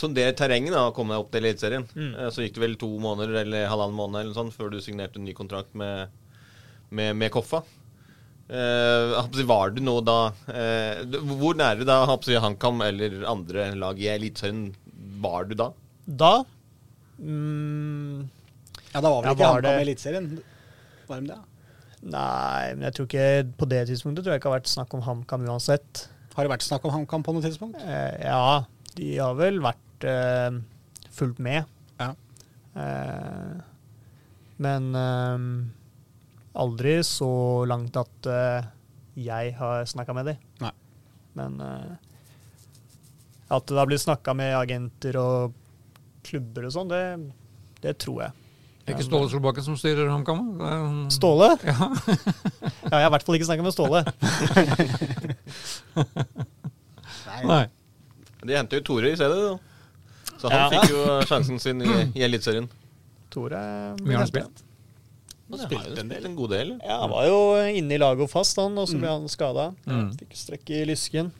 sondere 0.00 0.34
terrenget 0.36 0.74
da, 0.74 0.86
og 0.88 0.96
komme 0.96 1.14
deg 1.14 1.24
opp 1.24 1.30
til 1.34 1.44
Eliteserien. 1.44 1.86
Mm. 1.94 2.12
Eh, 2.14 2.30
Så 2.34 2.44
gikk 2.44 2.56
det 2.56 2.64
vel 2.64 2.78
to 2.80 2.90
måneder 3.02 3.42
eller 3.44 3.68
halvannen 3.70 3.98
måned 3.98 4.24
eller 4.24 4.36
sånn, 4.36 4.54
før 4.54 4.72
du 4.72 4.80
signerte 4.82 5.20
en 5.20 5.28
ny 5.28 5.34
kontrakt 5.36 5.74
med, 5.78 6.08
med, 6.90 7.14
med 7.20 7.32
Koffa. 7.34 7.62
Eh, 8.50 9.44
var 9.46 9.70
du 9.70 9.78
nå 9.78 10.00
da 10.02 10.32
eh, 10.50 11.04
Hvor 11.06 11.54
nære 11.54 11.84
da 11.86 12.00
HamKam 12.02 12.80
eller 12.82 13.20
andre 13.30 13.68
lag 13.78 14.00
i 14.02 14.08
Eliteserien 14.10 14.72
var 15.22 15.46
du 15.46 15.54
da? 15.54 15.68
Da 16.10 16.32
mm, 17.20 18.28
Ja, 18.90 19.00
da 19.00 19.10
var 19.12 19.22
vel 19.22 19.28
Ja, 19.28 19.34
ikke 19.36 19.50
HamKam 19.50 19.78
i 19.78 19.84
Eliteserien? 19.84 20.30
Var 21.06 21.20
de 21.20 21.30
det? 21.30 21.38
Nei, 22.00 22.72
men 22.74 22.86
jeg 22.88 22.96
tror 22.96 23.06
ikke 23.10 23.26
på 23.60 23.68
det 23.68 23.82
tidspunktet 23.90 24.24
tror 24.24 24.34
jeg 24.34 24.40
ikke 24.40 24.50
har 24.50 24.58
vært 24.58 24.70
snakk 24.72 24.94
om 24.96 25.02
HamKam 25.04 25.44
uansett. 25.52 26.06
Har 26.32 26.46
det 26.46 26.52
vært 26.54 26.64
snakk 26.64 26.86
om 26.88 26.94
HamKam 26.94 27.24
på 27.26 27.34
noe 27.36 27.44
tidspunkt? 27.44 27.76
Eh, 27.84 28.22
ja, 28.24 28.64
de 28.96 29.10
har 29.18 29.36
vel 29.36 29.60
vært 29.60 30.06
eh, 30.08 30.56
fulgt 31.12 31.42
med. 31.44 31.68
Ja. 32.00 32.14
Eh, 32.80 33.60
men 34.64 34.88
eh, 34.96 35.44
aldri 36.64 36.96
så 37.04 37.30
langt 37.68 38.00
at 38.00 38.30
eh, 38.32 38.70
jeg 39.20 39.54
har 39.60 39.84
snakka 39.92 40.16
med 40.16 40.32
dem. 40.32 40.40
Nei. 40.64 40.72
Men 41.36 41.60
eh, 41.60 41.92
at 43.50 43.68
det 43.68 43.76
har 43.76 43.90
blitt 43.90 44.06
snakka 44.06 44.32
med 44.40 44.56
agenter 44.56 45.20
og 45.20 45.59
klubber 46.26 46.66
og 46.68 46.72
sånn, 46.74 46.90
det, 46.92 47.02
det 47.84 47.96
tror 48.02 48.22
jeg. 48.26 48.32
Det 48.80 48.94
er 48.94 48.96
ikke 48.98 49.06
Ståle 49.10 49.28
Solbakken 49.30 49.62
som 49.66 49.76
styrer 49.78 50.08
HamKam? 50.10 50.40
Er- 50.66 51.10
Ståle? 51.14 51.50
Ja. 51.68 51.90
Ja, 52.90 52.96
jeg 52.96 53.04
har 53.04 53.08
i 53.10 53.12
hvert 53.14 53.26
fall 53.28 53.36
ikke 53.38 53.46
snakka 53.50 53.62
med 53.66 53.74
Ståle. 53.76 54.00
Nei. 57.44 57.64
De 58.40 58.56
henter 58.56 58.80
jo 58.80 58.86
Tore 58.88 59.12
i 59.12 59.16
stedet, 59.18 59.36
da. 59.36 59.58
Så 60.40 60.48
han 60.48 60.58
Ja. 60.58 60.68
fikk 60.72 60.90
jo 60.94 61.04
sjansen 61.28 61.58
sin 61.60 61.82
i, 61.84 61.90
i 62.16 62.22
Eliteserien. 62.24 62.68
Tore 63.30 63.60
Mye 64.00 64.16
har 64.16 64.24
han 64.24 64.30
spilt? 64.30 64.62
Han 65.50 65.58
Spilte 65.66 66.00
en 66.00 66.08
del. 66.08 66.24
en 66.26 66.36
god 66.38 66.50
del. 66.54 66.68
Ja, 66.82 67.00
Han 67.02 67.10
var 67.10 67.24
jo 67.26 67.38
inne 67.74 67.94
i 67.94 67.98
laget 67.98 68.22
og 68.24 68.30
fast, 68.30 68.56
han, 68.56 68.76
og 68.78 68.86
så 68.88 68.98
ble 69.00 69.08
han 69.10 69.28
skada. 69.28 69.68
Mm. 69.86 70.12
Fikk 70.18 70.36
strekk 70.38 70.70
i 70.70 70.84
lysken. 70.88 71.32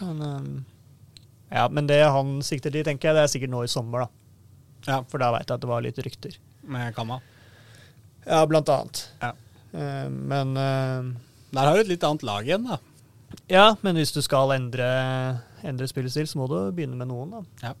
Men, 0.00 0.20
um, 0.22 0.64
ja, 1.50 1.68
men 1.70 1.86
det 1.86 2.00
han 2.02 2.38
sikter 2.44 2.74
til, 2.74 2.84
tenker 2.86 3.10
jeg, 3.10 3.16
det 3.16 3.24
er 3.24 3.32
sikkert 3.32 3.52
nå 3.52 3.62
i 3.66 3.70
sommer, 3.70 4.06
da. 4.06 4.26
Ja. 4.86 5.00
For 5.10 5.22
da 5.22 5.32
veit 5.34 5.46
jeg 5.46 5.56
at 5.56 5.62
det 5.62 5.70
var 5.70 5.84
litt 5.84 5.98
rykter. 6.02 6.36
Med 6.70 6.94
Kamma. 6.96 7.20
Ja, 8.26 8.42
blant 8.50 8.70
annet. 8.72 9.02
Ja. 9.22 9.32
Uh, 9.76 10.06
men 10.10 10.54
uh, 10.58 11.10
Der 11.54 11.68
har 11.68 11.74
du 11.76 11.82
et 11.84 11.90
litt 11.90 12.06
annet 12.06 12.24
lag 12.26 12.46
igjen, 12.46 12.66
da. 12.66 12.80
Ja, 13.50 13.66
men 13.82 13.98
hvis 13.98 14.14
du 14.14 14.20
skal 14.24 14.54
endre, 14.54 14.86
endre 15.66 15.88
spillestil, 15.90 16.26
så 16.30 16.38
må 16.40 16.48
du 16.50 16.58
begynne 16.74 16.98
med 16.98 17.10
noen, 17.10 17.34
da. 17.34 17.68
Ja. 17.68 17.74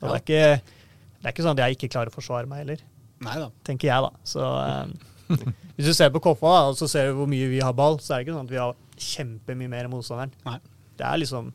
Og 0.00 0.08
det, 0.08 0.14
er 0.14 0.22
ikke, 0.22 0.80
det 1.20 1.28
er 1.28 1.34
ikke 1.34 1.46
sånn 1.46 1.56
at 1.56 1.62
jeg 1.64 1.78
ikke 1.78 1.92
klarer 1.94 2.12
å 2.12 2.16
forsvare 2.16 2.50
meg 2.50 2.64
heller, 2.64 2.82
Nei 3.24 3.36
da. 3.40 3.46
tenker 3.64 3.88
jeg, 3.88 4.06
da. 4.06 4.26
Så 4.28 4.42
uh, 4.42 5.36
hvis 5.76 5.90
du 5.90 5.94
ser 5.96 6.10
på 6.14 6.22
Koffa, 6.24 6.50
da, 6.58 6.72
og 6.72 6.78
så 6.78 6.88
ser 6.90 7.10
du 7.10 7.20
hvor 7.20 7.30
mye 7.30 7.48
vi 7.50 7.62
har 7.62 7.74
ball, 7.76 7.98
så 8.02 8.14
er 8.14 8.20
det 8.20 8.26
ikke 8.26 8.36
sånn 8.36 8.50
at 8.50 8.54
vi 8.54 8.62
har 8.62 8.76
kjempemye 9.06 9.70
mer 9.72 9.86
enn 9.86 9.94
motstanderen. 9.94 10.34
Nei. 10.46 10.58
Det 10.96 11.04
er 11.04 11.20
liksom 11.20 11.50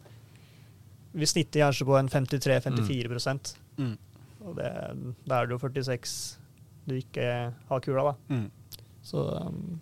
Vi 1.11 1.27
snitter 1.27 1.65
kanskje 1.65 1.87
på 1.87 1.97
en 1.99 2.09
53-54 2.09 3.55
Mm. 3.81 3.95
Og 4.45 4.55
det, 4.57 4.69
da 5.29 5.37
er 5.39 5.47
det 5.47 5.55
jo 5.55 5.61
46 5.61 6.11
du 6.89 6.95
ikke 6.97 7.25
har 7.69 7.81
kula, 7.85 8.11
da. 8.11 8.35
Mm. 8.35 8.47
Så 9.05 9.21
um, 9.21 9.79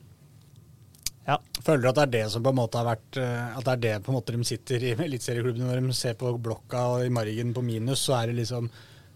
Føler 1.62 1.84
du 1.84 1.90
at 1.92 1.98
det 2.00 2.06
er 2.06 2.14
det 2.14 2.24
som 2.34 2.44
på 2.44 2.52
en 2.54 2.58
måte 2.58 2.80
har 2.80 2.88
vært 2.88 3.20
eh, 3.22 3.58
At 3.60 3.66
det 3.68 3.74
er 3.74 3.82
det 3.84 4.06
på 4.06 4.10
en 4.10 4.18
måte 4.18 4.34
de 4.34 4.48
sitter 4.48 4.86
i 4.88 4.94
eliteserieklubbene 4.96 5.68
når 5.68 5.84
de 5.86 5.98
ser 5.98 6.16
på 6.18 6.32
blokka 6.42 6.86
og 6.96 7.04
i 7.06 7.12
margen 7.14 7.52
på 7.54 7.62
minus, 7.66 8.02
så 8.08 8.16
er 8.22 8.32
det 8.32 8.40
liksom 8.40 8.70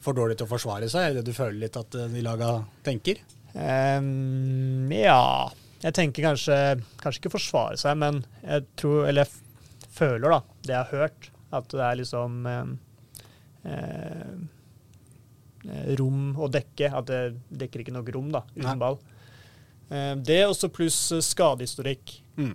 for 0.03 0.17
dårlig 0.17 0.35
til 0.37 0.45
å 0.45 0.51
forsvare 0.51 0.89
seg? 0.91 1.07
Er 1.07 1.15
det 1.15 1.23
det 1.23 1.31
du 1.31 1.37
føler 1.37 1.63
litt 1.63 1.79
at 1.79 1.97
eh, 1.97 2.11
de 2.13 2.23
laga 2.25 2.51
tenker? 2.85 3.23
Um, 3.53 4.89
ja 4.93 5.49
Jeg 5.83 5.93
tenker 5.93 6.25
kanskje 6.25 6.55
Kanskje 7.01 7.21
ikke 7.21 7.35
forsvare 7.35 7.77
seg, 7.77 7.99
men 8.01 8.23
jeg 8.41 8.65
tror 8.81 9.09
Eller 9.09 9.27
jeg 9.27 9.91
føler, 9.93 10.25
da, 10.33 10.39
det 10.65 10.73
jeg 10.73 10.81
har 10.81 11.03
hørt, 11.03 11.27
at 11.53 11.69
det 11.73 11.83
er 11.85 11.99
liksom 12.01 12.43
ehm, 12.49 12.73
ehm, 13.69 14.43
eh, 15.69 15.89
Rom 15.99 16.33
å 16.43 16.49
dekke. 16.51 16.89
At 16.99 17.07
det 17.11 17.21
dekker 17.63 17.83
ikke 17.85 17.95
nok 17.95 18.09
rom, 18.15 18.31
da, 18.33 18.41
uten 18.55 18.67
Nei. 18.67 18.79
ball. 18.81 18.99
Eh, 19.89 20.13
det 20.25 20.41
også 20.47 20.71
pluss 20.73 20.99
eh, 21.15 21.23
skadehistorikk. 21.23 22.17
Mm. 22.39 22.53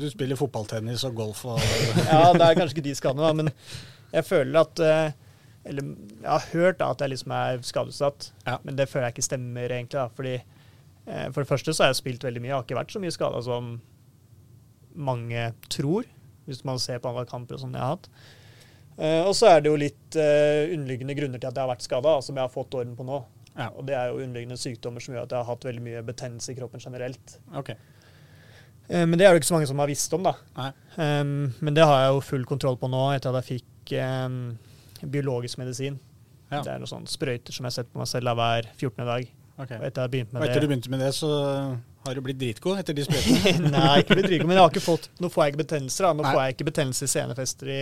Du 0.00 0.06
spiller 0.08 0.38
fotballtennis 0.40 1.02
og 1.04 1.18
golf 1.18 1.42
og 1.44 1.58
ja, 2.08 2.30
det 2.32 2.46
er 2.46 2.54
kanskje 2.56 2.78
ikke 2.78 2.84
de 2.86 2.94
skadene, 2.96 3.26
da, 3.26 3.32
men 3.36 3.50
jeg 4.14 4.24
føler 4.24 4.56
at 4.62 4.80
eh, 4.80 5.10
Eller 5.68 5.90
jeg 5.90 6.30
har 6.30 6.46
hørt 6.54 6.78
da, 6.80 6.86
at 6.94 7.02
jeg 7.04 7.12
liksom 7.12 7.34
er 7.36 7.60
skadeutsatt, 7.60 8.30
Ja. 8.46 8.54
men 8.64 8.78
det 8.78 8.86
føler 8.88 9.10
jeg 9.10 9.18
ikke 9.18 9.26
stemmer, 9.26 9.68
egentlig. 9.68 9.98
da, 10.00 10.06
fordi 10.16 10.32
eh, 10.38 11.26
For 11.34 11.42
det 11.42 11.50
første 11.50 11.74
så 11.76 11.84
har 11.84 11.92
jeg 11.92 12.00
spilt 12.00 12.24
veldig 12.24 12.40
mye, 12.40 12.54
jeg 12.54 12.56
har 12.56 12.64
ikke 12.64 12.78
vært 12.80 12.96
så 12.96 13.02
mye 13.04 13.12
skada 13.18 13.42
som 13.44 13.68
mange 14.94 15.44
tror, 15.68 16.08
hvis 16.48 16.64
man 16.66 16.80
ser 16.82 17.00
på 17.02 17.10
andre 17.10 17.26
kamper 17.28 17.56
og 17.56 17.64
sånn 17.64 17.76
jeg 17.76 17.82
har 17.82 17.96
hatt. 17.96 18.10
Uh, 18.94 19.22
og 19.26 19.32
så 19.34 19.50
er 19.50 19.62
det 19.62 19.72
jo 19.72 19.78
litt 19.80 20.18
uh, 20.18 20.70
underliggende 20.70 21.16
grunner 21.18 21.40
til 21.40 21.50
at 21.50 21.56
jeg 21.56 21.64
har 21.64 21.72
vært 21.72 21.86
skada, 21.86 22.12
som 22.22 22.36
jeg 22.38 22.46
har 22.46 22.52
fått 22.52 22.76
orden 22.78 22.94
på 22.98 23.06
nå. 23.06 23.24
Ja. 23.54 23.70
Og 23.70 23.86
det 23.88 23.96
er 23.98 24.10
jo 24.10 24.20
underliggende 24.22 24.58
sykdommer 24.58 25.02
som 25.02 25.14
gjør 25.14 25.26
at 25.26 25.34
jeg 25.34 25.40
har 25.40 25.50
hatt 25.50 25.66
veldig 25.66 25.82
mye 25.82 26.02
betennelse 26.06 26.52
i 26.52 26.56
kroppen 26.58 26.82
generelt. 26.82 27.36
Ok. 27.54 27.72
Uh, 28.90 29.02
Men 29.02 29.18
det 29.18 29.26
er 29.26 29.34
det 29.34 29.42
ikke 29.42 29.50
så 29.50 29.58
mange 29.58 29.70
som 29.70 29.82
har 29.82 29.90
visst 29.90 30.14
om, 30.14 30.26
da. 30.26 30.34
Um, 30.98 31.54
men 31.58 31.76
det 31.76 31.86
har 31.86 32.04
jeg 32.04 32.14
jo 32.14 32.26
full 32.28 32.46
kontroll 32.48 32.78
på 32.78 32.90
nå, 32.92 33.04
etter 33.16 33.32
at 33.34 33.42
jeg 33.42 33.62
fikk 33.62 33.96
um, 33.98 34.42
biologisk 35.02 35.58
medisin. 35.62 35.98
Ja. 36.50 36.60
Det 36.60 36.70
er 36.70 36.82
noen 36.82 36.90
sånne 36.90 37.10
sprøyter 37.10 37.56
som 37.56 37.66
jeg 37.66 37.74
setter 37.74 37.90
på 37.90 38.02
meg 38.02 38.10
selv 38.10 38.36
hver 38.38 38.70
14. 38.76 39.02
dag. 39.08 39.34
ok. 39.56 39.72
Og 39.80 39.88
etter 39.88 40.06
jeg 40.06 40.12
begynte 40.12 40.30
begynt 40.34 40.34
Og 40.38 40.44
med 40.44 40.62
du 40.62 40.68
begynte 40.68 40.92
med 40.92 41.02
det, 41.02 41.10
så 41.16 41.30
har 42.04 42.14
du 42.14 42.20
blitt 42.20 42.38
dritgod 42.38 42.78
etter 42.78 42.94
de 42.94 43.04
sprøytene? 43.06 43.70
Nei, 43.74 43.98
ikke 44.02 44.16
blitt 44.18 44.28
dritgod, 44.28 44.46
men 44.50 44.56
jeg 44.58 44.64
har 44.64 44.72
ikke 44.74 44.84
fått 44.84 45.08
Nå 45.20 45.30
får 45.32 45.44
jeg 45.44 45.54
ikke 45.54 45.62
betennelser. 45.64 46.04
da. 46.08 46.12
Nå 46.18 46.22
Nei. 46.26 46.32
får 46.34 46.42
jeg 46.44 46.54
ikke 46.56 46.68
betennelse 46.70 47.04
i 47.08 47.12
senefester 47.14 47.70
i, 47.74 47.78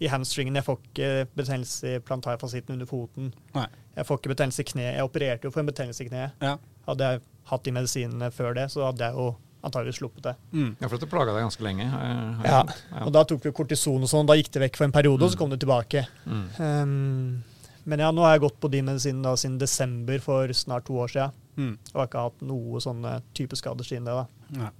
i 0.00 0.10
hamstringen. 0.12 0.54
Jeg 0.60 0.64
får 0.66 0.78
ikke 0.86 1.10
betennelse 1.36 1.94
i 1.96 1.98
plantarfasitten 2.00 2.76
under 2.76 2.86
foten. 2.90 3.32
Nei. 3.54 3.66
Jeg 3.96 4.06
får 4.08 4.20
ikke 4.20 4.32
betennelse 4.34 4.62
i 4.64 4.70
kneet. 4.72 4.94
Jeg 4.98 5.08
opererte 5.08 5.48
jo 5.48 5.50
for 5.54 5.60
en 5.64 5.70
betennelse 5.72 6.04
i 6.04 6.08
kneet. 6.10 6.36
Ja. 6.44 6.56
Hadde 6.88 7.10
jeg 7.12 7.22
hatt 7.50 7.64
de 7.64 7.72
medisinene 7.76 8.30
før 8.34 8.54
det, 8.58 8.70
så 8.72 8.84
hadde 8.90 9.04
jeg 9.10 9.14
jo 9.16 9.28
antageligvis 9.66 9.96
sluppet 9.98 10.22
det. 10.28 10.32
Mm. 10.54 10.68
Ja, 10.78 10.86
for 10.86 10.94
dette 10.98 11.08
plaga 11.10 11.32
deg 11.34 11.42
ganske 11.46 11.64
lenge. 11.64 11.86
har 11.90 12.02
jeg- 12.06 12.34
har 12.36 12.44
jeg 12.44 12.52
Ja, 12.52 12.60
skjønt. 12.62 13.06
Og 13.06 13.12
da 13.16 13.22
tok 13.24 13.42
vi 13.44 13.50
kortison 13.56 14.02
og 14.02 14.08
sånn. 14.10 14.26
Da 14.28 14.34
gikk 14.38 14.50
det 14.52 14.62
vekk 14.62 14.76
for 14.76 14.84
en 14.84 14.92
periode, 14.92 15.22
og 15.26 15.30
så 15.32 15.38
kom 15.40 15.50
det 15.50 15.58
tilbake. 15.60 16.06
Mm. 16.26 16.46
Um, 16.60 17.44
men 17.86 18.02
ja, 18.02 18.10
nå 18.10 18.24
har 18.26 18.34
jeg 18.34 18.42
gått 18.46 18.56
på 18.62 18.70
de 18.72 18.80
medisinene 18.82 19.34
siden 19.38 19.60
desember 19.62 20.22
for 20.24 20.50
snart 20.58 20.88
to 20.88 20.96
år 20.98 21.12
siden. 21.12 21.36
Mm. 21.56 21.74
Og 21.92 22.00
har 22.00 22.08
ikke 22.08 22.24
hatt 22.26 22.42
noe 22.48 22.80
sånne 22.82 23.12
type 23.36 23.58
skader 23.58 23.86
siden 23.86 24.08
det. 24.08 24.16
da. 24.16 24.26
Ja. 24.58 24.72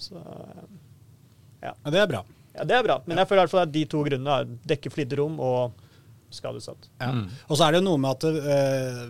Så 0.00 0.20
ja. 0.20 1.72
ja, 1.72 1.92
det 1.92 2.02
er 2.02 2.10
bra. 2.10 2.20
ja, 2.54 2.66
det 2.68 2.76
er 2.76 2.84
bra. 2.86 3.00
Men 3.08 3.20
jeg 3.20 3.30
føler 3.30 3.40
i 3.40 3.44
hvert 3.46 3.54
fall 3.54 3.64
at 3.66 3.72
de 3.74 3.86
to 3.90 4.04
grunnene 4.06 4.36
er 4.36 4.52
dekke 4.74 4.92
flidde 4.92 5.18
rom 5.20 5.40
og 5.42 5.88
skadeutsatt. 6.30 6.90
Ja. 7.00 7.10
Mm. 7.16 7.26
Og 7.48 7.56
så 7.56 7.66
er 7.66 7.72
det 7.72 7.80
jo 7.80 7.88
noe 7.88 8.00
med 8.04 8.14
at 8.14 8.28
eh, 8.30 9.02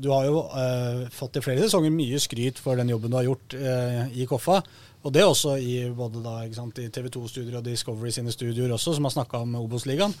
du 0.00 0.10
har 0.14 0.26
jo 0.28 0.46
eh, 0.56 1.04
fått 1.14 1.38
i 1.38 1.44
flere 1.44 1.66
sesonger 1.66 1.92
mye 1.94 2.20
skryt 2.22 2.62
for 2.62 2.78
den 2.78 2.90
jobben 2.94 3.12
du 3.12 3.18
har 3.18 3.28
gjort 3.28 3.58
eh, 3.58 4.02
i 4.22 4.26
Koffa. 4.30 4.62
Og 5.06 5.12
det 5.14 5.22
også 5.26 5.58
i 5.62 5.76
både 5.94 6.22
da, 6.24 6.40
ikke 6.46 6.58
sant, 6.58 6.80
i 6.82 6.90
TV 6.90 7.10
2-studier 7.14 7.58
og 7.60 7.66
Discovery 7.66 8.10
sine 8.14 8.32
studioer 8.34 8.74
også, 8.74 8.96
som 8.96 9.06
har 9.06 9.14
snakka 9.14 9.44
om 9.44 9.54
Obos-ligaen. 9.60 10.14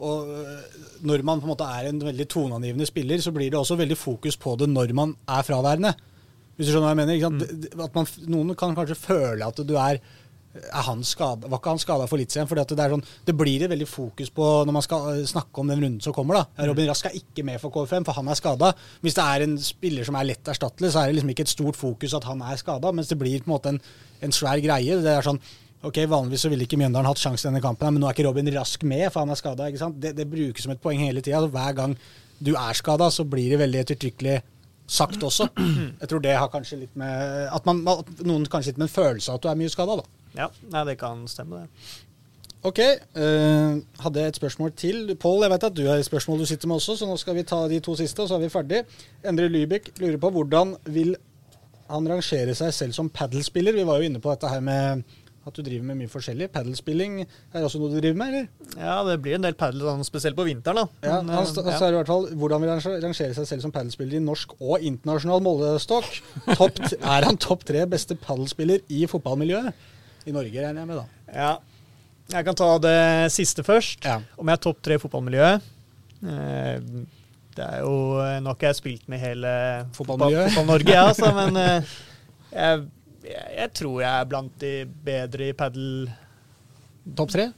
Og 0.00 0.30
eh, 0.32 0.78
når 1.06 1.24
man 1.26 1.42
på 1.42 1.48
en 1.48 1.52
måte 1.52 1.68
er 1.68 1.90
en 1.90 2.00
veldig 2.02 2.28
toneangivende 2.30 2.88
spiller, 2.88 3.20
så 3.20 3.34
blir 3.36 3.52
det 3.52 3.60
også 3.60 3.78
veldig 3.80 3.98
fokus 3.98 4.38
på 4.40 4.56
det 4.60 4.70
når 4.70 4.94
man 4.96 5.14
er 5.28 5.44
fraværende. 5.46 5.92
Hvis 6.56 6.68
du 6.68 6.74
skjønner 6.74 6.90
hva 6.90 6.96
jeg 6.96 7.02
mener? 7.02 7.36
Mm. 7.36 7.84
At 7.86 7.94
man, 7.96 8.10
noen 8.32 8.56
kan 8.58 8.76
kanskje 8.76 8.98
føle 8.98 9.46
at 9.46 9.62
du 9.64 9.76
er 9.80 10.02
er 10.50 10.82
han 10.82 11.02
skadet? 11.06 11.46
Var 11.46 11.60
ikke 11.60 11.72
han 11.76 11.80
skada 11.80 12.06
for 12.10 12.18
litt 12.18 12.34
siden? 12.34 12.48
Fordi 12.50 12.64
det, 12.74 12.86
sånn, 12.92 13.04
det 13.28 13.34
blir 13.38 13.62
et 13.62 13.70
veldig 13.70 13.86
fokus 13.86 14.32
på 14.34 14.46
når 14.66 14.74
man 14.74 14.84
skal 14.84 15.06
eh, 15.12 15.22
snakke 15.30 15.62
om 15.62 15.70
den 15.70 15.78
runden 15.78 16.02
som 16.02 16.14
kommer. 16.16 16.40
da. 16.40 16.66
Robin 16.70 16.90
Rask 16.90 17.06
er 17.06 17.18
ikke 17.20 17.44
med 17.46 17.60
for 17.62 17.72
KFM, 17.74 18.06
for 18.08 18.18
han 18.18 18.30
er 18.30 18.38
skada. 18.38 18.72
Hvis 19.04 19.18
det 19.18 19.26
er 19.26 19.46
en 19.46 19.56
spiller 19.62 20.08
som 20.08 20.18
er 20.18 20.26
lett 20.32 20.50
erstattelig, 20.50 20.90
så 20.90 21.02
er 21.04 21.10
det 21.10 21.20
liksom 21.20 21.34
ikke 21.34 21.46
et 21.46 21.54
stort 21.54 21.78
fokus 21.78 22.16
at 22.18 22.26
han 22.26 22.42
er 22.42 22.58
skada, 22.60 22.90
mens 22.96 23.12
det 23.12 23.20
blir 23.20 23.44
på 23.44 23.50
en 23.50 23.54
måte 23.54 23.74
en, 23.76 23.80
en 24.26 24.34
svær 24.34 24.62
greie. 24.64 24.98
Det 25.04 25.14
er 25.14 25.26
sånn, 25.26 25.38
ok, 25.86 25.98
Vanligvis 26.10 26.44
så 26.44 26.50
ville 26.52 26.66
ikke 26.66 26.78
Mjøndalen 26.80 27.08
hatt 27.08 27.22
sjanse 27.22 27.46
i 27.46 27.48
denne 27.48 27.62
kampen, 27.64 27.94
men 27.94 28.02
nå 28.02 28.08
er 28.08 28.16
ikke 28.16 28.28
Robin 28.28 28.50
Rask 28.54 28.82
med, 28.88 29.06
for 29.10 29.24
han 29.24 29.32
er 29.32 29.40
skada. 29.40 29.68
Det, 29.96 30.14
det 30.18 30.28
brukes 30.30 30.66
som 30.66 30.74
et 30.74 30.82
poeng 30.82 31.02
hele 31.02 31.22
tida. 31.24 31.42
Hver 31.46 31.76
gang 31.78 31.96
du 32.40 32.54
er 32.54 32.76
skada, 32.78 33.10
så 33.12 33.26
blir 33.28 33.52
det 33.52 33.60
veldig 33.62 33.84
ettertrykkelig 33.84 34.40
sagt 34.90 35.22
også. 35.22 35.48
Jeg 36.00 36.10
tror 36.10 36.22
det 36.24 36.36
har 36.36 36.50
kanskje 36.50 36.80
litt 36.80 36.94
med 36.98 37.48
At, 37.54 37.66
man, 37.68 37.82
at 37.86 38.24
noen 38.26 38.46
kanskje 38.50 38.72
sitter 38.72 38.82
med 38.82 38.88
en 38.88 38.94
følelse 38.96 39.30
av 39.30 39.38
at 39.38 39.44
du 39.44 39.50
er 39.52 39.58
mye 39.60 39.72
skada, 39.72 39.98
da. 40.00 40.22
Ja, 40.36 40.48
nei, 40.72 40.86
det 40.90 40.96
kan 41.00 41.26
stemme, 41.30 41.64
det. 41.64 41.90
Ok, 42.66 42.80
Uh, 43.16 43.80
hadde 44.04 44.26
et 44.28 44.36
spørsmål 44.36 44.74
til. 44.76 45.14
Pål, 45.16 45.46
jeg 45.46 45.52
vet 45.54 45.64
at 45.70 45.76
du 45.78 45.86
har 45.86 46.00
et 46.00 46.04
spørsmål 46.04 46.42
du 46.42 46.48
sitter 46.50 46.68
med 46.68 46.76
også, 46.76 46.98
så 47.00 47.08
nå 47.08 47.16
skal 47.20 47.38
vi 47.38 47.46
ta 47.48 47.62
de 47.70 47.80
to 47.80 47.94
siste, 47.96 48.20
og 48.20 48.28
så 48.28 48.36
er 48.36 48.44
vi 48.44 48.52
ferdig. 48.52 48.82
Endre 49.24 49.48
Lybekk 49.48 49.94
lurer 50.00 50.18
på 50.20 50.32
hvordan 50.34 50.74
vil 50.92 51.14
han 51.90 52.06
rangere 52.06 52.54
seg 52.54 52.74
selv 52.76 52.96
som 52.96 53.08
padelspiller? 53.08 53.74
Vi 53.74 53.86
var 53.88 54.00
jo 54.00 54.10
inne 54.10 54.20
på 54.22 54.30
dette 54.34 54.50
her 54.52 54.60
med 54.64 55.06
at 55.48 55.56
du 55.56 55.62
driver 55.64 55.86
med 55.88 55.96
mye 56.02 56.10
forskjellig. 56.12 56.50
Padelspilling 56.52 57.14
er 57.24 57.62
også 57.64 57.78
noe 57.80 57.88
du 57.94 57.96
driver 58.00 58.18
med, 58.20 58.28
eller? 58.28 58.74
Ja, 58.76 58.96
det 59.08 59.14
blir 59.24 59.38
en 59.38 59.46
del 59.46 59.54
padel, 59.58 59.80
sånn, 59.86 60.04
spesielt 60.04 60.36
på 60.36 60.44
vinteren. 60.44 60.82
da. 60.82 61.08
Ja, 61.08 61.22
Men, 61.22 61.32
han, 61.34 61.44
eh, 61.46 61.48
st- 61.48 61.64
ja. 61.64 61.70
altså 61.72 61.86
er 61.86 61.90
det 61.90 61.96
i 61.96 62.00
hvert 62.02 62.10
fall, 62.12 62.26
Hvordan 62.42 62.60
vil 62.60 62.70
han 62.74 62.82
rangere 63.06 63.34
seg 63.38 63.46
selv 63.48 63.64
som 63.64 63.72
padelspiller 63.72 64.18
i 64.18 64.24
norsk 64.24 64.52
og 64.60 64.84
internasjonal 64.84 65.40
målestokk? 65.46 66.10
Er 67.00 67.24
han 67.24 67.40
topp 67.40 67.64
tre 67.64 67.86
beste 67.88 68.14
padelspiller 68.20 68.84
i 68.92 69.06
fotballmiljøet? 69.08 69.72
I 70.28 70.32
Norge, 70.36 70.52
regner 70.60 70.82
jeg 70.84 70.90
med, 70.92 71.00
da. 71.00 71.06
Ja. 71.32 71.52
Jeg 72.30 72.44
kan 72.46 72.54
ta 72.54 72.68
det 72.78 73.32
siste 73.34 73.64
først. 73.66 74.04
Ja. 74.04 74.20
Om 74.38 74.46
jeg 74.52 74.60
er 74.60 74.62
topp 74.68 74.82
tre 74.84 74.94
i 74.94 75.02
fotballmiljøet. 75.02 75.64
Eh, 76.20 76.76
det 77.56 77.64
er 77.66 77.80
jo 77.80 77.94
Nå 78.20 78.46
har 78.52 78.54
ikke 78.54 78.68
jeg 78.68 78.76
spilt 78.78 79.08
med 79.10 79.18
hele? 79.24 79.50
Fotball-Norge, 79.96 80.92
ja, 80.92 81.08
altså, 81.08 81.32
men 81.34 81.56
eh, 81.64 81.82
jeg, 82.52 82.84
jeg, 83.26 83.46
jeg 83.56 83.72
tror 83.76 83.96
jeg 84.02 84.10
er 84.10 84.28
blant 84.30 84.54
de 84.62 84.74
bedre 85.06 85.50
i 85.50 85.56
padel. 85.56 85.88
Topp 87.16 87.34
tre? 87.34 87.50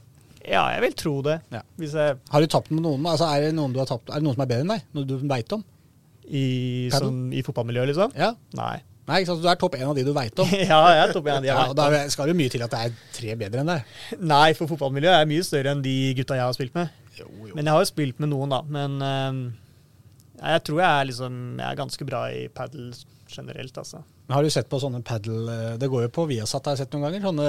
Ja, 0.43 0.65
jeg 0.75 0.81
vil 0.83 0.95
tro 0.99 1.13
det. 1.23 1.37
Ja. 1.53 1.61
Jeg 1.79 2.17
Har 2.29 2.43
du 2.43 2.49
tapt 2.51 2.71
med 2.73 2.83
noen? 2.83 3.05
Altså, 3.07 3.29
er, 3.31 3.47
det 3.47 3.53
noen 3.55 3.75
du 3.75 3.79
har 3.79 3.87
tapt, 3.87 4.09
er 4.11 4.19
det 4.19 4.27
noen 4.27 4.35
som 4.35 4.43
er 4.43 4.51
bedre 4.51 4.65
enn 4.65 4.73
deg? 4.75 4.89
Noe 4.97 5.07
du 5.07 5.15
veit 5.23 5.55
om? 5.55 5.63
i, 6.27 6.89
sånn, 6.93 7.27
i 7.35 7.43
fotballmiljøet, 7.45 7.91
liksom? 7.91 8.13
Ja. 8.17 8.33
Nei. 8.57 8.75
Nei, 9.03 9.19
ikke 9.19 9.33
sant? 9.33 9.41
Du 9.43 9.49
er 9.51 9.59
topp 9.59 9.75
én 9.75 9.89
av 9.89 9.97
de 9.97 10.05
du 10.07 10.13
veit 10.15 10.37
om. 10.39 10.51
ja, 10.71 10.79
jeg 10.95 11.01
er 11.01 11.15
topp 11.15 11.27
en 11.27 11.39
av 11.39 11.43
de 11.43 11.49
jeg 11.49 11.55
Ja, 11.55 11.65
vet 11.65 11.73
og 11.73 11.79
da 11.79 12.03
skal 12.13 12.31
det 12.31 12.37
mye 12.39 12.53
til 12.53 12.63
at 12.63 12.71
det 12.73 12.83
er 12.85 12.93
tre 13.17 13.35
bedre 13.41 13.63
enn 13.63 13.71
deg. 13.73 13.97
Nei, 14.33 14.45
for 14.57 14.71
fotballmiljøet 14.71 15.17
er 15.17 15.29
mye 15.29 15.47
større 15.47 15.73
enn 15.75 15.83
de 15.83 15.97
gutta 16.19 16.39
jeg 16.39 16.47
har 16.47 16.55
spilt 16.55 16.77
med. 16.77 17.01
Men 17.53 17.67
jeg 17.67 17.75
har 17.75 17.83
jo 17.83 17.89
spilt 17.91 18.23
med 18.23 18.31
noen, 18.31 18.55
da. 18.55 18.61
Men 18.73 18.95
eh, 19.05 19.41
jeg 20.43 20.63
tror 20.67 20.79
jeg 20.81 20.89
er 20.89 21.05
liksom 21.11 21.35
Jeg 21.61 21.67
er 21.67 21.77
ganske 21.77 22.07
bra 22.07 22.23
i 22.33 22.47
padel 22.51 22.93
generelt, 23.33 23.77
altså. 23.81 24.01
Har 24.31 24.45
du 24.45 24.49
sett 24.53 24.69
på 24.71 24.79
sånne 24.79 25.01
padel 25.03 25.49
eh, 25.51 25.73
Det 25.81 25.89
går 25.91 26.05
jo 26.05 26.11
på 26.15 26.23
Viasat, 26.29 26.63
har 26.65 26.77
jeg 26.77 26.85
sett 26.85 26.95
noen 26.95 27.09
ganger. 27.09 27.25
Sånne, 27.27 27.47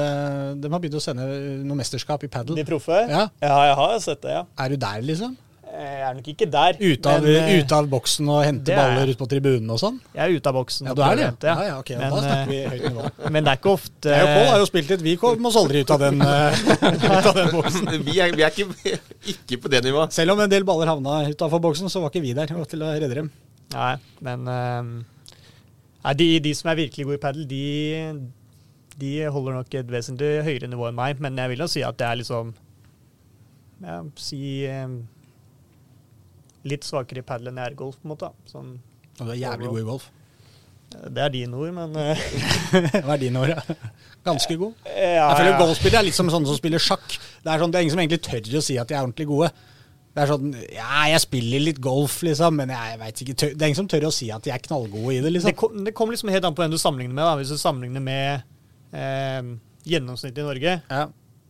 de 0.58 0.72
har 0.72 0.82
begynt 0.82 0.98
å 0.98 1.04
sende 1.04 1.28
noe 1.62 1.78
mesterskap 1.78 2.26
i 2.26 2.30
padel. 2.32 2.58
De 2.58 2.66
proffe? 2.66 2.98
Ja. 3.06 3.28
ja, 3.42 3.56
jeg 3.70 3.78
har 3.80 3.96
sett 4.02 4.22
det, 4.26 4.34
ja. 4.40 4.44
Er 4.58 4.74
du 4.74 4.80
der, 4.82 5.02
liksom? 5.06 5.38
Jeg 5.74 6.02
er 6.06 6.12
nok 6.14 6.28
ikke 6.30 6.46
der. 6.46 6.76
Ute 6.78 7.10
av, 7.10 7.24
men, 7.24 7.48
eh, 7.50 7.72
av 7.74 7.86
boksen 7.90 8.28
og 8.30 8.42
hente 8.46 8.70
er 8.70 8.78
baller 8.78 9.10
ut 9.10 9.18
på 9.18 9.26
tribunen 9.30 9.72
og 9.74 9.80
sånn? 9.80 9.96
Jeg 10.14 10.22
er 10.22 10.36
ute 10.38 10.50
av 10.50 10.58
boksen. 10.60 10.86
Ja, 10.86 10.94
du 10.94 11.02
er 11.02 11.16
det? 11.18 11.24
hente, 11.26 11.48
Ja, 11.50 11.64
ja, 11.66 11.78
ok. 11.80 11.90
Men, 11.98 12.04
da 12.14 12.20
snakker 12.22 12.42
eh, 12.42 12.50
vi 12.52 12.58
høyt 12.74 12.84
nivå. 12.90 13.08
Men 13.34 13.46
det 13.46 13.52
er 13.52 13.58
ikke 13.58 13.72
ofte 13.72 14.12
Jeg 14.14 14.28
og 14.28 14.30
Pål 14.36 14.50
har 14.52 14.62
jo 14.62 14.68
spilt 14.70 14.92
litt. 14.94 15.02
Vi 15.06 15.16
kom 15.24 15.48
oss 15.50 15.58
aldri 15.58 15.82
ut 15.82 15.94
av 15.96 16.04
den, 16.04 16.22
eh, 16.22 16.60
ut 17.16 17.30
av 17.30 17.40
den 17.40 17.50
boksen. 17.56 17.90
vi, 18.06 18.18
er, 18.22 18.36
vi 18.36 18.46
er 18.46 18.54
ikke, 18.54 19.00
ikke 19.34 19.60
på 19.64 19.72
det 19.72 19.82
nivået. 19.88 20.14
Selv 20.14 20.36
om 20.36 20.44
en 20.44 20.52
del 20.52 20.68
baller 20.68 20.92
havna 20.92 21.24
utafor 21.32 21.64
boksen, 21.66 21.90
så 21.90 22.04
var 22.04 22.14
ikke 22.14 22.22
vi 22.22 22.36
der 22.38 22.54
til 22.54 22.84
å 22.84 22.94
redde 22.94 23.18
dem. 23.22 23.32
Nei, 23.74 23.94
men 24.22 24.46
ehm, 24.54 24.94
nei, 26.04 26.14
de, 26.20 26.28
de 26.44 26.52
som 26.56 26.70
er 26.72 26.80
virkelig 26.84 27.06
gode 27.08 27.18
i 27.18 27.22
padel, 27.22 27.46
de, 27.50 27.62
de 29.00 29.12
holder 29.34 29.58
nok 29.58 29.74
et 29.80 29.90
vesentlig 29.90 30.30
høyere 30.46 30.68
nivå 30.70 30.88
enn 30.90 30.98
meg. 30.98 31.22
Men 31.24 31.38
jeg 31.40 31.54
vil 31.54 31.64
jo 31.64 31.70
si 31.70 31.84
at 31.86 31.98
det 32.00 32.06
er 32.10 32.20
liksom 32.22 32.52
ja, 33.84 33.98
Si 34.16 34.38
ehm, 34.70 35.00
litt 36.70 36.86
svakere 36.86 37.20
i 37.20 37.26
padel 37.26 37.50
enn 37.50 37.58
jeg 37.60 37.72
er 37.72 37.74
i 37.74 37.80
golf, 37.80 37.98
på 38.00 38.06
en 38.08 38.14
måte. 38.14 38.30
Sånn, 38.48 38.76
Og 39.18 39.26
du 39.26 39.32
er 39.34 39.40
jævlig 39.42 39.72
god 39.72 39.80
i 39.82 39.88
golf. 39.88 40.06
det 40.94 41.24
er 41.24 41.32
dine 41.34 41.58
ord, 41.58 41.72
men 41.74 41.92
Det 41.96 43.02
Hva 43.04 43.16
er 43.16 43.20
din 43.24 43.36
ord, 43.40 43.50
ja? 43.50 43.76
Ganske 44.24 44.56
god. 44.56 44.72
ja, 44.88 45.26
Jeg 45.28 45.36
føler 45.40 45.50
ja. 45.50 45.58
Golfspillere 45.60 46.00
er 46.00 46.06
litt 46.08 46.16
som 46.16 46.30
sånne 46.32 46.48
som 46.48 46.56
spiller 46.56 46.80
sjakk. 46.80 47.04
Det 47.44 47.50
er, 47.50 47.60
sånn, 47.60 47.74
det 47.74 47.80
er 47.80 47.84
ingen 47.84 47.96
som 47.96 48.04
egentlig 48.04 48.22
tør 48.24 48.60
å 48.60 48.64
si 48.64 48.78
at 48.80 48.88
de 48.88 48.96
er 48.96 49.02
ordentlig 49.02 49.26
gode. 49.28 49.50
Det 50.14 50.22
er 50.22 50.30
sånn 50.30 50.52
Ja, 50.70 51.00
jeg 51.10 51.20
spiller 51.24 51.60
litt 51.64 51.80
golf, 51.82 52.20
liksom, 52.22 52.54
men 52.60 52.70
jeg 52.70 52.98
vet 53.00 53.22
ikke 53.24 53.34
tør, 53.40 53.54
Det 53.56 53.62
er 53.62 53.72
ingen 53.72 53.80
som 53.82 53.88
tør 53.90 54.06
å 54.06 54.12
si 54.14 54.28
at 54.30 54.42
de 54.46 54.52
er 54.54 54.62
knallgode 54.62 55.10
i 55.12 55.18
det, 55.18 55.24
det, 55.26 55.32
liksom. 55.38 55.56
kom, 55.58 55.84
det 55.84 55.94
kommer 55.98 56.14
liksom 56.14 56.30
helt 56.30 56.44
an 56.46 56.54
på 56.54 56.62
hvem 56.62 56.70
du 56.70 56.78
sammenligner 56.78 57.14
med. 57.18 57.24
da. 57.24 57.34
Hvis 57.40 57.50
du 57.50 57.58
sammenligner 57.58 58.04
med 58.04 58.42
eh, 58.94 59.52
gjennomsnittet 59.90 60.38
i 60.44 60.46
Norge, 60.46 60.76
Ja, 60.90 61.04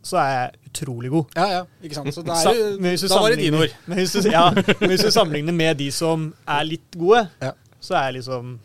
så 0.05 0.19
er 0.21 0.31
jeg 0.33 0.71
utrolig 0.71 1.11
god. 1.13 1.37
ja, 1.37 1.47
ja 1.59 1.63
ikke 1.85 1.95
sant. 2.01 2.13
Så 2.17 2.25
da, 2.25 2.35
Sa- 2.41 2.53
er, 2.53 2.75
men 2.81 2.91
hvis 2.93 3.05
du 3.05 3.09
da 3.09 3.21
var 3.25 3.33
det 3.33 3.39
dine 3.45 3.61
ord. 3.65 3.73
Men 3.87 3.99
hvis, 4.01 4.13
du, 4.17 4.29
ja, 4.33 4.47
men 4.53 4.91
hvis 4.93 5.05
du 5.07 5.11
sammenligner 5.15 5.57
med 5.57 5.77
de 5.81 5.91
som 5.93 6.31
er 6.49 6.65
litt 6.69 6.97
gode, 7.01 7.27
Ja. 7.45 7.53
så 7.81 7.97
er 8.01 8.09
jeg 8.11 8.19
liksom 8.23 8.57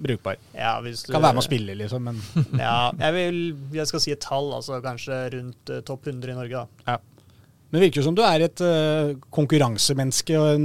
Brukbar. 0.00 0.36
ja, 0.56 0.78
hvis 0.80 1.02
du, 1.04 1.10
Kan 1.12 1.20
være 1.20 1.34
med 1.36 1.42
å 1.42 1.44
spille, 1.44 1.74
liksom, 1.76 2.00
men 2.08 2.20
Ja, 2.56 2.90
jeg 2.96 3.12
vil 3.18 3.40
Jeg 3.76 3.86
skal 3.90 4.00
si 4.00 4.12
et 4.14 4.20
tall, 4.24 4.48
altså 4.56 4.78
kanskje 4.80 5.18
rundt 5.34 5.68
uh, 5.74 5.82
topp 5.84 6.06
100 6.08 6.32
i 6.32 6.36
Norge, 6.38 6.62
da. 6.62 6.66
ja. 6.94 6.96
Men 7.70 7.78
det 7.78 7.84
virker 7.84 8.00
jo 8.00 8.06
som 8.08 8.16
du 8.18 8.22
er 8.26 8.42
et 8.48 8.60
uh, 8.66 9.12
konkurransemenneske 9.30 10.34
og 10.40 10.56
en 10.56 10.64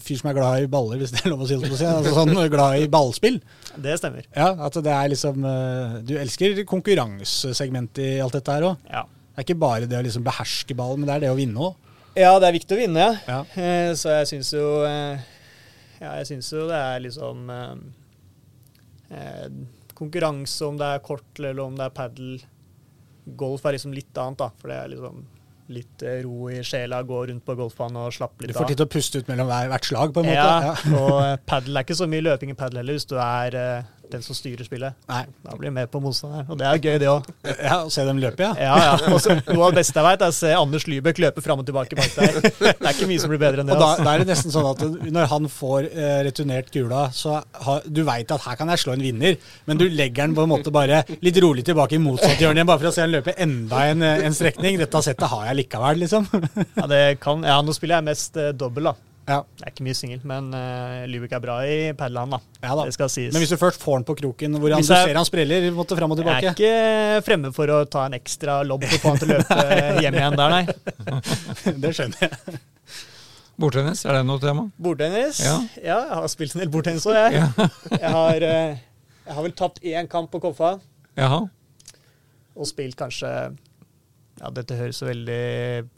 fyr 0.00 0.16
som 0.16 0.30
er 0.30 0.36
glad 0.38 0.62
i 0.64 0.70
baller, 0.72 0.96
hvis 1.02 1.12
det 1.12 1.20
er 1.26 1.32
lov 1.34 1.42
å 1.44 1.48
si. 1.50 1.58
det, 1.60 1.68
Altså, 1.76 2.14
sånn 2.16 2.32
glad 2.48 2.78
i 2.80 2.86
ballspill. 2.88 3.36
Det 3.76 3.98
stemmer. 4.00 4.24
Ja, 4.32 4.54
at 4.64 4.78
det 4.80 4.94
er 4.94 5.10
liksom 5.12 5.44
uh, 5.44 5.98
Du 6.08 6.14
elsker 6.16 6.62
konkurransesegmentet 6.70 8.00
i 8.00 8.10
alt 8.24 8.32
dette 8.38 8.54
her 8.56 8.64
òg. 8.70 8.88
Ja. 8.88 9.04
Det 9.04 9.42
er 9.44 9.46
ikke 9.46 9.60
bare 9.60 9.86
det 9.90 9.98
å 10.00 10.02
liksom 10.08 10.24
beherske 10.26 10.74
ballen, 10.74 11.02
men 11.04 11.10
det 11.10 11.18
er 11.18 11.26
det 11.26 11.34
å 11.34 11.38
vinne 11.38 11.68
òg. 11.68 11.76
ja, 12.18 12.32
det 12.40 12.48
er 12.48 12.56
viktig 12.56 12.74
å 12.74 12.80
vinne, 12.80 13.04
Ja. 13.28 13.42
ja. 13.54 13.94
så 13.94 14.16
jeg 14.16 14.26
syns 14.32 14.48
jo 14.56 14.64
eh, 14.88 15.20
Ja, 16.00 16.16
jeg 16.18 16.26
syns 16.32 16.48
jo 16.50 16.64
det 16.66 16.74
er 16.80 17.04
liksom 17.04 17.44
eh, 17.54 17.76
eh, 19.14 19.46
Konkurranse, 19.98 20.64
om 20.66 20.76
det 20.80 20.88
er 20.96 21.04
kort 21.06 21.38
eller 21.42 21.60
om 21.64 21.76
det 21.78 21.86
er 21.86 21.94
padel. 21.94 22.36
Golf 23.38 23.64
er 23.66 23.74
liksom 23.76 23.92
litt 23.94 24.16
annet, 24.18 24.38
da. 24.40 24.48
For 24.58 24.70
det 24.72 24.76
er 24.80 24.92
liksom 24.96 25.22
litt 25.68 26.02
eh, 26.02 26.20
ro 26.24 26.48
i 26.52 26.62
sjela. 26.64 27.02
Gå 27.06 27.18
rundt 27.28 27.44
på 27.44 27.54
golfbanen 27.58 28.00
og 28.06 28.12
slappe 28.16 28.42
litt 28.46 28.52
av. 28.52 28.56
Du 28.56 28.58
får 28.62 28.70
tid 28.72 28.80
til 28.80 28.86
å 28.88 28.92
puste 28.94 29.20
ut 29.22 29.28
mellom 29.28 29.50
hvert 29.52 29.88
slag, 29.90 30.14
på 30.16 30.22
en 30.24 30.30
måte. 30.30 30.36
Ja, 30.36 30.72
Ja. 30.72 30.98
og 31.02 31.44
padel 31.48 31.76
er 31.76 31.86
ikke 31.86 31.98
så 31.98 32.08
mye 32.10 32.24
løping 32.24 32.50
i 32.54 32.58
padel 32.58 32.80
heller, 32.82 32.96
hvis 32.98 33.08
du 33.10 33.16
er 33.20 33.58
eh, 33.62 33.82
den 34.12 34.22
som 34.24 34.36
styrer 34.36 34.66
spillet. 34.66 34.96
Nei. 35.10 35.22
Da 35.44 35.56
blir 35.58 35.70
du 35.70 35.74
med 35.76 35.90
på 35.92 36.00
motstanderen, 36.02 36.46
og 36.50 36.58
det 36.60 36.66
er 36.68 36.80
gøy, 36.82 36.96
det 37.02 37.08
òg. 37.10 37.28
Ja, 37.48 37.78
Å 37.84 37.90
se 37.92 38.04
dem 38.08 38.20
løpe, 38.22 38.42
ja. 38.44 38.52
Ja, 38.58 38.76
ja. 38.88 39.12
Også, 39.14 39.36
noe 39.54 39.68
av 39.68 39.74
det 39.74 39.80
beste 39.82 39.98
jeg 39.98 40.06
vet, 40.08 40.24
er 40.26 40.32
å 40.32 40.36
se 40.36 40.52
Anders 40.56 40.86
Lybekk 40.90 41.20
løpe 41.24 41.44
fram 41.44 41.62
og 41.62 41.68
tilbake 41.68 41.98
bak 41.98 42.14
der. 42.16 42.38
Det 42.58 42.74
er 42.76 42.92
ikke 42.94 43.08
mye 43.10 43.22
som 43.22 43.32
blir 43.32 43.40
bedre 43.42 43.64
enn 43.64 43.70
det. 43.70 43.76
Og 43.76 43.82
da, 43.82 43.88
Altså. 43.88 44.04
da 44.06 44.12
er 44.14 44.22
det 44.22 44.28
nesten 44.30 44.54
sånn 44.54 44.68
at 44.68 44.82
når 45.18 45.30
han 45.32 45.48
får 45.52 45.88
eh, 45.88 46.18
returnert 46.28 46.70
kula, 46.74 47.06
så 47.16 47.38
har, 47.66 47.86
du 47.86 48.02
veit 48.06 48.30
at 48.34 48.44
her 48.44 48.58
kan 48.60 48.70
jeg 48.74 48.82
slå 48.84 48.94
en 48.96 49.04
vinner, 49.04 49.36
men 49.68 49.80
du 49.80 49.86
legger 49.88 50.26
den 50.28 50.36
på 50.36 50.44
en 50.46 50.52
måte 50.52 50.72
bare 50.74 51.02
litt 51.24 51.40
rolig 51.42 51.64
tilbake 51.66 51.96
i 51.98 52.02
motsatt 52.02 52.40
hjørne 52.40 52.60
igjen, 52.62 52.68
bare 52.70 52.82
for 52.82 52.90
å 52.90 52.94
se 52.94 53.04
han 53.04 53.12
løpe 53.14 53.34
enda 53.40 53.84
en, 53.90 54.04
eh, 54.06 54.24
en 54.28 54.36
strekning. 54.36 54.78
Dette 54.80 55.02
settet 55.04 55.28
har 55.32 55.48
jeg 55.50 55.60
likevel, 55.64 56.02
liksom. 56.04 56.28
Ja, 56.76 56.86
det 56.90 57.02
kan, 57.24 57.44
ja, 57.46 57.58
nå 57.64 57.74
spiller 57.76 57.98
jeg 58.00 58.08
mest 58.12 58.36
uh, 58.38 58.50
dobbel, 58.56 58.90
da. 58.90 59.07
Ja, 59.28 59.42
Det 59.58 59.66
er 59.66 59.72
ikke 59.74 59.84
mye 59.84 59.96
singel, 59.98 60.20
men 60.24 60.46
uh, 60.56 61.02
Lybekk 61.10 61.34
er 61.36 61.42
bra 61.44 61.56
i 61.68 61.74
padel, 61.98 62.16
da. 62.32 62.38
ja 62.64 62.76
da. 62.78 62.86
Det 62.88 62.94
skal 62.96 63.10
sies. 63.12 63.28
Men 63.34 63.42
hvis 63.44 63.50
du 63.52 63.58
først 63.60 63.82
får 63.82 63.98
han 63.98 64.06
på 64.08 64.14
kroken, 64.22 64.56
hvor 64.56 64.72
han, 64.72 64.80
du 64.80 64.88
ser 64.88 65.12
han 65.18 65.26
spreller 65.28 65.66
måtte 65.76 65.98
fram 65.98 66.14
og 66.14 66.20
tilbake 66.22 66.46
jeg 66.46 66.54
er 66.54 66.56
ikke 67.18 67.26
fremme 67.26 67.50
for 67.52 67.68
å 67.74 67.82
ta 67.92 68.06
en 68.08 68.16
ekstra 68.16 68.62
lobb 68.64 68.86
for 68.88 68.96
å 68.96 69.02
få 69.02 69.12
han 69.12 69.20
til 69.20 69.34
å 69.34 69.36
løpe 69.36 69.58
hjem 70.06 70.16
igjen 70.22 70.38
der, 70.40 70.54
nei. 70.56 71.20
Det 71.84 71.92
skjønner 71.98 72.24
jeg. 72.24 72.60
Bordtennis, 73.58 74.04
er 74.06 74.14
det 74.16 74.24
noe 74.28 74.38
tema? 74.40 74.64
Bordtennis? 74.78 75.40
Ja. 75.42 75.56
jeg 75.82 76.10
har 76.14 76.28
spilt 76.30 76.54
en 76.54 76.62
del 76.62 76.72
bordtennis 76.72 77.04
òg, 77.10 77.16
jeg. 77.18 77.68
Jeg, 77.98 78.12
har, 78.14 78.44
eh, 78.46 78.78
jeg 79.26 79.34
har 79.34 79.44
vel 79.48 79.54
tapt 79.58 79.80
én 79.82 80.06
kamp 80.08 80.30
på 80.32 80.40
Koffa. 80.44 80.76
Jaha. 81.18 81.40
og 82.54 82.68
spilt 82.70 82.94
kanskje 83.00 83.28
Ja, 84.38 84.50
dette 84.54 84.76
høres 84.78 85.00
så 85.02 85.08
veldig 85.10 85.88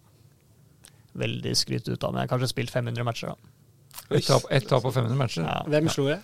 Veldig 1.18 1.56
skryt 1.58 1.88
ut 1.88 2.04
av, 2.04 2.12
men 2.12 2.20
jeg 2.22 2.28
har 2.28 2.32
kanskje 2.36 2.48
spilt 2.52 2.70
500 2.70 3.04
matcher, 3.04 3.26
da. 3.32 3.36
Ett 4.14 4.26
tap, 4.26 4.42
et 4.50 4.66
tap 4.68 4.82
på 4.82 4.92
500 4.94 5.16
matcher? 5.18 5.42
Ja. 5.46 5.62
Hvem 5.66 5.88
slo 5.90 6.08
jeg? 6.08 6.20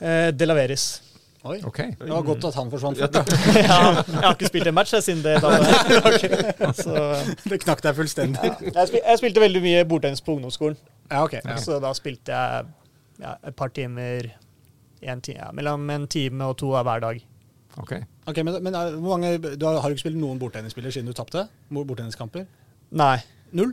Eh, 0.00 0.30
Delaveris. 0.32 1.00
Oi. 1.44 1.56
Okay. 1.66 1.90
Det 1.98 2.06
var 2.08 2.22
godt 2.22 2.44
at 2.46 2.54
han 2.54 2.68
forsvant. 2.70 2.98
Ja, 3.02 3.06
fort. 3.10 3.28
ja, 3.56 4.02
jeg 4.06 4.22
har 4.22 4.34
ikke 4.36 4.46
spilt 4.52 4.66
en 4.70 4.74
match 4.76 4.92
jeg, 4.94 5.02
siden 5.02 5.22
det 5.24 5.40
Det 7.50 7.58
knakk 7.64 7.82
deg 7.82 7.96
fullstendig. 7.98 8.44
ja. 8.46 8.54
jeg, 8.68 8.86
spil, 8.92 9.00
jeg 9.02 9.18
spilte 9.20 9.40
veldig 9.42 9.62
mye 9.64 9.80
bordtennis 9.90 10.22
på 10.24 10.32
ungdomsskolen, 10.36 10.76
Ja, 11.10 11.24
okay. 11.24 11.40
Ja. 11.44 11.56
så 11.60 11.80
da 11.82 11.90
spilte 11.98 12.32
jeg 12.32 12.64
ja, 13.22 13.34
et 13.50 13.56
par 13.58 13.68
timer 13.74 14.30
en 15.02 15.20
time, 15.20 15.38
ja, 15.42 15.50
Mellom 15.52 15.90
en 15.90 16.06
time 16.10 16.44
og 16.46 16.56
to 16.62 16.70
av 16.78 16.84
hver 16.86 17.00
dag. 17.02 17.18
ok. 17.76 17.92
okay 18.30 18.42
Men, 18.46 18.62
men 18.62 18.74
er- 18.78 18.94
hvor 18.96 19.18
mange, 19.18 19.34
du 19.56 19.66
har, 19.66 19.80
har 19.82 19.88
du 19.90 19.94
ikke 19.96 20.04
spilt 20.06 20.16
noen 20.22 20.38
bordtennisspiller 20.38 20.90
siden 20.94 21.06
du 21.10 21.12
tapte? 21.16 21.48
Bord- 21.72 21.86
Bordtenniskamper? 21.90 22.46
Nei. 22.92 23.16
Null? 23.52 23.72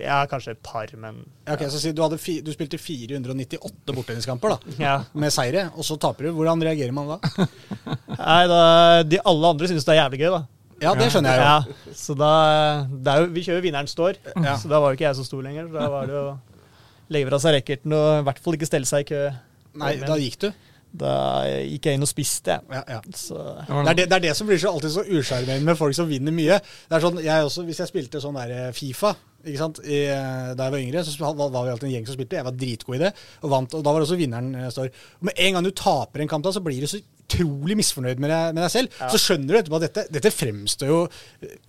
Ja, 0.00 0.22
kanskje 0.24 0.54
et 0.54 0.62
par, 0.64 0.88
men 0.96 1.18
Ja, 1.44 1.52
ok, 1.52 1.66
så 1.68 1.80
si 1.82 1.90
du, 1.92 2.00
fi, 2.16 2.38
du 2.44 2.48
spilte 2.54 2.78
498 2.80 3.92
bordtenniskamper 3.92 4.54
da, 4.54 4.72
ja. 4.80 4.94
med 5.12 5.34
seire, 5.34 5.66
og 5.76 5.84
så 5.84 5.98
taper 6.00 6.30
du. 6.30 6.32
Hvordan 6.38 6.62
reagerer 6.64 6.94
man 6.96 7.10
da? 7.12 7.18
Nei, 8.22 8.42
da, 8.48 8.62
de 9.04 9.20
alle 9.20 9.50
andre 9.52 9.68
synes 9.68 9.84
det 9.84 9.92
er 9.92 10.00
jævlig 10.00 10.22
gøy, 10.24 10.30
da. 10.38 10.42
Ja, 10.82 10.94
det 10.98 11.10
skjønner 11.12 11.36
jeg 11.36 11.42
jo. 11.42 11.50
Ja, 11.92 11.92
så 11.94 12.14
da 12.18 12.30
det 12.90 13.12
jo, 13.20 13.26
Vi 13.36 13.44
kjører 13.46 13.62
vinneren 13.62 13.90
står, 13.90 14.16
Ja. 14.32 14.56
så 14.58 14.70
da 14.72 14.80
var 14.82 14.90
jo 14.90 14.98
ikke 14.98 15.06
jeg 15.10 15.18
så 15.20 15.26
stor 15.28 15.44
lenger. 15.44 15.68
Så 15.68 15.76
da 15.78 15.86
var 15.92 16.08
det 16.10 16.16
å 16.18 16.32
legge 17.12 17.28
fra 17.28 17.38
seg 17.44 17.54
racketen 17.58 17.94
og 17.94 18.08
i 18.16 18.24
hvert 18.26 18.40
fall 18.42 18.56
ikke 18.58 18.66
stelle 18.70 18.88
seg 18.88 19.04
i 19.04 19.10
kø. 19.12 19.20
Nei, 19.82 19.92
da 20.02 20.16
gikk 20.18 20.40
du. 20.42 20.48
Da 20.92 21.12
gikk 21.64 21.88
jeg 21.88 21.96
inn 21.96 22.04
og 22.04 22.10
spiste, 22.10 22.58
jeg. 22.58 22.68
Ja, 22.68 22.82
ja. 22.98 23.00
Det 23.02 23.92
er 23.92 23.96
det, 23.96 24.06
det 24.10 24.16
er 24.18 24.24
det 24.26 24.36
som 24.36 24.48
blir 24.48 24.60
så 24.60 24.74
alltid 24.74 24.92
så 24.92 25.04
usjarmerende 25.08 25.64
med 25.70 25.78
folk 25.78 25.96
som 25.96 26.08
vinner 26.10 26.34
mye. 26.36 26.58
Det 26.60 26.98
er 26.98 27.04
sånn, 27.04 27.20
jeg 27.24 27.46
også, 27.48 27.64
Hvis 27.68 27.80
jeg 27.80 27.90
spilte 27.90 28.20
sånn 28.20 28.36
der 28.36 28.52
eh, 28.58 28.72
Fifa 28.76 29.14
ikke 29.42 29.58
sant? 29.58 29.80
I, 29.82 30.04
eh, 30.12 30.52
da 30.54 30.68
jeg 30.68 30.74
var 30.74 30.82
yngre, 30.84 31.04
så 31.06 31.14
var, 31.18 31.48
var 31.50 31.64
vi 31.66 31.72
alltid 31.72 31.88
en 31.88 31.94
gjeng 31.96 32.04
som 32.06 32.18
spilte. 32.18 32.38
Jeg 32.38 32.46
var 32.46 32.58
dritgod 32.58 32.98
i 32.98 33.02
det 33.02 33.10
og 33.42 33.54
vant. 33.54 33.74
og 33.74 33.82
Da 33.86 33.94
var 33.94 34.04
også 34.04 34.18
vinneren 34.20 34.52
eh, 34.58 34.68
står. 34.74 34.92
Med 35.26 35.40
en 35.46 35.56
gang 35.56 35.66
du 35.66 35.72
taper 35.74 36.22
en 36.22 36.30
kamp, 36.30 36.44
da, 36.46 36.52
så 36.54 36.62
blir 36.64 36.82
du 36.82 36.90
så 36.90 37.00
utrolig 37.32 37.76
misfornøyd 37.78 38.20
med 38.20 38.30
deg, 38.32 38.54
med 38.54 38.62
deg 38.64 38.72
selv. 38.72 38.94
Ja. 39.00 39.08
Så 39.12 39.20
skjønner 39.20 39.48
du 39.48 39.58
etterpå 39.60 39.78
at 39.78 39.86
dette, 39.86 40.04
dette 40.12 40.32
fremstår 40.34 40.90
jo 40.90 41.00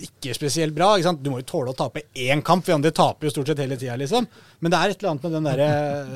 ikke 0.07 0.35
spesielt 0.35 0.75
bra. 0.75 0.93
ikke 0.97 1.09
sant? 1.09 1.23
Du 1.23 1.31
må 1.31 1.41
jo 1.41 1.49
tåle 1.49 1.73
å 1.73 1.77
tape 1.77 2.05
én 2.13 2.43
kamp, 2.45 2.65
for 2.65 2.77
andre 2.77 2.93
taper 2.95 3.27
jo 3.27 3.33
stort 3.33 3.51
sett 3.51 3.63
hele 3.63 3.79
tida. 3.79 3.97
Liksom. 3.99 4.27
Men 4.59 4.73
det 4.73 4.79
er 4.79 4.93
et 4.93 5.01
eller 5.01 5.13
annet 5.13 5.27
med 5.27 5.35
den 5.37 5.49
derre 5.51 5.67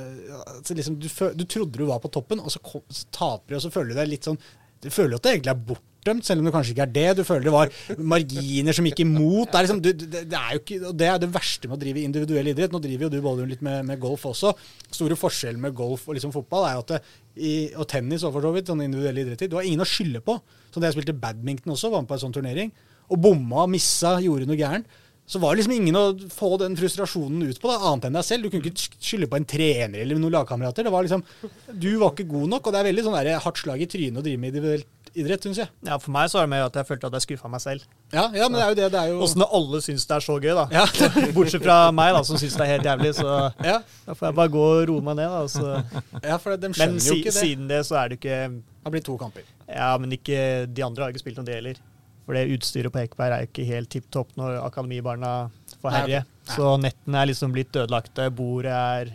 altså 0.58 0.78
liksom, 0.78 1.02
du, 1.02 1.10
du 1.10 1.46
trodde 1.46 1.78
du 1.78 1.86
var 1.90 2.02
på 2.04 2.12
toppen, 2.14 2.42
og 2.44 2.54
så, 2.54 2.64
kom, 2.64 2.84
så 2.90 3.06
taper 3.14 3.54
du, 3.54 3.60
og 3.60 3.68
så 3.68 3.74
føler 3.74 3.94
du 3.94 4.02
deg 4.02 4.16
litt 4.16 4.28
sånn 4.28 4.40
Du 4.84 4.90
føler 4.94 5.18
at 5.18 5.26
det 5.26 5.36
egentlig 5.36 5.54
er 5.54 5.62
bortdømt, 5.70 6.26
selv 6.28 6.42
om 6.42 6.48
det 6.48 6.54
kanskje 6.56 6.74
ikke 6.76 6.86
er 6.86 6.96
det. 6.98 7.08
Du 7.18 7.24
føler 7.28 7.48
det 7.48 7.54
var 7.56 7.72
marginer 7.98 8.76
som 8.76 8.88
gikk 8.90 9.02
imot. 9.06 9.52
Det 9.52 9.60
er, 9.60 9.68
liksom, 9.68 9.80
du, 9.84 9.92
det, 9.94 10.26
det 10.34 10.42
er 10.42 10.58
jo 10.58 10.64
ikke, 10.64 10.82
og 10.92 11.00
det 11.00 11.08
er 11.12 11.24
det 11.24 11.32
verste 11.34 11.70
med 11.70 11.80
å 11.80 11.82
drive 11.82 12.04
individuell 12.04 12.52
idrett. 12.52 12.76
Nå 12.76 12.84
driver 12.84 13.08
jo 13.08 13.14
du 13.16 13.24
både 13.24 13.48
litt 13.50 13.64
med, 13.66 13.86
med 13.90 14.02
golf 14.04 14.28
også. 14.30 14.54
Store 14.92 15.18
forskjellen 15.20 15.64
med 15.64 15.76
golf 15.78 16.06
og 16.08 16.20
liksom 16.20 16.36
fotball 16.36 16.70
er 16.70 16.78
jo 16.78 16.86
at 16.86 16.94
det, 16.96 17.02
i, 17.38 17.56
og 17.78 17.88
tennis 17.90 18.26
og 18.28 18.36
for 18.36 18.46
så 18.46 18.52
vidt, 18.56 18.70
sånne 18.70 18.88
individuelle 18.88 19.24
idretter, 19.24 19.50
du 19.52 19.58
har 19.60 19.68
ingen 19.68 19.84
å 19.84 19.88
skylde 19.88 20.22
på. 20.26 20.38
Så 20.72 20.82
da 20.82 20.90
jeg 20.90 20.98
spilte 20.98 21.18
badminton 21.18 21.74
også, 21.76 21.92
var 21.94 22.04
med 22.04 22.12
på 22.12 22.18
en 22.18 22.24
sånn 22.26 22.36
turnering, 22.36 22.72
og 23.08 23.22
bomma, 23.24 23.68
missa, 23.72 24.18
gjorde 24.24 24.50
noe 24.50 24.60
gærent, 24.60 24.98
så 25.28 25.42
var 25.44 25.54
det 25.54 25.60
liksom 25.60 25.74
ingen 25.76 25.98
å 26.00 26.04
få 26.32 26.54
den 26.62 26.78
frustrasjonen 26.80 27.50
ut 27.50 27.58
på, 27.60 27.68
da, 27.68 27.82
annet 27.90 28.08
enn 28.08 28.16
deg 28.16 28.24
selv. 28.24 28.46
Du 28.46 28.54
kunne 28.54 28.70
ikke 28.72 29.00
skylde 29.04 29.28
på 29.28 29.36
en 29.36 29.48
trener 29.48 30.00
eller 30.00 30.16
noen 30.16 30.32
lagkamerater. 30.38 30.88
Det 30.88 30.94
var 30.94 31.04
liksom, 31.04 31.24
Du 31.68 31.90
var 32.00 32.14
ikke 32.14 32.30
god 32.32 32.54
nok, 32.54 32.68
og 32.70 32.76
det 32.76 32.80
er 32.80 32.88
veldig 32.88 33.04
sånn 33.04 33.18
hardt 33.44 33.60
slag 33.60 33.84
i 33.84 33.90
trynet 33.92 34.22
å 34.22 34.24
drive 34.24 34.40
med 34.40 34.54
individuell 34.54 34.86
idrett, 35.20 35.44
syns 35.48 35.58
jeg. 35.62 35.70
ja, 35.88 35.98
for 36.02 36.14
meg 36.16 36.30
så 36.32 36.38
var 36.40 36.46
det 36.48 36.52
mer 36.54 36.66
at 36.68 36.78
jeg 36.80 36.88
følte 36.88 37.10
at 37.10 37.18
jeg 37.18 37.26
skuffa 37.26 37.50
meg 37.52 37.62
selv. 37.64 37.84
Ja, 38.14 38.28
ja, 38.36 38.48
men 38.48 38.58
det 38.60 38.64
er 38.64 38.70
jo 38.72 38.78
det. 38.80 38.88
Det 38.94 39.02
er 39.02 39.12
jo 39.12 39.20
Åssen 39.26 39.44
alle 39.48 39.82
syns 39.86 40.06
det 40.10 40.16
er 40.18 40.26
så 40.28 40.38
gøy, 40.40 40.54
da. 40.58 40.66
ja, 40.74 40.86
Bortsett 41.36 41.66
fra 41.66 41.78
meg, 41.96 42.14
da, 42.16 42.24
som 42.28 42.40
syns 42.42 42.56
det 42.60 42.66
er 42.68 42.72
helt 42.76 42.88
jævlig. 42.92 43.12
Så 43.20 43.28
ja, 43.66 43.78
da 44.06 44.16
får 44.18 44.30
jeg 44.30 44.38
bare 44.40 44.54
gå 44.56 44.64
og 44.78 44.82
roe 44.92 45.06
meg 45.10 45.20
ned. 45.20 45.36
Da, 45.36 45.44
så. 45.52 45.76
ja, 46.24 46.40
for 46.42 46.56
de 46.56 46.72
Men 46.72 46.80
skjønner 46.80 47.04
si, 47.04 47.12
jo 47.12 47.20
ikke 47.20 47.34
det. 47.34 47.38
siden 47.42 47.70
det 47.74 47.82
så 47.90 48.00
er 48.04 48.14
det 48.14 48.20
ikke 48.22 48.40
Det 48.54 48.96
blitt 48.96 49.08
to 49.10 49.18
kamper. 49.20 49.46
Ja, 49.68 49.92
men 50.00 50.16
ikke, 50.16 50.40
de 50.72 50.86
andre 50.86 51.04
har 51.08 51.12
ikke 51.16 51.26
spilt 51.26 51.42
noe 51.42 51.48
det 51.50 51.60
heller. 51.60 51.82
For 52.28 52.36
det 52.36 52.46
utstyret 52.58 52.92
på 52.92 53.00
Ekeberg 53.06 53.34
er 53.38 53.46
jo 53.46 53.52
ikke 53.52 53.68
helt 53.70 53.90
tipp 53.94 54.10
topp 54.12 54.34
når 54.40 54.58
akademibarna 54.66 55.36
får 55.82 55.94
herje. 55.96 56.24
Så 56.52 56.74
nettene 56.80 57.22
er 57.22 57.30
liksom 57.30 57.54
blitt 57.56 57.76
ødelagte, 57.80 58.26
bordet 58.36 58.74
er 58.76 59.14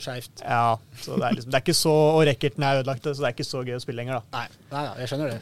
Skeivt. 0.00 0.42
Ja, 0.42 0.78
så 1.02 1.16
det 1.20 1.26
er 1.26 1.36
liksom 1.36 1.50
Det 1.52 1.58
er 1.58 1.64
ikke 1.64 1.76
så 1.76 1.92
Og 1.92 2.22
racketen 2.28 2.64
er 2.64 2.80
ødelagt, 2.80 3.04
så 3.04 3.16
det 3.20 3.28
er 3.28 3.34
ikke 3.34 3.46
så 3.46 3.62
gøy 3.66 3.76
å 3.76 3.80
spille 3.82 4.00
lenger, 4.00 4.20
da. 4.20 4.38
Nei, 4.38 4.60
nei, 4.72 4.84
nei, 4.86 4.94
jeg 5.02 5.10
skjønner 5.12 5.32
det. 5.34 5.40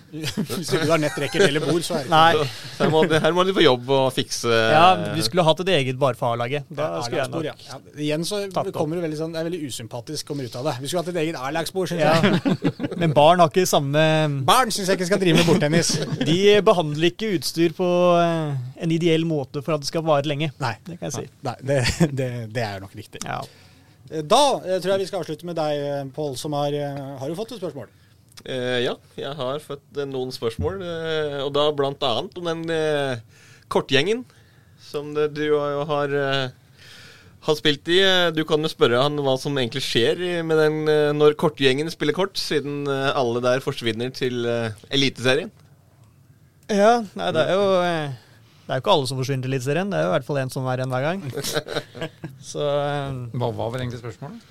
Hvis 0.50 0.72
ikke 0.74 0.88
du 0.88 0.92
har 0.92 1.02
nett, 1.02 1.18
racket 1.24 1.44
eller 1.46 1.64
bord, 1.64 1.84
så 1.86 1.98
er 1.98 2.06
det 2.06 2.12
Nei. 2.12 2.46
Så 2.74 2.84
her 2.84 2.92
må, 2.94 3.02
her 3.26 3.36
må 3.36 3.44
de 3.48 3.54
på 3.56 3.64
jobb 3.64 3.92
og 3.98 4.08
fikse 4.16 4.58
Ja, 4.74 4.86
vi 5.14 5.24
skulle 5.26 5.44
hatt 5.46 5.62
et 5.64 5.72
eget 5.76 6.00
bare 6.00 6.18
for 6.18 6.34
A-laget. 6.34 6.66
Da 6.70 6.88
Ja, 6.96 7.04
skulle 7.06 7.22
jeg 7.22 7.32
nok 7.34 7.46
ja. 7.48 7.54
Ja, 7.68 7.80
Igjen 8.08 8.26
så 8.28 8.42
kommer 8.74 8.98
det 8.98 9.04
veldig 9.06 9.20
sånn 9.20 9.34
Det 9.36 9.42
er 9.42 9.48
veldig 9.50 9.62
usympatisk 9.68 10.32
kommer 10.32 10.48
ut 10.48 10.58
av 10.58 10.70
det. 10.70 10.76
Vi 10.82 10.90
skulle 10.90 11.04
hatt 11.04 11.12
et 11.14 11.22
eget 11.22 11.38
A-lagsbord, 11.38 11.92
syns 11.92 12.02
ja. 12.02 12.16
jeg. 12.18 12.98
Men 13.02 13.14
barn 13.16 13.42
har 13.42 13.52
ikke 13.52 13.68
samme 13.68 14.04
Barn 14.48 14.74
syns 14.74 14.90
jeg 14.90 14.98
ikke 14.98 15.10
skal 15.12 15.22
drive 15.22 15.40
med 15.40 15.48
bordtennis. 15.48 15.94
De 16.18 16.38
behandler 16.66 17.12
ikke 17.12 17.32
utstyr 17.38 17.74
på 17.76 17.88
eh, 18.18 18.58
en 18.82 18.94
ideell 18.94 19.26
måte 19.28 19.62
for 19.62 19.76
at 19.76 19.84
det 19.84 19.90
skal 19.90 20.04
vare 20.06 20.26
lenge. 20.28 20.50
Nei. 20.62 20.74
Det 20.86 20.98
kan 20.98 21.10
jeg 21.10 21.16
si. 21.18 21.32
Nei, 21.46 21.56
det, 21.70 21.80
det, 22.18 22.28
det 22.54 22.64
er 22.64 22.82
nok 22.82 22.94
riktig. 22.98 23.22
Ja. 23.24 23.42
Da 24.08 24.42
eh, 24.64 24.78
tror 24.80 24.94
jeg 24.94 25.02
vi 25.02 25.08
skal 25.10 25.20
avslutte 25.22 25.48
med 25.48 25.58
deg, 25.58 25.80
eh, 25.84 26.04
Pål, 26.16 26.36
som 26.40 26.54
har 26.56 26.72
eh, 26.72 27.00
Har 27.20 27.28
du 27.28 27.36
fått 27.36 27.52
et 27.52 27.60
spørsmål? 27.60 27.90
Eh, 28.46 28.78
ja, 28.86 28.94
jeg 29.18 29.34
har 29.36 29.58
fått 29.64 29.98
eh, 29.98 30.06
noen 30.08 30.30
spørsmål, 30.32 30.78
eh, 30.86 31.40
og 31.44 31.50
da 31.56 31.66
blant 31.76 32.04
annet 32.06 32.38
om 32.38 32.46
den 32.48 32.62
eh, 32.72 33.18
kortgjengen 33.68 34.22
som 34.88 35.10
det, 35.16 35.26
du 35.36 35.42
jo 35.50 35.58
har, 35.90 36.14
eh, 36.14 36.94
har 37.48 37.56
spilt 37.58 37.90
i. 37.92 37.98
Eh, 38.06 38.30
Du 38.32 38.44
kan 38.48 38.62
jo 38.64 38.70
spørre 38.70 39.02
han 39.02 39.18
hva 39.26 39.34
som 39.42 39.58
egentlig 39.58 39.82
skjer 39.84 40.22
med 40.46 40.56
den 40.62 40.78
eh, 40.88 41.10
når 41.18 41.34
kortgjengen 41.40 41.90
spiller 41.92 42.16
kort, 42.16 42.38
siden 42.40 42.86
eh, 42.88 43.10
alle 43.18 43.42
der 43.44 43.60
forsvinner 43.64 44.14
til 44.14 44.46
eh, 44.48 44.70
Eliteserien. 44.94 45.50
ja, 46.70 47.02
nei, 47.18 47.28
det 47.34 47.42
er 47.48 47.54
jo 47.58 47.68
eh, 47.82 48.16
Det 48.68 48.74
er 48.74 48.80
jo 48.82 48.82
ikke 48.82 48.92
alle 48.98 49.08
som 49.08 49.16
forsvinner 49.16 49.46
til 49.46 49.54
Eliteserien. 49.54 49.88
Det 49.88 49.96
er 49.96 50.02
jo 50.04 50.08
i 50.10 50.12
hvert 50.12 50.26
fall 50.26 50.38
en 50.42 50.50
som 50.52 50.66
er 50.68 50.82
en 50.84 50.90
hver 50.92 51.04
gang. 51.06 51.22
Så 52.50 52.60
um. 52.60 53.22
Hva 53.32 53.48
var 53.56 53.70
vel 53.72 53.80
egentlig 53.86 54.02
spørsmålet? 54.02 54.42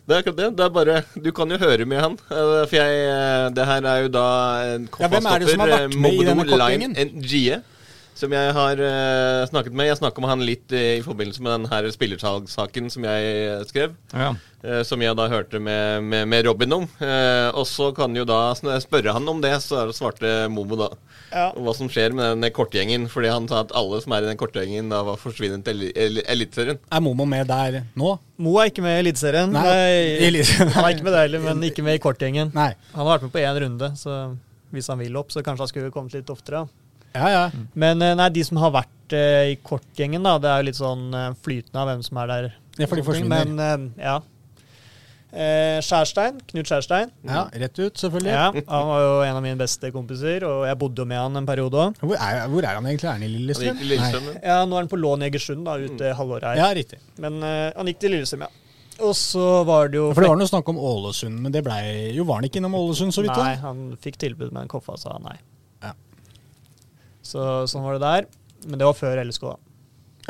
Det 0.00 0.16
er 0.16 0.22
akkurat 0.22 0.38
det. 0.38 0.46
Det 0.56 0.64
er 0.64 0.72
bare 0.72 0.94
Du 1.12 1.28
kan 1.36 1.52
jo 1.52 1.58
høre 1.60 1.84
med 1.84 2.00
han. 2.00 2.16
eh, 2.32 2.62
For 2.70 2.78
jeg 2.78 3.02
eh, 3.04 3.50
Det 3.52 3.66
her 3.68 3.84
er 3.90 3.98
jo 4.06 4.08
da 4.16 4.24
en 4.64 4.88
Ja, 4.96 5.10
Mogdo 5.12 6.56
er 6.56 6.78
NGE. 7.04 7.60
som 8.20 8.32
jeg 8.32 8.52
har 8.52 8.80
uh, 8.80 9.46
snakket 9.48 9.76
med. 9.76 9.86
Jeg 9.86 9.96
snakka 10.00 10.20
med 10.20 10.28
han 10.32 10.42
litt 10.44 10.72
uh, 10.72 10.96
i 10.98 11.04
forbindelse 11.04 11.44
med 11.44 11.52
den 11.52 11.68
her 11.70 11.90
spillersalgssaken 11.92 12.90
som 12.92 13.04
jeg 13.04 13.68
skrev. 13.68 13.94
Ja. 14.12 14.34
Eh, 14.64 14.82
som 14.86 15.00
jeg 15.02 15.16
da 15.18 15.26
hørte 15.32 15.60
med, 15.62 16.02
med, 16.04 16.26
med 16.30 16.44
Robin 16.46 16.72
om. 16.76 16.86
Eh, 17.02 17.48
og 17.56 17.66
så 17.68 17.90
kan 17.96 18.14
jo 18.16 18.24
da 18.28 18.52
spørre 18.82 19.14
han 19.16 19.28
om 19.32 19.40
det, 19.44 19.52
så 19.64 19.86
svarte 19.96 20.48
Momo 20.52 20.78
da. 20.80 20.88
ja. 21.32 21.46
Hva 21.56 21.74
som 21.76 21.88
skjer 21.92 22.12
med 22.16 22.40
den 22.42 22.52
kortgjengen. 22.56 23.06
Fordi 23.12 23.30
han 23.32 23.48
sa 23.50 23.62
at 23.64 23.72
alle 23.76 24.00
som 24.04 24.12
er 24.16 24.26
i 24.26 24.30
den 24.32 24.40
kortgjengen, 24.40 24.90
da 24.92 25.02
var 25.06 25.20
forsvunnet 25.20 25.64
til 25.68 25.86
el 25.88 25.94
Eli- 26.06 26.26
Eliteserien. 26.36 26.78
Er 26.90 27.00
Momo 27.04 27.26
med 27.28 27.48
der 27.50 27.80
nå? 27.98 28.16
Mo 28.40 28.54
er 28.62 28.70
ikke 28.72 28.82
med 28.84 28.98
i 28.98 29.02
Eliteserien. 29.04 29.54
Han 29.60 30.84
er 30.84 30.94
ikke 30.94 31.04
med 31.06 31.12
der 31.12 31.24
heller, 31.26 31.42
men 31.44 31.64
ikke 31.68 31.82
med 31.84 31.98
i 31.98 32.02
kortgjengen. 32.02 32.52
Nei. 32.56 32.70
Han 32.94 33.02
har 33.04 33.10
vært 33.18 33.26
med 33.28 33.34
på 33.34 33.42
én 33.42 33.58
runde, 33.64 33.92
så 34.00 34.20
hvis 34.70 34.86
han 34.86 35.00
vil 35.02 35.16
opp, 35.18 35.32
så 35.34 35.42
kanskje 35.42 35.64
han 35.64 35.68
skulle 35.72 35.90
kommet 35.90 36.14
litt 36.14 36.28
oftere. 36.30 36.60
Ja, 37.10 37.26
ja. 37.32 37.40
Men 37.74 37.98
eh, 38.06 38.12
nei, 38.14 38.28
de 38.30 38.44
som 38.46 38.60
har 38.62 38.70
vært 38.70 39.14
eh, 39.18 39.48
i 39.50 39.56
kortgjengen, 39.66 40.22
da, 40.22 40.36
det 40.38 40.46
er 40.52 40.60
jo 40.62 40.66
litt 40.68 40.78
sånn 40.78 41.08
eh, 41.18 41.32
flytende 41.42 41.80
av 41.82 41.88
hvem 41.90 42.04
som 42.06 42.20
er 42.22 42.30
der. 42.30 42.46
Det 42.76 42.84
er 42.86 42.90
for 42.92 43.00
de 43.00 43.04
forsvinner. 43.08 43.50
Men 43.50 43.58
eh, 43.98 44.04
ja. 44.06 44.12
Eh, 45.30 45.78
Skjærstein, 45.86 46.40
Knut 46.50 46.66
Skjærstein. 46.66 47.12
Ja, 47.22 47.44
rett 47.62 47.76
ut, 47.78 47.98
selvfølgelig. 48.00 48.32
Ja, 48.34 48.46
han 48.50 48.88
var 48.88 49.02
jo 49.04 49.12
en 49.22 49.36
av 49.38 49.44
mine 49.44 49.58
beste 49.60 49.92
kompiser, 49.94 50.42
og 50.48 50.64
jeg 50.66 50.78
bodde 50.80 51.04
jo 51.04 51.06
med 51.06 51.20
han 51.22 51.38
en 51.38 51.46
periode 51.46 51.78
òg. 51.78 52.00
Hvor, 52.02 52.16
hvor 52.50 52.66
er 52.66 52.80
han 52.80 52.88
egentlig? 52.90 53.06
Er 53.06 53.14
han 53.14 53.26
i 53.26 53.30
Lillestrøm? 53.30 53.84
ja. 54.42 54.56
Nå 54.66 54.74
er 54.74 54.82
han 54.82 54.90
på 54.90 54.98
lån 54.98 55.22
i 55.22 55.28
Egersund, 55.30 55.62
da, 55.68 55.76
ute 55.78 56.10
halvåret 56.18 56.48
her. 56.50 56.58
Ja, 56.64 56.72
riktig. 56.74 56.98
Men 57.22 57.38
eh, 57.46 57.68
han 57.76 57.92
gikk 57.92 58.02
til 58.02 58.14
Lillestrøm, 58.16 58.48
ja. 58.48 58.50
Og 59.00 59.14
så 59.16 59.44
var 59.64 59.88
det 59.88 59.96
jo 59.96 60.10
For 60.12 60.24
det 60.24 60.28
var 60.28 60.40
noe 60.40 60.50
snakk 60.50 60.68
om 60.68 60.80
Ålesund, 60.90 61.38
men 61.40 61.54
det 61.54 61.62
blei 61.64 62.10
Jo, 62.12 62.26
var 62.28 62.40
han 62.40 62.48
ikke 62.50 62.60
innom 62.60 62.74
Ålesund 62.76 63.14
så 63.16 63.24
vidt? 63.24 63.38
Nei, 63.38 63.54
han 63.62 63.94
fikk 64.02 64.18
tilbud, 64.20 64.50
men 64.52 64.68
Koffa 64.68 64.98
sa 65.00 65.14
nei. 65.24 65.38
Ja. 65.80 65.94
Så 67.24 67.46
sånn 67.70 67.86
var 67.86 67.96
det 67.96 68.02
der. 68.04 68.28
Men 68.66 68.82
det 68.82 68.90
var 68.90 68.98
før 68.98 69.22
LSK, 69.22 69.46
da. 69.46 69.56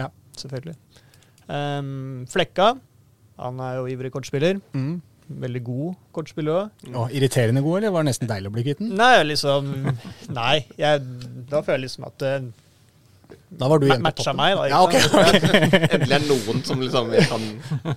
Ja. 0.05 0.06
Selvfølgelig. 0.39 0.77
Um, 1.51 2.28
Flekka, 2.31 2.77
han 3.40 3.60
er 3.64 3.78
jo 3.80 3.86
ivrig 3.90 4.12
kortspiller. 4.14 4.60
Mm. 4.76 4.98
Veldig 5.40 5.60
god 5.62 5.92
kortspiller 6.16 6.56
òg. 6.64 7.12
Irriterende 7.14 7.62
god, 7.62 7.76
eller 7.80 7.92
var 7.94 8.02
det 8.02 8.10
nesten 8.10 8.28
deilig 8.30 8.50
å 8.50 8.54
bli 8.56 8.64
kvitt 8.66 8.80
den? 8.82 8.96
Nei, 8.98 9.12
liksom 9.28 9.68
Nei. 10.34 10.56
Jeg, 10.80 11.04
da 11.52 11.60
føler 11.62 11.78
jeg 11.78 11.84
liksom 11.86 12.08
at 12.08 12.16
det 12.24 12.32
Da 13.60 13.68
var 13.70 13.78
du 13.78 13.86
igjen 13.86 14.02
på 14.02 14.10
toppen. 14.18 14.36
meg, 14.40 14.56
da. 14.58 14.64
Ja, 14.72 14.80
okay, 14.82 15.04
okay. 15.06 15.78
Endelig 15.94 16.16
er 16.18 16.24
noen 16.26 16.64
som 16.66 16.82
liksom 16.82 17.12
kan 17.30 17.46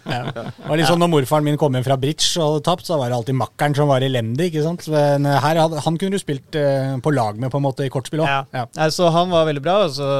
Ja. 0.05 0.21
Det 0.29 0.45
var 0.69 0.77
liksom, 0.83 1.01
når 1.01 1.09
morfaren 1.15 1.47
min 1.49 1.57
kom 1.61 1.73
hjem 1.77 1.85
fra 1.89 1.97
bridge 1.97 2.29
og 2.37 2.45
hadde 2.51 2.63
tapt, 2.69 2.85
så 2.85 2.99
var 3.01 3.09
det 3.09 3.17
alltid 3.17 3.37
makkeren 3.41 3.75
som 3.81 3.89
var 3.89 4.05
elendig. 4.05 4.51
ikke 4.51 4.63
sant? 4.67 4.85
Men 4.93 5.25
eh, 5.29 5.39
her, 5.47 5.61
hadde- 5.65 5.81
han 5.87 5.97
kunne 6.01 6.13
du 6.17 6.21
spilt 6.21 6.53
eh, 6.61 6.93
på 7.01 7.13
lag 7.17 7.41
med 7.41 7.49
på 7.53 7.57
en 7.61 7.65
måte 7.65 7.85
i 7.85 7.89
kortspill 7.93 8.21
òg. 8.25 8.29
Ja. 8.29 8.43
Ja. 8.53 8.67
Altså, 8.77 9.07
så 9.07 9.11
han 9.17 9.33
var 9.33 9.49
veldig 9.49 9.65
bra. 9.65 9.79
Og 9.89 9.97
så 9.97 10.11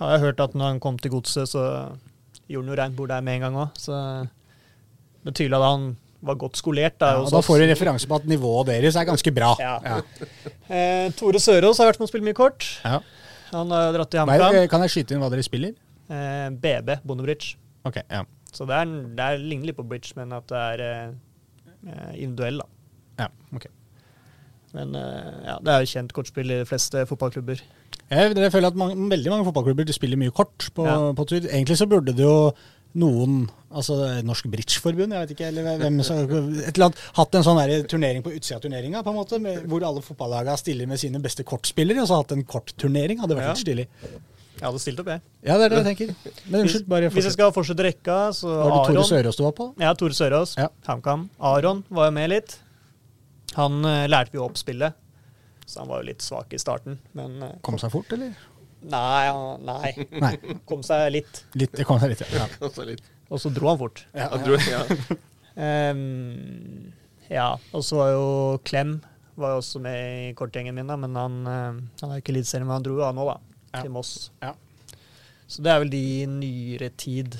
har 0.00 0.16
jeg 0.16 0.24
hørt 0.30 0.40
at 0.48 0.56
når 0.56 0.72
han 0.74 0.80
kom 0.84 0.96
til 1.00 1.12
godset, 1.18 1.52
så 1.52 1.66
gjorde 2.50 2.68
noe 2.70 2.78
jo 2.78 2.96
bord 2.96 3.12
der 3.12 3.24
med 3.26 3.38
en 3.38 3.46
gang 3.46 3.60
òg. 3.66 3.78
Så 3.80 3.94
det 5.24 5.32
er 5.32 5.38
tydelig 5.40 5.58
at 5.58 5.66
han 5.66 5.86
var 6.26 6.38
godt 6.40 6.58
skolert. 6.58 6.96
Da, 7.00 7.12
Ja, 7.16 7.24
og 7.26 7.30
da 7.34 7.42
får 7.44 7.60
du 7.62 7.66
referanse 7.70 8.08
på 8.08 8.18
at 8.18 8.26
nivået 8.30 8.70
deres 8.70 8.96
er 8.96 9.06
ganske 9.08 9.32
bra. 9.34 9.54
Ja. 9.60 9.76
Ja. 9.84 10.00
Eh, 10.66 11.12
Tore 11.18 11.40
Sørås 11.42 11.78
har 11.78 11.90
vært 11.90 12.00
med 12.00 12.08
å 12.08 12.12
spille 12.12 12.26
mye 12.26 12.36
kort. 12.36 12.66
Ja. 12.84 13.00
Han 13.52 13.70
har 13.70 13.92
dratt 13.94 14.10
til 14.10 14.20
er 14.22 14.26
HamKam. 14.26 14.68
Kan 14.72 14.86
jeg 14.86 14.94
skyte 14.94 15.14
inn 15.14 15.22
hva 15.22 15.30
dere 15.30 15.44
spiller? 15.46 15.76
Eh, 16.10 16.48
BB, 16.50 17.00
Bondebridge. 17.06 17.54
Okay, 17.86 18.02
ja. 18.10 18.24
Så 18.52 18.66
det, 18.66 18.74
er, 18.74 18.92
det 19.18 19.24
er 19.26 19.42
ligner 19.42 19.70
litt 19.70 19.78
på 19.78 19.84
bridge, 19.86 20.14
men 20.18 20.32
at 20.34 20.46
det 20.50 20.62
er 20.72 20.82
eh, 20.86 21.10
eh, 21.86 22.12
individuell, 22.24 22.62
da. 22.62 23.26
ja 23.26 23.28
ok. 23.54 23.66
Men 24.76 24.94
eh, 24.98 25.36
ja, 25.46 25.58
det 25.62 25.72
er 25.72 25.84
jo 25.84 25.90
kjent 25.92 26.14
kortspill 26.16 26.50
i 26.50 26.60
de 26.62 26.68
fleste 26.68 27.04
fotballklubber. 27.08 27.62
Jeg, 28.10 28.36
jeg 28.38 28.52
føler 28.54 28.70
at 28.70 28.76
mange, 28.78 28.94
veldig 29.10 29.30
mange 29.32 29.46
fotballklubber 29.48 29.92
spiller 29.94 30.20
mye 30.20 30.30
kort 30.34 30.68
på, 30.76 30.84
Ja. 30.86 31.12
på 31.16 31.26
tur. 31.26 31.40
Egentlig 31.42 31.76
så 31.80 31.88
burde 31.90 32.14
det 32.14 32.22
jo 32.22 32.52
noen, 32.96 33.48
altså 33.76 34.22
Norsk 34.24 34.46
Bridgeforbund, 34.48 35.12
jeg 35.12 35.26
vet 35.26 35.32
ikke, 35.34 35.48
eller 35.50 35.76
hvem 35.82 35.98
som, 36.06 36.22
et 36.22 36.70
eller 36.70 36.86
annet, 36.86 37.02
hatt 37.18 37.34
en 37.34 37.44
sånn 37.44 37.60
turnering 37.90 38.22
på 38.24 38.32
utsida 38.32 38.56
av 38.56 38.62
turneringa, 38.64 39.02
på 39.04 39.12
en 39.12 39.18
måte, 39.18 39.40
med, 39.42 39.66
hvor 39.68 39.84
alle 39.84 40.00
fotballagene 40.06 40.56
stiller 40.56 40.88
med 40.88 41.02
sine 41.02 41.20
beste 41.20 41.44
kortspillere, 41.44 42.00
og 42.00 42.08
så 42.08 42.22
hatt 42.22 42.32
en 42.32 42.44
kortturnering. 42.46 43.20
Hadde 43.20 43.36
vært 43.36 43.50
Ja. 43.50 43.52
litt 43.52 43.64
stilig. 43.66 43.88
Jeg 44.56 44.64
hadde 44.64 44.80
stilt 44.80 45.00
opp, 45.02 45.06
jeg. 45.12 45.20
Ja, 45.44 45.58
det 45.58 45.64
er 45.66 45.68
det 45.68 45.84
jeg 45.84 45.96
tenker. 45.96 46.14
Men 46.48 46.60
unnskyld, 46.62 46.86
bare 46.88 47.10
Hvis 47.12 47.24
jeg 47.28 47.32
skal 47.36 47.52
fortsette 47.52 47.84
rekka, 47.84 48.32
så 48.32 48.48
Var 48.48 48.70
det 48.72 48.94
Tore 48.94 49.04
Sørås 49.04 49.36
du 49.36 49.42
var 49.44 49.52
på? 49.52 49.66
Ja, 49.78 49.92
Tore 49.92 50.16
Sørås. 50.16 50.56
Ja. 50.56 50.68
HamKam. 50.86 51.28
Aron 51.38 51.84
var 51.90 52.06
jo 52.06 52.12
med 52.16 52.30
litt. 52.30 52.56
Han 53.56 53.84
uh, 53.84 54.06
lærte 54.08 54.32
vi 54.32 54.38
å 54.40 54.48
spillet, 54.56 54.94
så 55.66 55.82
han 55.82 55.90
var 55.90 56.02
jo 56.02 56.08
litt 56.12 56.22
svak 56.24 56.52
i 56.54 56.60
starten. 56.62 56.98
Men 57.18 57.40
eh, 57.42 57.56
Kom 57.66 57.78
seg 57.82 57.92
fort, 57.94 58.12
eller? 58.16 58.34
nei, 58.86 59.26
han- 59.26 59.64
nei. 59.66 59.90
Nei. 60.22 60.34
Kom 60.68 60.84
seg 60.86 61.08
litt. 61.14 61.42
Litt, 61.58 61.72
det 61.74 61.86
kom 61.88 61.98
seg 61.98 62.12
litt, 62.12 62.22
ja. 62.22 62.44
ja. 62.46 62.96
Og 63.34 63.40
så 63.42 63.50
dro 63.50 63.72
han 63.72 63.80
fort. 63.80 64.04
ja. 64.14 64.28
Jeg 64.30 64.44
Dro, 64.46 64.58
ja. 64.70 64.82
um, 65.90 66.92
ja, 67.30 67.48
og 67.74 67.82
så 67.82 67.98
var 67.98 68.10
jo 68.14 68.26
Klem 68.68 69.00
var 69.36 69.52
jo 69.56 69.60
også 69.60 69.80
med 69.82 69.96
i 69.98 70.28
kortgjengen 70.38 70.76
min, 70.78 70.86
da, 70.88 70.94
men 70.96 71.16
han, 71.18 71.34
eh, 71.50 71.80
han 72.00 72.12
er 72.12 72.20
jo 72.20 72.22
ikke 72.22 72.32
eliteserien, 72.32 72.64
men 72.68 72.78
han 72.78 72.86
dro 72.86 72.94
jo 72.96 73.04
av 73.04 73.16
nå, 73.18 73.26
da. 73.28 73.34
Ja. 73.74 73.82
Til 73.82 73.90
Moss. 73.92 74.12
Ja. 74.40 74.54
Så 75.46 75.60
det 75.66 75.72
er 75.74 75.82
vel 75.82 75.90
de 75.92 75.98
i 76.22 76.22
nyere 76.30 76.88
tid. 76.96 77.36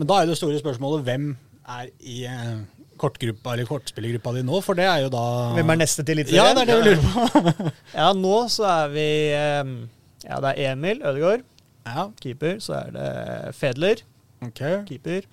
Men 0.00 0.08
da 0.08 0.22
er 0.22 0.30
det 0.30 0.38
store 0.38 0.56
spørsmålet 0.62 1.04
hvem 1.04 1.26
er 1.68 1.90
i 2.00 2.22
eh, 2.30 2.62
kortgruppa 3.00 3.54
eller 3.54 3.68
kortspillergruppa 3.68 4.34
di 4.36 4.44
nå, 4.46 4.60
for 4.64 4.78
det 4.78 4.86
er 4.88 5.04
jo 5.04 5.10
da 5.12 5.24
Hvem 5.56 5.72
er 5.74 5.80
neste 5.80 6.04
til 6.06 6.22
Ja, 6.34 6.50
det 6.56 6.64
er 6.64 6.70
det 6.70 6.78
vi 6.78 6.90
lurer 6.90 7.02
på. 7.04 7.70
Ja, 8.00 8.12
nå 8.16 8.36
så 8.52 8.66
er 8.70 8.92
vi 8.92 9.08
Ja, 9.32 10.40
det 10.44 10.54
er 10.54 10.72
Emil 10.72 11.02
Ødegaard, 11.02 11.46
Ja, 11.86 12.08
keeper. 12.20 12.58
Så 12.60 12.74
er 12.76 12.90
det 12.92 13.54
Fedler, 13.56 14.02
okay. 14.44 14.82
keeper. 14.88 15.24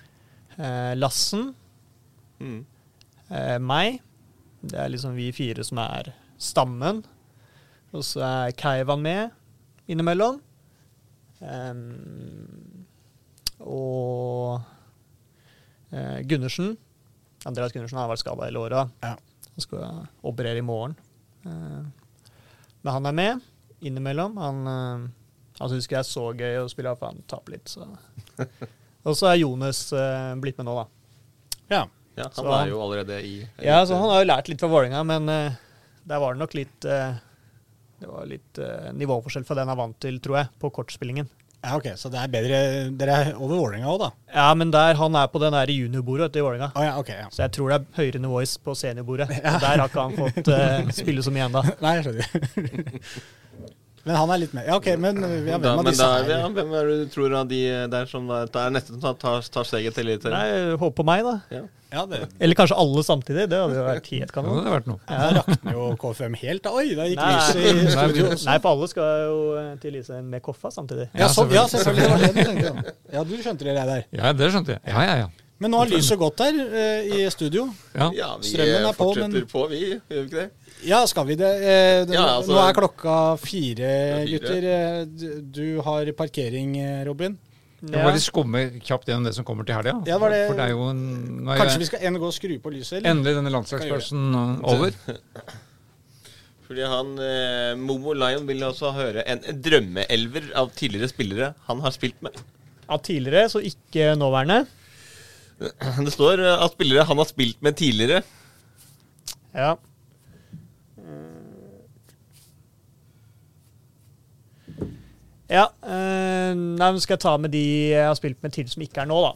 Eh, 0.58 0.94
Lassen. 0.96 1.50
Mm. 2.40 2.62
Eh, 3.30 3.58
meg. 3.60 4.00
Det 4.64 4.80
er 4.80 4.88
liksom 4.94 5.18
vi 5.18 5.32
fire 5.36 5.64
som 5.68 5.82
er 5.84 6.14
stammen. 6.42 7.04
Og 7.96 8.04
så 8.04 8.24
er 8.24 8.56
Keivan 8.60 9.04
med 9.04 9.36
innimellom. 9.92 10.40
Ehm, 11.44 12.86
og 13.60 14.62
eh, 15.92 16.22
Gundersen. 16.28 16.76
Andreas 17.46 17.74
Gundersen 17.76 18.00
har 18.00 18.10
vært 18.10 18.24
skada 18.24 18.48
hele 18.48 18.62
året. 18.64 18.94
Ja. 19.06 19.16
Han 19.56 19.64
skal 19.64 19.84
operere 20.26 20.60
i 20.60 20.66
morgen. 20.66 20.96
Eh, 21.46 21.84
men 22.82 22.94
han 22.98 23.06
er 23.10 23.16
med 23.18 23.46
innimellom. 23.86 24.38
Han, 24.42 24.66
han 25.60 25.70
syns 25.72 25.86
ikke 25.88 25.98
det 25.98 26.02
er 26.04 26.10
så 26.10 26.26
gøy 26.38 26.58
å 26.64 26.70
spille, 26.72 26.96
for 27.00 27.12
han 27.14 27.22
taper 27.30 27.56
litt. 27.58 27.70
Så. 27.72 27.86
og 29.06 29.18
så 29.18 29.30
er 29.32 29.40
Jonas 29.44 29.86
eh, 29.94 30.34
blitt 30.42 30.58
med 30.60 30.68
nå, 30.70 30.76
da. 30.82 30.88
Ja. 31.72 31.84
ja, 32.18 32.28
han 32.30 32.46
han- 32.50 32.58
er 32.66 32.74
jo 32.74 32.82
allerede 32.84 33.22
i 33.26 33.36
Ja, 33.66 33.80
så 33.86 33.98
Han 33.98 34.12
har 34.12 34.22
jo 34.22 34.30
lært 34.30 34.50
litt 34.52 34.62
fra 34.62 34.70
Vålerenga, 34.70 35.02
men 35.08 35.30
eh, 35.34 35.56
der 36.06 36.22
var 36.22 36.36
det 36.36 36.44
nok 36.44 36.54
litt 36.54 36.86
Det 36.86 38.06
var 38.12 38.28
litt 38.30 38.60
nivåforskjell 38.94 39.46
fra 39.48 39.56
den 39.58 39.66
han 39.70 39.74
er 39.74 39.80
vant 39.80 39.98
til, 40.04 40.20
tror 40.22 40.38
jeg, 40.44 40.52
på 40.62 40.70
kortspillingen. 40.76 41.30
Ja, 41.66 41.78
ok, 41.80 41.88
Så 41.98 42.12
det 42.14 42.20
er 42.22 42.30
bedre 42.30 42.58
Dere 43.00 43.14
er 43.18 43.30
over 43.34 43.56
Vålerenga 43.58 43.90
òg, 43.90 44.04
da? 44.04 44.10
Ja, 44.36 44.50
men 44.58 44.74
der 44.74 45.00
han 45.00 45.18
er 45.18 45.32
på 45.34 45.42
den 45.42 45.56
juniorbordet 45.74 46.36
i 46.38 46.44
Vålerenga. 46.46 46.72
Oh, 46.76 46.84
ja, 46.86 46.98
okay, 47.02 47.24
ja. 47.24 47.32
Så 47.34 47.42
jeg 47.46 47.56
tror 47.58 47.72
det 47.74 47.80
er 47.80 48.02
høyere 48.02 48.22
nivå 48.22 48.44
på 48.64 48.78
seniorbordet. 48.78 49.30
Ja. 49.46 49.58
Der 49.62 49.82
har 49.82 49.90
ikke 49.90 50.06
han 50.06 50.16
fått 50.18 50.48
uh, 50.50 50.94
spille 50.94 51.24
så 51.26 51.34
mye 51.34 51.48
ennå. 51.50 51.62
Nei, 51.82 51.98
jeg 51.98 52.06
skjønner. 52.08 53.10
men 54.06 54.16
han 54.16 54.30
er 54.36 54.38
litt 54.44 54.54
mer 54.54 54.68
Ja, 54.70 54.76
ok, 54.78 54.88
men 55.02 55.18
ja, 55.22 55.30
hvem 55.58 55.62
Da, 55.64 55.72
av 55.76 55.84
men 55.84 55.92
disse 55.92 56.06
da, 56.06 56.20
ja, 56.40 56.48
hvem 56.54 56.74
er 56.78 56.90
det 56.92 56.98
du 57.04 57.08
tror 57.14 57.34
av 57.42 57.48
de 57.50 57.62
der 57.90 58.06
som 58.12 58.28
da, 58.30 58.44
er 58.66 58.76
nesten 58.76 59.02
tar, 59.02 59.16
tar, 59.22 59.42
tar 59.42 59.66
steget 59.66 59.96
til 59.98 60.06
Eliteserien? 60.08 60.38
Nei, 60.38 60.78
håp 60.82 60.96
på 61.00 61.06
meg, 61.08 61.26
da. 61.26 61.40
Ja. 61.52 61.64
Ja, 61.96 62.02
det 62.10 62.18
Eller 62.44 62.58
kanskje 62.58 62.76
alle 62.82 63.04
samtidig. 63.08 63.46
Det 63.48 63.56
hadde 63.62 63.76
jo 63.78 63.84
vært 63.86 64.08
helt 64.12 64.26
Ja, 64.26 64.34
kanon. 64.34 64.58
det 64.58 64.64
hadde 64.66 64.72
vært 64.74 64.88
noe. 64.90 65.00
Da 65.08 65.28
rakner 65.38 65.76
jo 65.78 65.86
KFM 66.02 66.34
helt. 66.42 66.64
da. 66.66 66.74
Oi, 66.76 66.90
da 66.98 67.06
gikk 67.08 67.22
lyset 67.22 67.62
i 67.62 67.86
studio. 67.94 68.26
også. 68.34 68.48
Nei, 68.50 68.56
for 68.66 68.70
alle 68.74 68.90
skal 68.92 69.22
jo 69.30 69.38
eh, 69.62 69.70
til 69.80 69.94
Lise 69.96 70.18
med 70.26 70.44
Koffa 70.44 70.72
samtidig. 70.76 71.06
Ja, 71.16 71.30
så, 71.32 71.46
ja, 71.54 71.64
selvfølgelig. 71.72 72.10
Var 72.12 72.26
det 72.26 72.34
du 72.34 72.42
tenkte. 72.50 72.94
Ja, 73.14 73.24
du 73.24 73.34
skjønte 73.46 73.70
det 73.70 73.76
der. 73.80 74.04
Ja, 74.18 74.34
det 74.36 74.52
skjønte 74.52 74.76
jeg. 74.76 74.82
Ja, 74.92 75.06
ja, 75.08 75.16
ja. 75.24 75.30
Men 75.64 75.72
nå 75.72 75.80
har 75.86 75.88
lyset 75.94 76.20
gått 76.20 76.42
der 76.42 76.58
eh, 76.66 77.08
i 77.16 77.30
studio. 77.32 77.70
ja. 77.96 78.10
Ja, 78.18 78.34
vi 78.42 78.50
Strømmen 78.50 78.76
er 78.82 78.90
eh, 78.90 78.98
på, 78.98 79.06
fortsetter 79.06 79.38
men- 79.38 79.48
på, 79.54 79.64
vi. 79.72 79.82
Gjør 79.96 80.20
vi 80.20 80.26
ikke 80.26 80.42
det? 80.42 80.50
Ja, 80.86 81.02
skal 81.10 81.26
vi 81.26 81.36
det? 81.40 81.50
Eh, 81.50 82.06
det 82.06 82.14
Ja, 82.14 82.26
altså- 82.38 82.54
nå 82.54 82.62
er 82.62 82.74
klokka 82.78 83.16
fire, 83.42 83.90
fire. 84.22 84.26
gutter. 84.30 84.64
Eh, 84.64 85.06
du- 85.42 85.82
har 85.82 86.12
parkering, 86.14 86.78
eh, 86.78 87.04
Robin. 87.06 87.38
Jeg 87.82 87.92
må 87.92 88.04
bare 88.04 88.20
skumme 88.20 88.62
kjapt 88.82 89.06
gjennom 89.06 89.26
det 89.26 89.36
som 89.36 89.46
kommer 89.46 89.66
til 89.66 89.76
helga. 89.76 90.04
Ja, 90.08 90.18
var 90.18 90.30
det- 90.30 90.48
For 90.48 90.56
det 90.56 90.64
er 90.66 90.70
jo 90.70 90.90
en, 90.90 91.44
nå 91.46 91.52
er 91.52 91.58
Kanskje 91.60 91.80
vi 91.80 91.86
skal 91.86 92.00
en 92.02 92.16
gå 92.16 92.26
og 92.26 92.34
skru 92.34 92.60
på 92.60 92.72
lyset? 92.74 92.98
eller? 92.98 93.10
endelig 93.12 93.36
denne 93.36 93.52
landslagspausen 93.52 94.36
uh, 94.36 94.60
over. 94.64 94.92
Fordi 96.68 96.82
han 96.82 97.20
eh, 97.20 97.76
Momo 97.76 98.14
Lion 98.14 98.48
vil 98.48 98.64
også 98.66 98.92
høre 98.96 99.24
en 99.28 99.40
drømmeelver 99.40 100.48
av 100.56 100.72
tidligere 100.72 101.10
spillere 101.12 101.54
han 101.68 101.80
har 101.82 101.92
spilt 101.92 102.20
med. 102.26 102.32
Av 102.90 103.02
tidligere, 103.06 103.50
så 103.50 103.62
ikke 103.62 104.16
nåværende. 104.18 104.66
Det 105.60 106.12
står 106.14 106.42
av 106.44 106.64
at 106.66 106.72
spillere 106.74 107.06
han 107.06 107.18
har 107.18 107.26
spilt 107.30 107.62
med 107.62 107.78
tidligere. 107.78 108.24
Ja. 109.54 109.76
Ja, 115.46 115.68
eh, 115.86 116.54
nei, 116.56 116.88
men 116.90 117.02
skal 117.04 117.16
jeg 117.20 117.24
ta 117.26 117.36
med 117.38 117.54
de 117.54 117.66
jeg 117.92 118.08
har 118.08 118.16
spilt 118.18 118.42
med 118.42 118.56
til 118.56 118.70
som 118.72 118.82
ikke 118.82 119.04
er 119.04 119.10
nå, 119.10 119.20
da. 119.22 119.34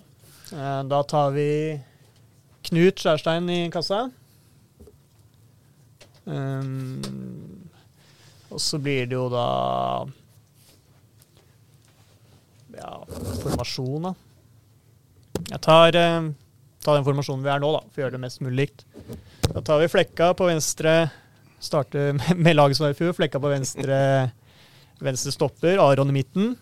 Eh, 0.49 0.79
da 0.89 1.03
tar 1.05 1.35
vi 1.35 1.49
Knut 2.69 3.01
Skjærstein 3.01 3.49
i 3.53 3.59
kassa. 3.73 4.07
Um, 6.29 6.99
og 8.53 8.59
så 8.61 8.77
blir 8.77 9.07
det 9.09 9.15
jo 9.17 9.23
da 9.33 9.45
Ja, 12.75 12.91
formasjon, 13.41 14.09
da. 14.09 14.13
Jeg 15.49 15.61
tar, 15.65 15.95
eh, 15.97 16.29
tar 16.85 16.95
den 16.95 17.05
formasjonen 17.07 17.43
vi 17.43 17.53
er 17.53 17.61
nå, 17.61 17.71
da, 17.75 17.81
for 17.89 18.01
å 18.01 18.05
gjøre 18.05 18.17
det 18.17 18.21
mest 18.23 18.43
mulig 18.45 18.59
likt. 18.59 18.85
Da 19.49 19.61
tar 19.65 19.81
vi 19.81 19.89
Flekka 19.91 20.33
på 20.37 20.47
venstre. 20.49 20.93
Starter 21.59 22.13
med, 22.15 22.37
med 22.45 22.55
laget 22.55 22.77
som 22.77 22.87
var 22.87 22.93
i 22.93 22.99
fjor. 22.99 23.15
Flekka 23.17 23.41
på 23.41 23.51
venstre, 23.51 23.99
venstre 25.03 25.33
stopper. 25.33 25.79
Aron 25.81 26.11
i 26.11 26.17
midten. 26.19 26.53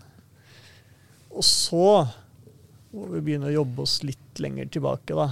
Og 1.34 1.46
så 1.46 1.88
må 2.94 3.08
vi 3.12 3.22
begynne 3.22 3.50
å 3.50 3.58
jobbe 3.60 3.84
oss 3.84 4.00
litt 4.08 4.42
lenger 4.42 4.70
tilbake, 4.74 5.18
da. 5.18 5.28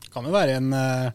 Det 0.00 0.12
Kan 0.14 0.26
jo 0.26 0.34
være 0.34 0.56
en 0.58 0.72
eh, 0.74 1.10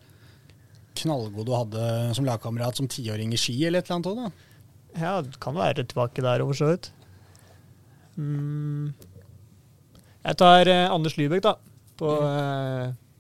knallgod 1.01 1.47
du 1.49 1.55
hadde 1.55 1.87
som 2.15 2.27
lagkamerat 2.27 2.79
som 2.79 2.87
tiåring 2.91 3.33
i 3.35 3.39
ski, 3.39 3.57
eller 3.67 3.81
et 3.81 3.89
eller 3.89 3.97
annet 3.97 4.11
òg, 4.11 4.21
da. 4.21 4.51
Ja, 4.95 5.15
det 5.25 5.39
kan 5.43 5.57
være 5.57 5.83
tilbake 5.83 6.23
der 6.23 6.43
over 6.45 6.55
så 6.55 6.69
vidt. 6.71 6.91
Mm. 8.15 8.93
Jeg 10.23 10.39
tar 10.39 10.71
eh, 10.71 10.85
Anders 10.87 11.17
Lybekk, 11.19 11.43
da. 11.49 11.57
På 11.99 12.11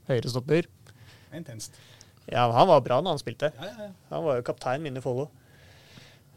høyre 0.09 0.31
stopper. 0.31 0.67
Intenst. 1.35 1.75
Ja, 2.31 2.47
han 2.51 2.69
var 2.69 2.81
bra 2.85 3.01
når 3.01 3.15
han 3.15 3.21
spilte. 3.21 3.51
Ja, 3.55 3.67
ja, 3.69 3.89
ja. 3.89 3.91
Han 4.13 4.23
var 4.25 4.39
jo 4.39 4.45
kaptein 4.47 4.83
min 4.85 4.97
i 4.97 5.03
Follo. 5.03 5.27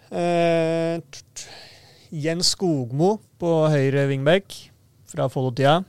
Eh, 0.08 1.00
Jens 2.08 2.54
Skogmo 2.54 3.18
på 3.40 3.50
høyre 3.68 4.06
wingback 4.08 4.54
fra 5.08 5.28
Follo-tida. 5.28 5.82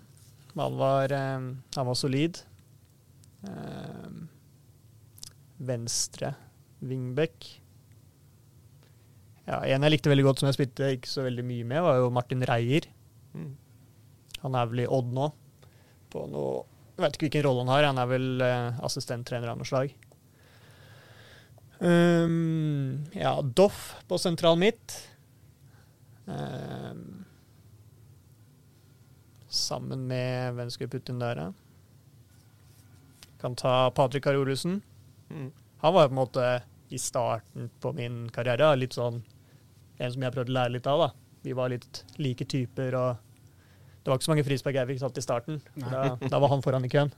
Han, 0.59 0.75
var, 0.79 1.13
eh, 1.15 1.47
han 1.75 1.87
var 1.87 1.95
solid. 1.95 2.41
Eh, 3.47 4.09
venstre 5.59 6.33
wingback. 6.83 7.47
Ja, 9.49 9.63
en 9.63 9.87
jeg 9.87 9.95
likte 9.95 10.11
veldig 10.11 10.27
godt, 10.27 10.41
som 10.41 10.49
jeg 10.49 10.59
spilte 10.59 10.91
ikke 10.97 11.09
så 11.09 11.23
veldig 11.25 11.45
mye 11.47 11.65
med, 11.71 11.81
var 11.81 12.01
jo 12.01 12.11
Martin 12.13 12.43
Reier. 12.45 12.85
Mm. 13.33 13.55
Han 14.43 14.55
er 14.55 14.67
vel 14.69 14.83
i 14.83 14.89
Odd 14.99 15.09
nå. 15.15 15.31
På 16.13 16.25
noe, 16.29 16.65
jeg 16.95 17.05
vet 17.05 17.15
ikke 17.15 17.27
hvilken 17.27 17.47
rolle 17.47 17.63
han 17.63 17.73
har. 17.73 17.87
Han 17.89 18.03
er 18.03 18.11
vel 18.11 18.29
eh, 18.45 18.83
assistenttrener 18.85 19.51
av 19.51 19.59
noe 19.59 19.67
slag. 19.67 19.95
Um, 21.80 23.06
ja, 23.15 23.41
Doff 23.41 23.95
på 24.07 24.18
sentral 24.19 24.60
midt. 24.60 24.95
Um, 26.26 27.26
sammen 29.49 30.03
med 30.07 30.53
Hvem 30.53 30.69
skal 30.69 30.88
vi 30.88 30.91
putte 30.97 31.14
inn 31.14 31.23
der, 31.23 31.39
da? 31.39 31.47
Kan 33.39 33.56
ta 33.56 33.89
Patrick 33.95 34.23
Karolussen. 34.27 34.81
Mm. 35.30 35.51
Han 35.80 35.93
var 35.95 36.10
på 36.10 36.14
en 36.14 36.19
måte 36.19 36.45
i 36.89 36.99
starten 36.99 37.69
på 37.80 37.93
min 37.95 38.27
karriere 38.34 38.73
litt 38.76 38.97
sånn 38.97 39.22
en 39.99 40.14
som 40.14 40.23
jeg 40.23 40.34
prøvde 40.34 40.51
å 40.51 40.57
lære 40.57 40.73
litt 40.76 40.88
av. 40.89 41.06
da. 41.06 41.10
Vi 41.43 41.56
var 41.56 41.72
litt 41.72 42.03
like 42.19 42.45
typer, 42.49 42.95
og 42.95 43.18
det 44.03 44.11
var 44.11 44.19
ikke 44.19 44.27
så 44.27 44.34
mange 44.34 44.45
frispark 44.47 44.80
jeg 44.80 44.89
fikk 44.91 45.01
tatt 45.03 45.19
i 45.19 45.23
starten. 45.23 45.60
Da, 45.76 46.15
da 46.19 46.39
var 46.39 46.51
han 46.53 46.64
foran 46.64 46.88
i 46.88 46.91
køen. 46.91 47.11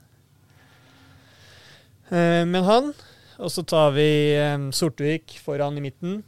Uh, 2.12 2.44
men 2.46 2.62
han, 2.66 2.92
og 3.38 3.52
så 3.52 3.64
tar 3.64 3.94
vi 3.96 4.08
eh, 4.36 4.68
Sortevik 4.76 5.38
foran 5.42 5.78
i 5.78 5.84
midten. 5.84 6.22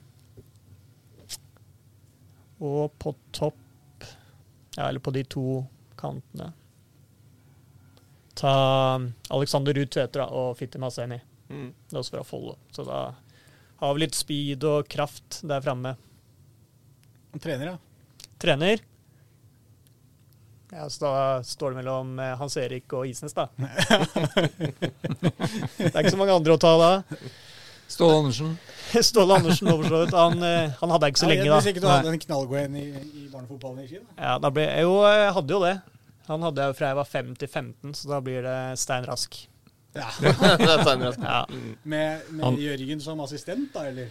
Og 2.65 2.93
på 3.03 3.13
topp, 3.35 4.07
ja, 4.77 4.89
eller 4.89 5.03
på 5.05 5.13
de 5.15 5.25
to 5.29 5.65
kantene 5.99 6.53
Ta 8.35 9.01
Alexander 9.31 9.75
Ruud 9.75 9.91
Tveter 9.95 10.25
og 10.25 10.57
Fitti 10.59 10.79
Maseni. 10.83 11.21
Mm. 11.49 11.69
Det 11.71 11.95
er 11.95 12.01
også 12.01 12.17
fra 12.17 12.25
Follo. 12.27 12.57
Så 12.75 12.83
da 12.87 13.03
har 13.79 13.95
vi 13.95 14.03
litt 14.03 14.19
speed 14.19 14.67
og 14.67 14.89
kraft 14.91 15.39
der 15.47 15.63
framme. 15.63 15.95
Trener, 17.39 17.75
ja. 17.75 18.29
Trener. 18.43 18.83
Ja, 20.75 20.89
så 20.91 21.05
da 21.05 21.43
står 21.47 21.71
det 21.71 21.77
mellom 21.85 22.19
eh, 22.19 22.33
Hans 22.41 22.57
Erik 22.59 22.93
og 22.99 23.07
Isnes, 23.07 23.35
da. 23.37 23.47
det 25.79 25.93
er 25.93 26.01
ikke 26.01 26.11
så 26.11 26.19
mange 26.19 26.35
andre 26.35 26.57
å 26.57 26.59
ta 26.61 26.73
da. 26.81 26.91
Ståle 27.95 28.17
Andersen. 28.25 28.57
Ståle 29.11 29.39
Andersen 29.39 29.71
over 29.71 29.87
så 29.87 30.01
vidt. 30.03 30.15
Han, 30.19 30.43
eh, 30.43 30.75
han 30.81 30.95
hadde 30.95 31.07
jeg 31.07 31.15
ikke 31.15 31.23
så 31.23 31.31
lenge, 31.31 31.47
Hvis 31.47 31.69
da. 31.69 31.75
ikke 31.75 31.85
du 31.85 31.89
hadde 31.93 32.15
en 32.15 32.23
knallgod 32.27 32.61
en 32.65 32.79
i, 32.81 32.87
i 32.91 33.27
barnefotballen 33.31 33.85
i 33.85 33.89
Ski. 33.91 34.01
Ja, 34.19 34.37
da 34.43 34.51
ble, 34.55 34.65
jo, 34.83 34.97
jeg 35.07 35.35
hadde 35.39 35.55
jo 35.55 35.61
det. 35.63 35.75
Han 36.27 36.47
hadde 36.49 36.67
jeg 36.67 36.79
fra 36.79 36.91
jeg 36.91 36.99
var 36.99 37.11
5 37.13 37.35
til 37.43 37.51
15, 37.53 37.95
så 38.01 38.11
da 38.11 38.23
blir 38.25 38.47
det 38.47 38.59
Stein 38.81 39.07
Rask. 39.09 39.45
Ja. 39.95 40.09
Ja. 41.23 41.47
Med, 41.87 42.21
med 42.35 42.59
Jørgen 42.59 43.01
som 43.01 43.21
assistent, 43.23 43.69
da, 43.77 43.85
eller? 43.93 44.11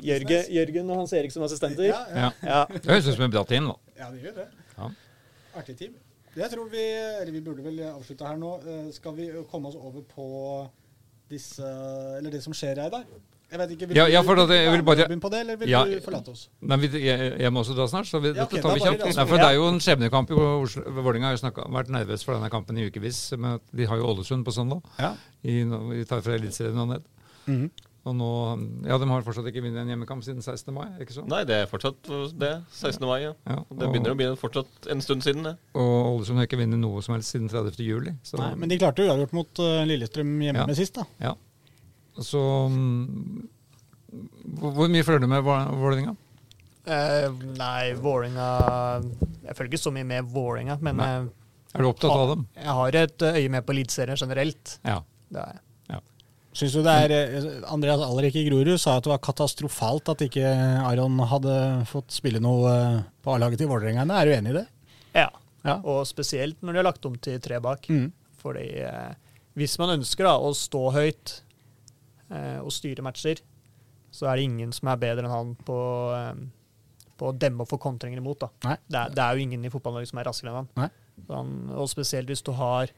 Jørgen, 0.00 0.46
Jørgen 0.54 0.88
og 0.88 1.02
Hans 1.02 1.12
Erik 1.12 1.34
som 1.34 1.44
assistenter. 1.44 1.84
Ja, 1.90 2.00
ja. 2.08 2.16
Ja. 2.22 2.30
Ja. 2.48 2.62
Det 2.72 2.88
høres 2.88 3.10
ut 3.10 3.18
som 3.18 3.26
en 3.26 3.34
bra 3.34 3.44
team, 3.44 3.68
da. 3.68 3.76
ja 4.00 4.08
det 4.14 4.22
gjør 4.24 4.38
det. 4.38 4.46
Artig 5.58 5.76
team. 5.80 5.96
Jeg 6.38 6.50
tror 6.52 6.68
vi, 6.70 6.82
eller 7.22 7.32
vi 7.34 7.40
burde 7.42 7.64
vel 7.64 7.80
avslutte 7.90 8.26
her 8.28 8.36
nå. 8.38 8.52
Eh, 8.62 8.90
Skal 8.94 9.16
vi 9.16 9.30
komme 9.50 9.68
oss 9.72 9.78
over 9.78 10.04
på 10.06 10.26
disse, 11.32 11.64
eller 12.18 12.30
det 12.32 12.42
som 12.44 12.54
skjer, 12.56 12.76
Reidar? 12.78 13.04
Jeg 13.48 13.58
vet 13.62 13.70
ikke, 13.74 13.86
Vil 13.88 13.96
Ja, 13.96 14.04
ja, 14.12 14.20
for 14.22 14.36
du 14.36 14.42
jeg 14.42 14.48
være 14.68 14.72
vil 14.76 14.82
bare- 14.84 15.06
begynne 15.08 15.20
på 15.24 15.30
det, 15.32 15.38
eller 15.40 15.56
vil 15.56 15.68
Ja. 15.70 15.84
du 15.84 16.00
forlate 16.04 16.28
oss? 16.30 16.48
Nei, 16.60 16.76
jeg, 16.84 17.40
jeg 17.40 17.50
må 17.52 17.60
også 17.64 17.74
dra 17.74 17.86
snart, 17.88 18.04
så 18.06 18.20
vi, 18.20 18.28
Ja, 18.28 18.44
okay, 18.44 18.58
dette 18.58 18.62
tar 18.62 18.74
vi 18.74 18.80
kjapt. 18.80 19.16
Nei, 19.16 19.24
for 19.26 19.36
det 19.40 19.46
er 19.46 19.54
jo 19.56 19.68
en 19.68 19.80
skjebnekamp. 19.80 20.30
i. 20.30 20.34
Vålerenga 20.34 21.24
har 21.30 21.32
jo 21.32 21.40
snakket, 21.48 21.70
vært 21.72 21.88
nervøs 21.88 22.24
for 22.24 22.34
denne 22.34 22.50
kampen 22.50 22.76
i 22.78 22.84
ukevis. 22.90 23.32
Men 23.38 23.58
de 23.74 23.86
har 23.86 23.96
jo 23.96 24.04
Ålesund 24.04 24.44
på 24.44 24.52
søndag. 24.52 24.82
Ja. 24.98 25.14
I, 25.42 25.64
vi 25.64 26.04
tar 26.04 26.20
fra 26.20 26.34
Eliteserien 26.36 26.78
og 26.78 26.88
ned. 26.88 27.02
Mhm. 27.46 27.70
Og 28.08 28.14
nå, 28.16 28.28
ja, 28.88 28.96
De 29.02 29.08
har 29.10 29.24
fortsatt 29.26 29.48
ikke 29.50 29.60
vunnet 29.64 29.82
en 29.82 29.90
hjemmekamp 29.92 30.24
siden 30.24 30.40
16. 30.40 30.72
mai. 30.74 30.86
ikke 31.02 31.12
så? 31.16 31.24
Nei, 31.28 31.42
det 31.48 31.56
er 31.62 31.66
fortsatt 31.70 32.08
det. 32.40 32.52
16. 32.72 33.04
mai, 33.08 33.18
ja. 33.26 33.32
Ja, 33.50 33.58
Det 33.68 33.88
begynner 33.92 34.14
å 34.14 34.18
bli 34.18 34.28
fortsatt 34.40 34.88
en 34.94 35.02
stund 35.04 35.26
siden, 35.26 35.42
det. 35.44 35.56
Og 35.76 36.14
Ålesund 36.14 36.40
har 36.40 36.48
ikke 36.48 36.60
vunnet 36.62 36.80
noe 36.80 37.02
som 37.04 37.14
helst 37.16 37.34
siden 37.34 37.50
30. 37.52 37.84
juli. 37.84 38.14
Så, 38.24 38.38
Nei, 38.40 38.54
men 38.56 38.72
de 38.72 38.78
klarte 38.80 39.04
jo 39.04 39.10
uavgjort 39.12 39.34
mot 39.36 39.62
eh, 39.66 39.82
Lillestrøm 39.90 40.32
hjemme 40.46 40.62
Ja. 40.64 40.66
med 40.70 40.78
sist, 40.80 40.94
da. 40.98 41.04
ja. 41.20 41.34
så 42.18 42.40
mm, 42.72 43.48
hvor, 44.58 44.88
mye 44.90 45.04
følger 45.06 45.20
du 45.26 45.28
med 45.30 45.44
Vå- 45.46 45.68
Vålerenga? 45.78 46.16
Uh, 46.88 47.28
nei, 47.58 47.92
Vålerenga 48.00 48.46
Jeg 49.44 49.56
følger 49.58 49.74
ikke 49.74 49.82
så 49.82 49.92
mye 49.92 50.06
med 50.08 50.30
Vålerenga, 50.32 50.78
men 50.80 50.96
Nei. 50.96 51.08
eh, 51.18 51.28
Er 51.76 51.84
du 51.84 51.90
opptatt 51.90 52.14
av 52.14 52.30
dem? 52.32 52.46
jeg 52.56 52.74
har 52.80 52.96
et 53.02 53.24
øye 53.28 53.48
med 53.52 53.66
på 53.68 53.74
Eliteserien 53.76 54.16
generelt. 54.16 54.78
Ja. 54.88 55.02
Det 55.28 55.42
er 55.42 55.52
jeg. 55.52 55.60
Syns 56.58 56.74
du 56.74 56.80
det 56.82 56.94
er 57.04 57.12
eh, 57.14 57.44
Andreas 57.70 58.02
Alrik 58.02 58.34
i 58.40 58.42
Grorud 58.48 58.80
sa 58.82 58.96
at 58.98 59.06
det 59.06 59.12
var 59.12 59.20
katastrofalt 59.22 60.10
at 60.10 60.24
ikke 60.26 60.48
Aron 60.88 61.20
hadde 61.30 61.54
fått 61.86 62.16
spille 62.16 62.40
noe 62.42 62.72
eh, 62.72 62.96
på 63.22 63.36
A-laget 63.36 63.62
til 63.62 63.70
Vålerenga. 63.70 64.08
Er 64.10 64.26
du 64.26 64.34
enig 64.34 64.54
i 64.54 64.58
det? 64.58 64.64
Ja. 65.14 65.28
Ja. 65.66 65.78
Og 65.82 66.02
spesielt 66.08 66.58
når 66.62 66.74
de 66.74 66.80
har 66.80 66.88
lagt 66.88 67.06
om 67.06 67.14
til 67.22 67.38
tre 67.42 67.60
bak. 67.62 67.86
Mm. 67.90 68.10
Fordi 68.42 68.66
eh, 68.86 69.14
hvis 69.58 69.78
man 69.80 69.96
ønsker 69.98 70.28
da, 70.28 70.36
å 70.38 70.52
stå 70.56 70.82
høyt 70.94 71.34
eh, 72.30 72.58
og 72.58 72.70
styre 72.74 73.04
matcher, 73.06 73.42
så 74.14 74.30
er 74.30 74.38
det 74.38 74.46
ingen 74.48 74.74
som 74.74 74.90
er 74.90 75.02
bedre 75.02 75.26
enn 75.26 75.34
han 75.34 75.56
på, 75.66 75.80
eh, 76.16 77.10
på 77.18 77.30
å 77.30 77.36
demme 77.36 77.64
og 77.64 77.70
få 77.70 77.80
kontringer 77.82 78.22
imot. 78.22 78.46
Det, 78.64 78.78
er, 78.94 79.12
det 79.14 79.24
er 79.24 79.34
jo 79.34 79.46
ingen 79.46 79.66
i 79.66 79.72
fotball-Norge 79.72 80.10
som 80.10 80.22
er 80.22 80.30
raskere 80.30 80.54
enn 80.54 80.60
han. 80.62 80.96
Han. 81.28 81.54
Og 81.74 81.90
spesielt 81.90 82.30
hvis 82.30 82.44
du 82.46 82.52
har 82.58 82.92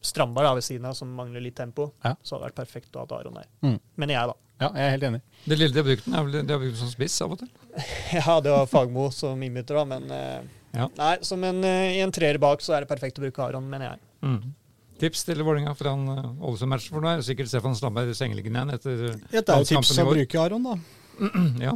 Strandberg 0.00 0.46
da, 0.48 0.52
ved 0.56 0.64
siden 0.64 0.86
av, 0.88 0.94
som 0.96 1.10
mangler 1.12 1.42
litt 1.44 1.56
tempo, 1.58 1.90
Ja. 2.04 2.14
så 2.22 2.36
hadde 2.36 2.46
det 2.46 2.50
vært 2.52 2.60
perfekt 2.62 2.96
å 2.96 3.02
ha 3.04 3.18
Aron 3.18 3.34
der. 3.36 3.48
Mm. 3.62 3.78
Mener 4.00 4.14
jeg, 4.14 4.30
da. 4.30 4.34
Ja, 4.60 4.68
jeg 4.76 4.84
er 4.86 4.90
helt 4.94 5.04
enig. 5.08 5.20
Det 5.46 5.56
lille 5.58 5.72
de 5.72 5.80
har 5.80 5.86
brukt 5.88 6.04
den, 6.04 6.14
er 6.14 6.24
vel 6.24 6.32
de 6.46 6.52
har 6.54 6.60
brukt 6.60 6.72
den 6.76 6.80
som 6.80 6.88
spiss 6.92 7.20
av 7.24 7.32
og 7.34 7.38
til. 7.42 7.50
Ja, 8.20 8.38
det 8.44 8.52
var 8.52 8.66
Fagmo 8.68 9.10
som 9.12 9.42
innbytter, 9.42 9.80
da, 9.80 9.84
men 9.84 10.10
eh, 10.10 10.40
Ja. 10.76 10.86
Nei, 10.96 11.16
som 11.26 11.44
en, 11.44 11.62
eh, 11.64 11.96
i 11.98 12.00
en 12.04 12.12
treer 12.12 12.38
bak 12.38 12.60
så 12.64 12.76
er 12.76 12.84
det 12.84 12.88
perfekt 12.92 13.18
å 13.18 13.24
bruke 13.24 13.42
Aron, 13.44 13.68
mener 13.68 13.92
jeg. 13.92 14.02
Mm. 14.22 14.54
Tips 15.00 15.24
til 15.24 15.40
Vålerenga 15.40 15.72
for 15.74 15.88
han 15.88 16.02
uh, 16.12 16.44
Ålesund-matchen 16.44 16.92
for 16.92 17.00
nå 17.00 17.08
er 17.08 17.22
sikkert 17.24 17.48
Stefan 17.48 17.72
Strandberg 17.74 18.10
sengeliggende 18.12 18.60
igjen 18.60 18.74
etter 18.74 19.04
et 19.14 19.22
Ja, 19.32 19.40
det 19.40 19.54
er 19.54 19.62
jo 19.64 19.68
tips 19.70 19.94
å 19.96 20.04
bruke 20.10 20.42
Aron, 20.42 20.66
da. 20.68 20.74
Ja. 21.66 21.72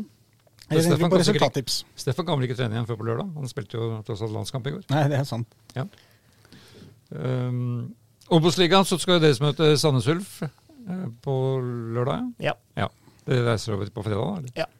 Stefan 0.69 1.11
kan 1.13 1.25
sikkert- 1.25 1.73
Stefan 1.97 2.27
kan 2.29 2.37
vel 2.41 2.47
ikke 2.49 2.57
trene 2.59 2.77
igjen 2.77 2.87
før 2.89 2.99
på 3.01 3.07
lørdag? 3.09 3.31
Han 3.37 3.49
spilte 3.49 3.77
jo 3.81 3.89
tross 4.05 4.21
alt 4.25 4.33
landskamp 4.37 4.69
i 4.69 4.75
går. 4.77 4.85
Nei, 4.93 5.03
det 5.13 5.19
er 5.23 5.25
sant. 5.29 5.57
Um, 7.15 7.95
Obos-ligaen 8.33 8.87
så 8.89 8.97
skal 9.01 9.19
jo 9.19 9.25
deres 9.27 9.41
møte 9.45 9.75
Sandnes 9.81 10.07
Ulf 10.09 10.39
eh, 10.43 11.05
på 11.25 11.35
lørdag. 11.97 12.31
Ja. 12.43 12.55
Dere 13.25 13.45
reiser 13.51 13.75
over 13.77 13.89
på 13.93 14.03
fredag, 14.05 14.25
da? 14.25 14.39
eller? 14.41 14.53
Ja. 14.65 14.71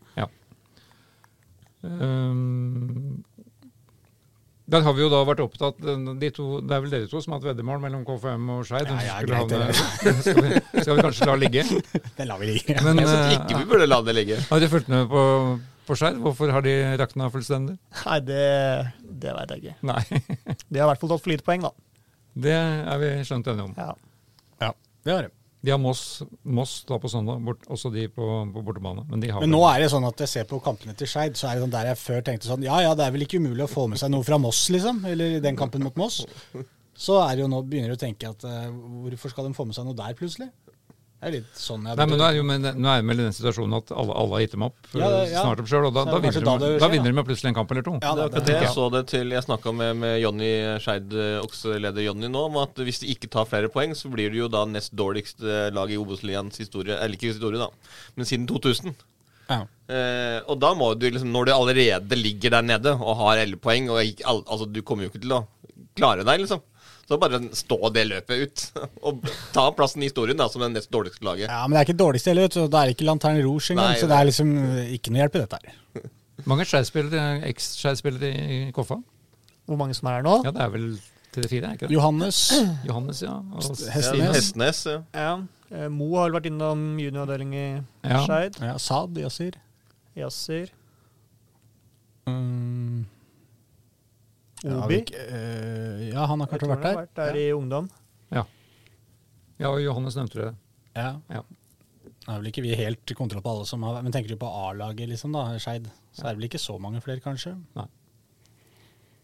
Um, 1.85 3.25
der 4.65 4.81
har 4.81 4.95
vi 4.97 5.03
jo 5.05 5.11
da 5.13 5.19
vært 5.29 5.43
opptatt 5.45 5.77
de 5.77 6.29
to, 6.33 6.45
Det 6.65 6.73
er 6.73 6.81
vel 6.81 6.93
dere 6.95 7.09
to 7.11 7.21
som 7.21 7.35
har 7.35 7.43
hatt 7.43 7.51
veddemål 7.51 7.83
mellom 7.83 8.07
KFM 8.09 8.47
og 8.55 8.63
Skeid? 8.65 8.89
Ja, 8.89 9.19
ja, 9.21 9.67
skal, 10.25 10.41
vi, 10.41 10.63
skal 10.79 10.97
vi 10.97 11.05
kanskje 11.05 11.29
la 11.29 11.35
ligge? 11.37 11.65
Det 12.17 12.25
lar 12.29 12.41
vi 12.41 12.49
ligge. 12.55 12.79
Men 12.81 13.03
Jeg 13.03 13.11
synes 13.11 13.27
eh, 13.27 13.35
ikke 13.37 13.59
vi 13.61 13.69
burde 13.75 13.89
la 13.91 13.99
det 14.07 14.15
ligge. 14.17 14.39
har 14.49 14.63
dere 14.65 14.73
fulgt 14.73 14.89
med 14.93 15.11
på, 15.13 15.25
på 15.91 15.99
Skeid? 16.01 16.17
Hvorfor 16.25 16.55
har 16.57 16.65
de 16.65 16.75
rakna 17.03 17.29
fullstendig? 17.35 17.77
Nei, 18.07 18.19
det, 18.25 18.41
det 19.05 19.37
veit 19.37 19.53
jeg 19.53 19.65
ikke. 19.67 19.77
Nei, 19.93 20.03
De 20.73 20.81
har 20.81 20.87
i 20.87 20.91
hvert 20.95 21.05
fall 21.05 21.13
tatt 21.13 21.27
for 21.27 21.35
lite 21.35 21.45
poeng, 21.45 21.69
da. 21.69 21.75
Det 22.35 22.59
er 22.59 23.01
vi 23.03 23.15
skjønt 23.27 23.49
enige 23.53 23.71
om. 23.71 23.75
Ja. 23.79 23.95
Ja, 24.63 24.71
det 25.07 25.15
har 25.15 25.27
det. 25.29 25.35
De 25.65 25.73
har 25.73 25.79
Moss, 25.81 26.23
Moss 26.43 26.73
da 26.85 26.99
på 27.01 27.09
søndag, 27.09 27.39
bort, 27.41 27.63
også 27.73 27.89
de 27.95 28.05
på, 28.13 28.27
på 28.53 28.63
bortebane. 28.67 29.07
Men 29.09 29.23
de 29.23 29.31
har 29.33 29.41
Men 29.41 29.55
nå 29.55 29.63
er 29.71 29.81
det 29.81 29.89
sånn 29.95 30.05
at 30.05 30.19
jeg 30.21 30.29
ser 30.29 30.49
på 30.51 30.59
kampene 30.65 30.93
til 30.99 31.09
Skeid, 31.09 31.39
så 31.41 31.49
er 31.49 31.57
det 31.57 31.65
sånn 31.65 31.73
der 31.73 31.89
jeg 31.89 32.01
før 32.03 32.25
tenkte 32.27 32.51
sånn 32.51 32.67
Ja 32.67 32.83
ja, 32.85 32.91
det 32.99 33.07
er 33.07 33.15
vel 33.15 33.25
ikke 33.25 33.41
umulig 33.41 33.65
å 33.65 33.71
få 33.71 33.87
med 33.89 34.03
seg 34.03 34.13
noe 34.13 34.27
fra 34.27 34.37
Moss, 34.43 34.67
liksom. 34.75 35.01
Eller 35.09 35.39
den 35.45 35.57
kampen 35.57 35.87
mot 35.87 35.97
Moss. 35.97 36.21
Så 36.95 37.17
er 37.23 37.33
det 37.33 37.47
jo 37.47 37.49
nå 37.51 37.63
begynner 37.67 37.95
du 37.95 37.97
å 37.97 38.03
tenke 38.05 38.29
at 38.29 38.45
uh, 38.45 38.69
hvorfor 39.07 39.33
skal 39.33 39.49
de 39.49 39.57
få 39.57 39.65
med 39.67 39.79
seg 39.79 39.89
noe 39.89 39.97
der 39.99 40.19
plutselig? 40.19 40.51
Det 41.25 41.31
er 41.31 41.35
litt 41.39 41.57
sånn 41.57 41.87
jeg 41.89 41.97
Nei, 41.97 42.05
men 42.11 42.19
nå 42.21 42.25
er, 42.29 42.35
jo 42.37 42.43
med, 42.45 42.67
nå 42.77 42.89
er 42.93 43.01
vi 43.01 43.09
vel 43.09 43.21
i 43.23 43.25
den 43.25 43.33
situasjonen 43.33 43.77
at 43.79 43.93
alle, 43.97 44.13
alle 44.21 44.37
har 44.37 44.43
gitt 44.45 44.53
dem 44.59 44.65
opp 44.67 44.77
Ja, 44.93 45.09
det- 45.09 45.31
ja. 45.33 45.41
snart 45.41 45.63
opp 45.63 45.71
sjøl, 45.71 45.87
og 45.89 45.95
da, 45.97 46.05
da, 46.05 46.19
er 46.19 46.21
vinner, 46.27 46.45
da 46.45 46.57
de, 46.61 46.69
da 46.83 46.89
vinner 46.93 47.09
de 47.09 47.17
med 47.17 47.25
plutselig 47.31 47.49
en 47.49 47.57
kamp 47.57 47.71
eller 47.73 47.87
to. 47.87 47.95
Ja, 48.03 48.13
Det 48.19 48.27
det- 48.35 48.45
det. 48.51 48.57
Jeg 48.63 48.75
så 48.75 48.91
det 48.93 49.03
til 49.09 49.31
Jeg 49.33 49.43
snakka 49.47 49.73
med, 49.75 49.97
med 49.97 50.21
Jonny 50.21 50.51
Skeid, 50.85 51.13
eh, 51.17 51.41
okseleder 51.41 52.05
Jonny 52.05 52.29
nå, 52.29 52.45
om 52.53 52.57
at 52.61 52.75
hvis 52.77 53.01
de 53.01 53.09
ikke 53.15 53.31
tar 53.31 53.47
flere 53.49 53.69
poeng, 53.73 53.97
så 53.97 54.11
blir 54.13 54.29
det 54.31 54.37
jo 54.43 54.49
da 54.49 54.67
nest 54.67 54.93
dårligste 54.95 55.73
lag 55.73 55.89
i 55.91 55.97
Obos-ligaens 55.97 56.57
historie. 56.61 56.93
Eller 57.01 57.17
ikke 57.17 57.33
historie, 57.33 57.57
da, 57.59 57.69
men 58.17 58.27
siden 58.27 58.47
2000. 58.47 58.95
Ja. 59.49 59.63
Eh, 59.89 60.41
og 60.49 60.59
da 60.61 60.75
må 60.75 60.93
du 60.99 61.09
liksom, 61.11 61.33
når 61.33 61.47
du 61.47 61.53
allerede 61.53 62.17
ligger 62.17 62.51
der 62.51 62.63
nede 62.63 62.93
og 63.01 63.17
har 63.17 63.37
11 63.43 63.57
poeng 63.61 63.91
og 63.91 64.01
ikke, 64.05 64.25
al- 64.25 64.45
altså, 64.45 64.71
Du 64.73 64.81
kommer 64.83 65.05
jo 65.05 65.11
ikke 65.11 65.21
til 65.21 65.33
å 65.37 65.47
klare 65.97 66.25
deg, 66.25 66.41
liksom. 66.41 66.61
Så 67.09 67.19
bare 67.21 67.41
stå 67.53 67.79
det 67.93 68.05
løpet 68.09 68.43
ut. 68.45 68.63
og 69.07 69.25
ta 69.53 69.67
plassen 69.77 70.03
i 70.03 70.09
historien 70.09 70.39
da 70.41 70.47
som 70.49 70.63
det 70.65 70.71
nest 70.75 70.91
dårligste 70.95 71.25
laget. 71.27 71.49
ja, 71.51 71.63
men 71.69 71.77
det 71.77 71.83
er 71.83 71.89
ikke 71.91 71.99
dårligste 72.05 72.33
heller, 72.33 72.49
så 72.53 72.67
det 72.69 72.81
er 72.81 72.91
det 72.91 72.97
ikke 72.97 73.09
Lanterne 73.11 73.43
Rouge 73.45 73.73
engang. 73.75 73.91
Nei, 73.93 73.99
Så 74.01 74.09
det 74.09 74.17
er 74.21 74.29
liksom 74.31 74.53
ikke 74.99 75.13
noe 75.13 75.23
hjelp 75.25 75.35
i 75.37 75.43
dette 75.45 75.59
her. 75.65 76.13
Mange 76.51 76.65
Skeid-spillere, 76.69 77.27
eks-Skeid-spillere 77.51 78.31
i 78.35 78.57
Koffa? 78.75 78.97
Hvor 79.69 79.79
mange 79.81 79.95
som 79.97 80.09
er 80.11 80.19
her 80.19 80.25
nå? 80.27 80.39
Ja, 80.45 80.51
det 80.53 80.61
er 80.65 80.73
vel 80.75 80.87
tre-fire, 81.33 81.69
er 81.71 81.77
ikke 81.79 81.87
det? 81.89 81.95
Johannes 81.95 82.41
Johannes, 82.89 83.21
ja. 83.25 83.37
Og, 83.39 83.63
Ja, 83.69 83.93
Hestenes. 83.95 84.35
Hestnes. 84.39 84.81
Ja. 84.91 84.99
Ja. 85.15 85.31
eh, 85.73 85.87
Mo 85.93 86.11
har 86.19 86.29
vel 86.31 86.37
vært 86.41 86.49
innom 86.51 86.83
junioravdeling 87.01 87.55
i 87.57 87.67
Ja. 88.05 88.21
Skeid. 88.27 88.59
Ja, 88.61 88.75
Saad 88.83 89.17
Yasir. 89.23 89.57
Yasir. 90.19 90.69
Mm, 92.29 93.05
Obi. 94.65 94.99
eh, 95.13 96.09
ja, 96.15 96.25
han 96.27 96.41
har 96.41 96.49
Jeg 96.49 96.61
kanskje 96.61 96.69
vært 96.71 96.77
han 96.77 96.83
der. 96.83 96.95
har 96.97 97.03
vært 97.07 97.15
der 97.21 97.37
i 97.41 97.53
ungdom. 97.53 97.91
ja, 98.33 98.45
ja, 99.59 99.69
og 99.71 99.81
Johannes 99.83 100.17
nevnte 100.17 100.35
det. 100.41 100.55
Ja. 100.97 101.21
Ja. 101.31 101.43
Det 102.25 102.33
er 102.33 102.39
vel 102.41 102.49
ikke 102.49 102.63
vi 102.65 102.75
helt 102.75 103.13
kontroll 103.19 103.43
på 103.45 103.51
alle 103.53 103.67
som 103.69 103.83
har 103.85 104.01
Men 104.03 104.11
tenker 104.13 104.29
du 104.33 104.37
på 104.41 104.49
A-laget, 104.49 105.09
liksom, 105.11 105.33
da, 105.37 105.59
Skeid, 105.61 105.91
så 106.13 106.25
er 106.25 106.33
det 106.33 106.39
vel 106.41 106.49
ikke 106.49 106.59
så 106.63 106.79
mange 106.81 107.01
flere, 107.05 107.21
kanskje? 107.21 107.53
Nei. 107.77 107.85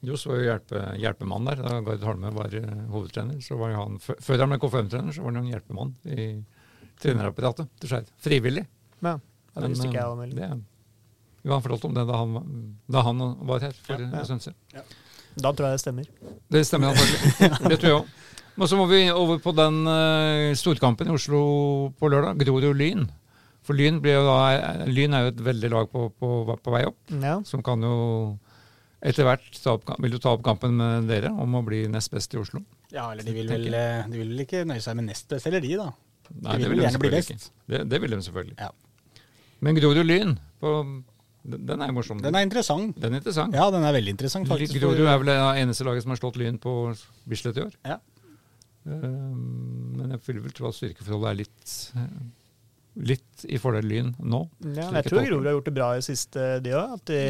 Johs 0.03 0.27
var 0.27 0.37
jo 0.41 0.45
hjelpe, 0.47 0.81
hjelpemann 1.01 1.45
der 1.49 1.57
da 1.61 1.81
Gard 1.85 2.05
Halme 2.05 2.31
var 2.33 2.55
eh, 2.57 2.85
hovedtrener. 2.93 3.41
Så 3.45 3.57
var 3.61 3.71
jo 3.75 3.81
han, 3.83 3.99
før 4.01 4.39
han 4.45 4.49
ble 4.53 4.59
KFM-trener, 4.63 5.13
så 5.13 5.23
var 5.25 5.33
han 5.35 5.43
en 5.45 5.51
hjelpemann 5.53 5.95
i 6.09 6.29
trenerapparatet 7.01 7.69
til 7.81 7.89
Skeid. 7.93 8.09
Frivillig. 8.21 8.67
Ja, 9.01 9.17
ja, 9.19 9.61
det 9.61 9.71
visste 9.73 9.89
ikke 9.89 9.99
jeg 10.01 10.05
eh, 10.05 10.13
om 10.13 10.21
heller. 10.25 10.61
Jo, 11.45 11.53
han 11.57 11.63
fortalte 11.65 11.89
om 11.89 11.95
det 11.97 12.07
da 12.09 12.17
han, 12.21 12.35
da 12.93 13.03
han 13.07 13.23
var 13.49 13.61
her 13.65 13.73
for 13.77 13.97
Ja, 13.97 14.09
ja. 14.09 14.19
en 14.21 14.29
stund 14.29 14.45
siden. 14.45 14.57
Da 15.37 15.53
tror 15.55 15.69
jeg 15.71 15.79
det 15.79 15.83
stemmer. 15.85 16.09
Det 16.51 16.65
stemmer 16.67 16.91
antagelig. 16.95 17.51
det 17.71 17.79
tror 17.81 17.89
jeg 17.91 17.99
òg. 18.01 18.11
Men 18.61 18.69
så 18.69 18.77
må 18.77 18.85
vi 18.91 19.05
over 19.15 19.39
på 19.41 19.53
den 19.57 19.79
eh, 19.89 20.51
storkampen 20.59 21.09
i 21.09 21.15
Oslo 21.15 21.41
på 22.01 22.11
lørdag. 22.13 22.41
Grorud-Lyn. 22.43 23.07
For 23.65 23.77
Lyn, 23.77 24.01
blir 24.03 24.17
jo 24.19 24.25
da, 24.27 24.85
Lyn 24.89 25.15
er 25.15 25.27
jo 25.27 25.31
et 25.35 25.41
veldig 25.47 25.71
lag 25.71 25.89
på, 25.93 26.07
på, 26.19 26.31
på 26.65 26.73
vei 26.75 26.81
opp, 26.89 26.97
Ja. 27.23 27.37
som 27.47 27.63
kan 27.63 27.83
jo 27.85 27.95
etter 29.05 29.25
hvert 29.29 29.47
ta 29.63 29.75
opp, 29.77 29.85
vil 30.01 30.17
jo 30.17 30.21
ta 30.21 30.33
opp 30.35 30.43
kampen 30.45 30.75
med 30.77 31.07
dere 31.09 31.31
om 31.33 31.55
å 31.57 31.63
bli 31.65 31.83
nest 31.93 32.11
best 32.13 32.35
i 32.35 32.41
Oslo. 32.41 32.63
Ja, 32.93 33.07
eller 33.13 33.25
de 33.25 33.33
vil 33.37 33.49
vel, 33.53 33.69
eh, 33.77 34.03
de 34.11 34.19
vil 34.21 34.33
vel 34.33 34.43
ikke 34.47 34.65
nøye 34.69 34.83
seg 34.85 34.97
med 34.99 35.07
nest 35.13 35.29
best, 35.31 35.47
eller 35.49 35.63
de, 35.65 35.75
da? 35.79 35.87
Nei, 36.31 36.57
De 36.57 36.57
vil 36.57 36.65
det 36.65 36.71
vil 36.73 36.81
de 36.81 36.85
gjerne 36.89 37.03
bli 37.05 37.13
best. 37.15 37.47
Det, 37.71 37.81
det 37.93 38.01
vil 38.03 38.17
de 38.17 38.21
selvfølgelig. 38.27 38.57
Ja. 38.61 38.73
Men 39.61 39.77
Grorud-Lyn, 39.79 40.35
på- 40.61 40.83
den 41.45 41.81
er 41.83 41.93
morsom. 41.97 42.21
Den 42.21 42.37
er 42.37 42.45
interessant. 42.45 42.97
Den 43.01 43.15
er 43.17 43.23
interessant. 43.23 43.55
Ja, 43.57 43.71
den 43.73 43.85
er 43.87 43.95
veldig 43.97 44.13
interessant, 44.17 44.49
faktisk. 44.51 44.77
Grorud 44.81 45.01
er 45.07 45.21
vel 45.23 45.31
det 45.33 45.37
eneste 45.63 45.87
laget 45.89 46.05
som 46.05 46.13
har 46.13 46.21
slått 46.21 46.37
Lyn 46.41 46.59
på 46.61 46.75
Bislett 47.31 47.57
i 47.57 47.65
år. 47.65 47.73
Ja. 47.89 47.97
Eh, 48.89 49.07
men 49.07 50.13
jeg 50.17 50.21
vil 50.27 50.43
vel 50.45 50.53
tro 50.57 50.69
at 50.71 50.77
styrkeforholdet 50.77 51.31
er 51.33 51.41
litt, 51.41 51.75
litt 53.15 53.47
i 53.49 53.59
fordel 53.63 53.89
Lyn 53.89 54.13
nå. 54.21 54.45
Ja, 54.77 54.91
jeg 55.01 55.09
tror. 55.09 55.25
Grorud 55.27 55.49
har 55.49 55.57
gjort 55.59 55.73
det 55.73 55.75
bra 55.81 55.91
i 55.97 56.05
siste, 56.05 56.53
de 56.65 56.77
òg. 56.77 56.95
De 57.09 57.21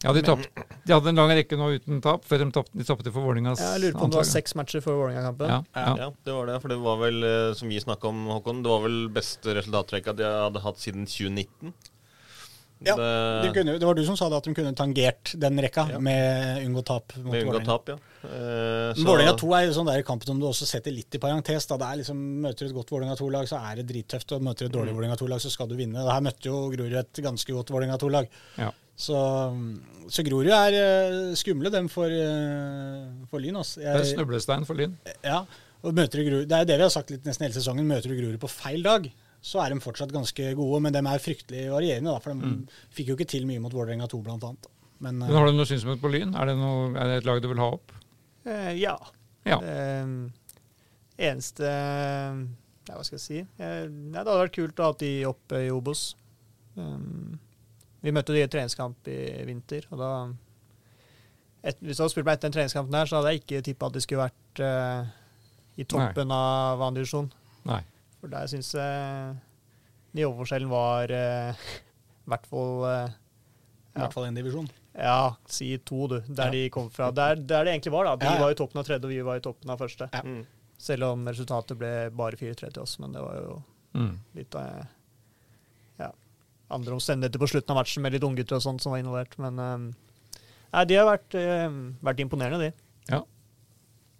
Ja, 0.00 0.14
de, 0.16 0.22
tapt, 0.24 0.48
de 0.88 0.94
hadde 0.94 1.10
en 1.12 1.18
lang 1.20 1.28
rekke 1.36 1.58
nå 1.60 1.66
uten 1.76 1.98
tap, 2.00 2.24
før 2.24 2.40
de 2.40 2.46
tapte 2.56 2.72
de 2.80 2.86
tapte 2.88 3.10
for 3.12 3.20
Vålerengas 3.20 3.60
Jeg 3.60 3.82
lurer 3.82 3.98
på 3.98 4.06
om 4.06 4.12
det 4.14 4.16
var 4.22 4.28
seks 4.30 4.54
matcher 4.56 4.80
før 4.80 4.96
Vålerenga-kampen. 5.02 5.50
Ja, 5.52 5.58
ja. 5.76 5.90
Ja, 6.06 6.06
det 6.24 6.36
var 6.38 6.48
det. 6.48 6.54
For 6.62 6.72
det 6.72 6.78
var 6.80 6.96
vel, 7.02 7.18
eh, 7.28 7.52
som 7.58 7.68
vi 7.68 7.82
snakka 7.84 8.08
om, 8.08 8.22
Håkon, 8.32 8.62
det 8.64 8.72
var 8.72 8.80
vel 8.86 8.96
beste 9.12 9.52
resultattrekka 9.60 10.14
de 10.16 10.24
hadde 10.24 10.62
hatt 10.64 10.80
siden 10.80 11.04
2019. 11.04 11.74
Ja, 12.80 12.94
det, 12.96 13.08
De 13.44 13.48
kunne, 13.52 13.74
det 13.76 13.84
var 13.84 13.94
du 13.98 14.02
som 14.06 14.16
sa 14.16 14.30
det, 14.32 14.38
at 14.40 14.46
de 14.48 14.54
kunne 14.56 14.72
tangert 14.76 15.34
den 15.36 15.60
rekka 15.60 15.82
Ja. 15.92 15.98
med 16.00 16.62
unngå 16.64 16.80
tap 16.88 17.12
mot 17.18 17.34
med 17.34 17.44
unngått 17.44 17.66
tap, 17.68 17.90
ja. 17.92 17.96
Eh, 18.24 19.00
Vålerenga 19.04 19.34
2 19.40 19.50
er 19.56 19.66
jo 19.66 19.74
sånn 19.76 19.88
der 19.90 20.02
kamp 20.06 20.24
som 20.24 20.40
du 20.40 20.46
også 20.48 20.68
setter 20.68 20.92
litt 20.92 21.14
i 21.14 21.20
parentes. 21.20 21.66
Da. 21.68 21.76
Det 21.80 21.88
er 21.90 22.00
liksom, 22.00 22.18
Møter 22.40 22.64
du 22.64 22.70
et 22.70 22.76
godt 22.76 22.92
Vålerenga 22.92 23.16
2-lag, 23.20 23.48
så 23.48 23.60
er 23.70 23.80
det 23.80 23.86
drittøft. 23.92 24.32
Og 24.36 24.42
møter 24.44 24.64
du 24.64 24.70
et 24.70 24.76
dårlig 24.78 24.94
Vålerenga 24.96 25.16
2-lag, 25.20 25.40
så 25.44 25.52
skal 25.52 25.68
du 25.68 25.76
vinne. 25.76 26.00
Det 26.00 26.12
her 26.12 26.24
møtte 26.24 26.48
jo 26.48 26.60
Grorud 26.72 26.96
et 27.00 27.22
ganske 27.24 27.52
godt 27.56 27.72
Vålerenga 27.72 27.98
2-lag. 28.00 28.28
Ja. 28.60 28.70
Så, 29.00 29.16
så 30.12 30.24
Grorud 30.26 30.50
er 30.52 30.76
eh, 30.76 31.34
skumle, 31.40 31.72
dem 31.72 31.88
for, 31.88 32.12
uh, 32.12 33.24
for 33.30 33.40
Lyn. 33.40 33.56
Altså. 33.60 33.80
Det 33.80 33.88
er 33.92 34.04
snublestein 34.14 34.66
for 34.68 34.76
Lyn. 34.76 34.96
ja, 35.24 35.42
og 35.80 35.96
møter 35.96 36.20
du 36.20 36.28
Grorud, 36.28 36.48
det 36.50 36.58
er 36.58 36.68
det 36.68 36.76
vi 36.76 36.84
har 36.84 36.92
sagt 36.92 37.12
litt 37.12 37.24
nesten 37.24 37.46
hele 37.46 37.56
sesongen. 37.56 37.88
Møter 37.88 38.12
du 38.12 38.18
Grorud 38.18 38.40
på 38.42 38.50
feil 38.52 38.84
dag, 38.84 39.08
så 39.40 39.62
er 39.64 39.72
de 39.72 39.80
fortsatt 39.82 40.12
ganske 40.12 40.52
gode. 40.58 40.82
Men 40.84 40.94
de 40.96 41.00
er 41.00 41.22
fryktelig 41.24 41.68
varierende, 41.72 42.12
da, 42.12 42.20
for 42.22 42.36
de 42.36 42.52
fikk 42.96 43.12
jo 43.12 43.18
ikke 43.18 43.30
til 43.32 43.48
mye 43.48 43.62
mot 43.62 43.74
Vålerenga 43.74 44.08
2, 44.10 44.20
blant 44.26 44.46
annet. 44.48 44.70
Men, 45.00 45.16
Men 45.22 45.30
eh, 45.30 45.36
har 45.36 45.48
du 45.48 45.56
noe 45.56 45.68
synspunkt 45.68 46.02
på 46.02 46.12
Lyn? 46.12 46.34
Er 46.36 46.50
det, 46.50 46.58
noe, 46.60 46.90
er 46.94 47.08
det 47.08 47.20
et 47.22 47.28
lag 47.28 47.40
du 47.40 47.48
vil 47.48 47.62
ha 47.62 47.70
opp? 47.78 47.94
Eh, 48.44 48.72
ja. 48.80 48.96
Ja. 49.48 49.56
Eh, 49.64 50.10
eneste 51.20 51.68
ja, 51.68 52.96
Hva 52.96 53.04
skal 53.06 53.16
jeg 53.16 53.24
si? 53.24 53.40
Eh, 53.40 53.86
nei, 53.88 54.18
det 54.18 54.26
hadde 54.26 54.42
vært 54.42 54.56
kult 54.56 54.82
å 54.82 54.90
ha 54.90 54.96
de 55.00 55.12
oppe 55.28 55.62
i 55.64 55.70
Obos. 55.72 56.10
Um, 56.76 57.38
vi 58.00 58.12
møtte 58.14 58.34
de 58.34 58.44
i 58.44 58.48
treningskamp 58.48 59.08
i 59.10 59.18
vinter, 59.48 59.84
og 59.90 60.00
da 60.00 60.10
et, 61.60 61.76
Hvis 61.82 61.98
du 61.98 62.04
hadde 62.04 62.12
spurt 62.14 62.24
meg 62.24 62.38
etter 62.38 62.48
den 62.48 62.54
treningskampen 62.56 62.94
der, 62.94 63.08
så 63.08 63.18
hadde 63.18 63.34
jeg 63.34 63.42
ikke 63.42 63.64
tippa 63.66 63.90
at 63.90 63.96
de 63.96 64.00
skulle 64.04 64.28
vært 64.28 64.62
uh, 64.64 65.10
i 65.80 65.84
toppen 65.84 66.32
av 66.32 66.80
annen 66.80 67.00
divisjon. 67.00 67.28
Nei. 67.68 67.82
For 68.20 68.28
der 68.32 68.46
syns 68.52 68.72
jeg 68.76 69.36
nivåforskjellen 70.18 70.68
var 70.72 71.10
uh, 71.14 71.64
i 72.26 72.30
hvert 72.30 72.46
fall 72.50 72.84
eh, 72.90 73.16
I 73.94 74.00
hvert 74.02 74.14
fall 74.14 74.26
en 74.28 74.36
divisjon. 74.38 74.68
Ja, 74.94 75.34
si 75.50 75.72
to, 75.86 76.06
du. 76.10 76.16
Der 76.28 76.50
Ja. 76.50 76.54
de 76.54 76.64
kom 76.74 76.88
fra. 76.90 77.10
Der, 77.14 77.36
der 77.36 77.64
det 77.64 77.72
egentlig 77.76 77.92
var, 77.94 78.04
da. 78.10 78.16
De 78.20 78.26
Ja, 78.26 78.34
ja. 78.36 78.40
var 78.44 78.50
i 78.54 78.58
toppen 78.58 78.80
av 78.82 78.86
tredje, 78.86 79.06
og 79.06 79.10
vi 79.14 79.20
var 79.26 79.38
i 79.38 79.44
toppen 79.44 79.70
av 79.70 79.78
første. 79.80 80.08
Ja. 80.12 80.20
Mm. 80.26 80.44
Selv 80.80 81.04
om 81.12 81.26
resultatet 81.28 81.76
ble 81.78 81.90
bare 82.16 82.36
4-3 82.40 82.70
til 82.72 82.82
oss, 82.82 82.98
men 83.02 83.12
det 83.12 83.20
var 83.24 83.36
jo 83.42 83.62
Mm. 83.92 84.12
litt 84.38 84.54
av 84.54 84.86
ja, 85.98 86.12
andre 86.70 86.94
omstendigheter 86.94 87.40
på 87.42 87.48
slutten 87.50 87.72
av 87.74 87.80
matchen 87.80 88.02
med 88.04 88.12
litt 88.14 88.22
unggutter 88.22 88.54
og 88.56 88.62
sånt 88.62 88.80
som 88.84 88.92
var 88.92 89.00
involvert. 89.02 89.34
Men 89.42 89.58
um, 89.58 89.88
nei, 90.72 90.84
de 90.86 90.94
har 91.00 91.08
vært, 91.08 91.34
um, 91.66 91.80
vært 92.00 92.20
imponerende, 92.22 92.68
de. 92.70 92.72
Ja. 93.10 93.22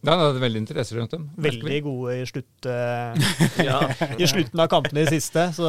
Ja, 0.00 0.14
det 0.16 0.28
er 0.30 0.38
veldig 0.40 0.60
interesse 0.62 0.96
rundt 0.96 1.12
dem. 1.12 1.26
Veldig 1.44 1.80
gode 1.84 2.14
i, 2.16 2.24
slutt, 2.24 2.66
eh, 2.66 3.32
Ja. 3.68 3.80
i 4.16 4.28
slutten 4.30 4.62
av 4.64 4.70
kampene 4.72 5.02
i 5.04 5.10
siste. 5.12 5.48
Så 5.52 5.66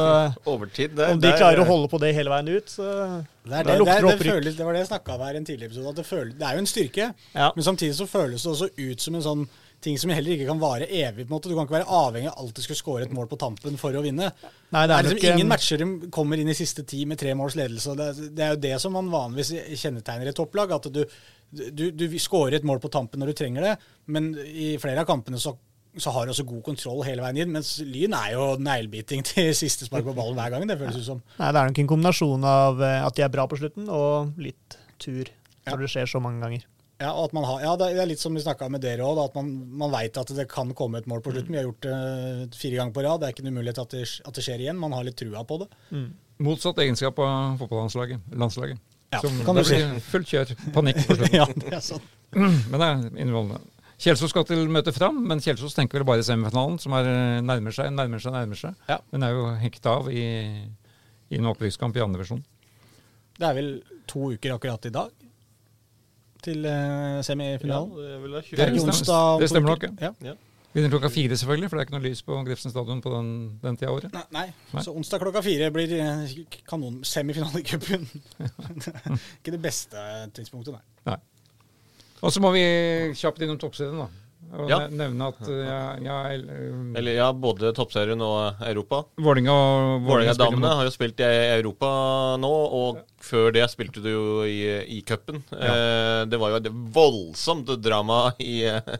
Overtid. 0.48 0.94
Det, 0.96 1.10
om 1.12 1.20
de 1.20 1.26
det 1.26 1.34
er- 1.34 1.42
klarer 1.42 1.60
å 1.60 1.66
holde 1.68 1.90
på 1.92 2.00
det 2.00 2.14
hele 2.16 2.32
veien 2.32 2.48
ut, 2.48 2.72
så 2.72 2.86
Det, 2.86 3.52
er 3.52 3.64
det, 3.64 3.66
det, 3.72 3.78
lukter 3.82 3.98
det 4.00 4.06
det, 4.06 4.14
opprykk. 4.14 4.32
føles, 4.38 4.56
det 4.56 4.64
var 4.64 4.72
det 4.78 4.80
jeg 4.86 4.92
snakka 4.94 5.18
om 5.18 5.26
her 5.26 5.34
i 5.34 5.42
en 5.42 5.44
tidligere 5.50 5.68
episode. 5.72 5.88
At 5.92 6.00
det, 6.00 6.06
føles, 6.08 6.34
det 6.40 6.46
er 6.48 6.56
jo 6.56 6.62
en 6.64 6.70
styrke, 6.72 7.10
ja. 7.34 7.50
men 7.56 7.64
samtidig 7.68 7.98
så 8.00 8.06
føles 8.08 8.42
det 8.46 8.54
også 8.54 8.70
ut 8.78 9.00
som 9.04 9.14
en 9.20 9.26
sånn 9.28 9.44
ting 9.82 9.96
som 9.98 10.12
heller 10.14 10.36
ikke 10.36 10.46
kan 10.46 10.60
vare 10.62 10.86
evig. 10.86 11.26
på 11.26 11.28
en 11.28 11.34
måte. 11.34 11.50
Du 11.50 11.56
kan 11.58 11.66
ikke 11.66 11.74
være 11.80 11.90
avhengig 11.90 12.28
av 12.30 12.38
alltid 12.38 12.62
skulle 12.68 12.78
score 12.78 13.02
et 13.02 13.12
mål 13.12 13.26
på 13.26 13.36
tampen 13.36 13.76
for 13.76 13.90
å 13.98 14.02
vinne. 14.04 14.28
Nei, 14.72 14.86
Det 14.86 14.88
det 14.88 14.96
er 14.96 15.08
liksom 15.08 15.28
eh, 15.28 15.34
ingen 15.34 15.48
matcher 15.50 15.82
kommer 16.14 16.38
inn 16.38 16.48
i 16.48 16.54
siste 16.54 16.84
ti 16.86 17.00
med 17.04 17.18
tre 17.18 17.34
måls 17.34 17.56
ledelse. 17.58 17.96
Det, 17.98 18.30
det 18.38 18.44
er 18.46 18.54
jo 18.54 18.60
det 18.62 18.76
som 18.80 18.94
man 18.94 19.10
vanligvis 19.10 19.50
kjennetegner 19.82 20.30
et 20.30 20.38
topplag. 20.38 20.70
At 20.78 20.86
du, 20.94 21.02
du, 21.52 21.84
du 21.92 22.06
skårer 22.20 22.58
et 22.58 22.66
mål 22.66 22.80
på 22.82 22.90
tampen 22.92 23.20
når 23.20 23.32
du 23.32 23.38
trenger 23.42 23.66
det, 23.66 23.74
men 24.12 24.32
i 24.40 24.72
flere 24.80 25.04
av 25.04 25.08
kampene 25.08 25.40
så, 25.40 25.54
så 26.00 26.14
har 26.14 26.26
du 26.26 26.32
også 26.32 26.46
god 26.48 26.62
kontroll 26.70 27.04
hele 27.04 27.24
veien 27.24 27.42
inn. 27.44 27.54
Mens 27.54 27.74
Lyn 27.84 28.16
er 28.16 28.34
jo 28.36 28.48
neglebiting 28.62 29.24
til 29.30 29.52
siste 29.56 29.88
spark 29.88 30.08
på 30.08 30.16
ballen 30.16 30.38
hver 30.40 30.54
gang, 30.54 30.66
det 30.68 30.80
føles 30.80 31.00
ut 31.02 31.08
som. 31.10 31.24
Nei, 31.38 31.52
det 31.52 31.60
er 31.60 31.72
nok 31.72 31.82
en 31.84 31.92
kombinasjon 31.94 32.48
av 32.48 32.84
eh, 32.84 33.00
at 33.06 33.18
de 33.18 33.26
er 33.26 33.32
bra 33.34 33.48
på 33.50 33.60
slutten, 33.60 33.88
og 33.92 34.36
litt 34.40 34.78
tur. 35.02 35.28
Ja. 35.62 35.74
Når 35.74 35.84
det 35.84 35.92
skjer 35.92 36.08
så 36.10 36.22
mange 36.22 36.42
ganger. 36.42 36.64
Ja, 37.02 37.10
og 37.16 37.28
at 37.28 37.34
man 37.34 37.44
har, 37.46 37.62
ja, 37.64 37.72
det 37.78 37.88
er 37.98 38.06
litt 38.06 38.22
som 38.22 38.34
vi 38.36 38.42
snakka 38.44 38.68
med 38.70 38.82
dere 38.84 39.06
òg, 39.06 39.18
at 39.24 39.34
man, 39.34 39.48
man 39.80 39.90
veit 39.90 40.18
at 40.20 40.30
det 40.36 40.46
kan 40.50 40.70
komme 40.78 41.00
et 41.02 41.08
mål 41.10 41.22
på 41.24 41.32
slutten. 41.34 41.50
Vi 41.50 41.58
har 41.58 41.66
gjort 41.66 41.86
det 41.86 42.58
fire 42.58 42.78
ganger 42.78 42.94
på 42.94 43.02
rad. 43.02 43.22
Det 43.22 43.28
er 43.28 43.34
ikke 43.34 43.44
en 43.46 43.50
umulighet 43.54 43.80
at 43.82 43.96
det, 43.96 44.04
at 44.22 44.38
det 44.38 44.44
skjer 44.46 44.62
igjen. 44.62 44.78
Man 44.78 44.94
har 44.94 45.06
litt 45.06 45.18
trua 45.18 45.42
på 45.48 45.58
det. 45.64 45.68
Motsatt 46.42 46.78
egenskap 46.82 47.18
av 47.22 47.58
fotballandslaget. 47.58 48.22
Landslaget. 48.38 48.78
Ja, 49.12 49.20
Som, 49.20 49.38
kan 49.44 49.58
det 49.58 49.64
blir 49.68 49.98
fullt 50.08 50.28
kjør. 50.32 50.52
Panikk 50.72 51.02
på 51.06 51.14
slutten. 51.18 51.36
ja, 51.36 51.46
det 51.52 51.72
er. 51.76 52.04
Men 52.72 52.76
det 52.80 52.86
er 52.88 53.02
innholdende. 53.26 53.60
Kjelsås 54.02 54.32
skal 54.32 54.42
til 54.48 54.64
møte 54.72 54.90
fram, 54.96 55.18
men 55.30 55.38
Kjelsås 55.38 55.76
tenker 55.76 56.00
vel 56.00 56.06
bare 56.08 56.24
semifinalen, 56.26 56.74
som 56.82 56.94
er 56.98 57.06
eh, 57.06 57.36
nærmer 57.46 57.70
seg, 57.76 57.92
nærmer 57.94 58.18
seg, 58.18 58.32
nærmer 58.34 58.58
seg. 58.58 58.72
Ja. 58.88 58.96
Men 59.14 59.22
er 59.28 59.36
jo 59.36 59.44
hekta 59.62 59.92
av 60.00 60.08
i, 60.10 60.24
i 61.30 61.38
en 61.38 61.46
opprykkskamp 61.52 61.94
i 61.94 62.02
andre 62.02 62.18
divisjon. 62.18 62.40
Det 63.38 63.46
er 63.46 63.54
vel 63.60 63.68
to 64.10 64.32
uker 64.34 64.56
akkurat 64.56 64.88
i 64.90 64.92
dag 64.96 65.12
til 66.42 66.66
semifinalen. 67.22 67.92
Ja, 67.94 68.00
det 68.02 68.16
er 68.16 68.24
vel 68.24 68.34
det, 68.34 68.42
Det 68.50 68.64
er 68.64 68.72
20. 68.74 68.80
stemmer. 68.80 68.96
onsdag 68.96 69.20
om 69.36 69.44
Det 69.44 69.50
stemmer 69.52 69.76
nok, 69.76 69.86
Ja. 70.02 70.34
Begynner 70.72 70.92
klokka 70.94 71.10
fire, 71.12 71.36
selvfølgelig, 71.36 71.68
for 71.68 71.76
det 71.76 71.82
er 71.82 71.88
ikke 71.88 71.96
noe 71.98 72.06
lys 72.06 72.22
på 72.24 72.38
Grefsen 72.46 72.72
stadion 72.72 73.02
på 73.04 73.12
den, 73.12 73.28
den 73.60 73.76
tida 73.76 73.90
av 73.90 73.98
året. 73.98 74.14
Nei, 74.16 74.22
nei. 74.32 74.46
Nei. 74.72 74.84
så 74.86 74.94
onsdag 74.96 75.20
klokka 75.20 75.42
fire 75.44 75.68
blir 75.74 75.92
eh, 75.98 76.32
kanon 76.68 77.02
semifinale 77.04 77.60
i 77.60 77.66
cupen. 77.68 78.08
ikke 79.42 79.52
det 79.52 79.60
beste 79.60 80.06
tidspunktet, 80.38 80.80
nei. 81.04 81.18
Og 82.22 82.32
så 82.32 82.40
må 82.40 82.52
vi 82.54 82.64
kjapt 83.18 83.42
innom 83.44 83.60
toppserien, 83.60 84.00
da. 84.00 84.08
Og 84.52 84.68
Ja. 84.68 84.78
nevne 84.90 85.28
at 85.30 85.38
ja, 85.48 85.76
ja, 86.02 86.16
jeg, 86.32 86.42
uh, 86.44 86.96
Eller 86.98 87.14
ja, 87.16 87.28
både 87.32 87.70
toppserien 87.76 88.20
og 88.20 88.60
Europa. 88.68 89.02
Vålinga 89.22 89.52
og 89.54 90.02
Vålerenga-damene 90.08 90.72
har 90.76 90.88
jo 90.88 90.92
spilt 90.92 91.22
i 91.24 91.28
Europa 91.54 91.88
nå, 92.42 92.50
og 92.80 93.00
før 93.22 93.52
det 93.54 93.64
spilte 93.72 94.02
du 94.04 94.10
jo 94.10 94.24
i, 94.44 94.58
i 94.98 95.00
cupen. 95.08 95.40
Eh, 95.56 96.24
det 96.28 96.40
var 96.42 96.52
jo 96.52 96.60
et 96.60 96.68
voldsomt 96.96 97.70
drama 97.80 98.26
i, 98.42 98.58
eh, 98.68 98.92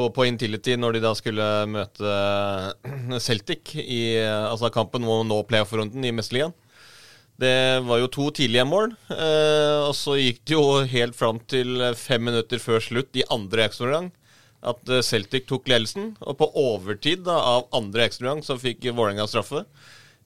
på, 0.00 0.08
på 0.16 0.26
Intility 0.28 0.78
når 0.80 0.96
de 0.96 1.04
da 1.04 1.12
skulle 1.18 1.46
møte 1.68 2.16
Celtic 3.26 3.76
i 3.76 4.02
altså 4.24 4.72
kampen 4.72 5.04
om 5.04 5.20
å 5.20 5.28
nå 5.28 5.42
playoff-runden 5.48 6.08
i 6.08 6.14
Mesterligaen. 6.16 6.56
Det 7.40 7.80
var 7.86 8.02
jo 8.02 8.08
to 8.12 8.26
tidlige 8.36 8.66
mål, 8.68 8.90
eh, 9.14 9.78
og 9.86 9.94
så 9.96 10.18
gikk 10.20 10.42
det 10.44 10.56
jo 10.58 10.64
helt 10.92 11.16
fram 11.16 11.38
til 11.48 11.78
fem 11.96 12.26
minutter 12.28 12.60
før 12.60 12.82
slutt 12.84 13.16
i 13.16 13.24
andre 13.32 13.64
ekstraomgang 13.64 14.10
at 14.60 14.92
eh, 14.92 15.00
Celtic 15.04 15.46
tok 15.48 15.68
ledelsen. 15.70 16.14
Og 16.20 16.36
på 16.40 16.50
overtid 16.60 17.24
da, 17.28 17.38
av 17.54 17.68
andre 17.76 18.06
ekstraomgang 18.08 18.44
så 18.46 18.58
fikk 18.60 18.84
Vålerenga 18.90 19.26
straffe. 19.30 19.64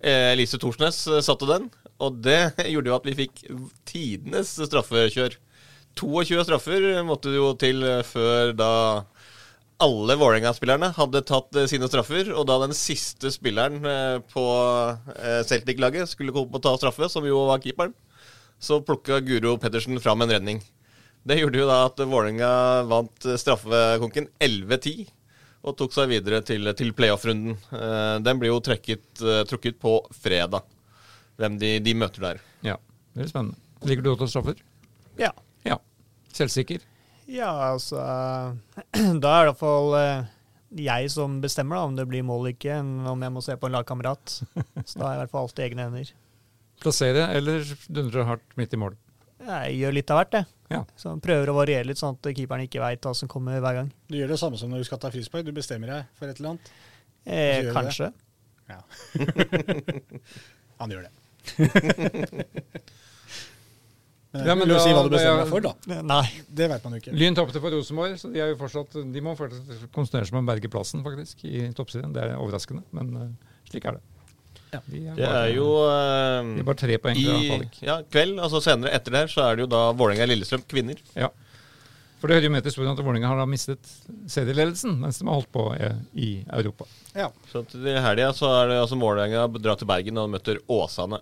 Eh, 0.04 0.44
Thorsnes 0.58 1.06
eh, 1.06 1.22
satte 1.24 1.48
den, 1.48 1.70
og 2.02 2.20
det 2.24 2.54
gjorde 2.72 2.90
jo 2.90 2.98
at 2.98 3.08
vi 3.08 3.18
fikk 3.24 3.44
tidenes 3.88 4.56
straffekjør. 4.58 5.38
22 5.94 6.42
straffer 6.48 6.88
måtte 7.06 7.30
det 7.30 7.38
jo 7.38 7.52
til 7.58 7.84
eh, 7.86 8.02
før 8.06 8.54
da 8.58 8.72
alle 9.82 10.16
Vålerenga-spillerne 10.16 10.92
hadde 10.96 11.22
tatt 11.26 11.56
eh, 11.58 11.66
sine 11.70 11.88
straffer, 11.90 12.30
og 12.34 12.46
da 12.48 12.60
den 12.62 12.74
siste 12.76 13.30
spilleren 13.34 13.80
eh, 13.88 14.18
på 14.30 14.44
eh, 15.16 15.40
Celtic-laget 15.48 16.10
skulle 16.12 16.34
komme 16.34 16.52
på 16.52 16.60
å 16.60 16.64
ta 16.68 16.74
straffe, 16.78 17.08
som 17.10 17.26
jo 17.26 17.44
var 17.50 17.62
keeperen, 17.64 17.94
så 18.62 18.80
plukka 18.84 19.20
Guro 19.26 19.56
Pettersen 19.60 19.98
fram 20.02 20.22
en 20.24 20.32
redning. 20.36 20.62
Det 21.24 21.40
gjorde 21.40 21.60
jo 21.62 21.68
da 21.68 21.80
at 21.88 22.00
Vålerenga 22.04 22.52
vant 22.90 23.28
straffekonken 23.40 24.28
11-10 24.44 25.06
og 25.64 25.76
tok 25.80 25.94
seg 25.96 26.10
videre 26.10 26.42
til, 26.44 26.68
til 26.76 26.90
playoff-runden. 26.92 27.54
Den 28.20 28.40
blir 28.40 28.50
jo 28.50 28.58
trekket, 28.60 29.06
trukket 29.48 29.78
på 29.80 29.94
fredag, 30.12 30.66
hvem 31.40 31.56
de, 31.56 31.78
de 31.80 31.94
møter 31.96 32.26
der. 32.26 32.42
Ja, 32.68 32.76
det 33.16 33.22
blir 33.22 33.30
spennende. 33.32 33.56
Liker 33.88 34.04
du 34.04 34.10
å 34.12 34.18
ta 34.20 34.28
straffer? 34.28 34.60
Ja. 35.16 35.32
Ja. 35.64 35.78
Selvsikker? 36.36 36.84
Ja, 37.30 37.50
altså 37.72 38.00
Da 39.22 39.30
er 39.32 39.46
det 39.46 39.52
iallfall 39.52 39.94
eh, 39.98 40.32
jeg 40.74 41.10
som 41.14 41.38
bestemmer 41.42 41.78
da, 41.78 41.84
om 41.86 41.94
det 41.96 42.06
blir 42.10 42.24
mål 42.26 42.42
eller 42.42 42.56
ikke, 42.56 42.80
enn 42.80 43.06
om 43.06 43.22
jeg 43.22 43.32
må 43.34 43.42
se 43.44 43.54
på 43.60 43.68
en 43.70 43.76
lagkamerat. 43.76 44.40
Så 44.88 44.98
da 44.98 45.06
har 45.06 45.14
jeg 45.14 45.18
i 45.18 45.22
hvert 45.22 45.32
fall 45.34 45.46
alltid 45.46 45.64
egne 45.68 45.86
hender. 45.86 46.10
Plassere 46.82 47.28
eller 47.36 47.68
dundre 47.86 48.26
hardt 48.26 48.56
midt 48.58 48.74
i 48.74 48.80
mål? 48.82 48.98
Jeg 49.44 49.76
gjør 49.78 49.94
litt 49.94 50.10
av 50.10 50.18
hvert, 50.20 50.36
jeg. 50.40 50.50
Ja. 50.72 50.80
Så 50.98 51.12
prøver 51.22 51.52
å 51.52 51.56
variere 51.58 51.86
litt, 51.86 52.00
sånn 52.00 52.16
at 52.16 52.28
keeperen 52.34 52.64
ikke 52.66 52.82
veit 52.82 53.06
hva 53.06 53.12
som 53.14 53.30
kommer 53.30 53.60
hver 53.62 53.78
gang. 53.78 53.92
Du 54.10 54.16
gjør 54.18 54.34
det 54.34 54.40
samme 54.40 54.58
som 54.58 54.72
når 54.72 54.82
du 54.82 54.88
skal 54.88 55.00
ta 55.02 55.12
frispark. 55.14 55.46
Du 55.46 55.52
bestemmer 55.54 55.92
deg 55.92 56.12
for 56.18 56.32
et 56.32 56.40
eller 56.40 56.54
annet. 56.54 56.72
Eh, 57.24 57.70
kanskje. 57.76 58.10
Ja. 58.70 58.80
Han 60.80 60.94
gjør 60.94 61.06
det. 61.06 61.12
Ja, 64.34 64.54
men 64.58 64.66
da- 64.68 64.78
si 64.82 64.90
hva 64.90 65.02
du 65.06 65.12
bestemmer 65.14 65.44
deg 65.44 65.50
for, 65.52 65.60
da. 65.62 66.00
Nei. 66.02 66.24
Det 66.50 66.66
vet 66.72 66.84
man 66.84 66.96
jo 66.96 67.02
ikke. 67.04 67.12
Lyn 67.20 67.36
tapte 67.38 67.60
for 67.62 67.70
Rosenborg, 67.70 68.16
så 68.18 68.32
de, 68.32 68.40
er 68.42 68.50
jo 68.50 68.56
fortsatt, 68.58 68.96
de 69.14 69.20
må 69.22 69.36
fortsatt 69.38 69.84
konsentrere 69.94 70.26
seg 70.26 70.34
om 70.34 70.42
å 70.42 70.48
berge 70.50 70.70
plassen 70.72 71.04
faktisk, 71.06 71.44
i 71.46 71.68
toppserien. 71.76 72.10
Det 72.16 72.24
er 72.24 72.34
overraskende, 72.40 72.82
men 72.96 73.14
eh, 73.20 73.54
slik 73.70 73.86
er 73.86 74.00
det. 74.00 74.02
Ja. 74.74 74.80
De 74.90 75.04
er 75.06 75.14
Det 75.14 75.22
bare, 75.22 75.44
er 75.46 75.54
jo 75.54 75.68
de 75.78 76.60
er 76.64 76.66
bare 76.66 76.80
tre 76.82 76.98
poeng 76.98 77.14
fra 77.20 77.38
i 77.38 77.86
ja, 77.86 78.00
kveld, 78.10 78.40
altså 78.42 78.58
senere 78.64 78.90
etter 78.96 79.14
det 79.14 79.20
her, 79.22 79.30
så 79.30 79.44
er 79.46 79.56
det 79.56 79.68
jo 79.68 79.70
da 79.70 79.84
Vålerenga-Lillestrøm 79.94 80.64
kvinner. 80.66 80.98
Ja. 81.14 81.28
For 82.18 82.26
det 82.32 82.38
hører 82.38 82.48
jo 82.48 82.52
med 82.54 82.64
til 82.64 82.72
historien 82.72 82.94
at 82.96 83.04
Vålerenga 83.04 83.28
har 83.28 83.36
da 83.38 83.44
mistet 83.46 83.90
serieledelsen 84.32 84.94
mens 85.02 85.18
de 85.20 85.26
har 85.28 85.36
holdt 85.36 85.50
på 85.52 85.64
eh, 85.76 85.94
i 86.16 86.28
Europa. 86.56 86.86
Ja. 87.14 87.28
Så 87.52 87.62
til 87.68 87.84
helga 87.86 88.30
så 88.34 88.48
er 88.62 88.72
det 88.72 88.78
altså 88.80 88.96
Vålerenga 88.98 89.46
drar 89.60 89.76
til 89.78 89.86
Bergen 89.90 90.18
og 90.22 90.30
møter 90.32 90.58
Åsane. 90.72 91.20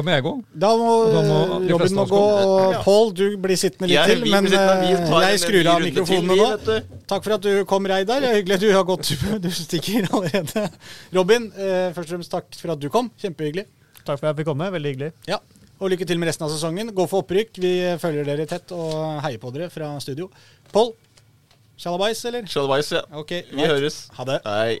Da 0.00 0.04
må 0.06 0.12
jeg 0.14 0.24
gå. 0.24 0.32
Da 0.64 0.68
må, 0.80 0.92
da 1.12 1.20
må 1.28 1.38
Robin 1.68 1.94
må 1.98 2.04
gå, 2.08 2.20
og 2.48 2.76
Pål, 2.86 3.10
du 3.18 3.24
blir 3.36 3.58
sittende 3.60 3.90
litt 3.90 3.98
Jeg- 3.98 4.16
til. 4.16 4.30
Men 4.32 4.46
sittende, 4.48 4.88
eh, 4.88 5.26
jeg 5.28 5.40
skrur 5.42 5.66
av 5.74 5.80
mikrofonene 5.84 6.36
nå. 6.40 6.78
Takk 7.10 7.24
for 7.26 7.34
at 7.36 7.42
du 7.44 7.64
kom, 7.68 7.84
Reidar. 7.90 8.22
Er 8.24 8.38
hyggelig 8.40 8.54
at 8.56 8.60
du 8.64 8.72
har 8.72 8.84
gått. 8.88 9.10
Du 9.44 9.50
stikker 9.52 10.08
allerede. 10.08 10.70
Robin, 11.12 11.50
eh, 11.52 11.92
først 11.92 12.08
og 12.08 12.14
fremst 12.16 12.30
takk 12.32 12.54
for 12.56 12.72
at 12.72 12.80
du 12.80 12.88
kom. 12.88 13.10
Kjempehyggelig. 13.20 13.66
Takk 14.06 14.16
for 14.18 14.26
at 14.26 14.30
jeg 14.32 14.40
fikk 14.40 14.50
komme. 14.54 14.70
Veldig 14.72 14.94
hyggelig. 14.94 15.12
Ja. 15.28 15.38
Og 15.80 15.90
lykke 15.92 16.06
til 16.08 16.18
med 16.18 16.28
resten 16.28 16.44
av 16.48 16.50
sesongen. 16.52 16.92
Gå 16.96 17.06
for 17.08 17.22
opprykk. 17.22 17.56
Vi 17.60 17.74
følger 18.00 18.24
dere 18.24 18.46
tett 18.48 18.72
og 18.72 19.20
heier 19.24 19.38
på 19.40 19.52
dere 19.52 19.68
fra 19.72 19.92
studio. 20.00 20.30
Pål, 20.72 20.94
sjalabais, 21.76 22.24
eller? 22.24 22.48
Sjalabais, 22.48 22.90
ja. 22.96 23.04
Ok, 23.12 23.36
Vi 23.52 23.68
høres. 23.68 24.08
Ha 24.16 24.24
det. 24.24 24.40
Hei. 24.44 24.80